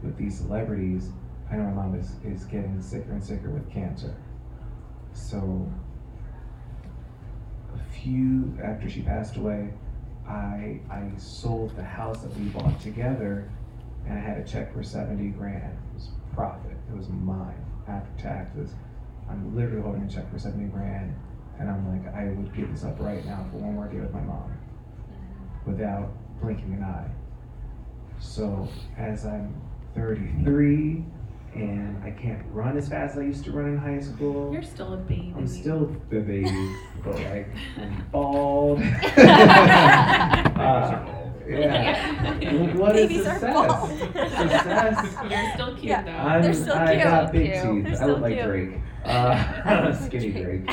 with 0.05 0.17
these 0.17 0.39
celebrities, 0.39 1.11
I 1.51 1.57
know 1.57 1.65
my 1.65 1.83
mom 1.83 1.95
is, 1.95 2.13
is 2.25 2.45
getting 2.45 2.81
sicker 2.81 3.13
and 3.13 3.23
sicker 3.23 3.51
with 3.51 3.71
cancer. 3.71 4.15
So, 5.13 5.71
a 7.75 7.93
few 7.93 8.59
after 8.63 8.91
she 8.91 9.03
passed 9.03 9.37
away, 9.37 9.73
I 10.29 10.81
I 10.91 11.11
sold 11.17 11.77
the 11.77 11.85
house 11.85 12.23
that 12.23 12.37
we 12.37 12.49
bought 12.49 12.81
together, 12.81 13.49
and 14.07 14.19
I 14.19 14.21
had 14.21 14.39
a 14.39 14.45
check 14.45 14.73
for 14.73 14.83
seventy 14.83 15.29
grand. 15.29 15.63
It 15.65 15.95
was 15.95 16.09
profit. 16.35 16.77
It 16.91 16.97
was 16.97 17.09
mine 17.09 17.65
after 17.89 18.11
taxes. 18.23 18.73
I'm 19.31 19.55
literally 19.57 19.83
holding 19.83 20.03
a 20.03 20.09
check 20.09 20.31
for 20.33 20.39
seventy 20.39 20.69
grand, 20.69 21.15
and 21.59 21.71
I'm 21.71 21.89
like, 21.91 22.13
I 22.15 22.25
would 22.31 22.55
give 22.55 22.71
this 22.73 22.85
up 22.85 22.99
right 22.99 23.25
now 23.25 23.47
for 23.51 23.59
one 23.59 23.75
more 23.75 23.89
day 23.89 24.01
with 24.01 24.13
my 24.13 24.21
mom, 24.21 24.53
without 25.65 26.11
blinking 26.43 26.75
an 26.75 26.83
eye. 26.83 27.11
So 28.19 28.69
as 28.97 29.25
I'm 29.25 29.55
33 29.95 31.05
and 31.57 32.03
I 32.05 32.11
can't 32.11 32.43
run 32.53 32.77
as 32.77 32.89
fast 32.89 33.13
as 33.13 33.19
I 33.19 33.23
used 33.23 33.45
to 33.45 33.53
run 33.53 33.67
in 33.71 33.79
high 33.79 34.01
school. 34.01 34.53
You're 34.53 34.63
still 34.63 34.93
a 34.95 34.97
baby. 34.97 35.35
I'm 35.37 35.47
still 35.47 35.87
the 36.11 36.21
baby, 36.21 36.75
but 37.05 37.15
like 37.15 37.49
I'm 37.79 38.05
bald. 38.13 38.81
uh, 39.17 41.05
yeah. 41.49 42.73
What 42.75 42.97
is 42.97 43.09
Babies 43.09 43.27
are 43.27 43.33
success? 43.35 43.55
bald. 43.55 43.91
Success. 43.91 45.17
You're 45.31 45.51
still 45.55 45.71
cute 45.75 45.85
Yeah. 45.85 46.03
though. 46.03 46.11
I'm, 46.11 46.43
They're 46.43 46.55
still 46.55 46.75
I 46.75 46.97
got 46.97 47.31
cute. 47.33 47.43
big 47.45 47.53
Cute. 47.53 47.75
teeth. 47.75 47.85
They're 47.85 47.93
I 47.93 47.97
still 47.97 48.09
look 48.09 48.21
like 48.21 48.35
cute. 48.35 48.47
Drake. 48.47 48.71
Uh, 49.05 49.93
skinny 49.95 50.31
Drake. 50.33 50.69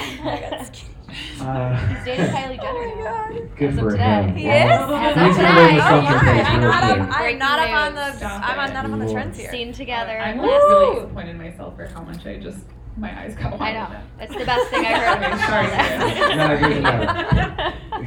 Uh, 1.40 1.76
He's 1.88 2.04
dating 2.06 2.26
Kylie 2.28 2.58
Oh 2.60 2.64
Jenner 2.64 2.88
now. 3.04 3.28
good 3.58 3.70
As 3.70 3.76
for 3.80 3.92
today. 3.92 4.24
him. 4.24 4.36
He 4.36 4.42
is? 4.48 4.52
As 4.54 4.60
He's 4.80 4.90
gonna 4.90 5.14
today. 5.34 5.76
live 5.76 5.86
Oh 5.86 5.88
with 5.98 6.08
something 6.10 6.28
my! 6.28 6.44
I'm 6.44 6.60
real 6.60 6.70
not 6.70 6.84
up. 6.84 6.90
I'm 7.00 7.08
Breaking 7.22 7.40
not 7.40 7.60
up 7.60 7.70
on 7.70 7.74
news. 7.94 8.04
the. 8.04 8.12
Stop 8.18 8.42
I'm 8.44 8.50
it. 8.70 8.74
not 8.74 8.86
up 8.86 8.92
on 8.92 9.00
the 9.00 9.06
Whoa. 9.06 9.14
trends 9.14 9.38
here. 9.38 9.52
Seen 9.52 9.70
together. 9.74 10.18
I'm 10.20 10.38
last- 10.40 10.48
really 10.50 10.96
disappointed 10.96 11.30
in 11.32 11.38
myself 11.38 11.76
for 11.76 11.86
how 11.88 12.02
much 12.04 12.26
I 12.26 12.38
just 12.38 12.60
my 12.98 13.12
eyes 13.22 13.36
got 13.36 13.60
wide. 13.60 13.76
I 13.76 13.78
know. 13.84 13.90
with. 14.20 14.30
It's 14.30 14.38
the 14.40 14.46
best 14.46 14.70
thing 14.70 14.86
I've 14.86 15.02
heard. 15.02 15.24
Okay, 15.24 15.38
sorry, 15.46 15.68
guys. 15.68 16.00
No, 16.38 16.46
it 16.54 16.60
doesn't 16.82 18.04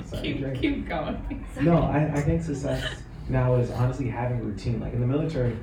Sorry, 0.06 0.22
keep 0.22 0.38
Drake. 0.40 0.60
keep 0.60 0.88
going. 0.88 1.44
No, 1.60 1.82
I, 1.82 2.10
I 2.14 2.20
think 2.20 2.42
success 2.42 2.84
now 3.28 3.54
is 3.56 3.70
honestly 3.70 4.08
having 4.08 4.40
routine. 4.40 4.80
Like 4.80 4.92
in 4.92 5.00
the 5.00 5.06
military, 5.06 5.56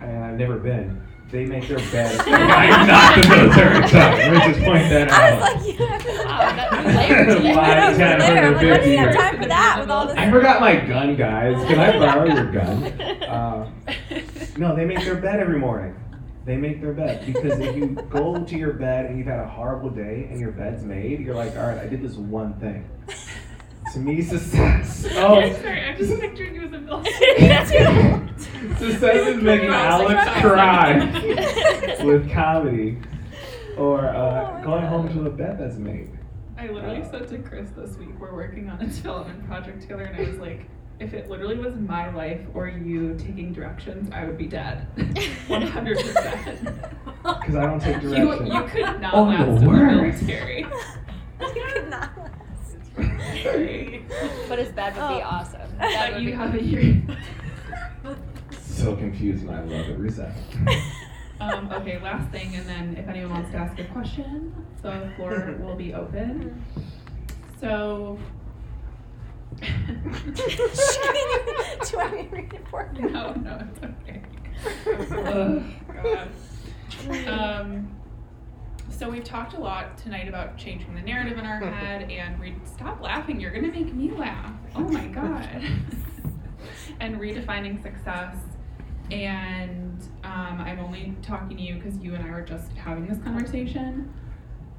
and 0.00 0.24
I've 0.24 0.38
never 0.38 0.56
been, 0.58 1.00
they 1.34 1.44
make 1.44 1.66
their 1.66 1.78
bed. 1.78 2.20
I'm 2.28 2.86
not 2.86 3.20
the 3.20 3.28
military, 3.28 3.88
so 3.88 3.96
let 3.98 4.32
me 4.32 4.38
just 4.38 4.60
point 4.64 4.88
that 4.88 5.10
I 5.10 5.34
was 5.34 5.42
out. 5.42 5.56
like, 5.56 5.66
you 5.66 5.86
have 5.86 6.04
Wow, 6.24 6.54
that's 6.54 6.96
layered 6.96 7.28
to 7.28 7.42
that. 7.42 7.54
Five, 7.54 7.78
I 7.78 7.88
was 7.88 7.98
ten, 7.98 8.18
there. 8.20 8.44
I'm 8.46 8.54
like, 8.54 8.62
what 8.70 8.84
do 8.84 8.90
you 8.90 8.98
have 8.98 9.08
150 9.08 9.18
time 9.18 9.42
for 9.42 9.48
that 9.48 9.76
with 9.80 9.90
all 9.90 10.06
this? 10.06 10.16
I 10.16 10.30
forgot 10.30 10.60
my 10.60 10.76
gun, 10.76 11.16
guys. 11.16 11.64
Can 11.66 11.80
I 11.80 11.98
borrow 11.98 12.32
your 12.32 12.52
gun? 12.52 12.92
Uh, 13.34 13.68
no, 14.56 14.76
they 14.76 14.84
make 14.84 15.00
their 15.00 15.16
bed 15.16 15.40
every 15.40 15.58
morning. 15.58 15.96
They 16.44 16.56
make 16.56 16.80
their 16.80 16.92
bed 16.92 17.26
because 17.26 17.58
if 17.58 17.74
you 17.74 17.86
go 18.10 18.44
to 18.44 18.56
your 18.56 18.74
bed 18.74 19.06
and 19.06 19.18
you've 19.18 19.26
had 19.26 19.40
a 19.40 19.48
horrible 19.48 19.90
day 19.90 20.28
and 20.30 20.38
your 20.38 20.52
bed's 20.52 20.84
made, 20.84 21.20
you're 21.20 21.34
like, 21.34 21.56
all 21.56 21.66
right, 21.66 21.78
I 21.78 21.86
did 21.86 22.00
this 22.00 22.14
one 22.14 22.54
thing. 22.60 22.88
To 23.94 24.00
me, 24.00 24.22
success. 24.22 25.06
Oh, 25.16 25.36
I'm 25.40 25.54
sorry, 25.62 25.80
I'm 25.84 25.96
just 25.96 26.20
picturing 26.20 26.54
you 26.56 26.62
as 26.64 26.72
a 26.72 26.80
military. 26.80 28.28
success 28.76 29.26
is 29.28 29.42
making 29.42 29.68
Alex 29.68 30.40
cry 30.40 30.98
with 32.04 32.28
comedy, 32.30 32.98
or 33.76 34.06
uh, 34.08 34.60
going 34.64 34.84
home 34.84 35.08
to 35.14 35.26
a 35.26 35.30
bed 35.30 35.58
that's 35.60 35.76
made. 35.76 36.10
I 36.58 36.68
literally 36.68 37.04
said 37.08 37.28
to 37.28 37.38
Chris 37.38 37.70
this 37.76 37.96
week, 37.96 38.18
we're 38.18 38.34
working 38.34 38.68
on 38.68 38.80
a 38.80 38.86
development 38.86 39.46
project 39.46 39.82
together, 39.82 40.02
and 40.04 40.16
I 40.16 40.28
was 40.28 40.38
like, 40.38 40.66
if 40.98 41.12
it 41.14 41.28
literally 41.30 41.58
was 41.58 41.74
my 41.76 42.12
life 42.12 42.40
or 42.54 42.68
you 42.68 43.14
taking 43.16 43.52
directions, 43.52 44.10
I 44.12 44.24
would 44.24 44.38
be 44.38 44.46
dead. 44.46 44.86
100%. 44.96 46.90
Because 47.22 47.54
I 47.54 47.66
don't 47.66 47.80
take 47.80 48.02
You, 48.02 48.10
directions. 48.10 48.52
you 48.52 48.62
could 48.64 49.00
not 49.00 49.14
Oh, 49.14 49.22
last 49.24 49.48
in 49.48 49.54
the 49.60 49.66
worst. 49.68 50.22
military. 50.22 50.60
You 51.40 51.52
could 51.52 51.90
not 51.90 52.16
last. 52.16 52.16
Sorry. 52.16 52.23
But 52.96 54.58
his 54.58 54.72
bed 54.72 54.94
would 54.94 55.08
be 55.08 55.22
Oh. 55.22 55.24
awesome. 55.24 55.60
That 55.78 56.12
would 56.14 56.22
you 56.22 56.30
be 56.30 56.36
have 56.36 56.54
a 56.54 56.62
year. 56.62 57.02
So 58.60 58.96
confused 58.96 59.44
and 59.46 59.54
I 59.54 59.60
love 59.62 59.88
it. 59.88 59.98
Reset. 59.98 60.32
Um, 61.40 61.68
okay, 61.72 61.98
last 62.00 62.30
thing, 62.30 62.54
and 62.54 62.64
then 62.66 62.96
if 62.96 63.08
anyone 63.08 63.30
wants 63.30 63.50
to 63.50 63.56
ask 63.56 63.76
a 63.80 63.84
question, 63.86 64.54
the 64.82 65.10
floor 65.16 65.56
will 65.60 65.74
be 65.74 65.92
open. 65.92 66.64
So. 67.60 68.18
Do 69.60 69.66
you 69.66 69.72
want 71.98 72.12
me 72.14 72.22
to 72.22 72.28
read 72.30 72.52
it 72.54 72.68
for 72.70 72.88
you? 72.94 73.08
No, 73.10 73.32
no, 73.32 73.58
it's 73.68 73.80
okay. 73.84 74.22
oh, 75.12 75.64
God. 75.92 76.28
Um, 77.28 77.88
So 78.98 79.10
we've 79.10 79.24
talked 79.24 79.54
a 79.54 79.60
lot 79.60 79.98
tonight 79.98 80.28
about 80.28 80.56
changing 80.56 80.94
the 80.94 81.00
narrative 81.00 81.36
in 81.36 81.44
our 81.44 81.58
head 81.58 82.08
and 82.10 82.40
re- 82.40 82.54
stop 82.64 83.00
laughing. 83.00 83.40
You're 83.40 83.50
gonna 83.50 83.72
make 83.72 83.92
me 83.92 84.12
laugh. 84.12 84.52
Oh 84.76 84.82
my 84.82 85.06
god. 85.08 85.48
and 87.00 87.18
redefining 87.18 87.82
success. 87.82 88.36
And 89.10 90.00
um, 90.22 90.60
I'm 90.60 90.78
only 90.78 91.14
talking 91.22 91.56
to 91.56 91.62
you 91.62 91.74
because 91.74 91.98
you 91.98 92.14
and 92.14 92.24
I 92.24 92.30
were 92.30 92.42
just 92.42 92.72
having 92.72 93.08
this 93.08 93.18
conversation. 93.18 94.14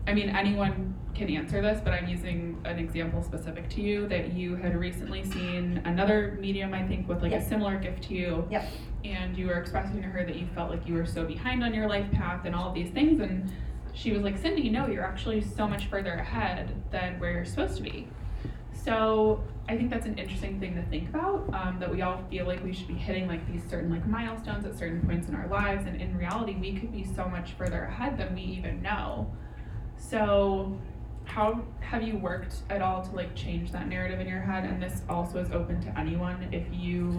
I 0.08 0.14
mean, 0.14 0.30
anyone 0.30 0.96
can 1.14 1.30
answer 1.30 1.62
this, 1.62 1.82
but 1.84 1.92
I'm 1.92 2.08
using 2.08 2.62
an 2.64 2.80
example 2.80 3.22
specific 3.22 3.70
to 3.72 3.82
you 3.82 4.08
that 4.08 4.34
you 4.34 4.56
had 4.56 4.78
recently 4.78 5.26
seen 5.26 5.82
another 5.84 6.38
medium, 6.40 6.74
I 6.74 6.88
think, 6.88 7.10
with 7.10 7.22
like 7.22 7.34
a 7.34 7.44
similar 7.44 7.78
gift 7.78 8.04
to 8.04 8.14
you. 8.14 8.48
Yep. 8.50 8.70
And 9.04 9.38
you 9.38 9.48
were 9.48 9.60
expressing 9.60 10.02
to 10.02 10.08
her 10.08 10.24
that 10.24 10.36
you 10.36 10.48
felt 10.56 10.70
like 10.70 10.88
you 10.88 10.94
were 10.94 11.06
so 11.06 11.26
behind 11.26 11.64
on 11.64 11.74
your 11.74 11.90
life 11.90 12.10
path 12.12 12.46
and 12.46 12.56
all 12.56 12.70
of 12.70 12.74
these 12.74 12.92
things. 12.92 13.20
And 13.20 13.52
she 13.96 14.12
was 14.12 14.22
like, 14.22 14.38
Cindy, 14.38 14.70
no, 14.70 14.88
you're 14.88 15.06
actually 15.06 15.42
so 15.42 15.68
much 15.68 15.86
further 15.86 16.14
ahead 16.14 16.76
than 16.92 17.18
where 17.20 17.32
you're 17.32 17.46
supposed 17.46 17.78
to 17.78 17.84
be. 17.84 18.08
So 18.74 19.42
I 19.68 19.78
think 19.78 19.90
that's 19.90 20.06
an 20.06 20.20
interesting 20.20 20.60
thing 20.60 20.76
to 20.76 20.84
think 20.84 21.10
about. 21.10 21.52
Um, 21.54 21.78
that 21.80 21.90
we 21.90 22.02
all 22.02 22.22
feel 22.30 22.46
like 22.46 22.64
we 22.64 22.74
should 22.74 22.90
be 22.90 22.94
hitting 22.94 23.28
like 23.28 23.50
these 23.52 23.64
certain 23.68 23.90
like 23.90 24.06
milestones 24.06 24.66
at 24.66 24.78
certain 24.78 25.02
points 25.02 25.30
in 25.30 25.36
our 25.36 25.48
lives, 25.48 25.88
and 25.88 26.00
in 26.00 26.16
reality, 26.18 26.56
we 26.56 26.74
could 26.74 26.92
be 26.92 27.04
so 27.04 27.28
much 27.28 27.54
further 27.54 27.86
ahead 27.86 28.18
than 28.18 28.36
we 28.36 28.42
even 28.42 28.82
know. 28.82 29.32
So, 29.98 30.78
how 31.24 31.64
have 31.80 32.04
you 32.04 32.18
worked 32.18 32.58
at 32.70 32.82
all 32.82 33.02
to 33.02 33.16
like 33.16 33.34
change 33.34 33.72
that 33.72 33.88
narrative 33.88 34.20
in 34.20 34.28
your 34.28 34.42
head? 34.42 34.66
And 34.66 34.84
this 34.84 35.02
also 35.10 35.40
is 35.40 35.52
open 35.52 35.82
to 35.82 35.98
anyone. 35.98 36.48
If 36.52 36.66
you, 36.72 37.18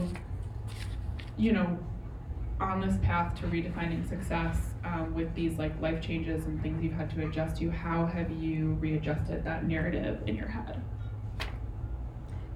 you 1.39 1.53
know, 1.53 1.79
on 2.61 2.81
this 2.81 2.97
path 3.03 3.39
to 3.41 3.47
redefining 3.47 4.09
success 4.09 4.75
um, 4.85 5.15
with 5.15 5.35
these 5.35 5.59
like 5.59 5.79
life 5.81 6.01
changes 6.01 6.47
and 6.47 6.63
things 6.63 6.83
you've 6.83 6.95
had 6.95 7.11
to 7.11 7.27
adjust 7.27 7.57
to, 7.61 7.71
how 7.71 8.07
have 8.07 8.31
you 8.31 8.75
readjusted 8.75 9.45
that 9.45 9.67
narrative 9.67 10.21
in 10.27 10.37
your 10.37 10.49
head? 10.49 10.81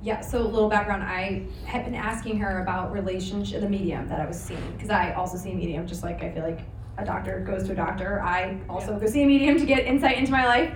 Yeah, 0.02 0.20
so 0.20 0.40
a 0.40 0.48
little 0.48 0.70
background. 0.70 1.02
I 1.02 1.46
had 1.66 1.84
been 1.84 1.94
asking 1.94 2.38
her 2.38 2.62
about 2.62 2.90
relationship, 2.90 3.60
the 3.60 3.68
medium 3.68 4.08
that 4.08 4.18
I 4.18 4.26
was 4.26 4.40
seeing, 4.40 4.72
because 4.72 4.88
I 4.88 5.12
also 5.12 5.36
see 5.36 5.52
a 5.52 5.54
medium, 5.54 5.86
just 5.86 6.02
like 6.02 6.22
I 6.22 6.32
feel 6.32 6.42
like 6.42 6.60
a 6.96 7.04
doctor 7.04 7.40
goes 7.40 7.64
to 7.64 7.72
a 7.72 7.74
doctor. 7.74 8.22
I 8.22 8.58
also 8.68 8.98
go 8.98 9.06
see 9.06 9.22
a 9.22 9.26
medium 9.26 9.58
to 9.58 9.66
get 9.66 9.84
insight 9.84 10.16
into 10.16 10.32
my 10.32 10.46
life. 10.46 10.72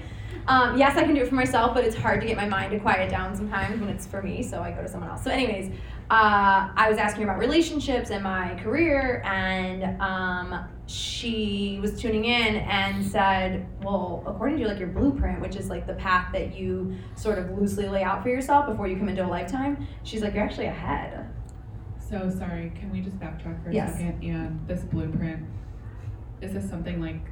Um, 0.47 0.77
yes, 0.79 0.97
I 0.97 1.05
can 1.05 1.15
do 1.15 1.23
it 1.23 1.29
for 1.29 1.35
myself, 1.35 1.75
but 1.75 1.85
it's 1.85 1.97
hard 1.97 2.21
to 2.21 2.27
get 2.27 2.37
my 2.37 2.47
mind 2.47 2.73
to 2.73 2.79
quiet 2.79 3.11
down 3.11 3.35
sometimes 3.35 3.81
when 3.81 3.89
it's 3.89 4.07
for 4.07 4.23
me, 4.23 4.43
so 4.43 4.61
I 4.61 4.73
go 4.73 4.83
to 4.83 4.89
someone 4.89 5.09
else. 5.09 5.25
So, 5.25 5.31
anyways, 5.31 5.71
uh, 6.11 6.69
I 6.77 6.87
was 6.91 6.99
asking 6.99 7.23
her 7.23 7.31
about 7.31 7.41
relationships 7.41 8.11
and 8.11 8.23
my 8.23 8.55
career, 8.63 9.23
and 9.25 9.99
um, 10.03 10.69
she 10.87 11.79
was 11.81 11.99
tuning 11.99 12.27
in 12.27 12.57
and 12.57 13.05
said, 13.05 13.67
"Well, 13.83 14.23
according 14.27 14.59
to 14.59 14.67
like 14.69 14.79
your 14.79 14.89
blueprint, 14.89 15.41
which 15.41 15.57
is 15.57 15.71
like 15.71 15.87
the 15.87 15.95
path 15.95 16.31
that 16.35 16.55
you 16.55 16.95
sort 17.15 17.39
of 17.39 17.51
loosely 17.59 17.89
lay 17.89 18.03
out 18.03 18.23
for 18.23 18.29
yourself 18.29 18.67
before 18.67 18.87
you 18.87 18.99
come 18.99 19.09
into 19.09 19.25
a 19.25 19.27
lifetime, 19.27 19.87
she's 20.03 20.21
like, 20.23 20.35
you're 20.35 20.45
actually 20.45 20.67
ahead." 20.67 21.27
So 21.99 22.29
sorry, 22.29 22.71
can 22.79 22.93
we 22.93 23.01
just 23.01 23.19
backtrack 23.19 23.63
for 23.65 23.71
a 23.71 23.75
Yes. 23.75 23.93
second? 23.95 24.23
And 24.23 24.69
this 24.69 24.83
blueprint, 24.83 25.43
is 26.43 26.53
this 26.53 26.69
something 26.69 27.01
like 27.01 27.23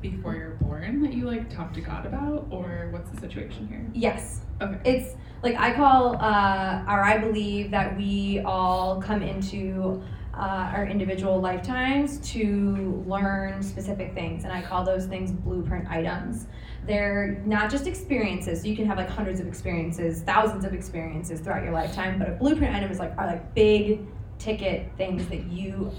before 0.00 0.34
you're 0.34 0.50
born 0.60 1.02
that 1.02 1.12
you 1.12 1.24
like 1.24 1.48
talk 1.54 1.72
to 1.74 1.80
God 1.80 2.06
about, 2.06 2.46
or 2.50 2.88
what's 2.92 3.10
the 3.10 3.20
situation 3.20 3.66
here? 3.68 3.86
Yes. 3.92 4.40
Okay. 4.60 4.78
It's 4.84 5.14
like 5.42 5.56
I 5.56 5.74
call, 5.74 6.16
uh, 6.16 6.84
or 6.88 7.02
I 7.02 7.18
believe 7.18 7.70
that 7.70 7.96
we 7.96 8.40
all 8.44 9.00
come 9.00 9.22
into 9.22 10.02
uh, 10.34 10.70
our 10.74 10.86
individual 10.86 11.40
lifetimes 11.40 12.18
to 12.32 13.02
learn 13.06 13.62
specific 13.62 14.14
things, 14.14 14.44
and 14.44 14.52
I 14.52 14.60
call 14.60 14.84
those 14.84 15.06
things 15.06 15.30
blueprint 15.32 15.88
items. 15.88 16.46
They're 16.86 17.42
not 17.46 17.70
just 17.70 17.86
experiences. 17.86 18.60
So 18.60 18.68
you 18.68 18.76
can 18.76 18.86
have 18.86 18.98
like 18.98 19.08
hundreds 19.08 19.40
of 19.40 19.46
experiences, 19.46 20.22
thousands 20.22 20.64
of 20.64 20.72
experiences 20.72 21.40
throughout 21.40 21.64
your 21.64 21.72
lifetime, 21.72 22.18
but 22.18 22.28
a 22.28 22.32
blueprint 22.32 22.74
item 22.74 22.90
is 22.90 22.98
like 22.98 23.16
are 23.18 23.26
like 23.26 23.54
big 23.54 24.06
ticket 24.38 24.90
things 24.96 25.26
that 25.28 25.44
you 25.44 25.90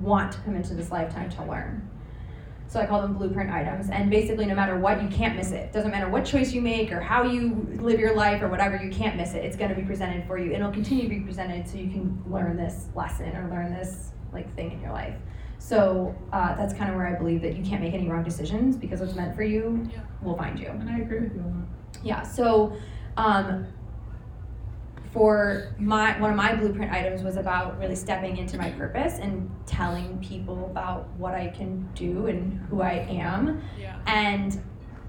want 0.00 0.32
to 0.32 0.38
come 0.40 0.56
into 0.56 0.74
this 0.74 0.90
lifetime 0.90 1.30
to 1.30 1.44
learn. 1.44 1.88
So 2.70 2.78
I 2.78 2.86
call 2.86 3.02
them 3.02 3.14
blueprint 3.14 3.50
items. 3.50 3.90
And 3.90 4.08
basically, 4.08 4.46
no 4.46 4.54
matter 4.54 4.78
what, 4.78 5.02
you 5.02 5.08
can't 5.08 5.34
miss 5.34 5.50
it. 5.50 5.72
Doesn't 5.72 5.90
matter 5.90 6.08
what 6.08 6.24
choice 6.24 6.52
you 6.52 6.60
make 6.60 6.92
or 6.92 7.00
how 7.00 7.24
you 7.24 7.66
live 7.80 7.98
your 7.98 8.14
life 8.14 8.42
or 8.42 8.48
whatever, 8.48 8.76
you 8.76 8.92
can't 8.92 9.16
miss 9.16 9.34
it. 9.34 9.44
It's 9.44 9.56
going 9.56 9.70
to 9.70 9.74
be 9.74 9.82
presented 9.82 10.24
for 10.28 10.38
you. 10.38 10.52
It'll 10.52 10.70
continue 10.70 11.02
to 11.02 11.08
be 11.08 11.18
presented 11.18 11.66
so 11.68 11.78
you 11.78 11.90
can 11.90 12.22
learn 12.28 12.56
this 12.56 12.86
lesson 12.94 13.36
or 13.36 13.50
learn 13.50 13.72
this 13.74 14.12
like 14.32 14.54
thing 14.54 14.70
in 14.70 14.80
your 14.80 14.92
life. 14.92 15.16
So 15.58 16.14
uh, 16.32 16.54
that's 16.54 16.72
kind 16.72 16.90
of 16.90 16.96
where 16.96 17.08
I 17.08 17.18
believe 17.18 17.42
that 17.42 17.56
you 17.56 17.64
can't 17.64 17.82
make 17.82 17.92
any 17.92 18.08
wrong 18.08 18.22
decisions 18.22 18.76
because 18.76 19.00
what's 19.00 19.16
meant 19.16 19.34
for 19.34 19.42
you 19.42 19.88
Yeah. 19.92 20.02
will 20.22 20.36
find 20.36 20.56
you. 20.56 20.68
And 20.68 20.88
I 20.88 20.98
agree 21.00 21.18
with 21.18 21.34
you 21.34 21.40
on 21.40 21.68
Yeah. 22.04 22.22
So, 22.22 22.76
um, 23.16 23.66
for 25.12 25.74
my 25.78 26.18
one 26.20 26.30
of 26.30 26.36
my 26.36 26.54
blueprint 26.54 26.92
items 26.92 27.22
was 27.22 27.36
about 27.36 27.78
really 27.78 27.96
stepping 27.96 28.36
into 28.36 28.56
my 28.56 28.70
purpose 28.70 29.18
and 29.18 29.50
telling 29.66 30.18
people 30.18 30.66
about 30.66 31.08
what 31.16 31.34
I 31.34 31.48
can 31.48 31.88
do 31.94 32.26
and 32.26 32.60
who 32.68 32.80
I 32.82 33.06
am. 33.10 33.60
Yeah. 33.78 33.98
And 34.06 34.62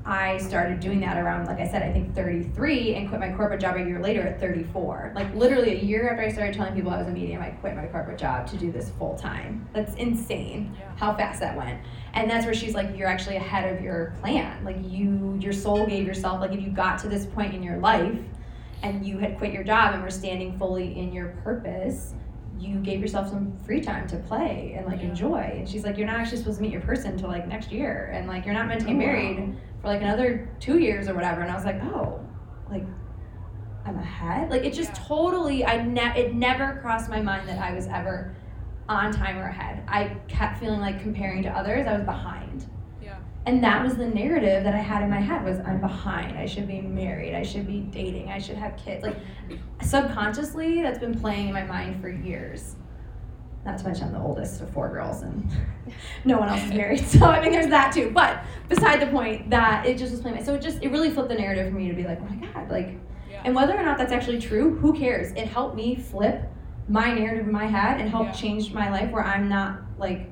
I 0.03 0.37
started 0.39 0.79
doing 0.79 0.99
that 1.01 1.17
around, 1.17 1.45
like 1.45 1.59
I 1.59 1.67
said, 1.67 1.83
I 1.83 1.93
think 1.93 2.15
33 2.15 2.95
and 2.95 3.07
quit 3.07 3.19
my 3.19 3.31
corporate 3.33 3.61
job 3.61 3.75
a 3.75 3.79
year 3.83 4.01
later 4.01 4.23
at 4.23 4.39
34. 4.39 5.11
Like 5.13 5.31
literally 5.35 5.79
a 5.79 5.83
year 5.83 6.09
after 6.09 6.23
I 6.23 6.31
started 6.31 6.55
telling 6.55 6.73
people 6.73 6.89
I 6.89 6.97
was 6.97 7.07
a 7.07 7.11
medium, 7.11 7.39
I 7.39 7.49
quit 7.51 7.75
my 7.75 7.85
corporate 7.85 8.17
job 8.17 8.47
to 8.47 8.57
do 8.57 8.71
this 8.71 8.89
full 8.97 9.15
time. 9.15 9.69
That's 9.73 9.93
insane 9.97 10.75
Yeah. 10.79 10.91
how 10.95 11.13
fast 11.13 11.39
that 11.41 11.55
went. 11.55 11.79
And 12.15 12.27
that's 12.27 12.45
where 12.45 12.55
she's 12.55 12.73
like, 12.73 12.97
you're 12.97 13.07
actually 13.07 13.35
ahead 13.35 13.71
of 13.75 13.83
your 13.83 14.15
plan. 14.21 14.65
Like 14.65 14.77
you, 14.81 15.37
your 15.39 15.53
soul 15.53 15.85
gave 15.85 16.07
yourself, 16.07 16.41
like 16.41 16.51
if 16.53 16.61
you 16.61 16.71
got 16.71 16.97
to 17.01 17.07
this 17.07 17.27
point 17.27 17.53
in 17.53 17.61
your 17.61 17.77
life 17.77 18.17
and 18.83 19.05
you 19.05 19.17
had 19.17 19.37
quit 19.37 19.53
your 19.53 19.63
job 19.63 19.93
and 19.93 20.03
were 20.03 20.09
standing 20.09 20.57
fully 20.57 20.97
in 20.97 21.13
your 21.13 21.29
purpose, 21.43 22.13
you 22.57 22.75
gave 22.79 22.99
yourself 22.99 23.29
some 23.29 23.57
free 23.65 23.81
time 23.81 24.07
to 24.07 24.17
play 24.17 24.75
and 24.77 24.85
like 24.85 25.01
Yeah. 25.01 25.09
enjoy. 25.09 25.39
And 25.57 25.67
she's 25.69 25.83
like, 25.83 25.97
you're 25.97 26.07
not 26.07 26.17
actually 26.19 26.37
supposed 26.37 26.57
to 26.57 26.63
meet 26.63 26.71
your 26.71 26.81
person 26.81 27.13
until 27.13 27.29
like 27.29 27.47
next 27.47 27.71
year. 27.71 28.11
And 28.13 28.27
like, 28.27 28.45
you're 28.45 28.53
not 28.53 28.67
meant 28.67 28.81
to 28.81 28.87
get 28.87 28.93
Oh, 28.93 28.99
wow. 28.99 29.05
married 29.05 29.55
for 29.81 29.87
like 29.87 30.01
another 30.01 30.49
two 30.59 30.79
years 30.79 31.07
or 31.07 31.13
whatever. 31.13 31.41
And 31.41 31.51
I 31.51 31.55
was 31.55 31.65
like, 31.65 31.81
oh, 31.83 32.19
like 32.69 32.83
I'm 33.85 33.97
ahead. 33.97 34.49
Like 34.51 34.63
it 34.63 34.73
just 34.73 34.91
Yeah. 34.91 35.03
totally, 35.07 35.65
I 35.65 35.83
ne- 35.83 36.13
it 36.19 36.35
never 36.35 36.77
crossed 36.81 37.09
my 37.09 37.21
mind 37.21 37.47
that 37.49 37.59
I 37.59 37.73
was 37.73 37.87
ever 37.87 38.35
on 38.89 39.11
time 39.11 39.37
or 39.37 39.47
ahead. 39.47 39.83
I 39.87 40.17
kept 40.27 40.59
feeling 40.59 40.81
like 40.81 41.01
comparing 41.01 41.41
to 41.43 41.49
others, 41.49 41.87
I 41.87 41.93
was 41.93 42.03
behind. 42.03 42.65
And 43.47 43.63
that 43.63 43.83
was 43.83 43.95
the 43.95 44.05
narrative 44.07 44.63
that 44.63 44.75
I 44.75 44.79
had 44.79 45.01
in 45.01 45.09
my 45.09 45.19
head 45.19 45.43
was 45.43 45.59
I'm 45.59 45.79
behind. 45.81 46.37
I 46.37 46.45
should 46.45 46.67
be 46.67 46.79
married. 46.81 47.33
I 47.33 47.41
should 47.41 47.65
be 47.65 47.79
dating. 47.79 48.29
I 48.29 48.37
should 48.37 48.55
have 48.57 48.77
kids. 48.77 49.03
Like 49.03 49.17
subconsciously, 49.81 50.81
that's 50.81 50.99
been 50.99 51.19
playing 51.19 51.47
in 51.47 51.53
my 51.53 51.63
mind 51.63 51.99
for 52.01 52.09
years. 52.09 52.75
Not 53.65 53.77
to 53.79 53.83
mention 53.85 54.05
I'm 54.07 54.13
the 54.13 54.19
oldest 54.19 54.61
of 54.61 54.69
four 54.71 54.89
girls 54.89 55.21
and 55.21 55.47
no 56.25 56.37
one 56.39 56.49
else 56.49 56.63
is 56.63 56.71
married. 56.73 56.99
So 57.07 57.25
I 57.25 57.41
mean 57.41 57.51
there's 57.51 57.67
that 57.67 57.91
too. 57.93 58.11
But 58.13 58.43
beside 58.69 58.99
the 59.01 59.07
point 59.07 59.49
that 59.49 59.85
it 59.85 59.97
just 59.97 60.11
was 60.11 60.21
playing 60.21 60.43
so 60.43 60.53
it 60.55 60.61
just 60.61 60.81
it 60.83 60.89
really 60.91 61.09
flipped 61.11 61.29
the 61.29 61.35
narrative 61.35 61.67
for 61.71 61.77
me 61.77 61.87
to 61.87 61.93
be 61.95 62.03
like, 62.03 62.19
oh 62.21 62.25
my 62.25 62.47
god, 62.47 62.69
like 62.71 62.97
Yeah. 63.29 63.41
and 63.45 63.55
whether 63.55 63.75
or 63.75 63.83
not 63.83 63.97
that's 63.97 64.11
actually 64.11 64.39
true, 64.39 64.75
who 64.77 64.93
cares? 64.93 65.31
It 65.33 65.47
helped 65.47 65.75
me 65.75 65.95
flip 65.95 66.43
my 66.89 67.13
narrative 67.13 67.45
in 67.47 67.51
my 67.53 67.65
head 67.67 67.99
and 68.01 68.09
help 68.09 68.27
Yeah. 68.27 68.31
change 68.33 68.73
my 68.73 68.89
life 68.89 69.11
where 69.11 69.23
I'm 69.23 69.47
not 69.49 69.81
like 69.97 70.29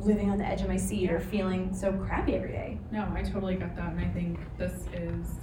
living 0.00 0.30
on 0.30 0.38
the 0.38 0.46
edge 0.46 0.62
of 0.62 0.68
my 0.68 0.76
seat 0.76 1.10
or 1.10 1.20
feeling 1.20 1.74
so 1.74 1.92
crappy 1.92 2.34
every 2.34 2.52
day. 2.52 2.78
No, 2.90 3.10
I 3.14 3.22
totally 3.22 3.56
get 3.56 3.76
that, 3.76 3.92
and 3.92 4.00
I 4.00 4.08
think 4.08 4.38
this 4.58 4.86
is. 4.92 5.36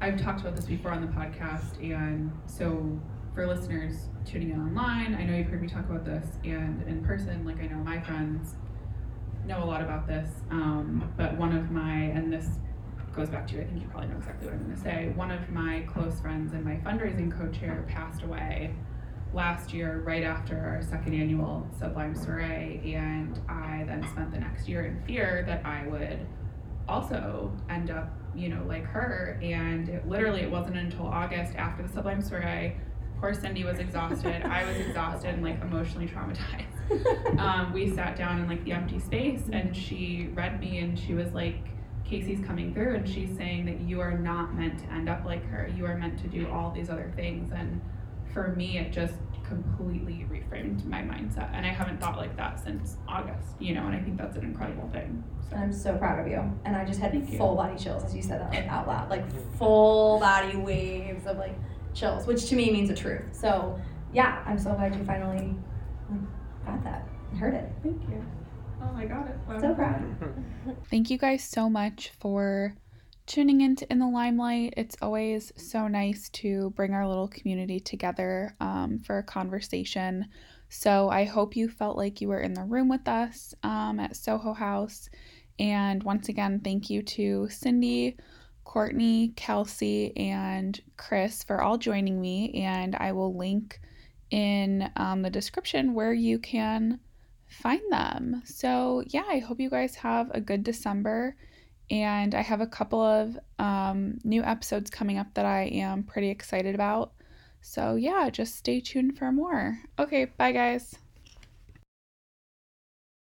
I've 0.00 0.20
talked 0.20 0.40
about 0.40 0.56
this 0.56 0.66
before 0.66 0.90
on 0.90 1.00
the 1.00 1.12
podcast, 1.12 1.78
and 1.82 2.30
so 2.46 3.00
for 3.34 3.46
listeners 3.46 4.08
tuning 4.24 4.50
in 4.50 4.60
online, 4.60 5.14
I 5.14 5.24
know 5.24 5.34
you've 5.34 5.48
heard 5.48 5.62
me 5.62 5.68
talk 5.68 5.88
about 5.88 6.04
this, 6.04 6.26
and 6.44 6.82
in 6.86 7.04
person, 7.04 7.44
like 7.44 7.60
I 7.60 7.66
know 7.66 7.78
my 7.78 8.00
friends 8.00 8.54
know 9.46 9.62
a 9.62 9.66
lot 9.66 9.82
about 9.82 10.06
this. 10.06 10.28
Um, 10.50 11.12
but 11.16 11.36
one 11.36 11.56
of 11.56 11.70
my, 11.70 11.94
and 11.94 12.32
this 12.32 12.48
goes 13.14 13.28
back 13.28 13.46
to, 13.48 13.60
I 13.60 13.64
think 13.64 13.80
you 13.80 13.88
probably 13.88 14.08
know 14.08 14.16
exactly 14.16 14.46
what 14.46 14.54
I'm 14.54 14.64
going 14.64 14.76
to 14.76 14.82
say. 14.82 15.12
One 15.14 15.30
of 15.30 15.48
my 15.50 15.84
close 15.92 16.20
friends 16.20 16.52
and 16.52 16.64
my 16.64 16.76
fundraising 16.76 17.30
co-chair 17.36 17.84
passed 17.88 18.22
away 18.22 18.74
last 19.34 19.72
year, 19.72 20.02
right 20.06 20.22
after 20.22 20.56
our 20.58 20.82
second 20.82 21.14
annual 21.14 21.66
Sublime 21.78 22.14
Soiree, 22.14 22.94
and 22.94 23.40
I 23.48 23.84
then 23.86 24.06
spent 24.10 24.32
the 24.32 24.38
next 24.38 24.68
year 24.68 24.86
in 24.86 25.02
fear 25.02 25.44
that 25.46 25.64
I 25.66 25.86
would 25.88 26.26
also 26.88 27.52
end 27.68 27.90
up, 27.90 28.10
you 28.34 28.48
know, 28.48 28.64
like 28.68 28.84
her. 28.84 29.38
And 29.42 29.88
it, 29.88 30.08
literally, 30.08 30.42
it 30.42 30.50
wasn't 30.50 30.76
until 30.76 31.06
August 31.06 31.54
after 31.56 31.82
the 31.82 31.88
Sublime 31.88 32.22
Soiree. 32.22 32.76
Poor 33.20 33.34
Cindy 33.34 33.64
was 33.64 33.78
exhausted. 33.78 34.42
I 34.44 34.64
was 34.64 34.76
exhausted 34.76 35.34
and 35.34 35.42
like 35.42 35.60
emotionally 35.62 36.06
traumatized. 36.06 36.66
Um, 37.38 37.72
we 37.72 37.88
sat 37.94 38.14
down 38.14 38.40
in 38.40 38.46
like 38.46 38.62
the 38.64 38.72
empty 38.72 38.98
space, 38.98 39.40
and 39.50 39.74
she 39.74 40.28
read 40.34 40.60
me, 40.60 40.78
and 40.78 40.98
she 40.98 41.14
was 41.14 41.32
like, 41.32 41.56
Casey's 42.04 42.44
coming 42.44 42.74
through, 42.74 42.96
and 42.96 43.08
she's 43.08 43.34
saying 43.36 43.64
that 43.64 43.80
you 43.80 44.00
are 44.00 44.16
not 44.16 44.54
meant 44.54 44.78
to 44.80 44.92
end 44.92 45.08
up 45.08 45.24
like 45.24 45.44
her. 45.46 45.70
You 45.74 45.86
are 45.86 45.96
meant 45.96 46.18
to 46.20 46.28
do 46.28 46.46
all 46.48 46.70
these 46.70 46.90
other 46.90 47.10
things. 47.16 47.50
And 47.52 47.80
for 48.34 48.48
me, 48.48 48.76
it 48.78 48.92
just 48.92 49.14
completely 49.48 50.26
reframed 50.30 50.84
my 50.84 51.00
mindset. 51.00 51.50
And 51.54 51.64
I 51.64 51.70
haven't 51.70 52.00
thought 52.00 52.16
like 52.16 52.36
that 52.36 52.62
since 52.62 52.96
August, 53.08 53.48
you 53.60 53.74
know, 53.74 53.86
and 53.86 53.94
I 53.94 54.00
think 54.00 54.18
that's 54.18 54.36
an 54.36 54.44
incredible 54.44 54.88
thing. 54.88 55.22
So 55.48 55.56
I'm 55.56 55.72
so 55.72 55.96
proud 55.96 56.18
of 56.18 56.26
you. 56.26 56.42
And 56.64 56.76
I 56.76 56.84
just 56.84 57.00
had 57.00 57.12
Thank 57.12 57.30
you. 57.30 57.38
full 57.38 57.54
body 57.54 57.78
chills 57.78 58.04
as 58.04 58.14
you 58.14 58.22
said 58.22 58.40
that 58.40 58.50
like 58.50 58.66
out 58.66 58.86
loud. 58.86 59.08
Like 59.08 59.24
full 59.56 60.18
body 60.18 60.56
waves 60.56 61.26
of 61.26 61.38
like 61.38 61.54
chills, 61.94 62.26
which 62.26 62.46
to 62.46 62.56
me 62.56 62.70
means 62.70 62.88
the 62.88 62.94
truth. 62.96 63.22
So 63.32 63.78
yeah, 64.12 64.42
I'm 64.46 64.58
so 64.58 64.72
glad 64.74 64.94
you 64.96 65.04
finally 65.04 65.54
got 66.66 66.82
that. 66.84 67.06
Heard 67.38 67.54
it. 67.54 67.70
thank 67.82 68.00
you. 68.08 68.24
Oh, 68.82 68.96
I 68.96 69.06
got 69.06 69.28
it. 69.28 69.36
Wow. 69.48 69.60
So 69.60 69.74
proud. 69.74 70.16
Thank 70.90 71.10
you 71.10 71.16
guys 71.16 71.42
so 71.42 71.70
much 71.70 72.10
for 72.20 72.74
tuning 73.26 73.62
into 73.62 73.90
In 73.90 73.98
the 73.98 74.06
Lymelight. 74.06 74.74
It's 74.76 74.96
always 75.00 75.52
so 75.56 75.88
nice 75.88 76.28
to 76.30 76.70
bring 76.70 76.92
our 76.92 77.08
little 77.08 77.28
community 77.28 77.80
together 77.80 78.54
um, 78.60 78.98
for 78.98 79.18
a 79.18 79.22
conversation. 79.22 80.26
So 80.68 81.08
I 81.08 81.24
hope 81.24 81.56
you 81.56 81.68
felt 81.68 81.96
like 81.96 82.20
you 82.20 82.28
were 82.28 82.40
in 82.40 82.54
the 82.54 82.64
room 82.64 82.88
with 82.88 83.08
us 83.08 83.54
um, 83.62 83.98
at 83.98 84.16
Soho 84.16 84.52
House. 84.52 85.08
And 85.58 86.02
once 86.02 86.28
again, 86.28 86.60
thank 86.62 86.90
you 86.90 87.02
to 87.02 87.48
Cindy, 87.48 88.16
Kourtney, 88.66 89.34
Kelsey, 89.36 90.14
and 90.16 90.78
Chris 90.96 91.44
for 91.44 91.62
all 91.62 91.78
joining 91.78 92.20
me. 92.20 92.52
And 92.62 92.96
I 92.96 93.12
will 93.12 93.36
link 93.36 93.80
in 94.30 94.90
um, 94.96 95.22
the 95.22 95.30
description 95.30 95.94
where 95.94 96.12
you 96.12 96.38
can 96.38 96.98
find 97.46 97.82
them. 97.90 98.42
So, 98.44 99.02
yeah, 99.06 99.24
I 99.28 99.38
hope 99.38 99.60
you 99.60 99.70
guys 99.70 99.94
have 99.96 100.30
a 100.32 100.40
good 100.40 100.64
December. 100.64 101.36
And 101.94 102.34
I 102.34 102.40
have 102.40 102.60
a 102.60 102.66
couple 102.66 103.00
of 103.00 103.38
um, 103.60 104.18
new 104.24 104.42
episodes 104.42 104.90
coming 104.90 105.16
up 105.16 105.32
that 105.34 105.46
I 105.46 105.66
am 105.66 106.02
pretty 106.02 106.28
excited 106.28 106.74
about. 106.74 107.12
So, 107.60 107.94
yeah, 107.94 108.30
just 108.30 108.56
stay 108.56 108.80
tuned 108.80 109.16
for 109.16 109.30
more. 109.30 109.78
Okay, 109.96 110.24
bye, 110.24 110.50
guys. 110.50 110.96